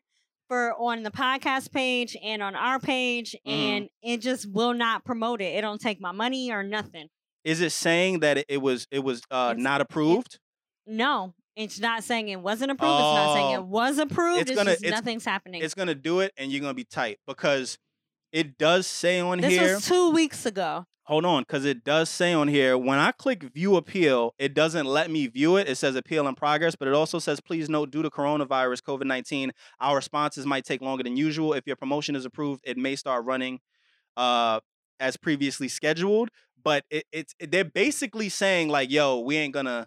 for 0.48 0.74
on 0.78 1.02
the 1.02 1.10
podcast 1.10 1.72
page 1.72 2.16
and 2.22 2.42
on 2.42 2.54
our 2.54 2.78
page 2.80 3.36
Mhm. 3.46 3.52
and 3.52 3.88
it 4.02 4.20
just 4.22 4.50
will 4.50 4.74
not 4.74 5.04
promote 5.04 5.40
it. 5.40 5.54
It 5.56 5.60
don't 5.60 5.80
take 5.80 6.00
my 6.00 6.12
money 6.12 6.50
or 6.50 6.62
nothing. 6.62 7.08
is 7.44 7.60
it 7.60 7.70
saying 7.70 8.18
that 8.20 8.38
it, 8.38 8.46
it 8.48 8.58
was 8.58 8.86
it 8.90 8.98
was 9.00 9.22
uh, 9.30 9.54
not 9.56 9.80
approved? 9.80 10.38
No, 10.86 11.34
it's 11.54 11.78
not 11.78 12.02
saying 12.02 12.28
it 12.28 12.40
wasn't 12.40 12.70
approved. 12.72 12.94
it's 12.94 13.00
not 13.00 13.34
saying 13.34 13.56
Oh. 13.56 13.60
it 13.60 13.64
was 13.66 13.98
approved. 13.98 14.40
It's 14.42 14.50
It's, 14.50 14.58
gonna- 14.58 14.70
just 14.72 14.84
it's- 14.84 14.98
nothing's 15.00 15.24
happening. 15.24 15.62
It's 15.62 15.74
gonna 15.74 15.94
do 15.94 16.20
it, 16.20 16.32
and 16.36 16.50
you're 16.50 16.60
gonna 16.60 16.74
be 16.74 16.84
tight 16.84 17.18
because 17.26 17.78
it 18.32 18.58
does 18.58 18.86
say 18.86 19.20
on 19.20 19.40
this 19.40 19.50
here. 19.52 19.62
This 19.62 19.74
was 19.76 19.86
two 19.86 20.10
weeks 20.10 20.44
ago. 20.46 20.86
hold 21.04 21.24
on, 21.24 21.42
because 21.42 21.64
it 21.64 21.82
does 21.84 22.10
say 22.10 22.32
on 22.34 22.48
here 22.48 22.76
when 22.76 22.98
I 22.98 23.12
click 23.12 23.42
view 23.54 23.76
appeal, 23.76 24.34
it 24.38 24.52
doesn't 24.54 24.84
let 24.86 25.10
me 25.10 25.26
view 25.26 25.56
it. 25.56 25.66
It 25.68 25.76
says 25.76 25.96
appeal 25.96 26.28
in 26.28 26.34
progress, 26.34 26.76
but 26.76 26.86
it 26.88 26.94
also 26.94 27.18
says 27.18 27.40
please 27.40 27.68
note 27.70 27.90
due 27.90 28.02
to 28.02 28.10
coronavirus 28.10 28.82
COVID 28.82 29.04
nineteen, 29.06 29.52
our 29.80 29.96
responses 29.96 30.44
might 30.44 30.64
take 30.64 30.82
longer 30.82 31.02
than 31.04 31.16
usual. 31.16 31.54
If 31.54 31.66
your 31.66 31.76
promotion 31.76 32.14
is 32.14 32.24
approved, 32.26 32.60
it 32.64 32.76
may 32.76 32.94
start 32.96 33.24
running 33.24 33.60
uh, 34.16 34.60
as 35.00 35.16
previously 35.16 35.68
scheduled. 35.68 36.28
But 36.62 36.84
it, 36.90 37.04
it's 37.12 37.34
they're 37.40 37.64
basically 37.64 38.28
saying 38.28 38.68
like, 38.68 38.90
yo, 38.90 39.20
we 39.20 39.36
ain't 39.36 39.54
gonna, 39.54 39.86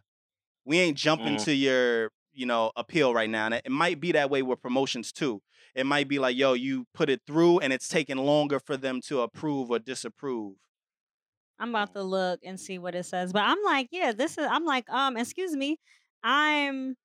we 0.66 0.80
ain't 0.80 0.98
jumping 0.98 1.36
Mhm. 1.36 1.44
to 1.46 1.54
your 1.54 2.12
you 2.34 2.46
know 2.46 2.72
appeal 2.76 3.14
right 3.14 3.30
now. 3.30 3.46
And 3.46 3.54
it, 3.56 3.64
it 3.66 3.72
might 3.72 4.00
be 4.00 4.14
that 4.14 4.30
way 4.30 4.42
with 4.42 4.62
promotions 4.62 5.12
too. 5.12 5.42
It 5.76 5.86
might 5.86 6.08
be 6.08 6.20
like, 6.20 6.36
yo, 6.38 6.54
you 6.54 6.86
put 6.94 7.10
it 7.10 7.22
through, 7.26 7.60
and 7.60 7.72
it's 7.72 7.88
taking 7.88 8.18
longer 8.18 8.60
for 8.60 8.76
them 8.78 9.00
to 9.08 9.22
approve 9.22 9.72
or 9.72 9.80
disapprove. 9.80 10.56
I'm 11.60 11.70
about 11.70 11.94
to 11.94 12.02
look 12.04 12.40
and 12.44 12.60
see 12.60 12.78
what 12.80 12.96
it 12.96 13.06
says. 13.06 13.32
But 13.34 13.44
I'm 13.44 13.58
like, 13.64 13.88
yeah, 13.92 14.12
this 14.12 14.38
is 14.38 14.46
I'm 14.50 14.66
like, 14.66 14.90
um, 14.90 15.16
excuse 15.16 15.56
me, 15.56 15.78
I'm 16.24 16.96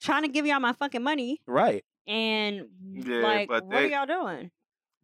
trying 0.00 0.22
to 0.22 0.28
give 0.28 0.46
y'all 0.46 0.60
my 0.60 0.72
fucking 0.72 1.02
money. 1.02 1.40
Right. 1.46 1.84
And 2.06 2.66
Yeah, 2.92 3.16
like, 3.16 3.48
but 3.48 3.64
what 3.66 3.76
are 3.76 3.80
they- 3.88 3.92
y'all 3.92 4.06
doing? 4.06 4.50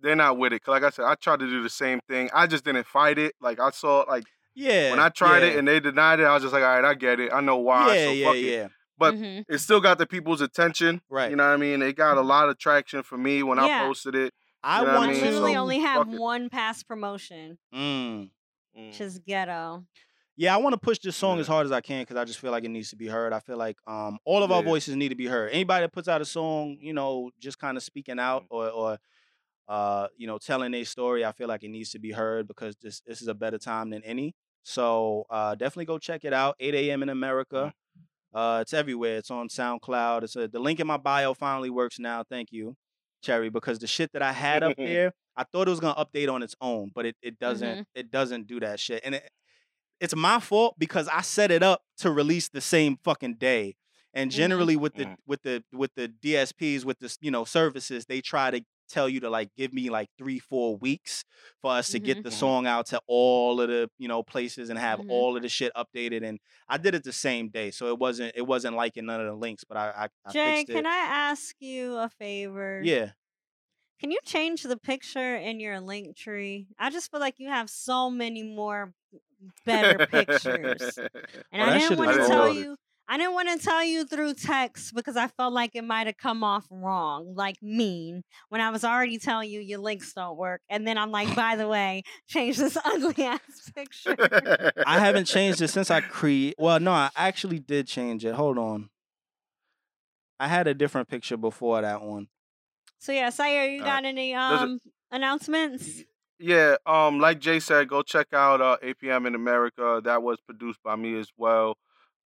They're 0.02 0.16
not 0.16 0.38
with 0.38 0.52
it. 0.54 0.62
'Cause 0.62 0.72
like 0.72 0.82
I 0.84 0.90
said, 0.90 1.04
I 1.04 1.14
tried 1.14 1.40
to 1.40 1.46
do 1.46 1.62
the 1.62 1.68
same 1.68 2.00
thing. 2.08 2.30
I 2.32 2.46
just 2.46 2.64
didn't 2.64 2.86
fight 2.86 3.18
it. 3.18 3.34
Like 3.40 3.60
I 3.60 3.70
saw, 3.70 4.04
like 4.08 4.24
Yeah. 4.54 4.90
when 4.90 5.00
I 5.00 5.08
tried 5.10 5.40
yeah. 5.42 5.48
it 5.48 5.56
and 5.58 5.68
they 5.68 5.78
denied 5.80 6.20
it, 6.20 6.24
I 6.24 6.32
was 6.34 6.42
just 6.42 6.54
like, 6.54 6.62
all 6.62 6.74
right, 6.80 6.84
I 6.84 6.94
get 6.94 7.20
it. 7.20 7.32
I 7.32 7.40
know 7.40 7.56
why. 7.58 7.94
yeah, 7.96 8.04
so 8.06 8.10
yeah, 8.12 8.26
fuck 8.26 8.36
it. 8.36 8.70
Yeah. 9.00 9.10
But 9.10 9.14
Mhm. 9.16 9.44
it 9.48 9.58
still 9.58 9.80
got 9.80 9.98
the 9.98 10.06
people's 10.06 10.40
attention. 10.40 11.00
Right. 11.08 11.30
You 11.30 11.36
know 11.36 11.46
what 11.46 11.54
I 11.54 11.56
mean? 11.56 11.82
It 11.82 11.94
got 11.96 12.16
a 12.18 12.22
lot 12.22 12.48
of 12.48 12.58
traction 12.58 13.02
for 13.02 13.16
me 13.18 13.42
when 13.42 13.58
Yeah. 13.58 13.82
I 13.82 13.86
posted 13.86 14.14
it. 14.14 14.34
I 14.62 14.80
You 14.80 14.86
know 14.86 14.92
what 14.92 14.94
I 14.94 14.98
want 14.98 15.10
mean? 15.12 15.20
to 15.20 15.26
literally 15.30 15.52
So, 15.54 15.60
only 15.60 15.78
have 15.80 15.96
fuck 16.06 16.14
it. 16.14 16.20
one 16.20 16.48
past 16.50 16.86
promotion, 16.86 17.58
Mm. 17.74 18.30
which 18.74 19.00
is 19.00 19.18
ghetto. 19.18 19.86
Yeah, 20.36 20.54
I 20.54 20.58
want 20.58 20.72
to 20.74 20.78
push 20.78 20.98
this 20.98 21.16
song 21.16 21.36
Yeah. 21.36 21.40
as 21.42 21.46
hard 21.48 21.66
as 21.66 21.72
I 21.72 21.80
can 21.80 22.02
because 22.02 22.16
I 22.16 22.24
just 22.24 22.38
feel 22.38 22.50
like 22.50 22.64
it 22.64 22.68
needs 22.70 22.90
to 22.90 22.96
be 22.96 23.06
heard. 23.08 23.32
I 23.32 23.40
feel 23.40 23.56
like 23.58 23.76
um, 23.86 24.18
all 24.24 24.42
of 24.42 24.50
our 24.52 24.62
voices 24.62 24.96
need 24.96 25.10
to 25.10 25.14
be 25.14 25.26
heard. 25.26 25.50
Anybody 25.50 25.84
that 25.84 25.92
puts 25.92 26.08
out 26.08 26.20
a 26.20 26.24
song, 26.24 26.78
you 26.80 26.92
know, 26.92 27.30
just 27.38 27.58
kind 27.58 27.76
of 27.76 27.82
speaking 27.82 28.18
out 28.18 28.44
Mm-hmm. 28.44 28.54
or, 28.54 28.68
or 28.70 28.98
uh, 29.68 30.08
you 30.16 30.26
know, 30.26 30.36
telling 30.38 30.72
their 30.72 30.84
story, 30.84 31.24
I 31.24 31.32
feel 31.32 31.46
like 31.46 31.62
it 31.62 31.68
needs 31.68 31.90
to 31.90 31.98
be 31.98 32.10
heard 32.10 32.48
because 32.48 32.76
this 32.76 33.00
this 33.02 33.22
is 33.22 33.28
a 33.28 33.34
better 33.34 33.58
time 33.58 33.90
than 33.90 34.02
any. 34.02 34.34
So 34.62 35.24
uh, 35.30 35.54
definitely 35.54 35.84
go 35.86 35.98
check 35.98 36.24
it 36.24 36.32
out. 36.34 36.56
8 36.58 36.72
p.m. 36.74 37.02
in 37.02 37.08
America. 37.08 37.72
Uh, 38.32 38.58
it's 38.62 38.72
everywhere. 38.72 39.16
It's 39.18 39.30
on 39.30 39.48
SoundCloud. 39.48 40.22
It's 40.24 40.36
a, 40.36 40.46
the 40.48 40.58
link 40.60 40.80
in 40.80 40.86
my 40.86 40.96
bio 40.96 41.34
finally 41.34 41.70
works 41.70 41.98
now. 41.98 42.22
Thank 42.28 42.52
you, 42.52 42.76
Cherry, 43.22 43.48
because 43.50 43.78
the 43.78 43.86
shit 43.86 44.12
that 44.12 44.22
I 44.22 44.32
had 44.32 44.62
up 44.62 44.76
there, 44.78 45.12
I 45.36 45.44
thought 45.44 45.66
it 45.66 45.70
was 45.70 45.80
gonna 45.80 46.02
update 46.04 46.32
on 46.32 46.42
its 46.42 46.54
own, 46.60 46.90
but 46.94 47.06
it, 47.06 47.16
it 47.22 47.38
doesn't. 47.38 47.78
It 47.94 48.10
doesn't 48.10 48.46
do 48.46 48.60
that 48.60 48.78
shit, 48.80 49.02
and 49.04 49.14
it, 49.16 49.28
it's 50.00 50.14
my 50.16 50.40
fault 50.40 50.76
because 50.78 51.08
I 51.08 51.20
set 51.22 51.50
it 51.50 51.62
up 51.62 51.82
to 51.98 52.10
release 52.10 52.48
the 52.48 52.60
same 52.60 52.96
fucking 53.04 53.34
day. 53.34 53.76
And 54.14 54.30
Mhm. 54.30 54.34
generally 54.34 54.76
with 54.76 54.94
the 54.94 55.04
with 55.26 55.42
the 55.42 55.62
with 55.72 55.94
the 55.94 56.08
DSPs 56.08 56.84
with 56.84 56.98
the 57.00 57.16
you 57.20 57.30
know 57.30 57.44
services, 57.44 58.06
they 58.06 58.20
try 58.20 58.50
to 58.50 58.60
tell 58.90 59.08
you 59.08 59.20
to 59.20 59.30
like 59.30 59.48
give 59.56 59.72
me 59.72 59.90
like 59.90 60.08
three 60.18 60.38
four 60.38 60.76
weeks 60.78 61.24
for 61.62 61.72
us 61.72 61.90
to 61.90 61.98
get 62.00 62.22
the 62.22 62.30
Mhm. 62.30 62.32
song 62.32 62.66
out 62.66 62.86
to 62.86 63.00
all 63.06 63.60
of 63.60 63.68
the 63.68 63.88
you 63.98 64.08
know 64.08 64.22
places 64.22 64.70
and 64.70 64.78
have 64.78 65.00
Mhm. 65.00 65.08
all 65.08 65.36
of 65.36 65.42
the 65.42 65.48
shit 65.48 65.72
updated. 65.76 66.24
And 66.26 66.38
I 66.68 66.78
did 66.78 66.94
it 66.94 67.04
the 67.04 67.12
same 67.12 67.48
day, 67.50 67.70
so 67.70 67.88
it 67.88 67.98
wasn't 67.98 68.32
it 68.36 68.42
wasn't 68.46 68.76
liking 68.76 69.06
none 69.06 69.20
of 69.20 69.26
the 69.26 69.34
links, 69.34 69.64
but 69.64 69.76
I 69.76 70.08
I, 70.26 70.30
I 70.30 70.32
Jay, 70.32 70.40
fixed 70.44 70.68
it. 70.70 70.74
can 70.74 70.86
I 70.86 70.96
ask 70.96 71.56
you 71.60 71.96
a 71.96 72.08
favor? 72.08 72.82
yeah, 72.84 73.12
Can 74.00 74.10
you 74.10 74.18
change 74.24 74.62
the 74.62 74.78
picture 74.78 75.36
in 75.36 75.60
your 75.60 75.80
link 75.80 76.16
tree? 76.16 76.68
I 76.78 76.90
just 76.90 77.10
feel 77.10 77.20
like 77.20 77.38
you 77.38 77.48
have 77.48 77.68
so 77.68 78.10
many 78.10 78.42
more 78.42 78.94
better 79.66 80.00
pictures. 80.00 81.02
And 81.52 81.62
Oh, 81.62 81.64
I 81.64 81.72
didn't 81.72 81.96
want 81.96 82.10
to 82.12 82.18
tell 82.26 82.48
you. 82.48 82.76
I 83.12 83.16
didn't 83.16 83.34
want 83.34 83.48
to 83.48 83.58
tell 83.66 83.82
you 83.82 84.04
through 84.04 84.34
text 84.34 84.94
because 84.94 85.16
I 85.16 85.26
felt 85.26 85.52
like 85.52 85.72
it 85.74 85.82
might 85.82 86.06
have 86.06 86.16
come 86.16 86.44
off 86.44 86.64
wrong, 86.70 87.34
like 87.34 87.56
mean, 87.60 88.22
when 88.50 88.60
I 88.60 88.70
was 88.70 88.84
already 88.84 89.18
telling 89.18 89.50
you 89.50 89.58
your 89.58 89.80
links 89.80 90.12
don't 90.12 90.36
work. 90.36 90.60
And 90.70 90.86
then 90.86 90.96
I'm 90.96 91.10
like, 91.10 91.34
by 91.34 91.56
the 91.56 91.66
way, 91.66 92.04
change 92.28 92.56
this 92.58 92.78
ugly 92.84 93.24
ass 93.24 93.40
picture. 93.74 94.14
I 94.86 95.00
haven't 95.00 95.24
changed 95.26 95.60
it 95.60 95.68
since 95.68 95.90
I 95.90 96.02
create. 96.02 96.54
Well, 96.56 96.78
no, 96.78 96.92
I 96.92 97.10
actually 97.16 97.58
did 97.58 97.88
change 97.88 98.24
it. 98.24 98.34
Hold 98.34 98.58
on. 98.58 98.90
I 100.38 100.46
had 100.46 100.68
a 100.68 100.74
different 100.74 101.08
picture 101.08 101.36
before 101.36 101.82
that 101.82 102.02
one. 102.02 102.28
So 103.00 103.10
yeah, 103.10 103.30
Syer, 103.30 103.74
you 103.74 103.82
got 103.82 104.04
any 104.04 104.34
Does 104.34 104.62
it- 104.62 104.64
um 104.64 104.80
announcements? 105.10 106.02
Yeah, 106.38 106.76
um, 106.86 107.18
like 107.18 107.40
Jay 107.40 107.58
said, 107.58 107.88
go 107.88 108.00
check 108.02 108.28
out 108.32 108.60
uh, 108.62 108.78
8PM 108.82 109.26
in 109.26 109.34
America. 109.34 110.00
That 110.02 110.22
was 110.22 110.38
produced 110.46 110.78
by 110.82 110.94
me 110.96 111.18
as 111.18 111.28
well. 111.36 111.76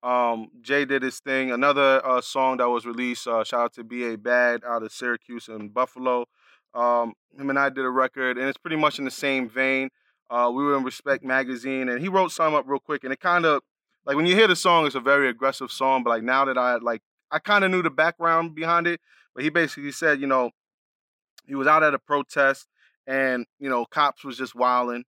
Um, 0.03 0.49
Jay 0.61 0.85
did 0.85 1.03
his 1.03 1.19
thing. 1.19 1.51
Another 1.51 2.05
uh, 2.05 2.21
song 2.21 2.57
that 2.57 2.69
was 2.69 2.85
released. 2.85 3.27
Uh, 3.27 3.43
shout 3.43 3.59
out 3.61 3.73
to 3.73 3.83
B.A. 3.83 4.17
Bad 4.17 4.61
out 4.65 4.83
of 4.83 4.91
Syracuse 4.91 5.47
and 5.47 5.73
Buffalo. 5.73 6.25
Um, 6.73 7.13
him 7.37 7.49
and 7.49 7.59
I 7.59 7.69
did 7.69 7.85
a 7.85 7.89
record, 7.89 8.37
and 8.37 8.47
it's 8.47 8.57
pretty 8.57 8.77
much 8.77 8.97
in 8.97 9.05
the 9.05 9.11
same 9.11 9.47
vein. 9.47 9.89
Uh, 10.29 10.51
we 10.53 10.63
were 10.63 10.77
in 10.77 10.83
Respect 10.83 11.23
Magazine, 11.23 11.89
and 11.89 12.01
he 12.01 12.07
wrote 12.07 12.31
some 12.31 12.55
up 12.55 12.65
real 12.67 12.79
quick, 12.79 13.03
and 13.03 13.11
it 13.11 13.19
kind 13.19 13.45
of 13.45 13.61
like 14.05 14.15
when 14.15 14.25
you 14.25 14.35
hear 14.35 14.47
the 14.47 14.55
song, 14.55 14.85
it's 14.85 14.95
a 14.95 14.99
very 14.99 15.29
aggressive 15.29 15.71
song. 15.71 16.03
But 16.03 16.11
like 16.11 16.23
now 16.23 16.45
that 16.45 16.57
I 16.57 16.77
like, 16.77 17.01
I 17.29 17.39
kind 17.39 17.63
of 17.63 17.71
knew 17.71 17.83
the 17.83 17.89
background 17.89 18.55
behind 18.55 18.87
it. 18.87 19.01
But 19.35 19.43
he 19.43 19.49
basically 19.49 19.91
said, 19.91 20.19
you 20.19 20.27
know, 20.27 20.51
he 21.45 21.55
was 21.55 21.67
out 21.67 21.83
at 21.83 21.93
a 21.93 21.99
protest 21.99 22.67
and 23.07 23.45
you 23.59 23.69
know 23.69 23.85
cops 23.85 24.23
was 24.23 24.37
just 24.37 24.55
wilding 24.55 25.03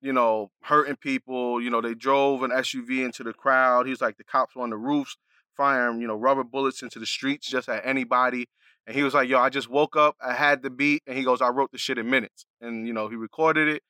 you 0.00 0.12
know 0.12 0.50
hurting 0.62 0.96
people 0.96 1.60
you 1.60 1.70
know 1.70 1.80
they 1.80 1.94
drove 1.94 2.42
an 2.42 2.50
suv 2.50 3.04
into 3.04 3.22
the 3.22 3.32
crowd 3.32 3.86
he's 3.86 4.00
like 4.00 4.16
the 4.16 4.24
cops 4.24 4.54
were 4.54 4.62
on 4.62 4.70
the 4.70 4.76
roofs 4.76 5.16
firing 5.56 6.00
you 6.00 6.06
know 6.06 6.14
rubber 6.14 6.44
bullets 6.44 6.82
into 6.82 6.98
the 6.98 7.06
streets 7.06 7.48
just 7.48 7.68
at 7.68 7.84
anybody 7.84 8.46
and 8.86 8.94
he 8.94 9.02
was 9.02 9.14
like 9.14 9.28
yo 9.28 9.38
i 9.38 9.48
just 9.48 9.68
woke 9.68 9.96
up 9.96 10.16
i 10.20 10.32
had 10.32 10.62
the 10.62 10.70
beat 10.70 11.02
and 11.06 11.16
he 11.16 11.24
goes 11.24 11.40
i 11.40 11.48
wrote 11.48 11.70
the 11.72 11.78
shit 11.78 11.98
in 11.98 12.08
minutes 12.08 12.46
and 12.60 12.86
you 12.86 12.92
know 12.92 13.08
he 13.08 13.16
recorded 13.16 13.68
it 13.68 13.82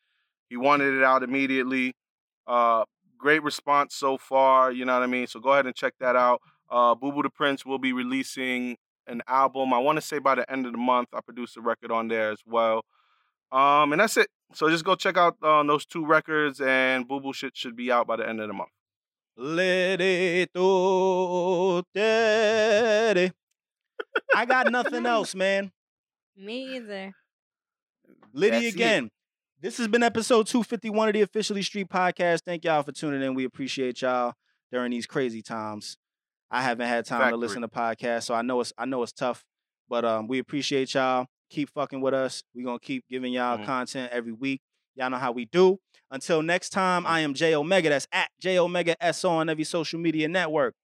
he 0.48 0.56
wanted 0.56 0.94
it 0.94 1.04
out 1.04 1.22
immediately 1.22 1.94
uh 2.46 2.84
great 3.18 3.42
response 3.42 3.94
so 3.94 4.16
far 4.16 4.72
you 4.72 4.84
know 4.84 4.94
what 4.94 5.02
i 5.02 5.06
mean 5.06 5.26
so 5.26 5.40
go 5.40 5.52
ahead 5.52 5.66
and 5.66 5.74
check 5.74 5.92
that 6.00 6.16
out 6.16 6.40
uh 6.70 6.94
boo 6.94 7.12
boo 7.12 7.22
the 7.22 7.30
prince 7.30 7.66
will 7.66 7.78
be 7.78 7.92
releasing 7.92 8.76
an 9.06 9.20
album 9.28 9.74
i 9.74 9.78
want 9.78 9.96
to 9.96 10.02
say 10.02 10.18
by 10.18 10.34
the 10.34 10.50
end 10.50 10.64
of 10.64 10.72
the 10.72 10.78
month 10.78 11.08
i 11.12 11.20
produced 11.20 11.56
a 11.56 11.60
record 11.60 11.90
on 11.90 12.08
there 12.08 12.30
as 12.30 12.40
well 12.46 12.82
um, 13.50 13.92
and 13.92 14.00
that's 14.00 14.16
it. 14.16 14.28
So 14.54 14.70
just 14.70 14.84
go 14.84 14.94
check 14.94 15.16
out 15.16 15.36
uh, 15.42 15.62
those 15.64 15.84
two 15.84 16.06
records, 16.06 16.60
and 16.60 17.06
Boo 17.06 17.20
Boo 17.20 17.32
shit 17.32 17.56
should 17.56 17.76
be 17.76 17.92
out 17.92 18.06
by 18.06 18.16
the 18.16 18.28
end 18.28 18.40
of 18.40 18.48
the 18.48 18.54
month. 18.54 18.70
Lerito 19.38 20.54
tere. 21.94 23.32
I 24.34 24.44
got 24.46 24.70
nothing 24.72 25.06
else, 25.06 25.34
man. 25.34 25.70
Me 26.36 26.76
either. 26.76 27.12
Liddy 28.32 28.50
That's 28.50 28.66
it. 28.66 28.74
again. 28.74 29.10
This 29.60 29.78
has 29.78 29.88
been 29.88 30.02
episode 30.02 30.46
251 30.46 31.08
of 31.08 31.14
the 31.14 31.22
Officially 31.22 31.62
Street 31.62 31.88
Podcast. 31.88 32.42
Thank 32.44 32.64
y'all 32.64 32.82
for 32.82 32.92
tuning 32.92 33.22
in. 33.22 33.34
We 33.34 33.44
appreciate 33.44 34.02
y'all 34.02 34.34
during 34.70 34.92
these 34.92 35.06
crazy 35.06 35.42
times. 35.42 35.96
I 36.50 36.62
haven't 36.62 36.86
had 36.88 37.04
time 37.04 37.30
to 37.30 37.36
listen 37.36 37.62
to 37.62 37.68
podcasts, 37.68 38.24
so 38.24 38.34
I 38.34 38.42
know 38.42 38.60
it's 38.60 38.72
I 38.78 38.86
know 38.86 39.02
it's 39.02 39.12
tough, 39.12 39.44
but 39.88 40.04
um, 40.04 40.28
we 40.28 40.38
appreciate 40.38 40.94
y'all. 40.94 41.26
Keep 41.50 41.70
fucking 41.70 42.00
with 42.00 42.14
us. 42.14 42.42
We're 42.54 42.64
gonna 42.64 42.78
keep 42.78 43.04
giving 43.08 43.32
y'all 43.32 43.58
Mhm. 43.58 43.64
content 43.66 44.12
every 44.12 44.32
week. 44.32 44.60
Y'all 44.94 45.10
know 45.10 45.16
how 45.18 45.32
we 45.32 45.44
do. 45.46 45.78
Until 46.10 46.42
next 46.42 46.70
time, 46.70 47.02
Mm-hmm. 47.04 47.12
I 47.12 47.20
am 47.20 47.34
Jayomega. 47.34 47.84
That's 47.90 48.06
at 48.12 48.30
J 48.40 48.58
Omega 48.58 48.96
S 49.02 49.24
on 49.24 49.48
every 49.48 49.64
social 49.64 49.98
media 50.00 50.28
network. 50.28 50.74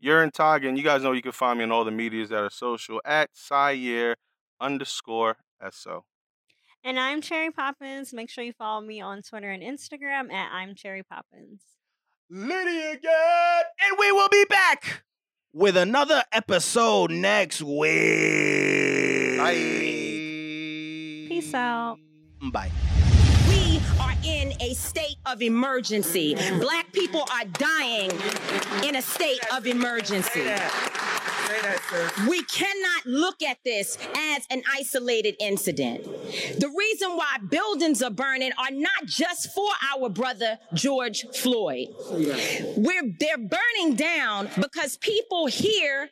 You're 0.00 0.22
in 0.24 0.30
Tog, 0.32 0.64
and 0.64 0.76
you 0.76 0.82
guys 0.82 1.02
know 1.02 1.12
you 1.12 1.22
can 1.22 1.30
find 1.32 1.58
me 1.58 1.64
on 1.64 1.70
all 1.70 1.84
the 1.84 1.90
medias 1.92 2.30
that 2.30 2.42
are 2.42 2.50
social 2.50 3.00
at 3.04 3.30
Syer 3.34 4.16
underscore 4.60 5.36
SO. 5.60 6.04
And 6.84 6.98
I'm 6.98 7.20
Cherry 7.20 7.52
Poppins. 7.52 8.12
Make 8.12 8.28
sure 8.28 8.42
you 8.42 8.52
follow 8.52 8.80
me 8.80 9.00
on 9.00 9.22
Twitter 9.22 9.50
and 9.50 9.62
Instagram 9.62 10.32
at 10.32 10.50
I'm 10.52 10.74
Cherry 10.74 11.04
Poppins. 11.04 11.62
Lydia 12.28 12.92
again, 12.92 13.62
and 13.86 13.96
we 13.98 14.10
will 14.10 14.28
be 14.28 14.44
back 14.46 15.04
with 15.54 15.76
another 15.76 16.22
episode 16.32 17.10
next 17.10 17.60
week. 17.62 19.36
Bye. 19.38 19.52
Peace 21.28 21.52
out. 21.54 21.98
Bye. 22.50 22.70
We 23.48 23.80
are 24.00 24.14
in 24.24 24.54
a 24.60 24.72
state 24.74 25.16
of 25.26 25.42
emergency. 25.42 26.34
Black 26.58 26.90
people 26.92 27.26
are 27.30 27.44
dying 27.44 28.10
in 28.84 28.96
a 28.96 29.02
state 29.02 29.40
of 29.54 29.66
emergency. 29.66 30.40
We 32.28 32.42
cannot 32.44 33.06
look 33.06 33.42
at 33.42 33.58
this 33.64 33.98
as 34.16 34.46
an 34.50 34.62
isolated 34.72 35.36
incident. 35.40 36.04
The 36.04 36.72
reason 36.76 37.16
why 37.16 37.38
buildings 37.48 38.02
are 38.02 38.10
burning 38.10 38.52
are 38.58 38.70
not 38.70 39.06
just 39.06 39.52
for 39.54 39.68
our 39.94 40.08
brother 40.08 40.58
George 40.74 41.26
Floyd. 41.34 41.88
We're 42.76 43.12
they're 43.18 43.38
burning 43.38 43.96
down 43.96 44.48
because 44.58 44.96
people 44.96 45.46
here 45.46 46.08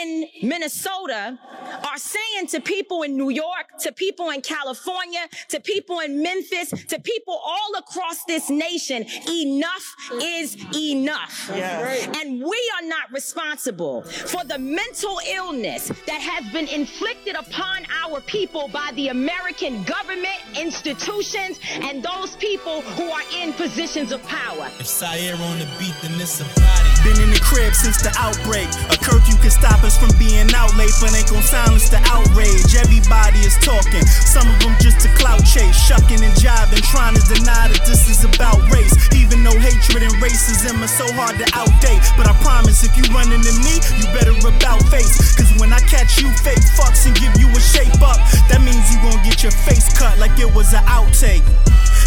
in 0.00 0.26
Minnesota 0.42 1.38
are 1.84 1.98
saying 1.98 2.48
to 2.48 2.60
people 2.60 3.02
in 3.02 3.16
New 3.16 3.30
York, 3.30 3.66
to 3.80 3.92
people 3.92 4.30
in 4.30 4.40
California, 4.40 5.28
to 5.48 5.60
people 5.60 6.00
in 6.00 6.22
Memphis, 6.22 6.70
to 6.88 7.00
people 7.00 7.40
all 7.44 7.74
across 7.78 8.24
this 8.24 8.50
nation, 8.50 9.04
enough 9.30 9.94
is 10.22 10.56
enough. 10.74 11.50
And 11.50 12.40
we 12.42 12.72
are 12.76 12.86
not 12.86 13.12
responsible 13.12 14.02
for 14.02 14.44
the 14.44 14.58
mental 14.74 15.20
illness 15.28 15.88
that 16.06 16.20
has 16.20 16.50
been 16.52 16.68
inflicted 16.68 17.36
upon 17.36 17.84
our 18.04 18.20
people 18.22 18.68
by 18.68 18.90
the 18.94 19.08
American 19.08 19.82
government, 19.84 20.40
institutions, 20.56 21.60
and 21.64 22.02
those 22.02 22.36
people 22.36 22.80
who 22.82 23.04
are 23.04 23.22
in 23.40 23.52
positions 23.52 24.12
of 24.12 24.22
power. 24.24 24.66
If 24.78 24.86
Syer 24.86 25.34
on 25.34 25.58
the 25.58 25.68
beat, 25.78 25.94
then 26.02 26.20
it's 26.20 26.40
a 26.40 26.44
body. 26.60 26.93
Been 27.04 27.20
in 27.20 27.36
the 27.36 27.42
crib 27.44 27.76
since 27.76 28.00
the 28.00 28.08
outbreak. 28.16 28.64
A 28.88 28.96
curfew 28.96 29.36
can 29.36 29.52
stop 29.52 29.84
us 29.84 29.92
from 29.92 30.08
being 30.16 30.48
out 30.56 30.72
late, 30.80 30.96
but 31.04 31.12
ain't 31.12 31.28
gon' 31.28 31.44
silence 31.44 31.92
the 31.92 32.00
outrage. 32.08 32.72
Everybody 32.72 33.44
is 33.44 33.60
talking, 33.60 34.00
some 34.08 34.48
of 34.48 34.56
them 34.64 34.72
just 34.80 35.04
a 35.04 35.12
clout 35.12 35.44
chase, 35.44 35.76
shucking 35.76 36.24
and 36.24 36.32
jiving, 36.40 36.80
trying 36.88 37.12
to 37.12 37.20
deny 37.28 37.68
that 37.68 37.84
this 37.84 38.08
is 38.08 38.24
about 38.24 38.56
race. 38.72 38.96
Even 39.12 39.44
though 39.44 39.52
hatred 39.60 40.00
and 40.00 40.16
racism 40.16 40.80
are 40.80 40.88
so 40.88 41.04
hard 41.12 41.36
to 41.36 41.44
outdate, 41.52 42.00
but 42.16 42.24
I 42.24 42.32
promise 42.40 42.80
if 42.88 42.96
you 42.96 43.04
running 43.12 43.44
to 43.44 43.54
me, 43.60 43.84
you 44.00 44.08
better 44.16 44.32
about 44.40 44.80
face. 44.88 45.36
Cause 45.36 45.52
when 45.60 45.76
I 45.76 45.84
catch 45.84 46.16
you 46.24 46.32
fake 46.40 46.64
fucks 46.72 47.04
and 47.04 47.12
give 47.20 47.36
you 47.36 47.52
a 47.52 47.60
shape 47.60 48.00
up, 48.00 48.16
that 48.48 48.64
means 48.64 48.80
you 48.88 48.96
gon' 49.04 49.20
get 49.20 49.44
your 49.44 49.52
face 49.68 49.92
cut 49.92 50.16
like 50.16 50.40
it 50.40 50.48
was 50.56 50.72
an 50.72 50.80
outtake. 50.88 51.44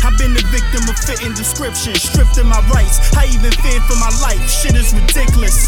I've 0.06 0.18
been 0.18 0.34
the 0.34 0.46
victim 0.54 0.86
of 0.90 0.98
fitting 1.00 1.34
description, 1.34 1.96
stripped 1.96 2.38
of 2.38 2.46
my 2.46 2.62
rights. 2.70 3.02
I 3.18 3.26
even 3.34 3.52
feared 3.64 3.82
for 3.90 3.98
my 3.98 4.14
life. 4.22 4.40
Shit 4.46 4.76
is 4.78 4.87
ridiculous. 4.94 5.68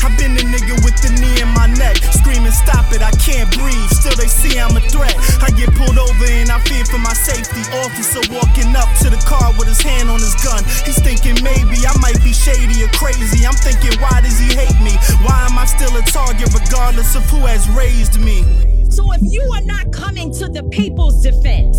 I've 0.00 0.16
been 0.16 0.32
the 0.32 0.44
nigga 0.48 0.80
with 0.80 0.96
the 1.04 1.12
knee 1.20 1.44
in 1.44 1.48
my 1.52 1.68
neck, 1.76 1.96
screaming, 2.16 2.52
Stop 2.52 2.92
it, 2.92 3.02
I 3.02 3.12
can't 3.20 3.48
breathe. 3.52 3.90
Still, 3.92 4.16
they 4.16 4.26
see 4.26 4.58
I'm 4.58 4.76
a 4.76 4.80
threat. 4.80 5.14
I 5.44 5.52
get 5.52 5.68
pulled 5.76 5.98
over 5.98 6.24
and 6.24 6.50
I 6.50 6.58
fear 6.64 6.84
for 6.84 6.98
my 6.98 7.12
safety. 7.12 7.60
Officer 7.84 8.24
walking 8.32 8.72
up 8.74 8.88
to 9.04 9.10
the 9.12 9.20
car 9.28 9.52
with 9.60 9.68
his 9.68 9.80
hand 9.80 10.08
on 10.08 10.18
his 10.18 10.34
gun. 10.40 10.64
He's 10.88 10.98
thinking 10.98 11.36
maybe 11.44 11.84
I 11.84 11.92
might 12.00 12.18
be 12.24 12.32
shady 12.32 12.82
or 12.82 12.90
crazy. 12.96 13.44
I'm 13.46 13.56
thinking, 13.60 13.92
why 14.00 14.20
does 14.24 14.38
he 14.40 14.48
hate 14.56 14.80
me? 14.80 14.96
Why 15.20 15.44
am 15.44 15.58
I 15.58 15.64
still 15.68 15.94
a 15.96 16.02
target 16.02 16.48
regardless 16.52 17.14
of 17.14 17.22
who 17.28 17.44
has 17.44 17.68
raised 17.68 18.20
me? 18.20 18.79
So 18.90 19.12
if 19.12 19.20
you 19.22 19.42
are 19.54 19.62
not 19.62 19.92
coming 19.92 20.32
to 20.34 20.48
the 20.48 20.64
people's 20.64 21.22
defense, 21.22 21.78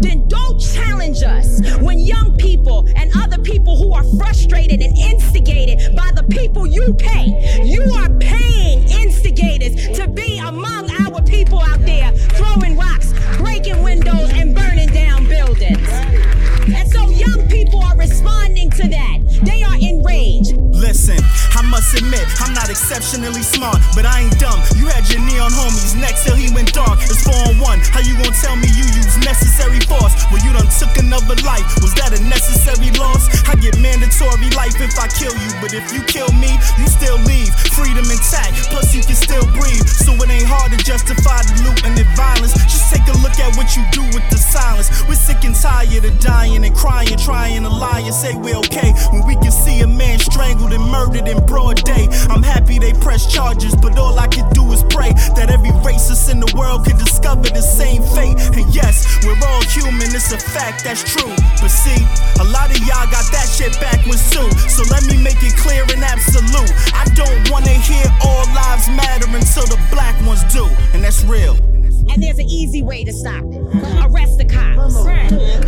then 0.00 0.26
don't 0.28 0.58
challenge 0.58 1.22
us 1.22 1.60
when 1.80 1.98
young 1.98 2.36
people 2.36 2.86
and 2.96 3.12
other 3.16 3.38
people 3.42 3.76
who 3.76 3.92
are 3.92 4.04
frustrated 4.18 4.80
and 4.80 4.96
instigated 4.96 5.94
by 5.94 6.10
the 6.14 6.24
people 6.24 6.66
you 6.66 6.94
pay, 6.94 7.62
you 7.62 7.82
are 7.92 8.10
paying 8.18 8.88
instigators 8.88 9.74
to 9.98 10.08
be 10.08 10.38
among 10.38 10.90
our 11.00 11.22
people 11.22 11.60
out 11.60 11.80
there 11.80 12.10
throwing 12.12 12.76
rocks, 12.76 13.12
breaking 13.36 13.82
windows, 13.82 14.30
and 14.32 14.54
burning 14.54 14.88
down 14.88 15.26
buildings. 15.26 15.88
And 15.88 16.90
so 16.90 17.10
young 17.26 17.48
people 17.48 17.82
are 17.82 17.96
responding 17.96 18.70
to 18.70 18.88
that. 18.88 19.18
They 19.42 19.62
are 19.62 19.76
enraged. 19.76 20.56
Listen, 20.72 21.18
I 21.56 21.62
must 21.66 21.96
admit, 21.96 22.24
I'm 22.40 22.54
not 22.54 22.70
exceptionally 22.70 23.42
smart, 23.42 23.80
but 23.94 24.06
I 24.06 24.28
ain't 24.28 24.38
dumb. 24.38 24.60
You 24.76 24.86
had 24.86 25.08
your 25.10 25.20
neon 25.24 25.50
homies 25.50 25.98
next 25.98 26.24
till 26.24 26.36
he 26.36 26.52
went 26.54 26.72
dark. 26.72 27.00
It's 27.02 27.24
four 27.24 27.36
on 27.48 27.58
one. 27.58 27.80
How 27.92 28.00
you 28.00 28.14
gonna 28.16 28.36
tell 28.36 28.56
me 28.56 28.68
you 28.76 28.84
use 28.94 29.16
necessary 29.24 29.80
force? 29.84 30.14
Well, 30.30 30.40
you 30.44 30.52
done 30.52 30.68
took 30.68 30.94
another 31.00 31.36
life. 31.42 31.66
Was 31.82 31.92
that 32.00 32.14
a 32.14 32.20
necessary 32.28 32.92
loss? 32.96 33.28
I 33.48 33.56
get 33.56 33.76
mandatory 33.80 34.48
life 34.54 34.76
if 34.78 34.94
I 35.00 35.08
kill 35.08 35.34
you, 35.34 35.50
but 35.60 35.72
if 35.72 35.92
you 35.92 36.04
kill 36.04 36.30
me, 36.36 36.52
you 36.78 36.86
still 36.86 37.18
leave. 37.24 37.50
Freedom 37.74 38.04
intact, 38.04 38.70
plus 38.70 38.94
you 38.94 39.02
can 39.02 39.16
still 39.16 39.44
breathe. 39.56 39.84
So 39.88 40.12
it 40.16 40.28
ain't 40.28 40.48
hard 40.48 40.72
to 40.72 40.78
justify 40.80 41.42
the 41.44 41.66
loot 41.66 41.80
and 41.84 41.96
the 41.96 42.04
violence. 42.14 42.54
Just 42.68 42.92
take 42.92 43.04
a 43.08 43.16
look 43.24 43.36
at 43.40 43.56
what 43.56 43.74
you 43.76 43.82
do 43.92 44.04
with 44.12 44.24
the 44.28 44.38
silence. 44.38 44.92
We're 45.08 45.18
sick 45.18 45.44
and 45.44 45.56
tired 45.56 46.04
of 46.04 46.14
dying 46.20 46.64
and 46.64 46.74
crying, 46.74 47.15
trying 47.18 47.62
to 47.62 47.68
lie 47.68 48.00
and 48.00 48.14
say 48.14 48.34
we're 48.36 48.56
okay 48.68 48.92
when 49.10 49.26
we 49.26 49.34
can 49.36 49.50
see 49.50 49.80
a 49.80 49.86
man 49.86 50.18
strangled 50.18 50.72
and 50.72 50.84
murdered 50.84 51.26
in 51.26 51.44
broad 51.46 51.82
day. 51.84 52.06
I'm 52.30 52.42
happy 52.42 52.78
they 52.78 52.92
press 52.92 53.26
charges, 53.26 53.74
but 53.74 53.98
all 53.98 54.18
I 54.18 54.28
can 54.28 54.48
do 54.52 54.70
is 54.72 54.84
pray 54.90 55.12
that 55.34 55.50
every 55.50 55.74
racist 55.82 56.30
in 56.30 56.40
the 56.40 56.52
world 56.56 56.86
could 56.86 56.98
discover 56.98 57.48
the 57.50 57.62
same 57.62 58.02
fate. 58.14 58.38
And 58.56 58.72
yes, 58.74 59.18
we're 59.24 59.38
all 59.48 59.62
human, 59.66 60.14
it's 60.14 60.32
a 60.32 60.38
fact, 60.38 60.84
that's 60.84 61.02
true. 61.02 61.34
But 61.60 61.68
see, 61.74 61.98
a 62.40 62.44
lot 62.44 62.70
of 62.70 62.78
y'all 62.86 63.10
got 63.10 63.26
that 63.32 63.48
shit 63.50 63.72
back 63.80 63.96
backwards 63.96 64.30
too. 64.30 64.48
So 64.68 64.82
let 64.90 65.04
me 65.06 65.22
make 65.22 65.42
it 65.42 65.56
clear 65.56 65.82
and 65.82 66.02
absolute. 66.02 66.72
I 66.94 67.04
don't 67.14 67.50
wanna 67.50 67.70
hear 67.70 68.06
all 68.22 68.44
lives 68.54 68.88
matter 68.88 69.26
until 69.26 69.66
the 69.66 69.80
black 69.90 70.14
ones 70.26 70.42
do. 70.52 70.66
And 70.92 71.02
that's 71.02 71.24
real. 71.24 71.75
And 72.10 72.22
there's 72.22 72.38
an 72.38 72.48
easy 72.48 72.82
way 72.82 73.04
to 73.04 73.12
stop 73.12 73.44
it. 73.44 73.60
Arrest 74.06 74.38
the 74.38 74.44
cops. 74.44 74.94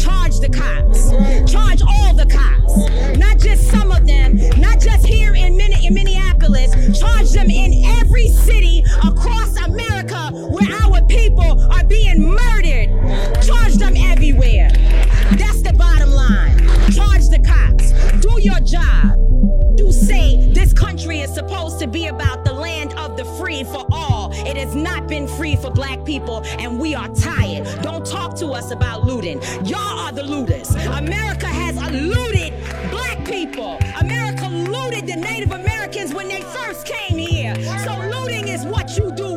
Charge 0.03 0.39
the 0.41 0.49
cops. 0.49 1.11
Charge 1.51 1.83
all 1.83 2.15
the 2.15 2.27
cops. 2.27 3.19
Not 3.19 3.39
just 3.39 3.69
some 3.71 3.91
of 3.91 4.07
them. 4.07 4.37
Not 4.61 4.81
just 4.81 5.07
here 5.07 5.35
in, 5.35 5.57
Min- 5.57 5.73
in 5.83 5.95
Minneapolis. 5.95 6.99
Charge 6.99 7.31
them 7.33 7.51
in 7.51 7.85
every 8.01 8.29
city 8.29 8.85
across 9.05 9.57
America 9.57 10.31
where 10.33 10.71
our 10.83 11.03
people 11.07 11.61
are 11.73 11.85
being 11.85 12.23
murdered. 12.23 12.89
Charge 13.43 13.75
them 13.75 13.97
everywhere. 13.97 14.71
That's 15.37 15.63
the 15.63 15.75
bottom 15.77 16.11
line. 16.11 16.59
Charge 16.93 17.29
the 17.29 17.43
cops. 17.47 17.93
Do 18.23 18.41
your 18.41 18.61
job. 18.61 19.28
You 19.79 19.93
say 19.93 20.51
this 20.51 20.73
country 20.73 21.21
is 21.21 21.33
supposed 21.33 21.79
to 21.79 21.87
be 21.87 22.09
about 22.09 22.45
the 22.45 22.53
land 22.53 22.95
of 22.95 23.17
the 23.17 23.25
free 23.25 23.63
for 23.63 23.87
all. 23.93 24.33
It 24.33 24.57
has 24.57 24.75
not 24.75 25.07
been 25.07 25.29
free 25.29 25.55
for 25.55 25.71
black 25.71 26.05
people, 26.05 26.43
and 26.59 26.81
we 26.81 26.97
are 26.97 27.09
tired. 27.15 27.65
Don't 27.81 28.05
talk 28.05 28.35
to 28.39 28.49
us 28.49 28.73
about 28.73 29.05
looting. 29.05 29.41
Y'all 29.65 30.01
are 30.01 30.11
the 30.11 30.25
looters. 30.25 30.75
America 30.75 31.47
has 31.47 31.77
looted 31.93 32.53
black 32.91 33.25
people. 33.25 33.79
America 34.01 34.49
looted 34.49 35.07
the 35.07 35.15
Native 35.15 35.53
Americans 35.53 36.13
when 36.13 36.27
they 36.27 36.43
first 36.43 36.85
came 36.85 37.17
here. 37.17 37.55
So 37.85 37.97
looting 38.11 38.49
is 38.49 38.67
what 38.67 38.97
you 38.97 39.13
do. 39.13 39.28